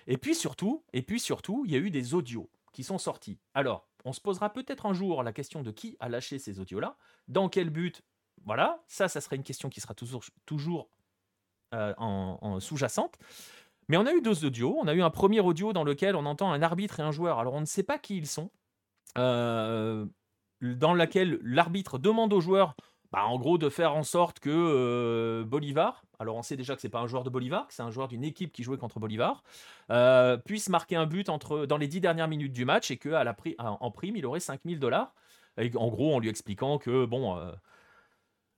Et 0.08 0.18
puis 0.18 0.36
surtout, 0.36 0.84
et 0.94 1.02
puis 1.02 1.20
surtout, 1.20 1.64
il 1.66 1.72
y 1.72 1.76
a 1.76 1.80
eu 1.80 1.90
des 1.90 2.14
audios 2.14 2.50
qui 2.74 2.84
sont 2.84 2.98
sortis. 2.98 3.40
Alors, 3.54 3.88
on 4.06 4.14
se 4.14 4.20
posera 4.20 4.52
peut-être 4.52 4.86
un 4.86 4.94
jour 4.94 5.24
la 5.24 5.32
question 5.32 5.62
de 5.64 5.72
qui 5.72 5.96
a 6.00 6.10
lâché 6.10 6.40
ces 6.40 6.60
audios-là, 6.60 6.98
dans 7.28 7.48
quel 7.48 7.70
but. 7.70 8.02
Voilà, 8.46 8.84
ça, 8.88 9.08
ça 9.08 9.22
serait 9.22 9.38
une 9.38 9.44
question 9.44 9.70
qui 9.70 9.80
sera 9.80 9.94
toujours, 9.94 10.24
toujours 10.46 10.90
euh, 11.74 11.94
en, 11.98 12.60
sous-jacente. 12.60 13.18
Mais 13.88 13.98
on 13.98 14.06
a 14.06 14.14
eu 14.14 14.22
deux 14.22 14.46
audios. 14.46 14.78
On 14.80 14.88
a 14.88 14.94
eu 14.94 15.02
un 15.02 15.10
premier 15.10 15.40
audio 15.40 15.72
dans 15.72 15.84
lequel 15.84 16.16
on 16.16 16.26
entend 16.26 16.52
un 16.52 16.62
arbitre 16.62 17.00
et 17.00 17.04
un 17.04 17.12
joueur. 17.12 17.40
Alors 17.40 17.54
on 17.54 17.62
ne 17.62 17.66
sait 17.66 17.84
pas 17.84 17.98
qui 17.98 18.18
ils 18.18 18.28
sont. 18.28 18.52
Euh, 19.18 20.06
dans 20.62 20.94
lequel 20.94 21.40
l'arbitre 21.44 21.98
demande 21.98 22.34
au 22.34 22.42
joueur 22.42 22.76
bah, 23.14 23.26
en 23.28 23.38
gros, 23.38 23.60
de 23.60 23.70
faire 23.70 23.94
en 23.96 24.02
sorte 24.02 24.40
que 24.40 24.50
euh, 24.50 25.44
Bolivar, 25.46 26.04
alors 26.18 26.36
on 26.36 26.42
sait 26.42 26.58
déjà 26.58 26.74
que 26.74 26.82
c'est 26.82 26.90
pas 26.90 27.00
un 27.00 27.06
joueur 27.06 27.24
de 27.24 27.30
Bolivar, 27.30 27.68
que 27.68 27.74
c'est 27.76 27.84
un 27.84 27.92
joueur 27.92 28.08
d'une 28.08 28.24
équipe 28.24 28.52
qui 28.52 28.64
jouait 28.64 28.80
contre 28.80 29.00
Bolivar, 29.00 29.44
euh, 29.92 30.36
puisse 30.38 30.68
marquer 30.68 30.96
un 30.96 31.06
but 31.06 31.30
entre, 31.30 31.68
dans 31.68 31.78
les 31.78 31.88
dix 31.88 32.02
dernières 32.02 32.28
minutes 32.28 32.54
du 32.54 32.66
match 32.66 32.90
et 32.90 32.98
qu'en 32.98 33.36
en 33.60 33.92
prime, 33.92 34.16
il 34.16 34.26
aurait 34.26 34.40
5000 34.40 34.80
dollars. 34.80 35.14
En 35.76 35.90
gros, 35.90 36.16
en 36.16 36.20
lui 36.20 36.28
expliquant 36.28 36.80
que, 36.80 37.06
bon, 37.06 37.38
euh, 37.38 37.52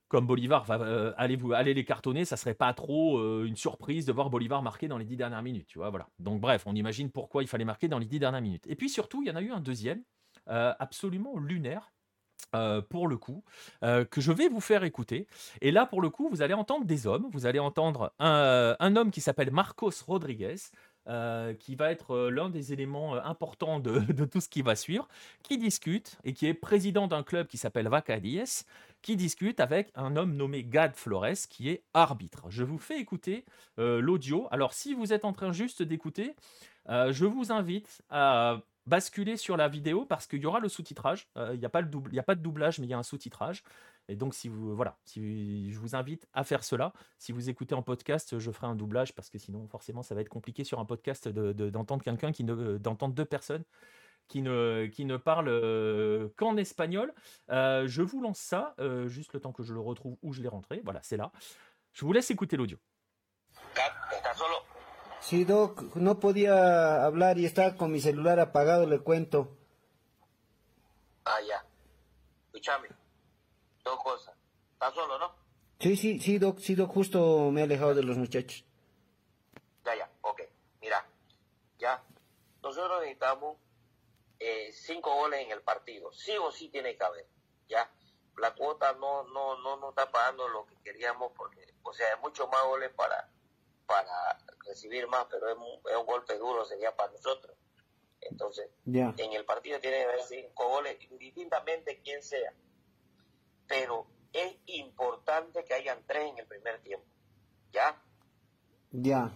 comme 0.07 0.25
Bolivar 0.25 0.63
va 0.63 1.13
aller, 1.17 1.73
les 1.73 1.83
cartonner, 1.83 2.23
ça 2.23 2.37
serait 2.37 2.53
pas 2.53 2.73
trop 2.73 3.43
une 3.43 3.57
surprise 3.57 4.05
de 4.05 4.13
voir 4.13 4.29
Bolivar 4.29 4.61
marquer 4.61 4.87
dans 4.87 4.97
les 4.97 5.03
dix 5.03 5.17
dernières 5.17 5.43
minutes. 5.43 5.67
Tu 5.67 5.79
voilà. 5.79 6.07
Donc, 6.19 6.39
bref, 6.39 6.63
on 6.65 6.75
imagine 6.75 7.11
pourquoi 7.11 7.43
il 7.43 7.49
fallait 7.49 7.65
marquer 7.65 7.89
dans 7.89 7.99
les 7.99 8.05
dix 8.05 8.19
dernières 8.19 8.41
minutes. 8.41 8.65
Et 8.67 8.77
puis 8.77 8.87
surtout, 8.87 9.21
il 9.21 9.27
y 9.27 9.31
en 9.31 9.35
a 9.35 9.41
eu 9.41 9.51
un 9.51 9.59
deuxième, 9.59 10.01
absolument 10.45 11.37
lunaire 11.37 11.91
euh, 12.53 12.81
pour 12.81 13.07
le 13.07 13.17
coup, 13.17 13.43
euh, 13.83 14.05
que 14.05 14.21
je 14.21 14.31
vais 14.31 14.47
vous 14.47 14.61
faire 14.61 14.83
écouter. 14.83 15.27
Et 15.61 15.71
là, 15.71 15.85
pour 15.85 16.01
le 16.01 16.09
coup, 16.09 16.29
vous 16.29 16.41
allez 16.41 16.53
entendre 16.53 16.85
des 16.85 17.07
hommes. 17.07 17.27
Vous 17.31 17.45
allez 17.45 17.59
entendre 17.59 18.13
un, 18.19 18.75
un 18.79 18.95
homme 18.95 19.11
qui 19.11 19.21
s'appelle 19.21 19.51
Marcos 19.51 19.91
Rodriguez, 20.05 20.55
euh, 21.07 21.53
qui 21.53 21.75
va 21.75 21.91
être 21.91 22.29
l'un 22.29 22.49
des 22.49 22.73
éléments 22.73 23.15
importants 23.15 23.79
de, 23.79 23.99
de, 24.13 24.25
tout 24.25 24.41
ce 24.41 24.49
qui 24.49 24.61
va 24.61 24.75
suivre, 24.75 25.07
qui 25.43 25.57
discute 25.57 26.17
et 26.23 26.33
qui 26.33 26.47
est 26.47 26.53
président 26.53 27.07
d'un 27.07 27.23
club 27.23 27.47
qui 27.47 27.57
s'appelle 27.57 27.87
Vacadies, 27.87 28.63
qui 29.01 29.15
discute 29.15 29.59
avec 29.59 29.91
un 29.95 30.15
homme 30.15 30.35
nommé 30.35 30.63
Gad 30.63 30.95
Flores, 30.95 31.47
qui 31.49 31.69
est 31.69 31.83
arbitre. 31.93 32.45
Je 32.49 32.63
vous 32.63 32.79
fais 32.79 32.99
écouter 32.99 33.45
l'audio. 33.77 34.47
Alors, 34.51 34.73
si 34.73 34.93
vous 34.93 35.13
êtes 35.13 35.25
en 35.25 35.33
train 35.33 35.51
juste 35.51 35.83
d'écouter, 35.83 36.35
je 36.89 37.25
vous 37.25 37.51
invite 37.51 38.01
à 38.09 38.61
basculer 38.85 39.37
sur 39.37 39.57
la 39.57 39.67
vidéo 39.67 40.05
parce 40.05 40.27
qu'il 40.27 40.39
y 40.39 40.45
aura 40.45 40.59
le 40.59 40.69
sous-titrage. 40.69 41.27
Euh, 41.37 41.51
il 41.53 41.59
n'y 41.59 41.65
a, 41.65 41.69
pas 41.69 41.81
a 41.81 42.23
pas 42.23 42.35
de 42.35 42.41
doublage, 42.41 42.79
mais 42.79 42.85
il 42.85 42.89
y 42.89 42.93
a 42.93 42.97
un 42.97 43.03
sous-titrage. 43.03 43.63
Et 44.07 44.15
donc, 44.15 44.35
si 44.35 44.47
vous, 44.49 44.75
voilà, 44.75 44.97
si 45.03 45.71
je 45.71 45.79
vous 45.79 45.95
invite 45.95 46.27
à 46.33 46.43
faire 46.43 46.63
cela. 46.63 46.93
Si 47.17 47.31
vous 47.31 47.49
écoutez 47.49 47.73
en 47.73 47.81
podcast, 47.81 48.37
je 48.37 48.51
ferai 48.51 48.67
un 48.67 48.75
doublage 48.75 49.15
parce 49.15 49.29
que 49.29 49.39
sinon, 49.39 49.67
forcément, 49.67 50.03
ça 50.03 50.13
va 50.13 50.21
être 50.21 50.29
compliqué 50.29 50.63
sur 50.63 50.79
un 50.79 50.85
podcast 50.85 51.27
d'entendre 51.27 52.01
de, 52.01 52.03
quelqu'un 52.03 52.31
qui 52.31 52.43
ne, 52.43 52.77
d'entendre 52.77 53.15
deux 53.15 53.25
personnes 53.25 53.63
qui 54.27 54.41
ne, 54.41 54.87
qui 54.87 55.05
ne 55.05 55.17
parlent 55.17 55.49
euh, 55.49 56.29
qu'en 56.35 56.57
espagnol. 56.57 57.13
Euh, 57.51 57.87
je 57.87 58.01
vous 58.01 58.21
lance 58.21 58.39
ça, 58.39 58.75
juste 59.07 59.33
le 59.33 59.39
temps 59.39 59.51
que 59.51 59.63
je 59.63 59.73
le 59.73 59.79
retrouve 59.79 60.17
où 60.21 60.33
je 60.33 60.41
l'ai 60.41 60.49
rentré. 60.49 60.81
Voilà, 60.83 60.99
c'est 61.01 61.17
là. 61.17 61.31
Je 61.93 62.05
vous 62.05 62.13
laisse 62.13 62.29
écouter 62.29 62.57
l'audio. 62.57 62.77
Sí, 65.25 65.43
Doc, 65.43 65.81
no 65.95 66.19
podía 66.19 67.03
hablar 67.03 67.39
y 67.39 67.47
estaba 67.47 67.75
con 67.77 67.91
mi 67.91 67.99
celular 67.99 68.39
apagado, 68.39 68.85
le 68.85 68.99
cuento. 68.99 69.57
Ah, 71.23 71.41
ya. 71.41 71.65
Escúchame. 72.45 72.89
Dos 73.83 74.03
cosas. 74.03 74.35
¿Estás 74.73 74.93
solo, 74.93 75.17
no? 75.17 75.35
Sí, 75.79 75.95
sí, 75.95 76.19
sí, 76.19 76.37
Doc, 76.37 76.59
sí, 76.59 76.75
Doc, 76.75 76.91
justo 76.93 77.49
me 77.49 77.61
he 77.61 77.63
alejado 77.63 77.95
de 77.95 78.03
los 78.03 78.19
muchachos. 78.19 78.65
Ya, 79.83 79.95
ya, 79.95 80.11
ok. 80.21 80.41
Mira, 80.79 81.03
ya. 81.79 82.03
Nosotros 82.61 82.99
necesitamos 82.99 83.57
eh, 84.37 84.69
cinco 84.73 85.15
goles 85.15 85.43
en 85.43 85.51
el 85.53 85.63
partido. 85.63 86.13
Sí 86.13 86.33
o 86.37 86.51
sí 86.51 86.69
tiene 86.69 86.95
que 86.95 87.03
haber, 87.03 87.27
ya. 87.67 87.89
La 88.37 88.53
cuota 88.53 88.93
no, 88.93 89.23
no, 89.23 89.57
no 89.57 89.77
nos 89.77 89.89
está 89.89 90.11
pagando 90.11 90.47
lo 90.49 90.67
que 90.67 90.75
queríamos 90.83 91.31
porque, 91.35 91.73
o 91.81 91.91
sea, 91.93 92.13
hay 92.13 92.21
mucho 92.21 92.47
más 92.47 92.63
goles 92.65 92.91
para 92.91 93.27
para 93.85 94.37
recibir 94.65 95.07
más, 95.07 95.25
pero 95.29 95.49
es 95.49 95.57
un, 95.57 96.05
golpe 96.05 96.37
duro 96.37 96.65
sería 96.65 96.95
para 96.95 97.11
nosotros. 97.11 97.55
Entonces, 98.21 98.69
en 98.85 99.33
el 99.33 99.45
partido 99.45 99.79
tiene 99.79 99.97
que 99.97 100.03
haber 100.03 100.21
cinco 100.23 100.67
goles, 100.69 100.97
indistintamente 101.11 102.01
quién 102.01 102.23
sea. 102.23 102.53
Pero 103.67 104.07
es 104.33 104.55
importante 104.65 105.63
que 105.63 105.73
hayan 105.73 106.03
tres 106.07 106.31
en 106.31 106.39
el 106.39 106.47
primer 106.47 106.81
tiempo. 106.81 107.05
¿Ya? 107.71 108.01
Ya. 108.91 109.31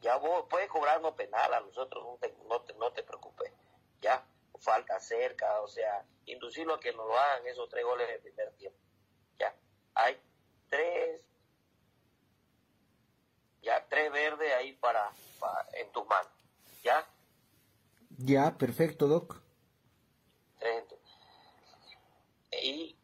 Ya 0.00 0.16
vos 0.16 0.46
puedes 0.48 0.70
cobrarnos 0.70 1.14
penal 1.14 1.52
a 1.52 1.60
nosotros, 1.60 2.04
no 2.04 2.16
te, 2.16 2.34
no 2.48 2.62
te, 2.62 2.74
no 2.74 2.92
te 2.92 3.02
preocupes. 3.02 3.52
¿Ya? 4.00 4.24
Falta 4.60 4.98
cerca, 4.98 5.60
o 5.60 5.68
sea, 5.68 6.04
inducirlo 6.24 6.74
a 6.74 6.80
que 6.80 6.92
nos 6.92 7.06
lo 7.06 7.18
hagan 7.18 7.46
esos 7.46 7.68
tres 7.68 7.84
goles 7.84 8.08
en 8.08 8.14
el 8.14 8.20
primer 8.20 8.52
tiempo. 8.54 8.78
¿Ya? 9.38 9.54
Hay 9.94 10.18
tres 10.68 11.27
tres 13.88 14.12
verdes 14.12 14.52
ahí 14.54 14.72
para, 14.74 15.10
en 15.74 15.90
tus 15.92 16.06
manos, 16.06 16.32
¿ya? 16.82 17.06
Ya, 18.18 18.56
perfecto, 18.56 19.06
Doc. 19.06 19.40
Y 22.62 22.96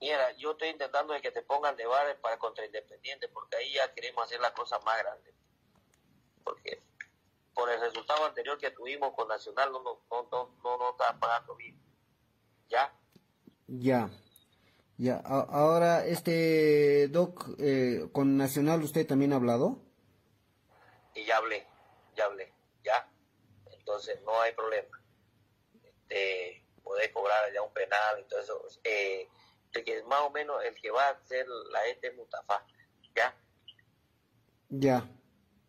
mira, 0.00 0.32
yo 0.32 0.52
estoy 0.52 0.68
intentando 0.68 1.14
de 1.14 1.20
que 1.20 1.30
te 1.30 1.42
pongan 1.42 1.76
de 1.76 1.86
bar 1.86 2.18
para 2.20 2.38
contra 2.38 2.64
Independiente, 2.64 3.28
porque 3.28 3.56
ahí 3.56 3.74
ya 3.74 3.92
queremos 3.94 4.24
hacer 4.24 4.40
la 4.40 4.52
cosa 4.52 4.78
más 4.80 4.98
grande. 4.98 5.34
Porque 6.44 6.82
por 7.54 7.70
el 7.70 7.80
resultado 7.80 8.24
anterior 8.24 8.58
que 8.58 8.70
tuvimos 8.70 9.14
con 9.14 9.28
Nacional 9.28 9.72
no 9.72 9.82
no 9.82 10.02
no 10.10 10.56
no, 10.62 10.78
no 10.78 10.90
está 10.90 11.18
pagando 11.18 11.54
bien. 11.56 11.78
¿Ya? 12.68 12.92
Ya. 13.66 14.10
Ya, 15.00 15.16
ahora, 15.18 16.04
este, 16.06 17.06
Doc, 17.06 17.50
eh, 17.60 18.08
con 18.12 18.36
Nacional 18.36 18.82
usted 18.82 19.06
también 19.06 19.32
ha 19.32 19.36
hablado. 19.36 19.78
Y 21.14 21.24
ya 21.24 21.36
hablé, 21.36 21.64
ya 22.16 22.24
hablé, 22.24 22.52
ya. 22.82 23.08
Entonces 23.70 24.20
no 24.22 24.40
hay 24.40 24.52
problema. 24.54 25.00
Este, 25.84 26.66
podés 26.82 27.12
cobrar 27.12 27.52
ya 27.54 27.62
un 27.62 27.72
penal, 27.72 28.18
entonces, 28.18 28.80
eh, 28.82 29.28
de 29.72 29.84
que 29.84 30.02
más 30.02 30.22
o 30.22 30.30
menos 30.30 30.64
el 30.64 30.74
que 30.74 30.90
va 30.90 31.10
a 31.10 31.26
ser 31.26 31.46
la 31.46 31.86
este 31.86 32.10
Mustafa, 32.10 32.66
¿ya? 33.14 33.32
Ya, 34.68 35.08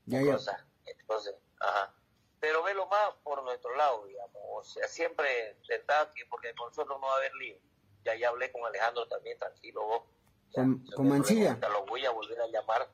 ya, 0.08 0.22
ya. 0.24 0.34
Cosa. 0.34 0.66
Entonces, 0.86 1.36
ajá. 1.60 1.94
Pero 2.40 2.64
velo 2.64 2.88
más 2.88 3.14
por 3.22 3.44
nuestro 3.44 3.76
lado, 3.76 4.08
digamos. 4.08 4.42
O 4.44 4.64
sea, 4.64 4.88
siempre 4.88 5.56
intentar 5.62 6.12
que, 6.14 6.26
porque 6.26 6.56
con 6.56 6.70
nosotros 6.70 7.00
no 7.00 7.06
va 7.06 7.14
a 7.14 7.18
haber 7.18 7.36
lío. 7.36 7.60
Ya, 8.04 8.16
ya 8.16 8.30
hablé 8.30 8.52
con 8.52 8.66
Alejandro 8.66 9.08
también, 9.08 9.38
tranquilo 9.38 9.86
vos. 9.86 10.04
Ya, 10.52 10.64
¿Con- 10.64 10.86
con 10.96 11.10
Mancilla? 11.10 11.56
problema, 11.60 11.80
Lo 11.80 11.86
voy 11.86 12.06
a 12.06 12.12
volver 12.12 12.42
a 12.42 12.48
llamar, 12.48 12.88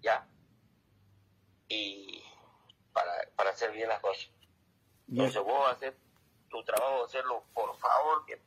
ya. 0.00 0.26
Y 1.68 2.22
para, 2.92 3.12
para 3.36 3.50
hacer 3.50 3.70
bien 3.72 3.88
las 3.88 4.00
cosas. 4.00 4.28
Ya. 5.06 5.24
Entonces 5.24 5.42
vos 5.42 5.70
hacer 5.70 5.96
tu 6.48 6.64
trabajo, 6.64 7.04
hacerlo 7.04 7.44
por 7.54 7.76
favor, 7.76 8.24
que 8.26 8.40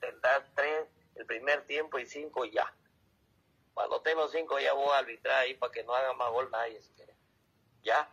tendrás 0.00 0.42
tres 0.54 0.86
el 1.14 1.26
primer 1.26 1.66
tiempo 1.66 1.98
y 1.98 2.06
cinco 2.06 2.44
ya. 2.44 2.72
Cuando 3.74 4.00
tengo 4.00 4.26
cinco 4.28 4.58
ya 4.58 4.72
voy 4.72 4.88
a 4.94 4.98
arbitrar 4.98 5.40
ahí 5.40 5.54
para 5.54 5.72
que 5.72 5.84
no 5.84 5.94
haga 5.94 6.12
más 6.14 6.30
gol 6.30 6.50
nadie 6.50 6.80
si 6.80 6.90
quiere. 6.94 7.14
Ya. 7.82 8.08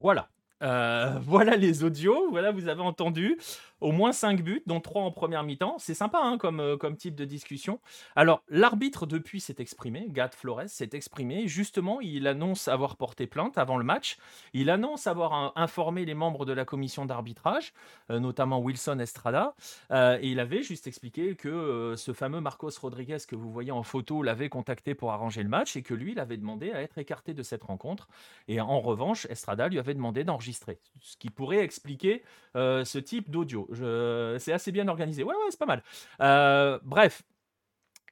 Voilà. 0.00 0.28
Euh, 0.62 1.18
voilà 1.26 1.56
les 1.56 1.82
audios, 1.82 2.28
voilà, 2.30 2.50
vous 2.52 2.68
avez 2.68 2.82
entendu. 2.82 3.38
Au 3.82 3.90
moins 3.90 4.12
5 4.12 4.42
buts, 4.42 4.62
dont 4.66 4.80
3 4.80 5.02
en 5.02 5.10
première 5.10 5.42
mi-temps. 5.42 5.74
C'est 5.78 5.94
sympa 5.94 6.20
hein, 6.22 6.38
comme, 6.38 6.60
euh, 6.60 6.76
comme 6.76 6.96
type 6.96 7.16
de 7.16 7.24
discussion. 7.24 7.80
Alors, 8.14 8.44
l'arbitre, 8.48 9.06
depuis, 9.06 9.40
s'est 9.40 9.56
exprimé. 9.58 10.06
Gad 10.08 10.34
Flores 10.36 10.68
s'est 10.68 10.90
exprimé. 10.92 11.48
Justement, 11.48 12.00
il 12.00 12.28
annonce 12.28 12.68
avoir 12.68 12.94
porté 12.94 13.26
plainte 13.26 13.58
avant 13.58 13.78
le 13.78 13.84
match. 13.84 14.18
Il 14.52 14.70
annonce 14.70 15.08
avoir 15.08 15.34
euh, 15.34 15.48
informé 15.56 16.04
les 16.04 16.14
membres 16.14 16.44
de 16.44 16.52
la 16.52 16.64
commission 16.64 17.06
d'arbitrage, 17.06 17.72
euh, 18.10 18.20
notamment 18.20 18.60
Wilson 18.60 19.00
Estrada. 19.00 19.56
Et 19.90 20.30
il 20.30 20.38
avait 20.38 20.62
juste 20.62 20.86
expliqué 20.86 21.34
que 21.34 21.94
ce 21.96 22.12
fameux 22.12 22.40
Marcos 22.40 22.70
Rodriguez 22.80 23.18
que 23.26 23.34
vous 23.34 23.50
voyez 23.50 23.72
en 23.72 23.82
photo 23.82 24.22
l'avait 24.22 24.48
contacté 24.48 24.94
pour 24.94 25.10
arranger 25.10 25.42
le 25.42 25.48
match 25.48 25.76
et 25.76 25.82
que 25.82 25.94
lui, 25.94 26.12
il 26.12 26.20
avait 26.20 26.36
demandé 26.36 26.70
à 26.70 26.82
être 26.82 26.98
écarté 26.98 27.34
de 27.34 27.42
cette 27.42 27.64
rencontre. 27.64 28.08
Et 28.46 28.60
en 28.60 28.80
revanche, 28.80 29.26
Estrada 29.28 29.68
lui 29.68 29.80
avait 29.80 29.94
demandé 29.94 30.22
d'enregistrer, 30.22 30.78
ce 31.00 31.16
qui 31.16 31.30
pourrait 31.30 31.64
expliquer 31.64 32.22
ce 32.54 32.98
type 32.98 33.30
d'audio. 33.30 33.66
Je- 33.72 34.36
C'est 34.38 34.52
assez 34.52 34.70
bien 34.72 34.86
organisé. 34.88 35.22
Ouais, 35.24 35.34
ouais, 35.34 35.50
c'est 35.50 35.58
pas 35.58 35.66
mal. 35.66 35.82
Euh, 36.20 36.78
bref. 36.84 37.22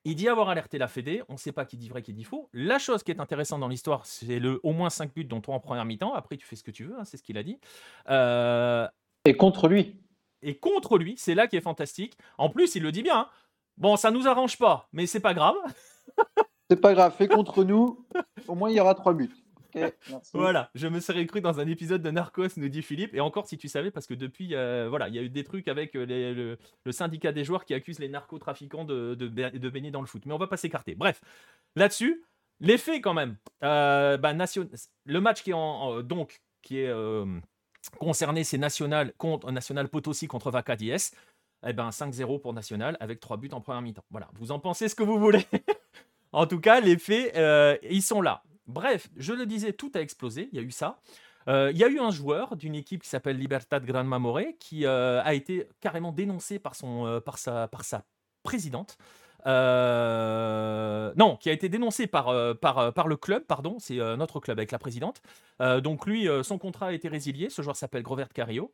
Il 0.06 0.14
dit 0.16 0.30
avoir 0.30 0.48
alerté 0.48 0.78
la 0.78 0.88
Fédé, 0.88 1.22
on 1.28 1.34
ne 1.34 1.38
sait 1.38 1.52
pas 1.52 1.66
qui 1.66 1.76
dit 1.76 1.90
vrai, 1.90 2.00
qui 2.00 2.14
dit 2.14 2.24
faux. 2.24 2.48
La 2.54 2.78
chose 2.78 3.02
qui 3.02 3.11
est 3.11 3.20
intéressante 3.20 3.61
dans 3.61 3.68
l'histoire, 3.68 4.06
c'est 4.06 4.38
le 4.38 4.58
au 4.62 4.72
moins 4.72 4.88
5 4.88 5.12
buts, 5.14 5.26
dont 5.26 5.42
3 5.42 5.54
en 5.56 5.61
première 5.61 5.84
mi-temps. 5.84 6.14
Après, 6.14 6.38
tu 6.38 6.46
fais 6.46 6.56
ce 6.56 6.64
que 6.64 6.70
tu 6.70 6.84
veux, 6.84 6.98
hein, 6.98 7.04
c'est 7.04 7.18
ce 7.18 7.22
qu'il 7.22 7.36
a 7.36 7.42
dit. 7.42 7.58
Euh, 8.08 8.88
Et 9.26 9.36
contre 9.36 9.68
lui. 9.68 10.00
et 10.40 10.56
contre 10.56 10.96
lui, 10.96 11.16
c'est 11.18 11.34
là 11.34 11.46
qui 11.48 11.56
est 11.56 11.61
fantastique. 11.61 12.16
En 12.38 12.48
plus, 12.48 12.74
il 12.76 12.82
le 12.82 12.92
dit 12.92 13.02
bien. 13.02 13.18
hein. 13.20 13.28
Bon, 13.76 13.96
ça 13.96 14.11
nous 14.11 14.26
arrange 14.26 14.56
pas, 14.56 14.88
mais 14.94 15.06
c'est 15.06 15.20
pas 15.20 15.34
grave. 15.34 15.56
C'est 16.70 16.80
pas 16.80 16.94
grave, 16.94 17.14
fais 17.16 17.28
contre 17.28 17.62
nous. 17.64 18.06
Au 18.48 18.54
moins, 18.54 18.70
il 18.70 18.76
y 18.76 18.80
aura 18.80 18.94
trois 18.94 19.12
buts. 19.12 19.34
Voilà, 20.32 20.70
je 20.74 20.86
me 20.88 21.00
serais 21.00 21.24
cru 21.26 21.40
dans 21.40 21.60
un 21.60 21.66
épisode 21.66 22.02
de 22.02 22.10
Narcos, 22.10 22.48
nous 22.56 22.68
dit 22.68 22.82
Philippe. 22.82 23.14
Et 23.14 23.20
encore, 23.20 23.46
si 23.46 23.58
tu 23.58 23.68
savais, 23.68 23.90
parce 23.90 24.06
que 24.06 24.14
depuis, 24.14 24.54
euh, 24.54 24.86
voilà, 24.88 25.08
il 25.08 25.14
y 25.14 25.18
a 25.18 25.22
eu 25.22 25.28
des 25.30 25.44
trucs 25.44 25.68
avec 25.68 25.94
euh, 25.96 26.56
le, 26.84 26.92
syndicat 26.92 27.32
des 27.32 27.44
joueurs 27.44 27.64
qui 27.64 27.74
accuse 27.74 27.98
les 27.98 28.08
narcotrafiquants 28.08 28.84
de, 28.84 29.14
de, 29.14 29.28
ba- 29.28 29.50
de 29.50 29.68
baigner 29.70 29.90
dans 29.90 30.00
le 30.00 30.06
foot. 30.06 30.24
Mais 30.26 30.32
on 30.34 30.38
va 30.38 30.46
pas 30.46 30.56
s'écarter. 30.56 30.94
Bref, 30.94 31.20
là-dessus, 31.76 32.24
les 32.60 32.78
faits 32.78 33.02
quand 33.02 33.14
même. 33.14 33.36
Euh, 33.62 34.16
bah, 34.16 34.32
nation- 34.34 34.68
Le 35.06 35.20
match 35.20 35.42
qui 35.42 35.50
est 35.50 36.02
donc 36.04 36.40
qui 36.62 36.78
est 36.78 36.92
concerné, 37.98 38.44
c'est 38.44 38.58
National 38.58 39.12
contre 39.16 39.50
National 39.50 39.88
Potosi 39.88 40.26
contre 40.28 40.50
Vaca 40.50 40.76
Diez. 40.76 40.96
Eh 41.66 41.72
ben 41.74 41.90
5-0 41.90 42.40
pour 42.40 42.54
National 42.54 42.96
avec 43.00 43.20
3 43.20 43.36
buts 43.36 43.50
en 43.52 43.60
première 43.60 43.82
mi-temps. 43.82 44.04
Voilà, 44.10 44.28
vous 44.34 44.50
en 44.50 44.58
pensez 44.58 44.88
ce 44.88 44.94
que 44.94 45.02
vous 45.02 45.18
voulez. 45.18 45.44
en 46.32 46.46
tout 46.46 46.58
cas, 46.60 46.80
les 46.80 46.96
faits, 46.98 47.34
ils 47.82 48.02
sont 48.02 48.22
là. 48.22 48.42
Bref, 48.70 49.08
je 49.16 49.32
le 49.32 49.46
disais, 49.46 49.72
tout 49.72 49.90
a 49.94 50.00
explosé. 50.00 50.48
Il 50.52 50.56
y 50.56 50.62
a 50.62 50.62
eu 50.62 50.70
ça. 50.70 51.00
Euh, 51.48 51.70
Il 51.72 51.78
y 51.78 51.84
a 51.84 51.88
eu 51.88 51.98
un 51.98 52.10
joueur 52.10 52.56
d'une 52.56 52.74
équipe 52.74 53.02
qui 53.02 53.08
s'appelle 53.08 53.38
Libertad 53.38 53.84
Gran 53.84 54.04
Mamoré 54.04 54.56
qui 54.58 54.86
euh, 54.86 55.22
a 55.22 55.34
été 55.34 55.68
carrément 55.80 56.12
dénoncé 56.12 56.58
par, 56.58 56.74
son, 56.74 57.06
euh, 57.06 57.20
par, 57.20 57.38
sa, 57.38 57.68
par 57.68 57.84
sa 57.84 58.04
présidente. 58.42 58.96
Non, 59.46 61.36
qui 61.40 61.48
a 61.48 61.52
été 61.52 61.68
dénoncé 61.68 62.06
par, 62.06 62.26
par, 62.58 62.92
par 62.92 63.08
le 63.08 63.16
club, 63.16 63.44
pardon, 63.44 63.78
c'est 63.78 63.96
notre 64.16 64.38
club 64.38 64.58
avec 64.58 64.70
la 64.70 64.78
présidente. 64.78 65.22
Donc 65.58 66.06
lui, 66.06 66.28
son 66.42 66.58
contrat 66.58 66.88
a 66.88 66.92
été 66.92 67.08
résilié. 67.08 67.48
Ce 67.48 67.62
joueur 67.62 67.74
s'appelle 67.74 68.02
Grovert 68.02 68.28
Carrillo. 68.28 68.70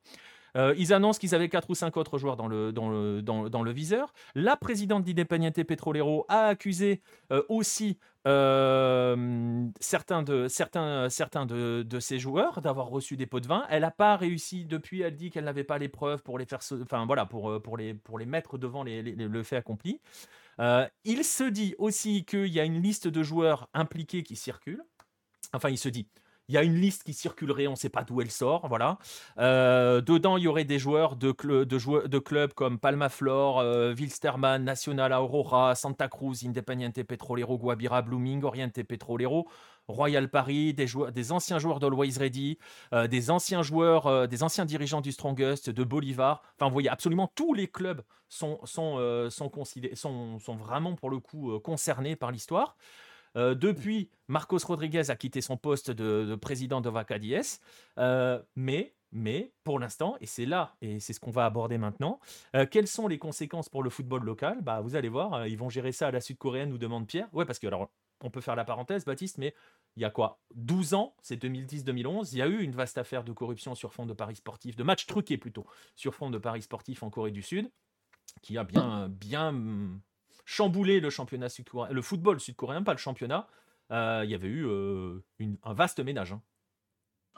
Euh, 0.56 0.74
ils 0.78 0.92
annoncent 0.92 1.18
qu'ils 1.18 1.34
avaient 1.34 1.48
4 1.48 1.70
ou 1.70 1.74
5 1.74 1.96
autres 1.96 2.18
joueurs 2.18 2.36
dans 2.36 2.48
le, 2.48 2.72
dans 2.72 2.88
le, 2.88 3.22
dans, 3.22 3.62
le 3.62 3.70
viseur. 3.70 4.12
La 4.34 4.56
présidente 4.56 5.04
d'Independiente 5.04 5.62
Petrolero 5.64 6.24
a 6.28 6.46
accusé 6.46 7.02
euh, 7.30 7.42
aussi 7.48 7.98
euh, 8.26 9.66
certains, 9.80 10.22
de, 10.22 10.48
certains, 10.48 11.08
certains 11.10 11.46
de, 11.46 11.84
de 11.86 12.00
ces 12.00 12.18
joueurs 12.18 12.60
d'avoir 12.62 12.88
reçu 12.88 13.16
des 13.16 13.26
pots 13.26 13.40
de 13.40 13.46
vin. 13.46 13.64
Elle 13.68 13.82
n'a 13.82 13.90
pas 13.90 14.16
réussi 14.16 14.64
depuis. 14.64 15.02
Elle 15.02 15.16
dit 15.16 15.30
qu'elle 15.30 15.44
n'avait 15.44 15.64
pas 15.64 15.78
les 15.78 15.88
preuves 15.88 16.22
pour 16.22 16.38
les 16.38 16.46
faire, 16.46 16.60
enfin 16.82 17.04
voilà, 17.06 17.26
pour, 17.26 17.60
pour 17.62 17.76
les, 17.76 17.94
pour 17.94 18.18
les 18.18 18.26
mettre 18.26 18.58
devant 18.58 18.82
le 18.84 19.42
fait 19.42 19.56
accompli. 19.56 20.00
Il 21.04 21.24
se 21.24 21.44
dit 21.44 21.74
aussi 21.78 22.24
qu'il 22.24 22.48
y 22.48 22.60
a 22.60 22.64
une 22.64 22.82
liste 22.82 23.08
de 23.08 23.22
joueurs 23.22 23.68
impliqués 23.74 24.22
qui 24.22 24.36
circule. 24.36 24.82
Enfin, 25.52 25.68
il 25.68 25.78
se 25.78 25.88
dit. 25.88 26.08
Il 26.48 26.54
y 26.54 26.58
a 26.58 26.62
une 26.62 26.76
liste 26.76 27.02
qui 27.02 27.12
circulerait, 27.12 27.66
on 27.66 27.72
ne 27.72 27.76
sait 27.76 27.88
pas 27.88 28.04
d'où 28.04 28.20
elle 28.20 28.30
sort, 28.30 28.68
voilà. 28.68 28.98
Euh, 29.38 30.00
dedans, 30.00 30.36
il 30.36 30.44
y 30.44 30.48
aurait 30.48 30.64
des 30.64 30.78
joueurs 30.78 31.16
de, 31.16 31.32
clubs 31.32 32.52
comme 32.52 32.78
Palma 32.78 33.08
Flor, 33.08 33.58
euh, 33.58 33.94
Wilstermann, 33.94 34.62
Nacional 34.62 35.12
Aurora, 35.12 35.74
Santa 35.74 36.08
Cruz, 36.08 36.44
Independiente 36.44 37.02
Petrolero, 37.02 37.58
Guabira, 37.58 38.02
Blooming, 38.02 38.44
Oriente 38.44 38.82
Petrolero, 38.84 39.48
Royal 39.88 40.28
Paris, 40.28 40.74
des, 40.74 41.32
anciens 41.32 41.58
joueurs 41.58 41.78
d'Always 41.78 42.18
Ready, 42.18 42.58
euh, 42.92 43.06
des 43.06 43.30
anciens 43.30 43.62
joueurs, 43.62 44.06
euh, 44.06 44.26
des 44.26 44.42
anciens 44.42 44.64
dirigeants 44.64 45.00
du 45.00 45.12
Strongest, 45.12 45.70
de 45.70 45.84
Bolivar. 45.84 46.42
Enfin, 46.56 46.66
vous 46.66 46.72
voyez, 46.72 46.88
absolument 46.88 47.30
tous 47.34 47.54
les 47.54 47.68
clubs 47.68 48.02
sont, 48.28 48.58
euh, 48.76 49.28
vraiment 50.58 50.94
pour 50.96 51.10
le 51.10 51.20
coup 51.20 51.58
concernés 51.60 52.16
par 52.16 52.32
l'histoire. 52.32 52.76
Euh, 53.36 53.54
depuis, 53.54 54.10
Marcos 54.28 54.58
Rodriguez 54.64 55.10
a 55.10 55.16
quitté 55.16 55.40
son 55.40 55.56
poste 55.56 55.90
de, 55.90 56.24
de 56.24 56.34
président 56.34 56.80
de 56.80 56.88
Vaca 56.88 57.18
Diez, 57.18 57.40
euh, 57.98 58.42
mais, 58.54 58.94
mais 59.12 59.52
pour 59.64 59.78
l'instant, 59.78 60.16
et 60.20 60.26
c'est 60.26 60.46
là, 60.46 60.74
et 60.80 61.00
c'est 61.00 61.12
ce 61.12 61.20
qu'on 61.20 61.30
va 61.30 61.44
aborder 61.44 61.78
maintenant, 61.78 62.20
euh, 62.54 62.66
quelles 62.70 62.88
sont 62.88 63.08
les 63.08 63.18
conséquences 63.18 63.68
pour 63.68 63.82
le 63.82 63.90
football 63.90 64.24
local? 64.24 64.62
Bah, 64.62 64.80
Vous 64.80 64.96
allez 64.96 65.08
voir, 65.08 65.34
euh, 65.34 65.48
ils 65.48 65.58
vont 65.58 65.68
gérer 65.68 65.92
ça 65.92 66.08
à 66.08 66.10
la 66.10 66.20
sud-coréenne, 66.20 66.70
nous 66.70 66.78
demande 66.78 67.06
Pierre. 67.06 67.28
Ouais, 67.32 67.44
parce 67.44 67.58
que 67.58 67.66
alors, 67.66 67.90
on 68.22 68.30
peut 68.30 68.40
faire 68.40 68.56
la 68.56 68.64
parenthèse, 68.64 69.04
Baptiste, 69.04 69.36
mais 69.36 69.54
il 69.96 70.02
y 70.02 70.06
a 70.06 70.10
quoi? 70.10 70.40
12 70.54 70.94
ans, 70.94 71.14
c'est 71.20 71.42
2010-2011, 71.42 72.30
il 72.32 72.38
y 72.38 72.42
a 72.42 72.46
eu 72.46 72.62
une 72.62 72.72
vaste 72.72 72.96
affaire 72.96 73.24
de 73.24 73.32
corruption 73.32 73.74
sur 73.74 73.92
fond 73.92 74.06
de 74.06 74.14
paris 74.14 74.36
sportifs, 74.36 74.76
de 74.76 74.82
matchs 74.82 75.06
truqués 75.06 75.36
plutôt, 75.36 75.66
sur 75.94 76.14
fond 76.14 76.30
de 76.30 76.38
paris 76.38 76.62
sportifs 76.62 77.02
en 77.02 77.10
Corée 77.10 77.30
du 77.30 77.42
Sud, 77.42 77.70
qui 78.40 78.56
a 78.56 78.64
bien, 78.64 79.08
bien 79.08 79.52
chamboulé 80.46 81.00
le 81.00 81.10
championnat 81.10 81.50
sud-coréen, 81.50 81.92
le 81.92 82.00
football 82.00 82.40
sud-coréen, 82.40 82.82
pas 82.82 82.92
le 82.92 82.98
championnat. 82.98 83.48
Euh, 83.90 84.22
il 84.24 84.30
y 84.30 84.34
avait 84.34 84.48
eu 84.48 84.66
euh, 84.66 85.20
un 85.62 85.74
vaste 85.74 86.00
ménage. 86.00 86.32
hein. 86.32 86.40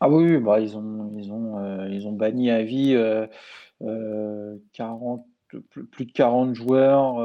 Ah 0.01 0.09
oui, 0.09 0.39
bah, 0.39 0.60
ils 0.60 0.76
ont, 0.76 1.12
ils 1.16 1.32
ont, 1.32 1.59
euh, 1.59 1.89
ils 1.90 2.06
ont 2.06 2.12
banni 2.12 2.51
à 2.51 2.62
vie 2.62 2.94
euh, 2.94 3.26
euh, 3.82 4.56
40, 4.72 5.26
plus, 5.70 6.06
de 6.06 6.12
40 6.12 6.55
joueurs 6.55 7.18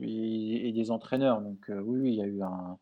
et, 0.00 0.72
des 0.72 0.90
entraîneurs. 0.90 1.40
Donc 1.40 1.70
oui, 1.84 2.10
il 2.10 2.14
y 2.16 2.22
a 2.22 2.26
eu 2.26 2.42
un, 2.42 2.78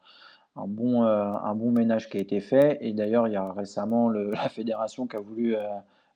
un 0.57 0.66
bon, 0.66 1.03
un 1.05 1.55
bon 1.55 1.70
ménage 1.70 2.09
qui 2.09 2.16
a 2.16 2.20
été 2.20 2.40
fait. 2.40 2.78
Et 2.81 2.93
d'ailleurs, 2.93 3.28
il 3.28 3.35
y 3.35 3.36
a 3.36 3.53
récemment 3.53 4.09
la 4.11 4.48
fédération 4.48 5.07
qui 5.07 5.16
a 5.16 5.20
voulu 5.20 5.55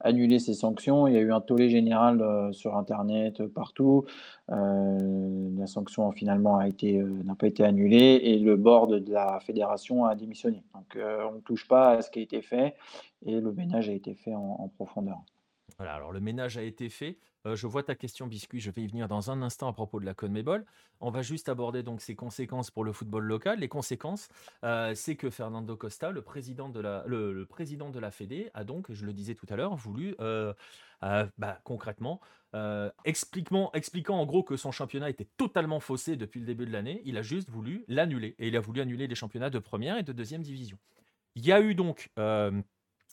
annuler 0.00 0.38
ces 0.38 0.54
sanctions. 0.54 1.06
Il 1.06 1.14
y 1.14 1.16
a 1.16 1.20
eu 1.20 1.32
un 1.32 1.40
tollé 1.40 1.68
général 1.68 2.20
euh, 2.20 2.52
sur 2.52 2.76
Internet, 2.76 3.40
euh, 3.40 3.48
partout. 3.48 4.04
Euh, 4.50 5.50
la 5.56 5.66
sanction 5.66 6.10
finalement 6.12 6.58
a 6.58 6.68
été, 6.68 6.98
n'a 7.24 7.34
pas 7.34 7.46
été 7.46 7.64
annulée 7.64 8.20
et 8.22 8.38
le 8.38 8.56
board 8.56 8.94
de 9.00 9.12
la 9.12 9.38
fédération 9.40 10.04
a 10.04 10.14
démissionné. 10.14 10.64
Donc 10.74 10.96
on 10.96 11.34
ne 11.34 11.40
touche 11.40 11.68
pas 11.68 11.90
à 11.90 12.02
ce 12.02 12.10
qui 12.10 12.18
a 12.18 12.22
été 12.22 12.42
fait 12.42 12.74
et 13.24 13.40
le 13.40 13.52
ménage 13.52 13.88
a 13.88 13.92
été 13.92 14.14
fait 14.14 14.34
en 14.34 14.68
profondeur. 14.74 15.22
Alors 15.88 16.12
le 16.12 16.20
ménage 16.20 16.58
a 16.58 16.62
été 16.62 16.88
fait. 16.88 17.18
Euh, 17.46 17.56
je 17.56 17.66
vois 17.66 17.82
ta 17.82 17.94
question, 17.94 18.26
Biscuit. 18.26 18.60
Je 18.60 18.70
vais 18.70 18.82
y 18.82 18.86
venir 18.86 19.08
dans 19.08 19.30
un 19.30 19.40
instant 19.40 19.68
à 19.68 19.72
propos 19.72 19.98
de 19.98 20.04
la 20.04 20.14
CONMEBOL. 20.14 20.64
On 21.00 21.10
va 21.10 21.22
juste 21.22 21.48
aborder 21.48 21.82
donc 21.82 22.02
ses 22.02 22.14
conséquences 22.14 22.70
pour 22.70 22.84
le 22.84 22.92
football 22.92 23.24
local. 23.24 23.60
Les 23.60 23.68
conséquences, 23.68 24.28
euh, 24.64 24.94
c'est 24.94 25.16
que 25.16 25.30
Fernando 25.30 25.76
Costa, 25.76 26.10
le 26.10 26.22
président 26.22 26.68
de 26.68 26.80
la, 26.80 27.02
le, 27.06 27.46
Fédé, 28.10 28.50
a 28.52 28.64
donc, 28.64 28.92
je 28.92 29.06
le 29.06 29.12
disais 29.12 29.34
tout 29.34 29.46
à 29.48 29.56
l'heure, 29.56 29.74
voulu 29.74 30.14
euh, 30.20 30.52
bah, 31.38 31.60
concrètement, 31.64 32.20
expliquement- 33.04 33.72
expliquant 33.72 34.18
en 34.18 34.26
gros 34.26 34.42
que 34.42 34.56
son 34.56 34.72
championnat 34.72 35.08
était 35.08 35.28
totalement 35.36 35.80
faussé 35.80 36.16
depuis 36.16 36.40
le 36.40 36.46
début 36.46 36.66
de 36.66 36.72
l'année. 36.72 37.00
Il 37.06 37.16
a 37.16 37.22
juste 37.22 37.48
voulu 37.48 37.84
l'annuler. 37.88 38.34
Et 38.38 38.48
il 38.48 38.56
a 38.56 38.60
voulu 38.60 38.82
annuler 38.82 39.06
les 39.06 39.14
championnats 39.14 39.50
de 39.50 39.58
première 39.58 39.96
et 39.96 40.02
de 40.02 40.12
deuxième 40.12 40.42
division. 40.42 40.78
Il 41.36 41.46
y 41.46 41.52
a 41.52 41.60
eu 41.60 41.74
donc 41.74 42.10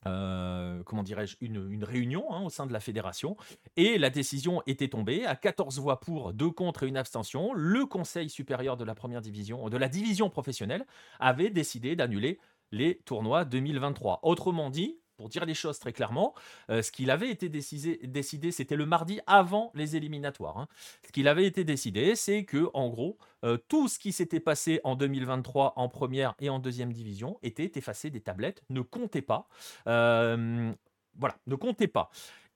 euh, 0.06 0.84
comment 0.84 1.03
dirais-je, 1.03 1.38
une, 1.41 1.72
une 1.72 1.84
réunion 1.84 2.32
hein, 2.32 2.44
au 2.44 2.49
sein 2.49 2.65
de 2.65 2.74
la 2.74 2.80
fédération. 2.80 3.36
Et 3.76 3.98
la 3.98 4.10
décision 4.10 4.61
était 4.68 4.88
tombée 4.88 5.26
à 5.26 5.36
14 5.36 5.80
voix 5.80 5.99
pour, 5.99 6.34
2 6.34 6.52
contre 6.52 6.84
et 6.84 6.88
une 6.88 6.98
abstention. 6.98 7.53
Le 7.53 7.86
Conseil 7.86 8.30
supérieur 8.30 8.78
de 8.78 8.84
la 8.84 8.95
première 8.95 9.22
division, 9.22 9.69
de 9.69 9.78
la 9.78 9.90
division 9.90 10.30
professionnelle, 10.30 10.86
avait 11.19 11.49
décidé 11.49 11.95
d'annuler 11.95 12.40
les 12.72 12.98
tournois 13.06 13.45
2023. 13.45 14.19
Autrement 14.24 14.69
dit, 14.69 14.98
pour 15.18 15.30
dire 15.30 15.45
les 15.45 15.53
choses 15.53 15.80
très 15.80 15.94
clairement, 15.94 16.34
euh, 16.69 16.81
ce 16.81 16.91
qu'il 16.91 17.11
avait 17.11 17.30
été 17.30 17.49
décidé, 17.49 18.52
c'était 18.52 18.76
le 18.76 18.85
mardi 18.85 19.19
avant 19.27 19.72
les 19.76 19.95
éliminatoires. 19.95 20.57
hein. 20.57 20.68
Ce 21.06 21.11
qu'il 21.11 21.27
avait 21.27 21.45
été 21.45 21.64
décidé, 21.64 22.15
c'est 22.15 22.45
que, 22.45 22.69
en 22.73 22.89
gros, 22.89 23.18
euh, 23.44 23.57
tout 23.68 23.88
ce 23.88 23.99
qui 23.99 24.11
s'était 24.11 24.39
passé 24.39 24.80
en 24.84 24.95
2023 24.95 25.73
en 25.76 25.89
première 25.89 26.35
et 26.39 26.49
en 26.49 26.60
deuxième 26.60 26.94
division 26.94 27.38
était 27.44 27.72
effacé 27.76 28.10
des 28.10 28.22
tablettes, 28.22 28.64
ne 28.69 28.81
comptait 28.81 29.22
pas. 29.22 29.48
Euh, 29.88 30.72
voilà, 31.18 31.35
ne 31.48 31.56
comptait 31.56 31.88
pas. 31.88 32.10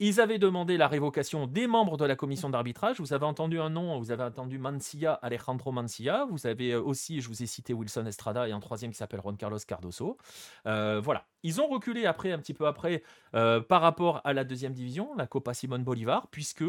Ils 0.04 0.20
avaient 0.20 0.40
demandé 0.40 0.78
la 0.78 0.88
révocation 0.88 1.46
des 1.46 1.68
membres 1.68 1.96
de 1.96 2.06
la 2.06 2.16
commission 2.16 2.50
d'arbitrage. 2.50 3.00
Vous 3.00 3.14
avez 3.14 3.26
entendu 3.28 3.60
un 3.60 3.70
nom, 3.70 4.00
vous 4.00 4.10
avez 4.10 4.24
entendu 4.24 4.58
Mancia, 4.58 5.14
Alejandro 5.14 5.72
Mancia. 5.72 6.26
Vous 6.32 6.48
avez 6.48 6.72
euh, 6.72 6.82
aussi, 6.82 7.22
je 7.22 7.28
vous 7.28 7.44
ai 7.44 7.46
cité 7.46 7.72
Wilson 7.72 8.08
Estrada 8.08 8.48
et 8.48 8.52
un 8.52 8.60
troisième 8.60 8.90
qui 8.90 8.98
s'appelle 8.98 9.22
Juan 9.22 9.38
Carlos 9.38 9.60
Cardoso. 9.60 10.18
Euh, 10.66 11.00
voilà. 11.04 11.28
Ils 11.44 11.62
ont 11.62 11.68
reculé 11.68 12.08
après, 12.08 12.32
un 12.32 12.40
petit 12.40 12.56
peu 12.56 12.66
après, 12.66 13.04
euh, 13.36 13.62
par 13.62 13.82
rapport 13.82 14.22
à 14.24 14.34
la 14.34 14.44
deuxième 14.44 14.74
division, 14.74 15.14
la 15.18 15.28
Copa 15.28 15.54
Simon 15.54 15.78
Bolivar, 15.78 16.30
puisque 16.30 16.64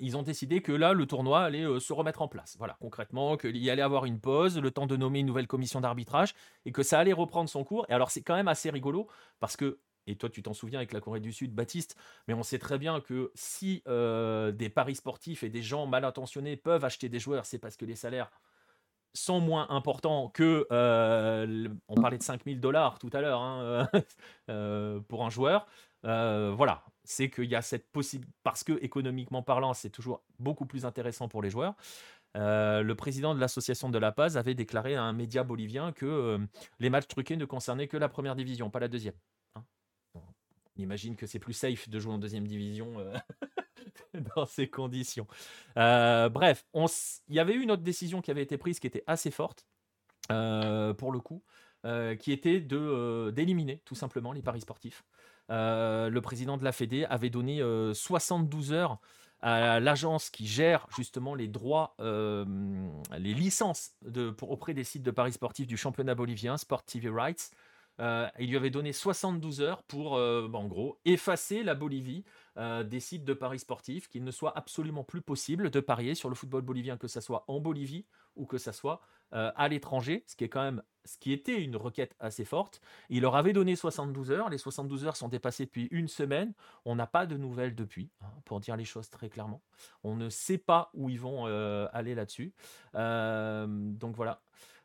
ils 0.00 0.16
ont 0.16 0.22
décidé 0.22 0.62
que 0.62 0.72
là, 0.72 0.94
le 0.94 1.06
tournoi 1.06 1.42
allait 1.42 1.78
se 1.78 1.92
remettre 1.92 2.22
en 2.22 2.28
place. 2.28 2.56
Voilà, 2.58 2.76
concrètement, 2.80 3.36
qu'il 3.36 3.56
y 3.58 3.70
allait 3.70 3.82
avoir 3.82 4.04
une 4.04 4.18
pause, 4.18 4.58
le 4.58 4.70
temps 4.72 4.86
de 4.86 4.96
nommer 4.96 5.20
une 5.20 5.26
nouvelle 5.26 5.46
commission 5.46 5.80
d'arbitrage, 5.80 6.34
et 6.64 6.72
que 6.72 6.82
ça 6.82 6.98
allait 6.98 7.12
reprendre 7.12 7.48
son 7.48 7.62
cours. 7.62 7.86
Et 7.88 7.92
alors, 7.92 8.10
c'est 8.10 8.22
quand 8.22 8.34
même 8.34 8.48
assez 8.48 8.68
rigolo, 8.68 9.06
parce 9.38 9.56
que, 9.56 9.78
et 10.06 10.16
toi, 10.16 10.28
tu 10.28 10.42
t'en 10.42 10.52
souviens 10.52 10.78
avec 10.78 10.92
la 10.92 11.00
Corée 11.00 11.20
du 11.20 11.32
Sud, 11.32 11.54
Baptiste, 11.54 11.96
mais 12.28 12.34
on 12.34 12.42
sait 12.42 12.58
très 12.58 12.78
bien 12.78 13.00
que 13.00 13.30
si 13.34 13.82
euh, 13.88 14.52
des 14.52 14.68
paris 14.68 14.96
sportifs 14.96 15.42
et 15.42 15.48
des 15.48 15.62
gens 15.62 15.86
mal 15.86 16.04
intentionnés 16.04 16.56
peuvent 16.56 16.84
acheter 16.84 17.08
des 17.08 17.18
joueurs, 17.18 17.46
c'est 17.46 17.58
parce 17.58 17.76
que 17.76 17.84
les 17.84 17.96
salaires 17.96 18.30
sont 19.14 19.40
moins 19.40 19.68
importants 19.70 20.28
que... 20.28 20.66
euh, 20.72 21.68
on 21.88 21.94
parlait 21.94 22.18
de 22.18 22.22
5000 22.22 22.60
dollars 22.60 22.98
tout 22.98 23.10
à 23.12 23.20
l'heure 23.20 23.40
hein, 23.40 23.88
euh, 24.50 25.00
pour 25.08 25.24
un 25.24 25.30
joueur. 25.30 25.66
Voilà, 26.02 26.84
c'est 27.04 27.30
qu'il 27.30 27.46
y 27.46 27.54
a 27.54 27.62
cette 27.62 27.90
possibilité, 27.90 28.32
parce 28.42 28.62
que 28.62 28.72
économiquement 28.84 29.42
parlant, 29.42 29.72
c'est 29.72 29.90
toujours 29.90 30.22
beaucoup 30.38 30.66
plus 30.66 30.84
intéressant 30.84 31.28
pour 31.28 31.42
les 31.42 31.48
joueurs. 31.48 31.74
Le 32.34 32.92
président 32.92 33.34
de 33.34 33.40
l'association 33.40 33.88
de 33.88 33.98
La 33.98 34.12
Paz 34.12 34.36
avait 34.36 34.54
déclaré 34.54 34.96
à 34.96 35.02
un 35.02 35.14
média 35.14 35.44
bolivien 35.44 35.92
que 35.92 36.38
les 36.78 36.90
matchs 36.90 37.06
truqués 37.08 37.36
ne 37.36 37.46
concernaient 37.46 37.88
que 37.88 37.96
la 37.96 38.10
première 38.10 38.36
division, 38.36 38.68
pas 38.68 38.80
la 38.80 38.88
deuxième. 38.88 39.14
On 40.76 40.82
imagine 40.82 41.16
que 41.16 41.26
c'est 41.26 41.38
plus 41.38 41.52
safe 41.52 41.88
de 41.88 41.98
jouer 41.98 42.12
en 42.12 42.18
deuxième 42.18 42.46
division 42.46 42.98
euh, 42.98 43.14
dans 44.36 44.46
ces 44.46 44.68
conditions. 44.68 45.26
Euh, 45.76 46.28
bref, 46.28 46.66
il 46.74 47.34
y 47.34 47.40
avait 47.40 47.54
eu 47.54 47.62
une 47.62 47.70
autre 47.70 47.82
décision 47.82 48.20
qui 48.20 48.30
avait 48.30 48.42
été 48.42 48.58
prise 48.58 48.80
qui 48.80 48.86
était 48.86 49.04
assez 49.06 49.30
forte, 49.30 49.66
euh, 50.30 50.94
pour 50.94 51.12
le 51.12 51.20
coup, 51.20 51.42
qui 52.18 52.32
était 52.32 52.60
d'éliminer 52.60 53.82
tout 53.84 53.94
simplement 53.94 54.32
les 54.32 54.40
paris 54.40 54.62
sportifs. 54.62 55.04
Le 55.48 56.18
président 56.20 56.56
de 56.56 56.64
la 56.64 56.72
Fédé 56.72 57.04
avait 57.04 57.30
donné 57.30 57.60
euh, 57.60 57.92
72 57.92 58.72
heures 58.72 58.98
à 59.42 59.78
l'agence 59.78 60.30
qui 60.30 60.46
gère 60.46 60.86
justement 60.96 61.34
les 61.34 61.48
droits, 61.48 61.94
les 61.98 63.34
licences 63.34 63.92
auprès 64.40 64.72
des 64.72 64.84
sites 64.84 65.02
de 65.02 65.10
paris 65.10 65.32
sportifs 65.32 65.66
du 65.66 65.76
championnat 65.76 66.14
bolivien, 66.14 66.56
Sport 66.56 66.82
TV 66.84 67.10
Rights. 67.10 67.50
Euh, 68.00 68.28
il 68.38 68.50
lui 68.50 68.56
avait 68.56 68.70
donné 68.70 68.92
72 68.92 69.60
heures 69.60 69.82
pour, 69.84 70.16
euh, 70.16 70.48
bah, 70.48 70.58
en 70.58 70.66
gros, 70.66 70.98
effacer 71.04 71.62
la 71.62 71.74
Bolivie 71.74 72.24
euh, 72.56 72.82
des 72.82 73.00
sites 73.00 73.24
de 73.24 73.34
paris 73.34 73.58
sportifs, 73.58 74.08
qu'il 74.08 74.24
ne 74.24 74.30
soit 74.30 74.56
absolument 74.56 75.04
plus 75.04 75.22
possible 75.22 75.70
de 75.70 75.80
parier 75.80 76.14
sur 76.14 76.28
le 76.28 76.34
football 76.34 76.62
bolivien, 76.62 76.96
que 76.96 77.08
ce 77.08 77.20
soit 77.20 77.44
en 77.48 77.60
Bolivie 77.60 78.06
ou 78.36 78.46
que 78.46 78.58
ce 78.58 78.72
soit 78.72 79.00
à 79.32 79.66
l'étranger, 79.66 80.22
ce 80.28 80.36
qui 80.36 80.44
est 80.44 80.48
quand 80.48 80.62
même, 80.62 80.80
ce 81.04 81.18
qui 81.18 81.32
était 81.32 81.60
une 81.60 81.74
requête 81.74 82.14
assez 82.20 82.44
forte. 82.44 82.80
Il 83.08 83.22
leur 83.22 83.34
avait 83.34 83.52
donné 83.52 83.74
72 83.74 84.30
heures. 84.30 84.48
Les 84.48 84.58
72 84.58 85.06
heures 85.06 85.16
sont 85.16 85.26
dépassées 85.26 85.64
depuis 85.64 85.88
une 85.90 86.06
semaine. 86.06 86.52
On 86.84 86.94
n'a 86.94 87.08
pas 87.08 87.26
de 87.26 87.36
nouvelles 87.36 87.74
depuis, 87.74 88.12
hein, 88.20 88.28
pour 88.44 88.60
dire 88.60 88.76
les 88.76 88.84
choses 88.84 89.10
très 89.10 89.28
clairement. 89.28 89.60
On 90.04 90.14
ne 90.14 90.28
sait 90.28 90.58
pas 90.58 90.92
où 90.94 91.08
ils 91.08 91.18
vont 91.18 91.46
aller 91.46 92.14
là-dessus. 92.14 92.54
Donc 92.94 94.14
voilà. 94.14 94.43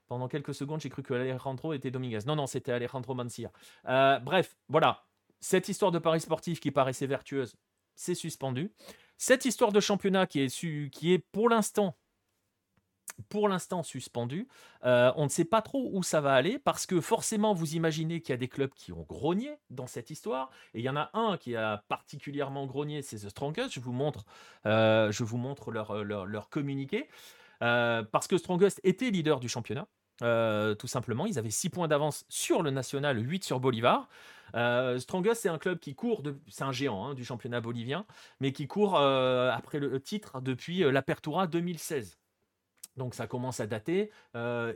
Pendant 0.10 0.28
quelques 0.28 0.56
secondes, 0.56 0.82
j'ai 0.82 0.90
cru 0.90 1.04
que 1.04 1.14
Alejandro 1.14 1.72
était 1.74 1.92
Dominguez. 1.92 2.20
Non, 2.26 2.36
non, 2.36 2.48
c'était 2.48 2.72
Alejandro 2.72 3.14
Mancia. 3.14 3.52
Euh, 3.88 4.18
bref, 4.20 4.58
voilà. 4.68 5.06
Cette 5.40 5.70
histoire 5.70 5.92
de 5.92 6.00
paris 6.00 6.20
sportif 6.20 6.60
qui 6.60 6.72
paraissait 6.72 7.06
vertueuse, 7.06 7.56
c'est 7.96 8.16
suspendu. 8.16 8.74
Cette 9.18 9.46
histoire 9.46 9.72
de 9.72 9.80
championnat 9.80 10.26
qui 10.26 10.42
est, 10.42 10.50
su- 10.50 10.92
pour 11.32 11.48
l'instant 11.48 11.96
pour 13.28 13.50
l'instant. 13.50 13.82
Euh, 14.86 15.12
on 15.16 15.24
ne 15.26 15.30
sait 15.30 15.46
pas 15.46 15.62
trop 15.62 15.90
où 15.94 16.04
ça 16.04 16.22
va 16.22 16.34
aller 16.34 16.58
parce 16.58 16.86
que 16.86 17.02
forcément, 17.02 17.54
vous 17.54 17.76
imaginez 17.76 18.22
qu'il 18.22 18.32
y 18.32 18.34
a 18.34 18.38
des 18.38 18.48
clubs 18.48 18.74
qui 18.74 18.94
ont 18.94 19.04
grogné 19.04 19.58
dans 19.70 19.88
cette 19.88 20.10
histoire. 20.10 20.50
Et 20.74 20.80
il 20.80 20.86
y 20.86 20.90
en 20.90 20.96
a 20.96 21.10
un 21.14 21.38
qui 21.38 21.56
a 21.56 21.84
particulièrement 21.90 22.66
grogné, 22.66 23.02
c'est 23.02 23.18
The 23.18 23.30
Strongest. 23.30 23.74
Je 23.74 23.80
vous 23.82 23.92
montre, 23.92 24.26
euh, 24.66 25.12
leur, 26.04 26.50
communiqué. 26.50 27.10
Parce 27.60 28.28
que 28.28 28.38
Strongest 28.38 28.80
était 28.84 29.10
leader 29.10 29.40
du 29.40 29.50
championnat. 29.50 29.88
Euh, 30.22 30.76
tout 30.76 30.88
simplement, 30.88 31.26
ils 31.26 31.40
avaient 31.40 31.50
6 31.50 31.70
points 31.70 31.88
d'avance 31.88 32.26
sur 32.30 32.64
le 32.64 32.72
national, 32.72 33.18
8 33.20 33.44
sur 33.44 33.60
Bolivar. 33.60 34.08
Euh, 34.56 35.00
Strongest, 35.00 35.42
c'est 35.42 35.50
un 35.50 35.58
club 35.58 35.80
qui 35.80 35.96
court, 35.96 36.24
c'est 36.48 36.64
un 36.64 36.72
géant 36.72 37.06
hein, 37.06 37.14
du 37.14 37.24
championnat 37.26 37.62
bolivien, 37.62 38.06
mais 38.40 38.52
qui 38.52 38.68
court 38.68 38.98
euh, 38.98 39.52
après 39.52 39.80
le 39.80 40.00
titre 40.02 40.42
depuis 40.42 40.84
euh, 40.84 40.92
l'Apertura 40.92 41.48
2016. 41.48 42.18
Donc 42.98 43.14
ça 43.14 43.28
commence 43.28 43.62
à 43.62 43.68
dater. 43.68 44.12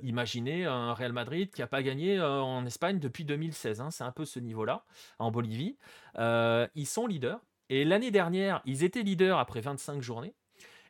Imaginez 0.02 0.66
un 0.66 0.94
Real 0.94 1.12
Madrid 1.12 1.52
qui 1.52 1.60
n'a 1.60 1.68
pas 1.68 1.84
gagné 1.84 2.22
en 2.22 2.66
Espagne 2.66 3.00
depuis 3.00 3.26
2016. 3.26 3.82
hein, 3.82 3.92
c'est 3.92 4.06
un 4.06 4.14
peu 4.14 4.24
ce 4.24 4.40
niveau-là 4.40 4.86
en 5.20 5.30
Bolivie. 5.30 5.78
Ils 6.16 6.88
sont 6.88 7.06
leaders. 7.06 7.42
Et 7.68 7.84
l'année 7.84 8.12
dernière, 8.12 8.62
ils 8.64 8.84
étaient 8.86 9.04
leaders 9.04 9.40
après 9.40 9.60
25 9.60 10.02
journées. 10.02 10.36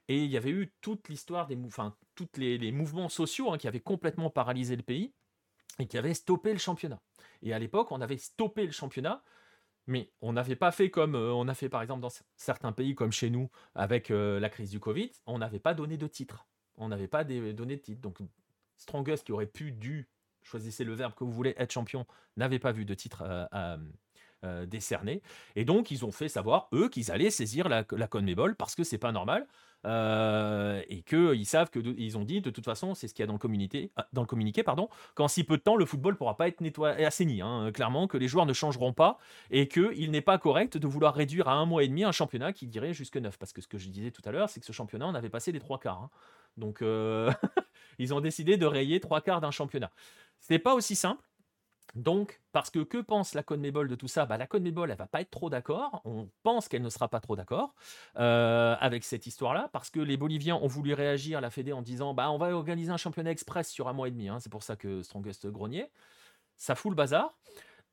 Et 0.07 0.23
il 0.23 0.29
y 0.29 0.37
avait 0.37 0.49
eu 0.49 0.73
toute 0.81 1.09
l'histoire 1.09 1.47
des, 1.47 1.57
enfin, 1.65 1.95
toutes 2.15 2.37
les, 2.37 2.71
mouvements 2.71 3.09
sociaux 3.09 3.51
hein, 3.51 3.57
qui 3.57 3.67
avaient 3.67 3.79
complètement 3.79 4.29
paralysé 4.29 4.75
le 4.75 4.83
pays 4.83 5.13
et 5.79 5.87
qui 5.87 5.97
avaient 5.97 6.13
stoppé 6.13 6.51
le 6.51 6.59
championnat. 6.59 7.01
Et 7.41 7.53
à 7.53 7.59
l'époque, 7.59 7.91
on 7.91 8.01
avait 8.01 8.17
stoppé 8.17 8.65
le 8.65 8.71
championnat, 8.71 9.23
mais 9.87 10.11
on 10.21 10.33
n'avait 10.33 10.55
pas 10.55 10.71
fait 10.71 10.89
comme 10.89 11.15
euh, 11.15 11.33
on 11.33 11.47
a 11.47 11.53
fait 11.53 11.69
par 11.69 11.81
exemple 11.81 12.01
dans 12.01 12.09
cer- 12.09 12.23
certains 12.35 12.71
pays 12.71 12.95
comme 12.95 13.11
chez 13.11 13.29
nous 13.29 13.49
avec 13.75 14.11
euh, 14.11 14.39
la 14.39 14.49
crise 14.49 14.69
du 14.69 14.79
Covid. 14.79 15.11
On 15.25 15.39
n'avait 15.39 15.59
pas 15.59 15.73
donné 15.73 15.97
de 15.97 16.07
titre. 16.07 16.45
On 16.77 16.89
n'avait 16.89 17.07
pas 17.07 17.23
donné 17.23 17.75
de 17.77 17.81
titre. 17.81 18.01
Donc 18.01 18.19
Strongest 18.77 19.25
qui 19.25 19.31
aurait 19.31 19.47
pu, 19.47 19.71
dû, 19.71 20.09
choisissez 20.41 20.83
le 20.83 20.93
verbe 20.93 21.13
que 21.13 21.23
vous 21.23 21.31
voulez, 21.31 21.53
être 21.57 21.71
champion, 21.71 22.05
n'avait 22.37 22.59
pas 22.59 22.71
vu 22.71 22.85
de 22.85 22.93
titre 22.93 23.23
euh, 23.25 23.77
euh, 24.43 24.65
décerné. 24.65 25.21
Et 25.55 25.65
donc, 25.65 25.91
ils 25.91 26.05
ont 26.05 26.11
fait 26.11 26.29
savoir, 26.29 26.67
eux, 26.73 26.89
qu'ils 26.89 27.11
allaient 27.11 27.31
saisir 27.31 27.69
la, 27.69 27.85
la 27.91 28.07
CONMEBOL 28.07 28.55
parce 28.55 28.75
que 28.75 28.83
c'est 28.83 28.97
pas 28.97 29.11
normal. 29.11 29.47
euh, 29.85 30.81
et 30.87 31.01
qu'ils 31.01 31.45
savent 31.45 31.69
que 31.69 31.79
ils 31.97 32.17
ont 32.17 32.23
dit 32.23 32.41
de 32.41 32.49
toute 32.49 32.63
façon 32.63 32.93
c'est 32.93 33.07
ce 33.07 33.13
qu'il 33.13 33.23
y 33.23 33.25
a 33.25 33.27
dans 33.27 33.33
le 33.33 33.39
communiqué 33.39 33.91
ah, 33.97 34.07
dans 34.13 34.21
le 34.21 34.27
communiqué 34.27 34.63
pardon 34.63 34.87
qu'en 35.13 35.27
si 35.27 35.43
peu 35.43 35.57
de 35.57 35.61
temps 35.61 35.75
le 35.75 35.85
football 35.85 36.15
pourra 36.15 36.37
pas 36.37 36.47
être 36.47 36.61
nettoyé 36.61 37.05
assaini 37.05 37.41
hein, 37.41 37.71
clairement 37.73 38.07
que 38.07 38.17
les 38.17 38.27
joueurs 38.27 38.45
ne 38.45 38.53
changeront 38.53 38.93
pas 38.93 39.17
et 39.51 39.67
qu'il 39.67 40.11
n'est 40.11 40.21
pas 40.21 40.37
correct 40.37 40.77
de 40.77 40.87
vouloir 40.87 41.13
réduire 41.13 41.47
à 41.49 41.53
un 41.53 41.65
mois 41.65 41.83
et 41.83 41.87
demi 41.87 42.03
un 42.03 42.13
championnat 42.13 42.53
qui 42.53 42.67
dirait 42.67 42.93
jusque 42.93 43.17
neuf 43.17 43.37
parce 43.37 43.51
que 43.51 43.61
ce 43.61 43.67
que 43.67 43.77
je 43.77 43.89
disais 43.89 44.11
tout 44.11 44.21
à 44.25 44.31
l'heure 44.31 44.49
c'est 44.49 44.59
que 44.59 44.65
ce 44.65 44.71
championnat 44.71 45.07
on 45.07 45.15
avait 45.15 45.29
passé 45.29 45.51
les 45.51 45.59
trois 45.59 45.79
quarts 45.79 46.01
hein. 46.03 46.09
donc 46.55 46.81
euh, 46.81 47.31
ils 47.99 48.13
ont 48.13 48.21
décidé 48.21 48.55
de 48.55 48.65
rayer 48.65 48.99
trois 49.01 49.19
quarts 49.19 49.41
d'un 49.41 49.51
championnat 49.51 49.91
c'est 50.39 50.59
pas 50.59 50.75
aussi 50.75 50.95
simple 50.95 51.23
donc, 51.95 52.41
parce 52.51 52.71
que 52.71 52.79
que 52.79 52.97
pense 52.97 53.35
la 53.35 53.43
CONMEBOL 53.43 53.87
de 53.87 53.95
tout 53.95 54.07
ça? 54.07 54.25
Bah, 54.25 54.37
La 54.37 54.47
CONMEBOL, 54.47 54.89
elle 54.89 54.97
va 54.97 55.05
pas 55.05 55.21
être 55.21 55.29
trop 55.29 55.49
d'accord. 55.51 56.01
On 56.05 56.27
pense 56.41 56.67
qu'elle 56.67 56.81
ne 56.81 56.89
sera 56.89 57.07
pas 57.07 57.19
trop 57.19 57.35
d'accord 57.35 57.75
euh, 58.17 58.75
avec 58.79 59.03
cette 59.03 59.27
histoire-là, 59.27 59.69
parce 59.73 59.91
que 59.91 59.99
les 59.99 60.17
Boliviens 60.17 60.55
ont 60.55 60.67
voulu 60.67 60.93
réagir 60.93 61.37
à 61.37 61.41
la 61.41 61.51
Fédé 61.51 61.71
en 61.71 61.83
disant 61.83 62.15
bah, 62.15 62.31
on 62.31 62.37
va 62.37 62.55
organiser 62.55 62.91
un 62.91 62.97
championnat 62.97 63.29
express 63.29 63.69
sur 63.69 63.87
un 63.87 63.93
mois 63.93 64.07
et 64.07 64.11
demi. 64.11 64.27
hein. 64.27 64.39
C'est 64.39 64.51
pour 64.51 64.63
ça 64.63 64.75
que 64.75 65.03
Strongest 65.03 65.47
grognait. 65.47 65.91
Ça 66.57 66.73
fout 66.73 66.91
le 66.91 66.95
bazar. 66.95 67.37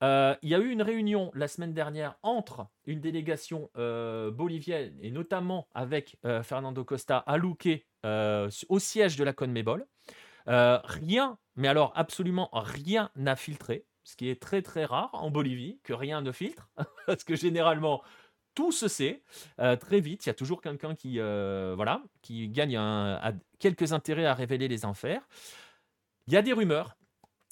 Euh, 0.02 0.34
il 0.40 0.48
y 0.48 0.54
a 0.54 0.58
eu 0.58 0.70
une 0.70 0.80
réunion 0.80 1.30
la 1.34 1.46
semaine 1.46 1.74
dernière 1.74 2.16
entre 2.22 2.66
une 2.86 3.00
délégation 3.00 3.70
euh, 3.76 4.30
bolivienne 4.30 4.96
et 5.02 5.10
notamment 5.10 5.68
avec 5.74 6.16
Fernando 6.42 6.84
Costa 6.84 7.18
à 7.18 7.36
Luque, 7.36 7.86
au 8.04 8.78
siège 8.78 9.16
de 9.16 9.24
la 9.24 9.34
CONMEBOL. 9.34 9.86
Rien, 10.46 11.38
mais 11.54 11.68
alors 11.68 11.92
absolument 11.94 12.48
rien 12.52 13.10
n'a 13.14 13.36
filtré, 13.36 13.84
ce 14.10 14.16
qui 14.16 14.28
est 14.28 14.40
très 14.40 14.60
très 14.60 14.84
rare 14.84 15.10
en 15.12 15.30
Bolivie, 15.30 15.78
que 15.84 15.92
rien 15.92 16.20
ne 16.20 16.32
filtre, 16.32 16.68
parce 17.06 17.22
que 17.22 17.36
généralement 17.36 18.02
tout 18.54 18.72
se 18.72 18.88
sait 18.88 19.22
euh, 19.60 19.76
très 19.76 20.00
vite. 20.00 20.26
Il 20.26 20.28
y 20.28 20.30
a 20.30 20.34
toujours 20.34 20.60
quelqu'un 20.60 20.96
qui, 20.96 21.20
euh, 21.20 21.74
voilà, 21.76 22.02
qui 22.20 22.48
gagne 22.48 22.78
quelques 23.60 23.92
intérêts 23.92 24.26
à 24.26 24.34
révéler 24.34 24.66
les 24.66 24.84
enfers. 24.84 25.22
Il 26.26 26.34
y 26.34 26.36
a 26.36 26.42
des 26.42 26.52
rumeurs 26.52 26.96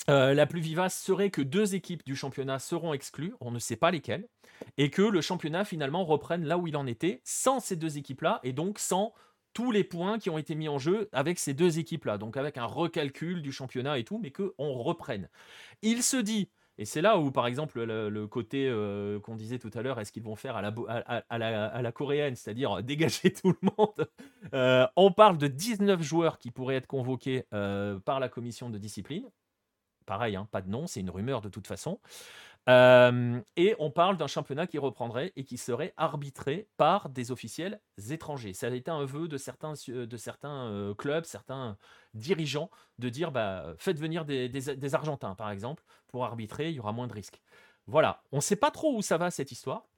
Euh, 0.08 0.32
la 0.32 0.46
plus 0.46 0.60
vivace 0.60 0.96
serait 0.96 1.28
que 1.28 1.42
deux 1.42 1.74
équipes 1.74 2.04
du 2.06 2.16
championnat 2.16 2.60
seront 2.60 2.94
exclues, 2.94 3.34
on 3.40 3.50
ne 3.50 3.58
sait 3.58 3.76
pas 3.76 3.90
lesquelles, 3.90 4.26
et 4.78 4.90
que 4.90 5.02
le 5.02 5.20
championnat 5.20 5.64
finalement 5.64 6.04
reprenne 6.04 6.46
là 6.46 6.56
où 6.56 6.66
il 6.66 6.76
en 6.76 6.86
était, 6.86 7.20
sans 7.24 7.60
ces 7.60 7.76
deux 7.76 7.98
équipes-là, 7.98 8.40
et 8.42 8.54
donc 8.54 8.78
sans 8.78 9.12
tous 9.52 9.70
les 9.70 9.84
points 9.84 10.18
qui 10.18 10.30
ont 10.30 10.38
été 10.38 10.54
mis 10.54 10.68
en 10.68 10.78
jeu 10.78 11.08
avec 11.12 11.38
ces 11.38 11.54
deux 11.54 11.78
équipes-là, 11.78 12.18
donc 12.18 12.36
avec 12.36 12.58
un 12.58 12.64
recalcul 12.64 13.42
du 13.42 13.52
championnat 13.52 13.98
et 13.98 14.04
tout, 14.04 14.18
mais 14.18 14.30
qu'on 14.30 14.72
reprenne. 14.72 15.28
Il 15.82 16.02
se 16.02 16.16
dit, 16.16 16.48
et 16.78 16.84
c'est 16.84 17.00
là 17.00 17.18
où, 17.18 17.32
par 17.32 17.46
exemple, 17.46 17.82
le, 17.82 18.26
côté 18.26 18.68
euh, 18.68 19.18
qu'on 19.20 19.34
disait 19.34 19.58
tout 19.58 19.70
à 19.74 19.82
l'heure, 19.82 19.98
est-ce 19.98 20.12
qu'ils 20.12 20.22
vont 20.22 20.36
faire 20.36 20.56
à 20.56 20.62
la, 20.62 21.92
coréenne, 21.92 22.36
c'est-à-dire 22.36 22.82
dégager 22.84 23.32
tout 23.32 23.54
le 23.60 23.70
monde 23.76 24.08
euh, 24.54 24.86
On 24.96 25.10
parle 25.10 25.38
de 25.38 25.48
19 25.48 26.00
joueurs 26.02 26.38
qui 26.38 26.50
pourraient 26.50 26.76
être 26.76 26.86
convoqués 26.86 27.44
par 27.50 28.20
la 28.20 28.28
commission 28.28 28.70
de 28.70 28.78
discipline 28.78 29.28
pareil, 30.08 30.34
hein, 30.34 30.48
pas 30.50 30.62
de 30.62 30.70
nom, 30.70 30.86
c'est 30.86 31.00
une 31.00 31.10
rumeur 31.10 31.42
de 31.42 31.50
toute 31.50 31.66
façon. 31.66 32.00
Euh, 32.68 33.40
et 33.56 33.74
on 33.78 33.90
parle 33.90 34.18
d'un 34.18 34.26
championnat 34.26 34.66
qui 34.66 34.76
reprendrait 34.76 35.32
et 35.36 35.44
qui 35.44 35.56
serait 35.56 35.94
arbitré 35.96 36.68
par 36.76 37.08
des 37.08 37.30
officiels 37.30 37.80
étrangers. 38.10 38.52
Ça 38.52 38.66
a 38.66 38.70
été 38.70 38.90
un 38.90 39.04
vœu 39.06 39.26
de 39.26 39.38
certains, 39.38 39.72
de 39.88 40.16
certains 40.16 40.66
euh, 40.66 40.94
clubs, 40.94 41.24
certains 41.24 41.78
dirigeants, 42.12 42.70
de 42.98 43.08
dire 43.08 43.32
bah, 43.32 43.74
faites 43.78 43.98
venir 43.98 44.26
des, 44.26 44.94
Argentins, 44.94 45.34
par 45.34 45.50
exemple, 45.50 45.82
pour 46.08 46.24
arbitrer, 46.24 46.68
il 46.68 46.74
y 46.74 46.80
aura 46.80 46.92
moins 46.92 47.06
de 47.06 47.12
risques. 47.14 47.40
Voilà, 47.86 48.22
on 48.32 48.36
ne 48.36 48.42
sait 48.42 48.56
pas 48.56 48.70
trop 48.70 48.94
où 48.94 49.00
ça 49.00 49.16
va 49.16 49.30
cette 49.30 49.50
histoire. 49.50 49.88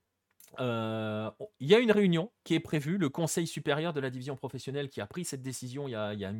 Euh, 0.60 1.30
il 1.58 1.68
y 1.68 1.74
a 1.74 1.78
une 1.78 1.92
réunion 1.92 2.30
qui 2.44 2.54
est 2.54 2.60
prévue, 2.60 2.98
le 2.98 3.08
Conseil 3.08 3.46
supérieur 3.46 3.92
de 3.92 4.00
la 4.00 4.10
division 4.10 4.36
professionnelle 4.36 4.88
qui 4.88 5.00
a 5.00 5.06
pris 5.06 5.24
cette 5.24 5.42
décision 5.42 5.88
il 5.88 5.92
y 5.92 5.94
a, 5.94 6.12
il 6.12 6.20
y 6.20 6.24
a 6.24 6.32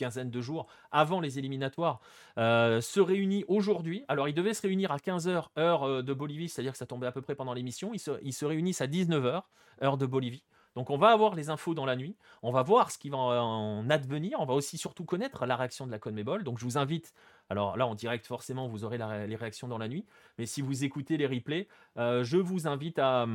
quinzaine 0.00 0.30
de 0.30 0.40
jours 0.40 0.66
avant 0.90 1.20
les 1.20 1.38
éliminatoires, 1.38 2.00
euh, 2.38 2.80
se 2.80 3.00
réunit 3.00 3.44
aujourd'hui. 3.48 4.04
Alors, 4.08 4.28
il 4.28 4.34
devait 4.34 4.54
se 4.54 4.62
réunir 4.62 4.90
à 4.90 4.96
15h, 4.96 5.48
heure 5.58 5.82
euh, 5.84 6.02
de 6.02 6.14
Bolivie, 6.14 6.48
c'est-à-dire 6.48 6.72
que 6.72 6.78
ça 6.78 6.86
tombait 6.86 7.06
à 7.06 7.12
peu 7.12 7.20
près 7.20 7.34
pendant 7.34 7.52
l'émission. 7.52 7.92
Ils 7.92 7.98
se, 7.98 8.12
ils 8.22 8.32
se 8.32 8.44
réunissent 8.46 8.80
à 8.80 8.86
19h, 8.86 9.42
heure 9.82 9.96
de 9.98 10.06
Bolivie. 10.06 10.44
Donc 10.76 10.90
on 10.90 10.98
va 10.98 11.08
avoir 11.08 11.34
les 11.34 11.50
infos 11.50 11.74
dans 11.74 11.84
la 11.84 11.96
nuit, 11.96 12.16
on 12.42 12.52
va 12.52 12.62
voir 12.62 12.92
ce 12.92 12.98
qui 12.98 13.10
va 13.10 13.18
en 13.18 13.90
advenir, 13.90 14.38
on 14.38 14.46
va 14.46 14.54
aussi 14.54 14.78
surtout 14.78 15.04
connaître 15.04 15.44
la 15.44 15.56
réaction 15.56 15.84
de 15.84 15.90
la 15.90 15.98
CONMEBOL. 15.98 16.44
Donc 16.44 16.58
je 16.60 16.64
vous 16.64 16.78
invite, 16.78 17.12
alors 17.48 17.76
là 17.76 17.88
en 17.88 17.96
direct 17.96 18.24
forcément 18.24 18.68
vous 18.68 18.84
aurez 18.84 18.96
les 18.96 19.36
réactions 19.36 19.66
dans 19.66 19.78
la 19.78 19.88
nuit, 19.88 20.06
mais 20.38 20.46
si 20.46 20.62
vous 20.62 20.84
écoutez 20.84 21.16
les 21.16 21.26
replays, 21.26 21.66
euh, 21.96 22.22
je 22.22 22.36
vous 22.36 22.68
invite 22.68 23.00
à, 23.00 23.26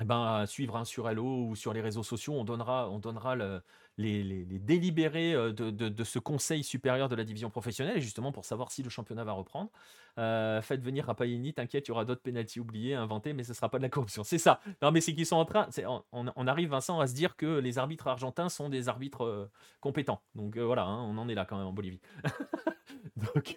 eh 0.00 0.04
ben, 0.04 0.46
suivre 0.46 0.76
un 0.76 0.84
sur 0.84 1.08
Hello 1.08 1.48
ou 1.48 1.54
sur 1.54 1.74
les 1.74 1.82
réseaux 1.82 2.02
sociaux, 2.02 2.32
on 2.32 2.44
donnera, 2.44 2.88
on 2.90 2.98
donnera 2.98 3.36
le, 3.36 3.62
les, 3.96 4.44
délibérés 4.44 5.34
euh, 5.34 5.52
de, 5.52 6.04
ce 6.04 6.18
conseil 6.18 6.64
supérieur 6.64 7.08
de 7.08 7.14
la 7.14 7.24
division 7.24 7.50
professionnelle, 7.50 8.00
justement 8.00 8.32
pour 8.32 8.44
savoir 8.44 8.70
si 8.70 8.82
le 8.82 8.90
championnat 8.90 9.24
va 9.24 9.32
reprendre. 9.32 9.70
Euh, 10.18 10.62
faites 10.62 10.82
venir 10.82 11.06
Rappaini, 11.06 11.54
t'inquiète, 11.54 11.86
il 11.86 11.90
y 11.90 11.92
aura 11.92 12.04
d'autres 12.04 12.22
pénalties 12.22 12.60
oubliés, 12.60 12.94
inventés, 12.94 13.32
mais 13.32 13.44
ce 13.44 13.50
ne 13.50 13.54
sera 13.54 13.68
pas 13.68 13.78
de 13.78 13.82
la 13.82 13.88
corruption. 13.88 14.24
C'est 14.24 14.38
ça. 14.38 14.60
Non, 14.82 14.90
mais 14.90 15.00
c'est 15.00 15.14
qu'ils 15.14 15.26
sont 15.26 15.36
en 15.36 15.44
train. 15.44 15.68
On, 16.12 16.46
arrive, 16.46 16.70
Vincent, 16.70 17.00
à 17.00 17.06
se 17.06 17.14
dire 17.14 17.36
que 17.36 17.58
les 17.58 17.78
arbitres 17.78 18.06
argentins 18.06 18.48
sont 18.48 18.68
des 18.68 18.88
arbitres 18.88 19.24
euh, 19.24 19.50
compétents. 19.80 20.22
Donc 20.34 20.56
voilà, 20.56 20.84
hein, 20.84 21.02
on 21.02 21.18
en 21.18 21.28
est 21.28 21.34
là 21.34 21.44
quand 21.44 21.56
même 21.56 21.66
en 21.66 21.72
Bolivie. 21.72 22.00
Donc 23.34 23.54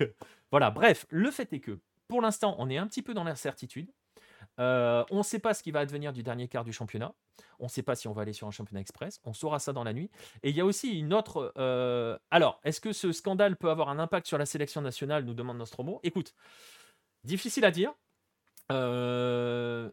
voilà, 0.51 0.71
bref, 0.71 1.05
le 1.09 1.31
fait 1.31 1.51
est 1.53 1.59
que 1.59 1.79
pour 2.07 2.21
l'instant, 2.21 2.55
on 2.59 2.69
est 2.69 2.77
un 2.77 2.87
petit 2.87 3.01
peu 3.01 3.13
dans 3.13 3.23
l'incertitude. 3.23 3.91
Euh, 4.59 5.03
on 5.11 5.19
ne 5.19 5.23
sait 5.23 5.39
pas 5.39 5.53
ce 5.53 5.61
qui 5.63 5.71
va 5.71 5.79
advenir 5.79 6.13
du 6.13 6.23
dernier 6.23 6.47
quart 6.47 6.63
du 6.63 6.73
championnat. 6.73 7.13
On 7.59 7.65
ne 7.65 7.69
sait 7.69 7.83
pas 7.83 7.95
si 7.95 8.07
on 8.07 8.13
va 8.13 8.23
aller 8.23 8.33
sur 8.33 8.47
un 8.47 8.51
championnat 8.51 8.81
express. 8.81 9.19
On 9.23 9.33
saura 9.33 9.59
ça 9.59 9.73
dans 9.73 9.83
la 9.83 9.93
nuit. 9.93 10.09
Et 10.43 10.49
il 10.49 10.55
y 10.55 10.61
a 10.61 10.65
aussi 10.65 10.97
une 10.97 11.13
autre. 11.13 11.53
Euh, 11.57 12.17
alors, 12.31 12.59
est-ce 12.63 12.81
que 12.81 12.93
ce 12.93 13.11
scandale 13.11 13.55
peut 13.55 13.69
avoir 13.69 13.89
un 13.89 13.99
impact 13.99 14.27
sur 14.27 14.37
la 14.37 14.45
sélection 14.45 14.81
nationale 14.81 15.23
nous 15.23 15.33
demande 15.33 15.57
Nostromo. 15.57 15.99
Écoute, 16.03 16.33
difficile 17.23 17.65
à 17.65 17.71
dire. 17.71 17.93
Euh, 18.71 19.89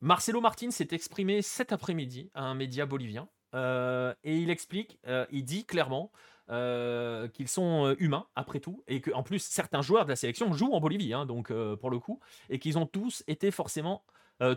Marcelo 0.00 0.40
Martin 0.40 0.70
s'est 0.70 0.88
exprimé 0.92 1.42
cet 1.42 1.72
après-midi 1.72 2.30
à 2.34 2.42
un 2.42 2.54
média 2.54 2.86
bolivien. 2.86 3.28
et 3.54 4.36
il 4.36 4.50
explique, 4.50 4.98
il 5.30 5.44
dit 5.44 5.64
clairement 5.64 6.10
euh, 6.52 7.28
qu'ils 7.28 7.48
sont 7.48 7.86
euh, 7.86 7.94
humains 7.98 8.26
après 8.36 8.60
tout 8.60 8.84
et 8.86 9.00
qu'en 9.00 9.22
plus 9.22 9.38
certains 9.38 9.80
joueurs 9.80 10.04
de 10.04 10.10
la 10.10 10.16
sélection 10.16 10.52
jouent 10.52 10.74
en 10.74 10.80
Bolivie, 10.80 11.14
hein, 11.14 11.24
donc 11.24 11.50
euh, 11.50 11.76
pour 11.76 11.88
le 11.88 11.98
coup, 11.98 12.20
et 12.50 12.58
qu'ils 12.58 12.76
ont 12.76 12.84
tous 12.84 13.24
été 13.26 13.50
forcément 13.50 14.04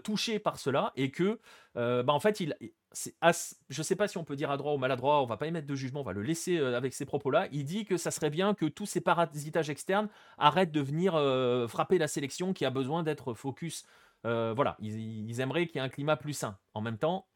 touchés 0.03 0.39
par 0.39 0.57
cela 0.57 0.93
et 0.95 1.11
que, 1.11 1.39
bah, 1.75 2.05
en 2.07 2.19
fait, 2.19 2.39
il, 2.39 2.55
je 3.69 3.83
sais 3.83 3.95
pas 3.95 4.07
si 4.07 4.17
on 4.17 4.23
peut 4.23 4.35
dire 4.35 4.49
à 4.49 4.57
droit 4.57 4.73
ou 4.73 4.79
maladroit, 4.79 5.21
on 5.21 5.27
va 5.27 5.37
pas 5.37 5.45
émettre 5.45 5.67
de 5.67 5.75
jugement, 5.75 5.99
on 5.99 6.03
va 6.03 6.13
le 6.13 6.23
laisser 6.23 6.57
avec 6.57 6.91
ces 6.95 7.05
propos-là. 7.05 7.47
Il 7.51 7.65
dit 7.65 7.85
que 7.85 7.95
ça 7.95 8.09
serait 8.09 8.31
bien 8.31 8.55
que 8.55 8.65
tous 8.65 8.87
ces 8.87 8.99
parasitages 8.99 9.69
externes 9.69 10.09
arrêtent 10.39 10.71
de 10.71 10.81
venir 10.81 11.11
frapper 11.69 11.99
la 11.99 12.07
sélection 12.07 12.51
qui 12.51 12.65
a 12.65 12.71
besoin 12.71 13.03
d'être 13.03 13.35
focus 13.35 13.85
euh, 14.25 14.53
voilà, 14.55 14.75
ils, 14.79 15.39
aimeraient 15.39 15.67
qu'il 15.67 15.77
y 15.77 15.79
ait 15.79 15.85
un 15.85 15.89
climat 15.89 16.17
plus 16.17 16.33
sain. 16.33 16.57
En 16.73 16.81
même 16.81 16.97
temps, 16.97 17.27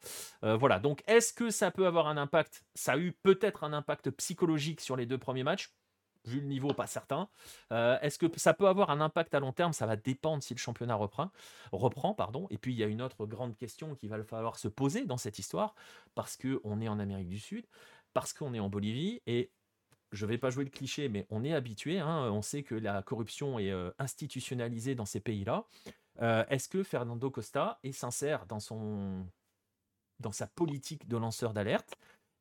euh, 0.44 0.56
voilà. 0.56 0.80
Donc, 0.80 1.02
est-ce 1.06 1.32
que 1.32 1.50
ça 1.50 1.70
peut 1.70 1.86
avoir 1.86 2.08
un 2.08 2.16
impact? 2.16 2.64
Ça 2.74 2.92
a 2.92 2.98
eu 2.98 3.12
peut-être 3.12 3.64
un 3.64 3.72
impact 3.72 4.10
psychologique 4.10 4.80
sur 4.80 4.96
les 4.96 5.06
deux 5.06 5.18
premiers 5.18 5.44
matchs. 5.44 5.72
Vu 6.26 6.40
le 6.40 6.46
niveau, 6.46 6.74
pas 6.74 6.86
certain. 6.86 7.30
Euh, 7.72 7.98
est-ce 8.02 8.18
que 8.18 8.26
ça 8.36 8.52
peut 8.52 8.68
avoir 8.68 8.90
un 8.90 9.00
impact 9.00 9.34
à 9.34 9.40
long 9.40 9.52
terme? 9.52 9.72
Ça 9.72 9.86
va 9.86 9.96
dépendre 9.96 10.42
si 10.42 10.52
le 10.52 10.58
championnat 10.58 10.94
reprend. 10.94 11.30
reprend 11.72 12.12
pardon. 12.12 12.46
Et 12.50 12.58
puis, 12.58 12.72
il 12.72 12.78
y 12.78 12.84
a 12.84 12.86
une 12.86 13.00
autre 13.00 13.24
grande 13.24 13.56
question 13.56 13.94
qu'il 13.94 14.10
va 14.10 14.22
falloir 14.24 14.58
se 14.58 14.68
poser 14.68 15.06
dans 15.06 15.16
cette 15.16 15.38
histoire, 15.38 15.74
parce 16.14 16.36
qu'on 16.36 16.80
est 16.80 16.88
en 16.88 16.98
Amérique 16.98 17.28
du 17.28 17.38
Sud, 17.38 17.66
parce 18.12 18.32
qu'on 18.32 18.52
est 18.52 18.60
en 18.60 18.68
Bolivie, 18.68 19.22
et 19.26 19.50
je 20.12 20.26
ne 20.26 20.30
vais 20.30 20.38
pas 20.38 20.50
jouer 20.50 20.64
le 20.64 20.70
cliché, 20.70 21.08
mais 21.08 21.26
on 21.30 21.44
est 21.44 21.54
habitué. 21.54 22.00
Hein, 22.00 22.30
on 22.32 22.42
sait 22.42 22.64
que 22.64 22.74
la 22.74 23.02
corruption 23.02 23.58
est 23.58 23.72
institutionnalisée 23.98 24.96
dans 24.96 25.06
ces 25.06 25.20
pays-là. 25.20 25.64
Euh, 26.20 26.44
est-ce 26.48 26.68
que 26.68 26.82
Fernando 26.82 27.30
Costa 27.30 27.78
est 27.82 27.92
sincère 27.92 28.46
dans, 28.46 28.60
sa 30.32 30.46
politique 30.48 31.08
de 31.08 31.16
lanceur 31.16 31.52
d'alerte? 31.54 31.96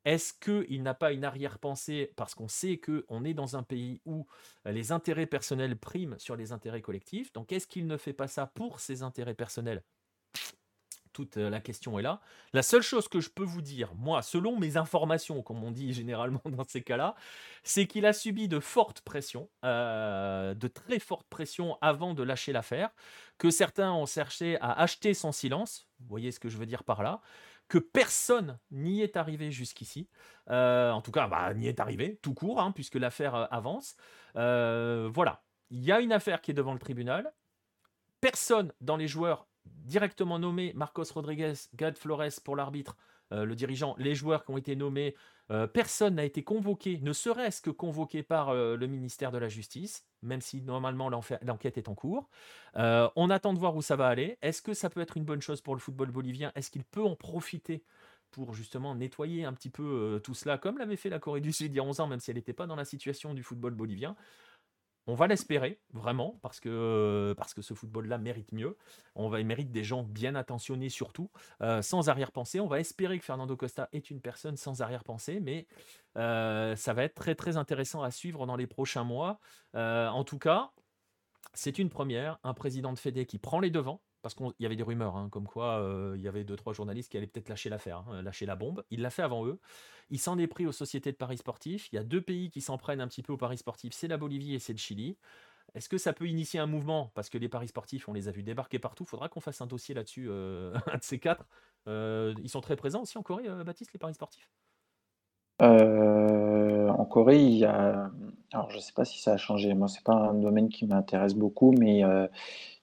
Est-ce 0.06 0.34
qu'il 0.34 0.82
n'a 0.84 0.94
pas 0.94 1.12
une 1.12 1.24
arrière-pensée 1.26 2.14
parce 2.16 2.34
qu'on 2.34 2.48
sait 2.48 2.80
qu'on 2.80 3.24
est 3.24 3.34
dans 3.34 3.56
un 3.56 3.64
pays 3.64 4.02
où 4.06 4.26
les 4.66 4.92
intérêts 4.92 5.26
personnels 5.26 5.78
priment 5.78 6.18
sur 6.20 6.36
les 6.36 6.52
intérêts 6.52 6.82
collectifs? 6.82 7.34
Donc 7.34 7.52
est-ce 7.52 7.68
qu'il 7.68 7.88
ne 7.88 7.98
fait 7.98 8.14
pas 8.14 8.28
ça 8.28 8.48
pour 8.48 8.80
ses 8.80 9.04
intérêts 9.04 9.34
personnels? 9.34 9.84
Toute 11.14 11.38
euh, 11.38 11.50
la 11.50 11.60
question 11.60 12.00
est 12.00 12.02
là. 12.02 12.22
La 12.54 12.64
seule 12.64 12.82
chose 12.82 13.08
que 13.08 13.20
je 13.20 13.30
peux 13.30 13.44
vous 13.44 13.62
dire, 13.62 13.94
moi, 13.96 14.22
selon 14.22 14.58
mes 14.60 14.78
informations, 14.78 15.42
comme 15.42 15.64
on 15.64 15.72
dit 15.72 15.94
généralement 16.00 16.42
dans 16.46 16.66
ces 16.68 16.82
cas-là, 16.82 17.16
c'est 17.64 17.88
qu'il 17.88 18.06
a 18.06 18.14
subi 18.14 18.48
de 18.48 18.60
fortes 18.60 19.02
pressions, 19.02 19.50
euh, 19.66 20.54
de 20.54 20.68
très 20.68 21.00
fortes 21.00 21.28
pressions 21.30 21.78
avant 21.82 22.14
de 22.14 22.24
lâcher 22.24 22.52
l'affaire, 22.52 22.90
que 23.38 23.50
certains 23.50 23.92
ont 23.92 24.06
cherché 24.06 24.58
à 24.62 24.72
acheter 24.82 25.14
son 25.14 25.32
silence, 25.32 25.88
vous 26.00 26.08
voyez 26.08 26.32
ce 26.32 26.40
que 26.40 26.50
je 26.50 26.58
veux 26.58 26.66
dire 26.66 26.84
par 26.84 27.04
là, 27.04 27.22
que 27.68 27.78
personne 27.78 28.58
n'y 28.72 29.02
est 29.02 29.16
arrivé 29.16 29.52
jusqu'ici, 29.52 30.10
euh, 30.50 30.92
en 30.92 31.02
tout 31.02 31.12
cas, 31.12 31.28
bah, 31.28 31.54
n'y 31.54 31.68
est 31.68 31.80
arrivé, 31.80 32.18
tout 32.22 32.34
court, 32.34 32.60
hein, 32.60 32.72
puisque 32.72 32.96
l'affaire 32.96 33.48
avance. 33.54 33.96
voilà, 34.36 35.44
il 35.70 35.84
y 35.84 35.92
a 35.92 36.00
une 36.00 36.12
affaire 36.12 36.42
qui 36.42 36.52
est 36.52 36.56
devant 36.56 36.74
le 36.74 36.80
tribunal, 36.80 37.32
personne 38.22 38.74
dans 38.82 38.98
les 38.98 39.08
joueurs 39.08 39.49
directement 39.86 40.40
nommé 40.40 40.74
Marcos 40.76 41.06
Rodriguez, 41.14 41.54
Gad 41.76 41.98
Flores 41.98 42.42
pour 42.44 42.56
l'arbitre, 42.56 42.96
euh, 43.32 43.46
le 43.46 43.56
dirigeant, 43.56 43.96
les 43.98 44.16
joueurs 44.16 44.44
qui 44.44 44.52
ont 44.52 44.58
été 44.58 44.76
nommés, 44.76 45.16
euh, 45.52 45.68
personne 45.68 46.16
n'a 46.16 46.26
été 46.26 46.44
convoqué, 46.44 47.00
ne 47.02 47.14
serait-ce 47.14 47.62
que 47.62 47.70
convoqué 47.70 48.24
par 48.24 48.50
euh, 48.50 48.76
le 48.76 48.88
ministère 48.88 49.32
de 49.32 49.38
la 49.38 49.48
Justice, 49.48 50.06
même 50.22 50.42
si 50.42 50.62
normalement 50.62 51.10
l'enquête 51.10 51.78
est 51.78 51.90
en 51.90 51.96
cours. 51.96 52.30
on 52.76 53.30
attend 53.30 53.54
de 53.54 53.60
voir 53.60 53.76
où 53.76 53.82
ça 53.82 53.96
va 53.96 54.08
aller. 54.08 54.38
Est-ce 54.42 54.62
que 54.62 54.74
ça 54.74 54.90
peut 54.90 55.02
être 55.02 55.18
une 55.18 55.26
bonne 55.26 55.42
chose 55.42 55.62
pour 55.62 55.76
le 55.76 55.80
football 55.80 56.12
bolivien? 56.12 56.52
Est-ce 56.56 56.72
qu'il 56.72 56.84
peut 56.84 57.04
en 57.04 57.16
profiter 57.16 57.84
pour 58.32 58.54
justement 58.54 58.94
nettoyer 58.96 59.46
un 59.46 59.54
petit 59.54 59.72
peu 59.72 60.22
tout 60.24 60.36
cela, 60.36 60.58
comme 60.58 60.78
l'avait 60.78 60.98
fait 60.98 61.10
la 61.10 61.20
Corée 61.20 61.42
du 61.42 61.52
Sud 61.52 61.74
il 61.74 61.78
y 61.78 61.80
a 61.80 61.84
11 61.84 62.00
ans, 62.00 62.08
même 62.08 62.20
si 62.20 62.30
elle 62.30 62.38
n'était 62.38 62.54
pas 62.54 62.68
dans 62.68 62.76
la 62.76 62.86
situation 62.86 63.34
du 63.34 63.44
football 63.44 63.74
bolivien? 63.74 64.16
On 65.10 65.16
va 65.16 65.26
l'espérer, 65.26 65.80
vraiment, 65.92 66.38
parce 66.44 66.60
que, 66.60 67.36
ce 67.62 67.74
football-là 67.74 68.20
mérite 68.20 68.52
mieux. 68.52 68.78
On 69.16 69.28
va, 69.28 69.40
il 69.40 69.46
mérite 69.46 69.72
des 69.72 69.84
gens 69.84 70.04
bien 70.04 70.36
attentionnés 70.36 70.90
surtout, 70.90 71.32
euh, 71.62 71.82
sans 71.82 72.10
arrière-pensée. 72.10 72.60
On 72.60 72.68
va 72.68 72.80
espérer 72.80 73.18
que 73.18 73.26
Fernando 73.26 73.56
Costa 73.56 73.90
est 73.92 74.12
une 74.12 74.22
personne 74.22 74.56
sans 74.56 74.82
arrière-pensée, 74.82 75.40
mais 75.40 75.66
euh, 76.18 76.76
ça 76.76 76.94
va 76.94 77.04
être 77.04 77.16
très 77.16 77.34
très 77.34 77.58
intéressant 77.58 78.04
à 78.04 78.12
suivre 78.12 78.46
dans 78.46 78.56
les 78.56 78.68
prochains 78.68 79.04
mois. 79.04 79.40
Euh, 79.76 80.08
en 80.10 80.24
tout 80.24 80.38
cas, 80.38 80.72
c'est 81.56 81.80
une 81.80 81.90
première, 81.90 82.38
un 82.44 82.54
président 82.54 82.94
de 82.94 83.00
Fédé 83.00 83.26
qui 83.26 83.40
prend 83.40 83.60
les 83.60 83.72
devants, 83.72 84.02
parce 84.22 84.36
qu'il 84.36 84.52
y 84.60 84.66
avait 84.66 84.76
des 84.76 84.84
rumeurs, 84.84 85.16
hein, 85.16 85.30
comme 85.30 85.48
quoi 85.48 85.80
euh, 85.80 86.14
il 86.18 86.22
y 86.22 86.28
avait 86.28 86.44
deux, 86.44 86.56
trois 86.56 86.74
journalistes 86.74 87.12
qui 87.12 87.18
allaient 87.18 87.28
peut-être 87.28 87.50
lâcher 87.50 87.70
l'affaire, 87.70 88.04
hein, 88.10 88.22
lâcher 88.22 88.46
la 88.46 88.56
bombe. 88.56 88.84
Il 88.90 89.02
l'a 89.02 89.10
fait 89.10 89.22
avant 89.22 89.46
eux. 89.46 89.60
Il 90.10 90.20
s'en 90.20 90.38
est 90.38 90.48
pris 90.48 90.66
aux 90.66 90.72
sociétés 90.72 91.12
de 91.12 91.18
paris 91.18 91.38
sportifs. 91.38 91.92
Il 91.92 91.96
y 91.96 92.00
a 92.00 92.04
deux 92.04 92.22
pays 92.22 92.50
qui 92.50 92.62
s'en 92.62 92.78
prennent 92.78 93.02
un 93.02 93.08
petit 93.08 93.24
peu 93.24 93.34
aux 93.34 93.38
paris 93.38 93.58
sportifs, 93.58 93.94
c'est 93.94 94.08
la 94.08 94.18
Bolivie 94.18 94.56
et 94.56 94.60
c'est 94.60 94.74
le 94.74 94.80
Chili. 94.80 95.18
Est-ce 95.76 95.88
que 95.88 95.98
ça 96.00 96.14
peut 96.14 96.28
initier 96.28 96.60
un 96.60 96.66
mouvement? 96.66 97.12
Parce 97.14 97.30
que 97.30 97.38
les 97.38 97.48
paris 97.48 97.68
sportifs, 97.68 98.10
on 98.10 98.14
les 98.14 98.28
a 98.28 98.32
vus 98.32 98.44
débarquer 98.44 98.80
partout. 98.80 99.04
Il 99.04 99.10
faudra 99.10 99.30
qu'on 99.30 99.40
fasse 99.40 99.62
un 99.62 99.68
dossier 99.68 99.94
là-dessus, 99.94 100.28
euh, 100.30 100.74
un 100.92 100.98
de 100.98 101.04
ces 101.04 101.20
quatre. 101.20 101.46
Euh, 101.88 102.34
ils 102.42 102.50
sont 102.50 102.62
très 102.62 102.76
présents 102.76 103.04
aussi 103.04 103.18
en 103.18 103.24
Corée, 103.24 103.48
Baptiste, 103.64 103.94
les 103.94 104.00
paris 104.00 104.16
sportifs? 104.16 104.50
En 105.62 107.06
Corée, 107.06 107.44
il 107.44 107.58
y 107.58 107.66
a 107.66 108.12
Alors, 108.54 108.70
je 108.72 108.78
ne 108.78 108.82
sais 108.82 108.94
pas 108.94 109.06
si 109.06 109.22
ça 109.22 109.34
a 109.34 109.38
changé. 109.38 109.74
Moi, 109.74 109.88
c'est 109.88 110.04
pas 110.04 110.16
un 110.16 110.34
domaine 110.34 110.70
qui 110.70 110.86
m'intéresse 110.88 111.36
beaucoup, 111.36 111.72
mais 111.72 112.04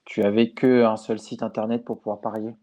tu 0.07 0.23
avais 0.23 0.51
qu'un 0.51 0.97
seul 0.97 1.19
site 1.19 1.43
internet 1.43 1.85
pour 1.85 1.99
pouvoir 1.99 2.21
parier. 2.21 2.55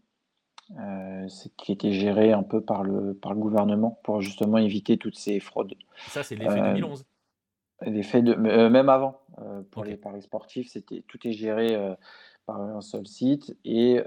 Euh, 0.80 1.28
qui 1.58 1.72
était 1.72 1.92
géré 1.92 2.32
un 2.32 2.42
peu 2.42 2.62
par 2.62 2.84
le, 2.84 3.12
par 3.12 3.34
le 3.34 3.38
gouvernement 3.38 4.00
pour 4.02 4.22
justement 4.22 4.56
éviter 4.56 4.96
toutes 4.96 5.18
ces 5.18 5.38
fraudes. 5.38 5.74
Ça, 6.08 6.22
c'est 6.22 6.36
l'effet 6.36 6.58
2011. 6.58 7.04
L'effet 7.82 8.22
de, 8.22 8.32
même 8.34 8.88
avant, 8.88 9.20
pour 9.70 9.84
les 9.84 9.98
paris 9.98 10.22
sportifs, 10.22 10.70
c'était 10.70 11.04
tout 11.06 11.18
est 11.28 11.32
géré 11.32 11.76
par 12.46 12.62
un 12.62 12.80
seul 12.80 13.06
site 13.06 13.54
et 13.66 14.00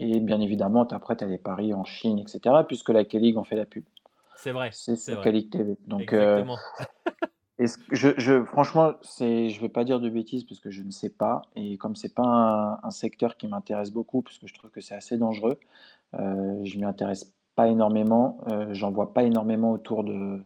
et 0.00 0.18
bien 0.18 0.40
évidemment, 0.40 0.88
après, 0.90 1.14
tu 1.14 1.24
as 1.24 1.26
les 1.26 1.38
paris 1.38 1.74
en 1.74 1.84
Chine, 1.84 2.18
etc., 2.18 2.40
puisque 2.66 2.88
la 2.88 3.04
K-League 3.04 3.36
en 3.36 3.44
fait 3.44 3.56
la 3.56 3.66
pub. 3.66 3.84
C'est 4.34 4.52
vrai. 4.52 4.70
C'est 4.72 5.20
K-League 5.20 5.50
TV. 5.50 5.76
Donc, 5.86 6.14
euh, 6.14 6.42
je, 7.66 8.08
je, 8.16 8.44
franchement, 8.44 8.94
je 9.18 9.24
ne 9.24 9.60
vais 9.60 9.68
pas 9.68 9.84
dire 9.84 10.00
de 10.00 10.08
bêtises 10.08 10.44
parce 10.44 10.60
que 10.60 10.70
je 10.70 10.82
ne 10.82 10.90
sais 10.90 11.10
pas. 11.10 11.42
Et 11.56 11.76
comme 11.76 11.94
ce 11.96 12.06
n'est 12.06 12.12
pas 12.12 12.80
un, 12.82 12.90
secteur 12.90 13.36
qui 13.36 13.48
m'intéresse 13.48 13.90
beaucoup, 13.90 14.22
parce 14.22 14.38
que 14.38 14.46
je 14.46 14.54
trouve 14.54 14.70
que 14.70 14.80
c'est 14.80 14.94
assez 14.94 15.18
dangereux, 15.18 15.58
euh, 16.14 16.64
je 16.64 16.76
ne 16.76 16.80
m'y 16.80 16.86
intéresse 16.86 17.32
pas 17.56 17.68
énormément. 17.68 18.38
Euh, 18.50 18.72
J'en 18.72 18.90
vois 18.90 19.12
pas 19.12 19.24
énormément 19.24 19.72
autour 19.72 20.04
de, 20.04 20.42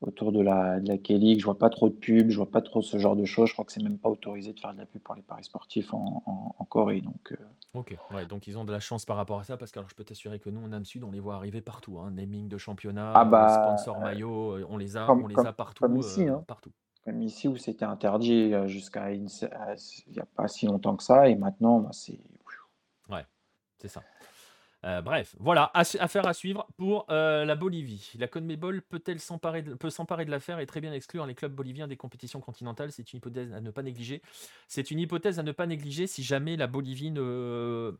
autour 0.00 0.32
de 0.32 0.40
la, 0.40 0.80
de 0.80 0.88
la 0.88 0.98
K-League. 0.98 1.40
Je 1.40 1.44
vois 1.44 1.58
pas 1.58 1.70
trop 1.70 1.88
de 1.88 1.94
pubs, 1.94 2.30
je 2.30 2.36
vois 2.36 2.50
pas 2.50 2.62
trop 2.62 2.82
ce 2.82 2.98
genre 2.98 3.16
de 3.16 3.24
choses. 3.24 3.48
Je 3.48 3.52
crois 3.52 3.64
que 3.64 3.72
c'est 3.72 3.82
même 3.82 3.98
pas 3.98 4.08
autorisé 4.08 4.52
de 4.52 4.60
faire 4.60 4.72
de 4.72 4.78
la 4.78 4.86
pub 4.86 5.02
pour 5.02 5.14
les 5.14 5.22
paris 5.22 5.44
sportifs 5.44 5.92
en, 5.92 6.22
en, 6.26 6.64
Corée. 6.64 7.00
Donc, 7.00 7.32
euh. 7.32 7.36
Ok, 7.74 7.96
ouais, 8.14 8.26
donc 8.26 8.46
ils 8.46 8.56
ont 8.56 8.64
de 8.64 8.72
la 8.72 8.80
chance 8.80 9.04
par 9.04 9.16
rapport 9.16 9.40
à 9.40 9.44
ça 9.44 9.56
parce 9.56 9.72
que 9.72 9.78
alors, 9.78 9.90
je 9.90 9.94
peux 9.94 10.04
t'assurer 10.04 10.38
que 10.38 10.50
nous, 10.50 10.64
en 10.64 10.72
Âme 10.72 10.84
Sud, 10.84 11.04
on 11.04 11.10
les 11.10 11.20
voit 11.20 11.34
arriver 11.34 11.60
partout. 11.60 11.98
Hein. 11.98 12.12
Naming 12.12 12.48
de 12.48 12.58
championnat, 12.58 13.12
ah 13.14 13.24
bah, 13.24 13.76
sponsor 13.76 13.96
euh, 13.96 14.00
maillot, 14.00 14.52
euh, 14.52 14.66
on 14.68 14.76
les 14.76 14.96
a, 14.96 15.10
on 15.10 15.26
les 15.26 15.38
a 15.38 15.52
partout. 15.52 15.82
Comme 15.82 15.96
ici, 15.96 16.28
hein. 16.28 16.44
partout. 16.46 16.70
Comme 17.04 17.22
ici 17.22 17.48
où 17.48 17.56
c'était 17.56 17.86
interdit 17.86 18.52
jusqu'à 18.66 19.10
il 19.12 19.22
n'y 19.22 20.18
a 20.18 20.26
pas 20.36 20.48
si 20.48 20.66
longtemps 20.66 20.96
que 20.96 21.02
ça 21.02 21.28
et 21.28 21.34
maintenant, 21.34 21.80
bah, 21.80 21.90
c'est. 21.92 22.20
Ouais, 23.08 23.24
c'est 23.78 23.88
ça. 23.88 24.02
Euh, 24.84 25.02
bref, 25.02 25.36
voilà, 25.38 25.70
affaire 25.74 26.26
à 26.26 26.32
suivre 26.32 26.66
pour 26.78 27.04
euh, 27.10 27.44
la 27.44 27.54
Bolivie. 27.54 28.12
La 28.18 28.28
CONMEBOL 28.28 28.80
peut-elle 28.82 29.20
s'emparer 29.20 29.62
peut 29.62 29.90
s'emparer 29.90 30.24
de 30.24 30.30
l'affaire 30.30 30.58
et 30.58 30.66
très 30.66 30.80
bien 30.80 30.92
exclure 30.92 31.26
les 31.26 31.34
clubs 31.34 31.52
boliviens 31.54 31.86
des 31.86 31.98
compétitions 31.98 32.40
continentales? 32.40 32.90
C'est 32.90 33.12
une 33.12 33.18
hypothèse 33.18 33.52
à 33.52 33.60
ne 33.60 33.70
pas 33.70 33.82
négliger. 33.82 34.22
C'est 34.68 34.90
une 34.90 34.98
hypothèse 34.98 35.38
à 35.38 35.42
ne 35.42 35.52
pas 35.52 35.66
négliger 35.66 36.06
si 36.06 36.22
jamais 36.22 36.56
la 36.56 36.66
Bolivie 36.66 37.10
ne. 37.10 37.98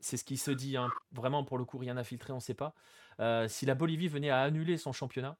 C'est 0.00 0.16
ce 0.18 0.24
qui 0.24 0.36
se 0.36 0.50
dit, 0.50 0.76
hein. 0.76 0.90
vraiment 1.12 1.42
pour 1.42 1.56
le 1.56 1.64
coup, 1.64 1.78
rien 1.78 1.96
à 1.96 2.04
filtrer, 2.04 2.32
on 2.32 2.36
ne 2.36 2.40
sait 2.40 2.54
pas. 2.54 2.74
Euh, 3.18 3.48
si 3.48 3.64
la 3.64 3.74
Bolivie 3.74 4.08
venait 4.08 4.28
à 4.28 4.42
annuler 4.42 4.76
son 4.76 4.92
championnat 4.92 5.38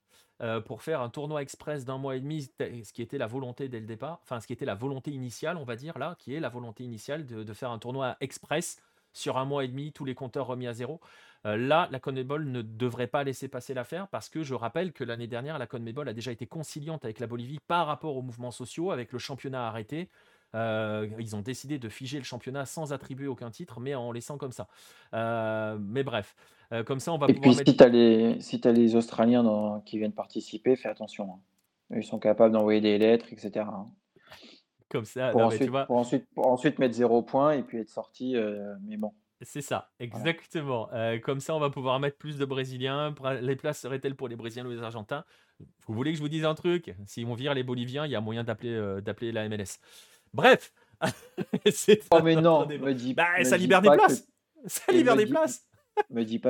pour 0.67 0.83
faire 0.83 1.01
un 1.01 1.09
tournoi 1.09 1.41
express 1.41 1.87
d'un 1.87 1.97
mois 1.97 2.15
et 2.15 2.21
demi, 2.21 2.43
ce 2.43 2.93
qui 2.93 3.01
était 3.01 3.17
la 3.17 3.27
volonté 3.27 3.71
dès 3.71 3.81
le 3.81 3.87
départ, 3.87 4.21
enfin 4.23 4.39
ce 4.39 4.47
qui 4.47 4.53
était 4.53 4.67
la 4.67 4.75
volonté 4.75 5.11
initiale, 5.11 5.57
on 5.57 5.65
va 5.65 5.77
dire 5.77 5.99
là, 5.99 6.15
qui 6.19 6.35
est 6.35 6.41
la 6.41 6.51
volonté 6.51 6.85
initiale 6.85 7.27
de, 7.27 7.43
de 7.43 7.53
faire 7.55 7.71
un 7.71 7.79
tournoi 7.79 8.19
express 8.21 8.79
sur 9.17 9.39
un 9.39 9.45
mois 9.45 9.65
et 9.65 9.69
demi, 9.69 9.93
tous 9.93 10.05
les 10.05 10.15
compteurs 10.15 10.47
remis 10.47 10.67
à 10.67 10.73
zéro. 10.73 11.01
Euh, 11.47 11.57
là, 11.57 11.89
la 11.91 12.01
CONMEBOL 12.01 12.45
ne 12.45 12.63
devrait 12.63 13.07
pas 13.07 13.25
laisser 13.25 13.49
passer 13.49 13.73
l'affaire 13.73 14.09
parce 14.09 14.29
que 14.29 14.43
je 14.43 14.55
rappelle 14.55 14.93
que 14.93 15.05
l'année 15.05 15.27
dernière, 15.27 15.59
la 15.59 15.67
CONMEBOL 15.67 16.09
a 16.09 16.13
déjà 16.13 16.33
été 16.33 16.47
conciliante 16.47 17.05
avec 17.05 17.19
la 17.19 17.27
Bolivie 17.27 17.59
par 17.67 17.87
rapport 17.87 18.17
aux 18.17 18.23
mouvements 18.23 18.51
sociaux, 18.51 18.91
avec 18.91 19.13
le 19.13 19.19
championnat 19.19 19.67
arrêté. 19.67 20.09
Euh, 20.55 21.09
ils 21.19 21.35
ont 21.35 21.41
décidé 21.41 21.79
de 21.79 21.89
figer 21.89 22.19
le 22.19 22.25
championnat 22.25 22.67
sans 22.67 22.93
attribuer 22.93 23.27
aucun 23.27 23.51
titre, 23.51 23.81
mais 23.81 23.95
en 23.95 24.13
laissant 24.13 24.39
comme 24.39 24.53
ça. 24.53 24.69
Euh, 25.15 25.79
mais 25.81 26.03
bref, 26.03 26.37
comme 26.85 26.99
ça, 26.99 27.13
on 27.13 27.19
va 27.19 27.27
Et 27.29 27.35
puis, 27.35 27.55
si 27.55 27.77
tu 27.77 27.83
as, 27.83 27.89
les, 27.89 28.41
si 28.41 28.61
as 28.65 28.73
les 28.73 28.97
Australiens 28.97 29.81
qui 29.85 29.99
viennent 29.99 30.13
participer, 30.13 30.75
fais 30.75 30.89
attention. 30.89 31.35
Hein. 31.35 31.97
Ils 31.97 32.05
sont 32.05 32.19
capables 32.19 32.53
d'envoyer 32.53 32.81
des 32.81 32.99
lettres, 32.99 33.27
etc. 33.33 33.67
Comme 34.89 35.05
ça. 35.05 35.31
Pour, 35.31 35.43
ensuite, 35.43 35.71
pour, 35.71 35.97
ensuite, 35.97 36.27
pour 36.35 36.47
ensuite 36.47 36.79
mettre 36.79 36.95
zéro 36.95 37.23
point 37.23 37.53
et 37.53 37.63
puis 37.63 37.79
être 37.79 37.89
sorti. 37.89 38.37
Euh, 38.37 38.75
mais 38.83 38.97
bon. 38.97 39.13
C'est 39.43 39.61
ça, 39.61 39.91
exactement. 40.01 40.89
Euh, 40.95 41.19
comme 41.19 41.41
ça, 41.41 41.55
on 41.55 41.61
va 41.61 41.69
pouvoir 41.69 42.01
mettre 42.01 42.17
plus 42.17 42.39
de 42.39 42.45
Brésiliens. 42.47 43.15
Les 43.43 43.57
places 43.57 43.81
seraient-elles 43.81 44.15
pour 44.15 44.29
les 44.29 44.37
Brésiliens 44.37 44.65
ou 44.67 44.71
les 44.71 44.83
Argentins? 44.83 45.25
Vous 45.87 45.95
voulez 45.95 46.13
que 46.13 46.17
je 46.17 46.23
vous 46.23 46.29
dise 46.29 46.45
un 46.45 46.55
truc? 46.55 46.95
Si 47.05 47.25
on 47.27 47.35
vire 47.35 47.53
les 47.53 47.63
Boliviens, 47.63 48.07
il 48.07 48.13
y 48.13 48.17
a 48.17 48.21
moyen 48.21 48.45
d'appeler 48.45 48.73
euh, 48.73 49.03
d'appeler 49.03 49.33
la 49.33 49.47
MLS. 49.49 49.79
Bref 50.33 50.73
Oh 52.11 52.23
mais 52.23 52.37
non, 52.37 52.67
me 52.67 52.93
dis, 52.95 53.13
bah, 53.13 53.45
ça 53.45 53.59
libère 53.59 53.83
des 53.83 53.91
places 53.91 54.27
Ça 54.67 54.91
libère 54.91 55.17
des 55.17 55.27
places 55.27 55.67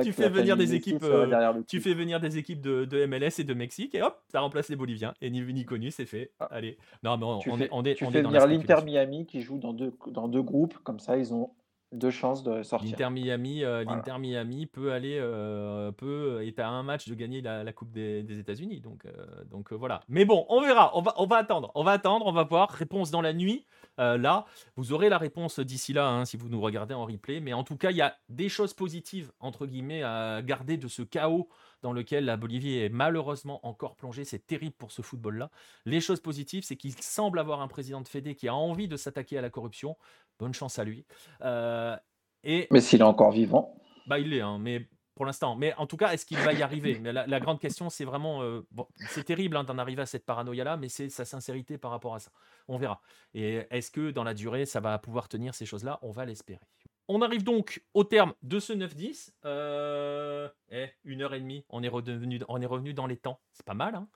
tu 0.03 0.13
fais 0.13 0.29
venir 0.29 0.57
des 0.57 0.73
équipes, 0.73 1.03
euh, 1.03 1.61
tu 1.67 1.79
fais 1.81 1.93
venir 1.93 2.19
des 2.19 2.37
équipes 2.37 2.61
de, 2.61 3.05
MLS 3.05 3.39
et 3.39 3.43
de 3.43 3.53
Mexique 3.53 3.95
et 3.95 4.01
hop, 4.01 4.19
ça 4.27 4.41
remplace 4.41 4.69
les 4.69 4.75
Boliviens. 4.75 5.13
Et 5.21 5.29
ni 5.29 5.41
vu 5.41 5.53
ni 5.53 5.65
connu, 5.65 5.91
c'est 5.91 6.05
fait. 6.05 6.31
Ah. 6.39 6.47
Allez. 6.51 6.77
Non, 7.03 7.17
mais 7.17 7.25
on, 7.25 7.37
on 7.37 7.57
fais, 7.57 7.65
est, 7.65 7.69
on 7.71 7.83
est, 7.83 7.95
tu 7.95 8.05
fais 8.05 8.21
venir 8.21 8.47
l'Inter 8.47 8.77
Miami 8.83 9.25
qui 9.25 9.41
joue 9.41 9.57
dans 9.57 9.73
deux, 9.73 9.93
dans 10.07 10.27
deux 10.27 10.41
groupes, 10.41 10.77
comme 10.83 10.99
ça 10.99 11.17
ils 11.17 11.33
ont 11.33 11.51
deux 11.91 12.11
chances 12.11 12.43
de 12.43 12.63
sortir. 12.63 12.91
L'Inter 12.91 13.09
Miami, 13.09 13.63
euh, 13.63 13.83
l'Inter 13.83 14.17
Miami 14.19 14.65
peut 14.65 14.91
aller, 14.91 15.17
euh, 15.19 15.91
peut 15.91 16.43
est 16.43 16.59
à 16.59 16.69
un 16.69 16.83
match 16.83 17.07
de 17.07 17.15
gagner 17.15 17.41
la, 17.41 17.73
Coupe 17.73 17.91
des, 17.91 18.39
États-Unis. 18.39 18.81
Donc, 18.81 19.05
donc 19.49 19.73
voilà. 19.73 20.01
Mais 20.09 20.25
bon, 20.25 20.45
on 20.49 20.61
verra. 20.61 20.91
On 20.95 21.01
va, 21.01 21.13
on 21.17 21.25
va 21.25 21.37
attendre. 21.37 21.71
On 21.75 21.83
va 21.83 21.91
attendre. 21.91 22.25
On 22.25 22.31
va 22.31 22.43
voir. 22.43 22.69
Réponse 22.69 23.11
dans 23.11 23.21
la 23.21 23.33
nuit. 23.33 23.65
Euh, 23.99 24.17
là, 24.17 24.45
vous 24.75 24.93
aurez 24.93 25.09
la 25.09 25.17
réponse 25.17 25.59
d'ici 25.59 25.91
là, 25.93 26.07
hein, 26.07 26.25
si 26.25 26.37
vous 26.37 26.49
nous 26.49 26.61
regardez 26.61 26.93
en 26.93 27.05
replay. 27.05 27.39
Mais 27.39 27.53
en 27.53 27.63
tout 27.63 27.77
cas, 27.77 27.91
il 27.91 27.97
y 27.97 28.01
a 28.01 28.15
des 28.29 28.49
choses 28.49 28.73
positives, 28.73 29.31
entre 29.39 29.65
guillemets, 29.65 30.03
à 30.03 30.41
garder 30.43 30.77
de 30.77 30.87
ce 30.87 31.01
chaos 31.01 31.49
dans 31.81 31.93
lequel 31.93 32.25
la 32.25 32.37
Bolivie 32.37 32.79
est 32.79 32.89
malheureusement 32.89 33.65
encore 33.65 33.95
plongée. 33.95 34.23
C'est 34.23 34.45
terrible 34.45 34.75
pour 34.77 34.91
ce 34.91 35.01
football-là. 35.01 35.49
Les 35.85 35.99
choses 35.99 36.19
positives, 36.19 36.63
c'est 36.63 36.75
qu'il 36.75 36.93
semble 36.93 37.39
avoir 37.39 37.61
un 37.61 37.67
président 37.67 38.01
de 38.01 38.07
Fédé 38.07 38.35
qui 38.35 38.47
a 38.47 38.55
envie 38.55 38.87
de 38.87 38.97
s'attaquer 38.97 39.37
à 39.37 39.41
la 39.41 39.49
corruption. 39.49 39.95
Bonne 40.39 40.53
chance 40.53 40.79
à 40.79 40.83
lui. 40.83 41.05
Euh, 41.41 41.95
et... 42.43 42.67
Mais 42.71 42.81
s'il 42.81 43.01
est 43.01 43.03
encore 43.03 43.31
vivant. 43.31 43.75
Bah, 44.07 44.19
il 44.19 44.29
l'est, 44.29 44.41
hein, 44.41 44.57
mais 44.59 44.87
pour 45.17 45.25
l'instant. 45.25 45.55
Mais 45.55 45.73
en 45.75 45.87
tout 45.87 45.97
cas, 45.97 46.11
est-ce 46.13 46.25
qu'il 46.25 46.37
va 46.37 46.53
y 46.53 46.61
arriver? 46.61 46.99
Mais 47.01 47.11
la, 47.11 47.39
grande 47.39 47.59
question, 47.59 47.89
c'est 47.89 48.05
vraiment. 48.05 48.43
Euh, 48.43 48.61
c'est 49.09 49.25
terrible 49.25 49.57
hein, 49.57 49.63
d'en 49.63 49.77
arriver 49.77 50.03
à 50.03 50.05
cette 50.05 50.25
paranoïa-là, 50.25 50.77
mais 50.77 50.87
c'est 50.87 51.09
sa 51.09 51.25
sincérité 51.25 51.77
par 51.77 51.91
rapport 51.91 52.15
à 52.15 52.19
ça. 52.19 52.31
On 52.67 52.77
verra. 52.77 53.01
Et 53.33 53.65
est-ce 53.71 53.91
que 53.91 54.11
dans 54.11 54.23
la 54.23 54.33
durée, 54.33 54.65
ça 54.65 54.79
va 54.79 54.97
pouvoir 54.99 55.27
tenir 55.27 55.55
ces 55.55 55.65
choses-là? 55.65 55.99
On 56.03 56.11
va 56.11 56.25
l'espérer. 56.25 56.61
On 57.09 57.21
arrive 57.21 57.43
donc 57.43 57.83
au 57.93 58.03
terme 58.03 58.33
de 58.43 58.59
ce 58.59 58.73
9-10. 58.73 59.31
Euh... 59.45 60.49
Eh, 60.69 60.87
une 61.03 61.21
heure 61.21 61.33
et 61.33 61.39
demie. 61.39 61.65
On 61.69 61.81
est, 61.81 61.87
revenu, 61.87 62.39
on 62.47 62.61
est 62.61 62.65
revenu 62.65 62.93
dans 62.93 63.07
les 63.07 63.17
temps. 63.17 63.41
C'est 63.51 63.65
pas 63.65 63.73
mal, 63.73 63.95
hein 63.95 64.07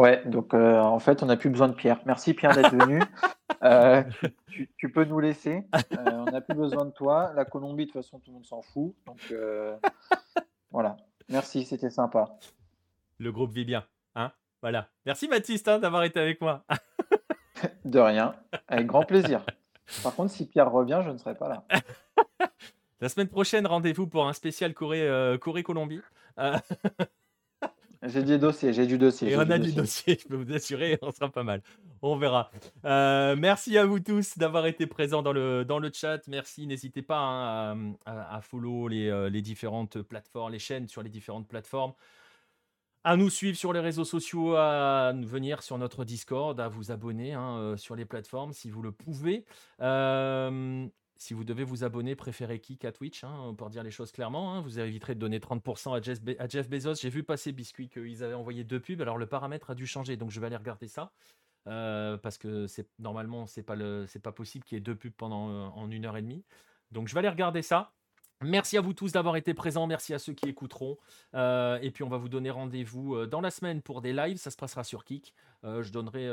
Ouais, 0.00 0.22
donc 0.24 0.54
euh, 0.54 0.80
en 0.80 0.98
fait, 0.98 1.22
on 1.22 1.26
n'a 1.26 1.36
plus 1.36 1.50
besoin 1.50 1.68
de 1.68 1.74
Pierre. 1.74 2.00
Merci 2.06 2.34
Pierre 2.34 2.54
d'être 2.54 2.74
venu. 2.74 3.00
Euh, 3.62 4.02
tu, 4.76 4.90
peux 4.90 5.04
nous 5.04 5.20
laisser. 5.20 5.64
Euh, 5.92 6.10
on 6.10 6.24
n'a 6.24 6.40
plus 6.40 6.56
besoin 6.56 6.84
de 6.84 6.90
toi. 6.90 7.32
La 7.36 7.44
Colombie, 7.44 7.86
de 7.86 7.92
toute 7.92 8.02
façon, 8.02 8.18
tout 8.18 8.30
le 8.30 8.34
monde 8.34 8.46
s'en 8.46 8.60
fout. 8.60 8.92
Donc 9.06 9.32
voilà. 10.72 10.96
Merci, 11.28 11.64
c'était 11.64 11.90
sympa. 11.90 12.38
Le 13.18 13.30
groupe 13.30 13.52
vit 13.52 13.64
bien. 13.64 13.84
Hein? 14.16 14.32
Voilà. 14.62 14.88
Merci 15.06 15.28
Baptiste 15.28 15.68
hein, 15.68 15.78
d'avoir 15.78 16.02
été 16.02 16.18
avec 16.18 16.40
moi. 16.40 16.64
de 17.84 18.00
rien. 18.00 18.34
Avec 18.66 18.88
grand 18.88 19.04
plaisir. 19.04 19.46
Par 20.02 20.12
contre, 20.16 20.32
si 20.32 20.48
Pierre 20.48 20.72
revient, 20.72 21.02
je 21.04 21.10
ne 21.10 21.18
serai 21.18 21.36
pas 21.36 21.48
là. 21.48 21.64
La 23.00 23.08
semaine 23.08 23.28
prochaine, 23.28 23.68
rendez-vous 23.68 24.08
pour 24.08 24.26
un 24.26 24.32
spécial 24.32 24.74
Corée-Colombie. 24.74 26.00
J'ai 28.04 28.24
du 28.24 28.36
dossier, 28.36 28.72
j'ai 28.72 28.86
du 28.86 28.98
dossier. 28.98 29.30
Et 29.30 29.36
on 29.36 29.48
a 29.48 29.58
du 29.58 29.72
dossier. 29.72 30.18
je 30.20 30.26
peux 30.26 30.34
vous 30.34 30.52
assurer, 30.52 30.98
on 31.02 31.12
sera 31.12 31.30
pas 31.30 31.44
mal. 31.44 31.62
On 32.02 32.16
verra. 32.16 32.50
Euh, 32.84 33.36
merci 33.38 33.78
à 33.78 33.86
vous 33.86 34.00
tous 34.00 34.36
d'avoir 34.38 34.66
été 34.66 34.88
présents 34.88 35.22
dans 35.22 35.32
le, 35.32 35.64
dans 35.64 35.78
le 35.78 35.90
chat. 35.92 36.26
Merci, 36.26 36.66
n'hésitez 36.66 37.02
pas 37.02 37.18
hein, 37.18 37.94
à, 38.04 38.40
follow 38.40 38.88
les, 38.88 39.08
euh, 39.08 39.30
les, 39.30 39.40
différentes 39.40 40.02
plateformes, 40.02 40.52
les 40.52 40.58
chaînes 40.58 40.88
sur 40.88 41.04
les 41.04 41.10
différentes 41.10 41.46
plateformes, 41.46 41.92
à 43.04 43.16
nous 43.16 43.30
suivre 43.30 43.56
sur 43.56 43.72
les 43.72 43.80
réseaux 43.80 44.04
sociaux, 44.04 44.56
à 44.56 45.12
venir 45.14 45.62
sur 45.62 45.78
notre 45.78 46.04
Discord, 46.04 46.58
à 46.58 46.66
vous 46.66 46.90
abonner 46.90 47.34
hein, 47.34 47.56
euh, 47.58 47.76
sur 47.76 47.94
les 47.94 48.04
plateformes 48.04 48.52
si 48.52 48.68
vous 48.68 48.82
le 48.82 48.90
pouvez. 48.90 49.44
Si 51.22 51.34
vous 51.34 51.44
devez 51.44 51.62
vous 51.62 51.84
abonner, 51.84 52.16
préférez 52.16 52.58
qui 52.58 52.76
qu'à 52.76 52.90
Twitch, 52.90 53.22
hein, 53.22 53.54
pour 53.56 53.70
dire 53.70 53.84
les 53.84 53.92
choses 53.92 54.10
clairement. 54.10 54.52
Hein. 54.52 54.60
vous 54.60 54.80
éviterez 54.80 55.14
de 55.14 55.20
donner 55.20 55.38
30% 55.38 55.96
à 55.96 56.02
Jeff, 56.02 56.18
à 56.40 56.48
Jeff 56.48 56.68
Bezos. 56.68 56.96
J'ai 56.96 57.10
vu 57.10 57.22
passer 57.22 57.52
Biscuit 57.52 57.88
qu'ils 57.88 58.24
avaient 58.24 58.34
envoyé 58.34 58.64
deux 58.64 58.80
pubs. 58.80 59.00
Alors 59.00 59.18
le 59.18 59.26
paramètre 59.26 59.70
a 59.70 59.76
dû 59.76 59.86
changer, 59.86 60.16
donc 60.16 60.32
je 60.32 60.40
vais 60.40 60.46
aller 60.46 60.56
regarder 60.56 60.88
ça. 60.88 61.12
Euh, 61.68 62.16
parce 62.16 62.38
que 62.38 62.66
normalement 62.98 63.46
c'est 63.46 63.62
pas 63.62 63.76
pas 64.20 64.32
possible 64.32 64.64
qu'il 64.64 64.74
y 64.74 64.78
ait 64.78 64.80
deux 64.80 64.96
pubs 64.96 65.12
pendant 65.12 65.48
euh, 65.48 65.68
en 65.76 65.92
une 65.92 66.06
heure 66.06 66.16
et 66.16 66.22
demie. 66.22 66.42
Donc 66.90 67.06
je 67.06 67.14
vais 67.14 67.20
aller 67.20 67.28
regarder 67.28 67.62
ça. 67.62 67.92
Merci 68.40 68.76
à 68.76 68.80
vous 68.80 68.92
tous 68.92 69.12
d'avoir 69.12 69.36
été 69.36 69.54
présents, 69.54 69.86
merci 69.86 70.14
à 70.14 70.18
ceux 70.18 70.32
qui 70.32 70.48
écouteront. 70.48 70.98
Euh, 71.34 71.78
et 71.82 71.92
puis 71.92 72.02
on 72.02 72.08
va 72.08 72.16
vous 72.16 72.28
donner 72.28 72.50
rendez-vous 72.50 73.26
dans 73.26 73.40
la 73.40 73.52
semaine 73.52 73.80
pour 73.80 74.00
des 74.00 74.12
lives, 74.12 74.38
ça 74.38 74.50
se 74.50 74.56
passera 74.56 74.82
sur 74.82 75.04
Kik. 75.04 75.32
je 75.62 75.88
donnerai, 75.92 76.26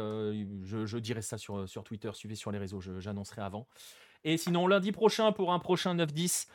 je, 0.63 0.97
dirai 0.97 1.21
ça 1.21 1.37
sur 1.37 1.83
Twitter, 1.83 2.09
suivez 2.15 2.33
sur 2.33 2.51
les 2.51 2.57
réseaux, 2.57 2.81
j'annoncerai 2.81 3.43
avant. 3.43 3.67
Et 4.23 4.37
sinon, 4.37 4.67
lundi 4.67 4.91
prochain 4.91 5.31
pour 5.31 5.53
un 5.53 5.59
prochain 5.59 5.95
9-10. 5.95 6.47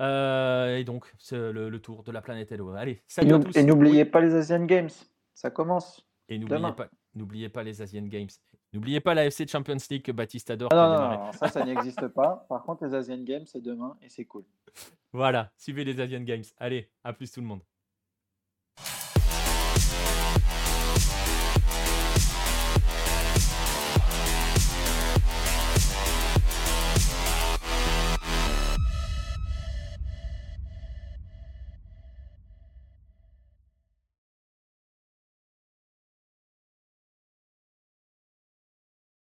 Euh, 0.00 0.76
et 0.76 0.84
donc, 0.84 1.12
c'est 1.18 1.52
le, 1.52 1.78
tour 1.78 2.02
de 2.02 2.12
la 2.12 2.22
planète 2.22 2.50
Hello. 2.52 2.70
Allez, 2.70 3.02
salut 3.06 3.30
et 3.30 3.34
à 3.34 3.38
tous. 3.38 3.56
Et 3.56 3.62
n'oubliez 3.62 4.04
pas 4.04 4.20
les 4.20 4.34
Asian 4.34 4.64
Games. 4.64 4.90
Ça 5.34 5.50
commence. 5.50 6.06
Et 6.28 6.38
n'oubliez 6.38 6.72
pas, 6.72 6.88
N'oubliez 7.14 7.48
pas 7.48 7.62
les 7.62 7.82
Asian 7.82 8.02
Games. 8.02 8.28
N'oubliez 8.72 9.00
pas 9.00 9.14
la 9.14 9.26
FC 9.26 9.46
Champions 9.48 9.76
League 9.90 10.02
que 10.02 10.12
Baptiste 10.12 10.50
adore. 10.50 10.68
Ah 10.72 10.76
non, 10.76 11.26
non, 11.26 11.32
ça, 11.32 11.48
ça 11.48 11.64
n'existe 11.64 12.06
pas. 12.08 12.46
Par 12.48 12.62
contre, 12.62 12.86
les 12.86 12.94
Asian 12.94 13.20
Games, 13.22 13.44
c'est 13.46 13.60
demain 13.60 13.96
et 14.02 14.08
c'est 14.08 14.24
cool. 14.24 14.44
Voilà, 15.12 15.50
suivez 15.56 15.82
les 15.82 16.00
Asian 16.00 16.20
Games. 16.20 16.44
Allez, 16.56 16.88
à 17.02 17.12
plus 17.12 17.32
tout 17.32 17.40
le 17.40 17.46
monde. 17.48 17.62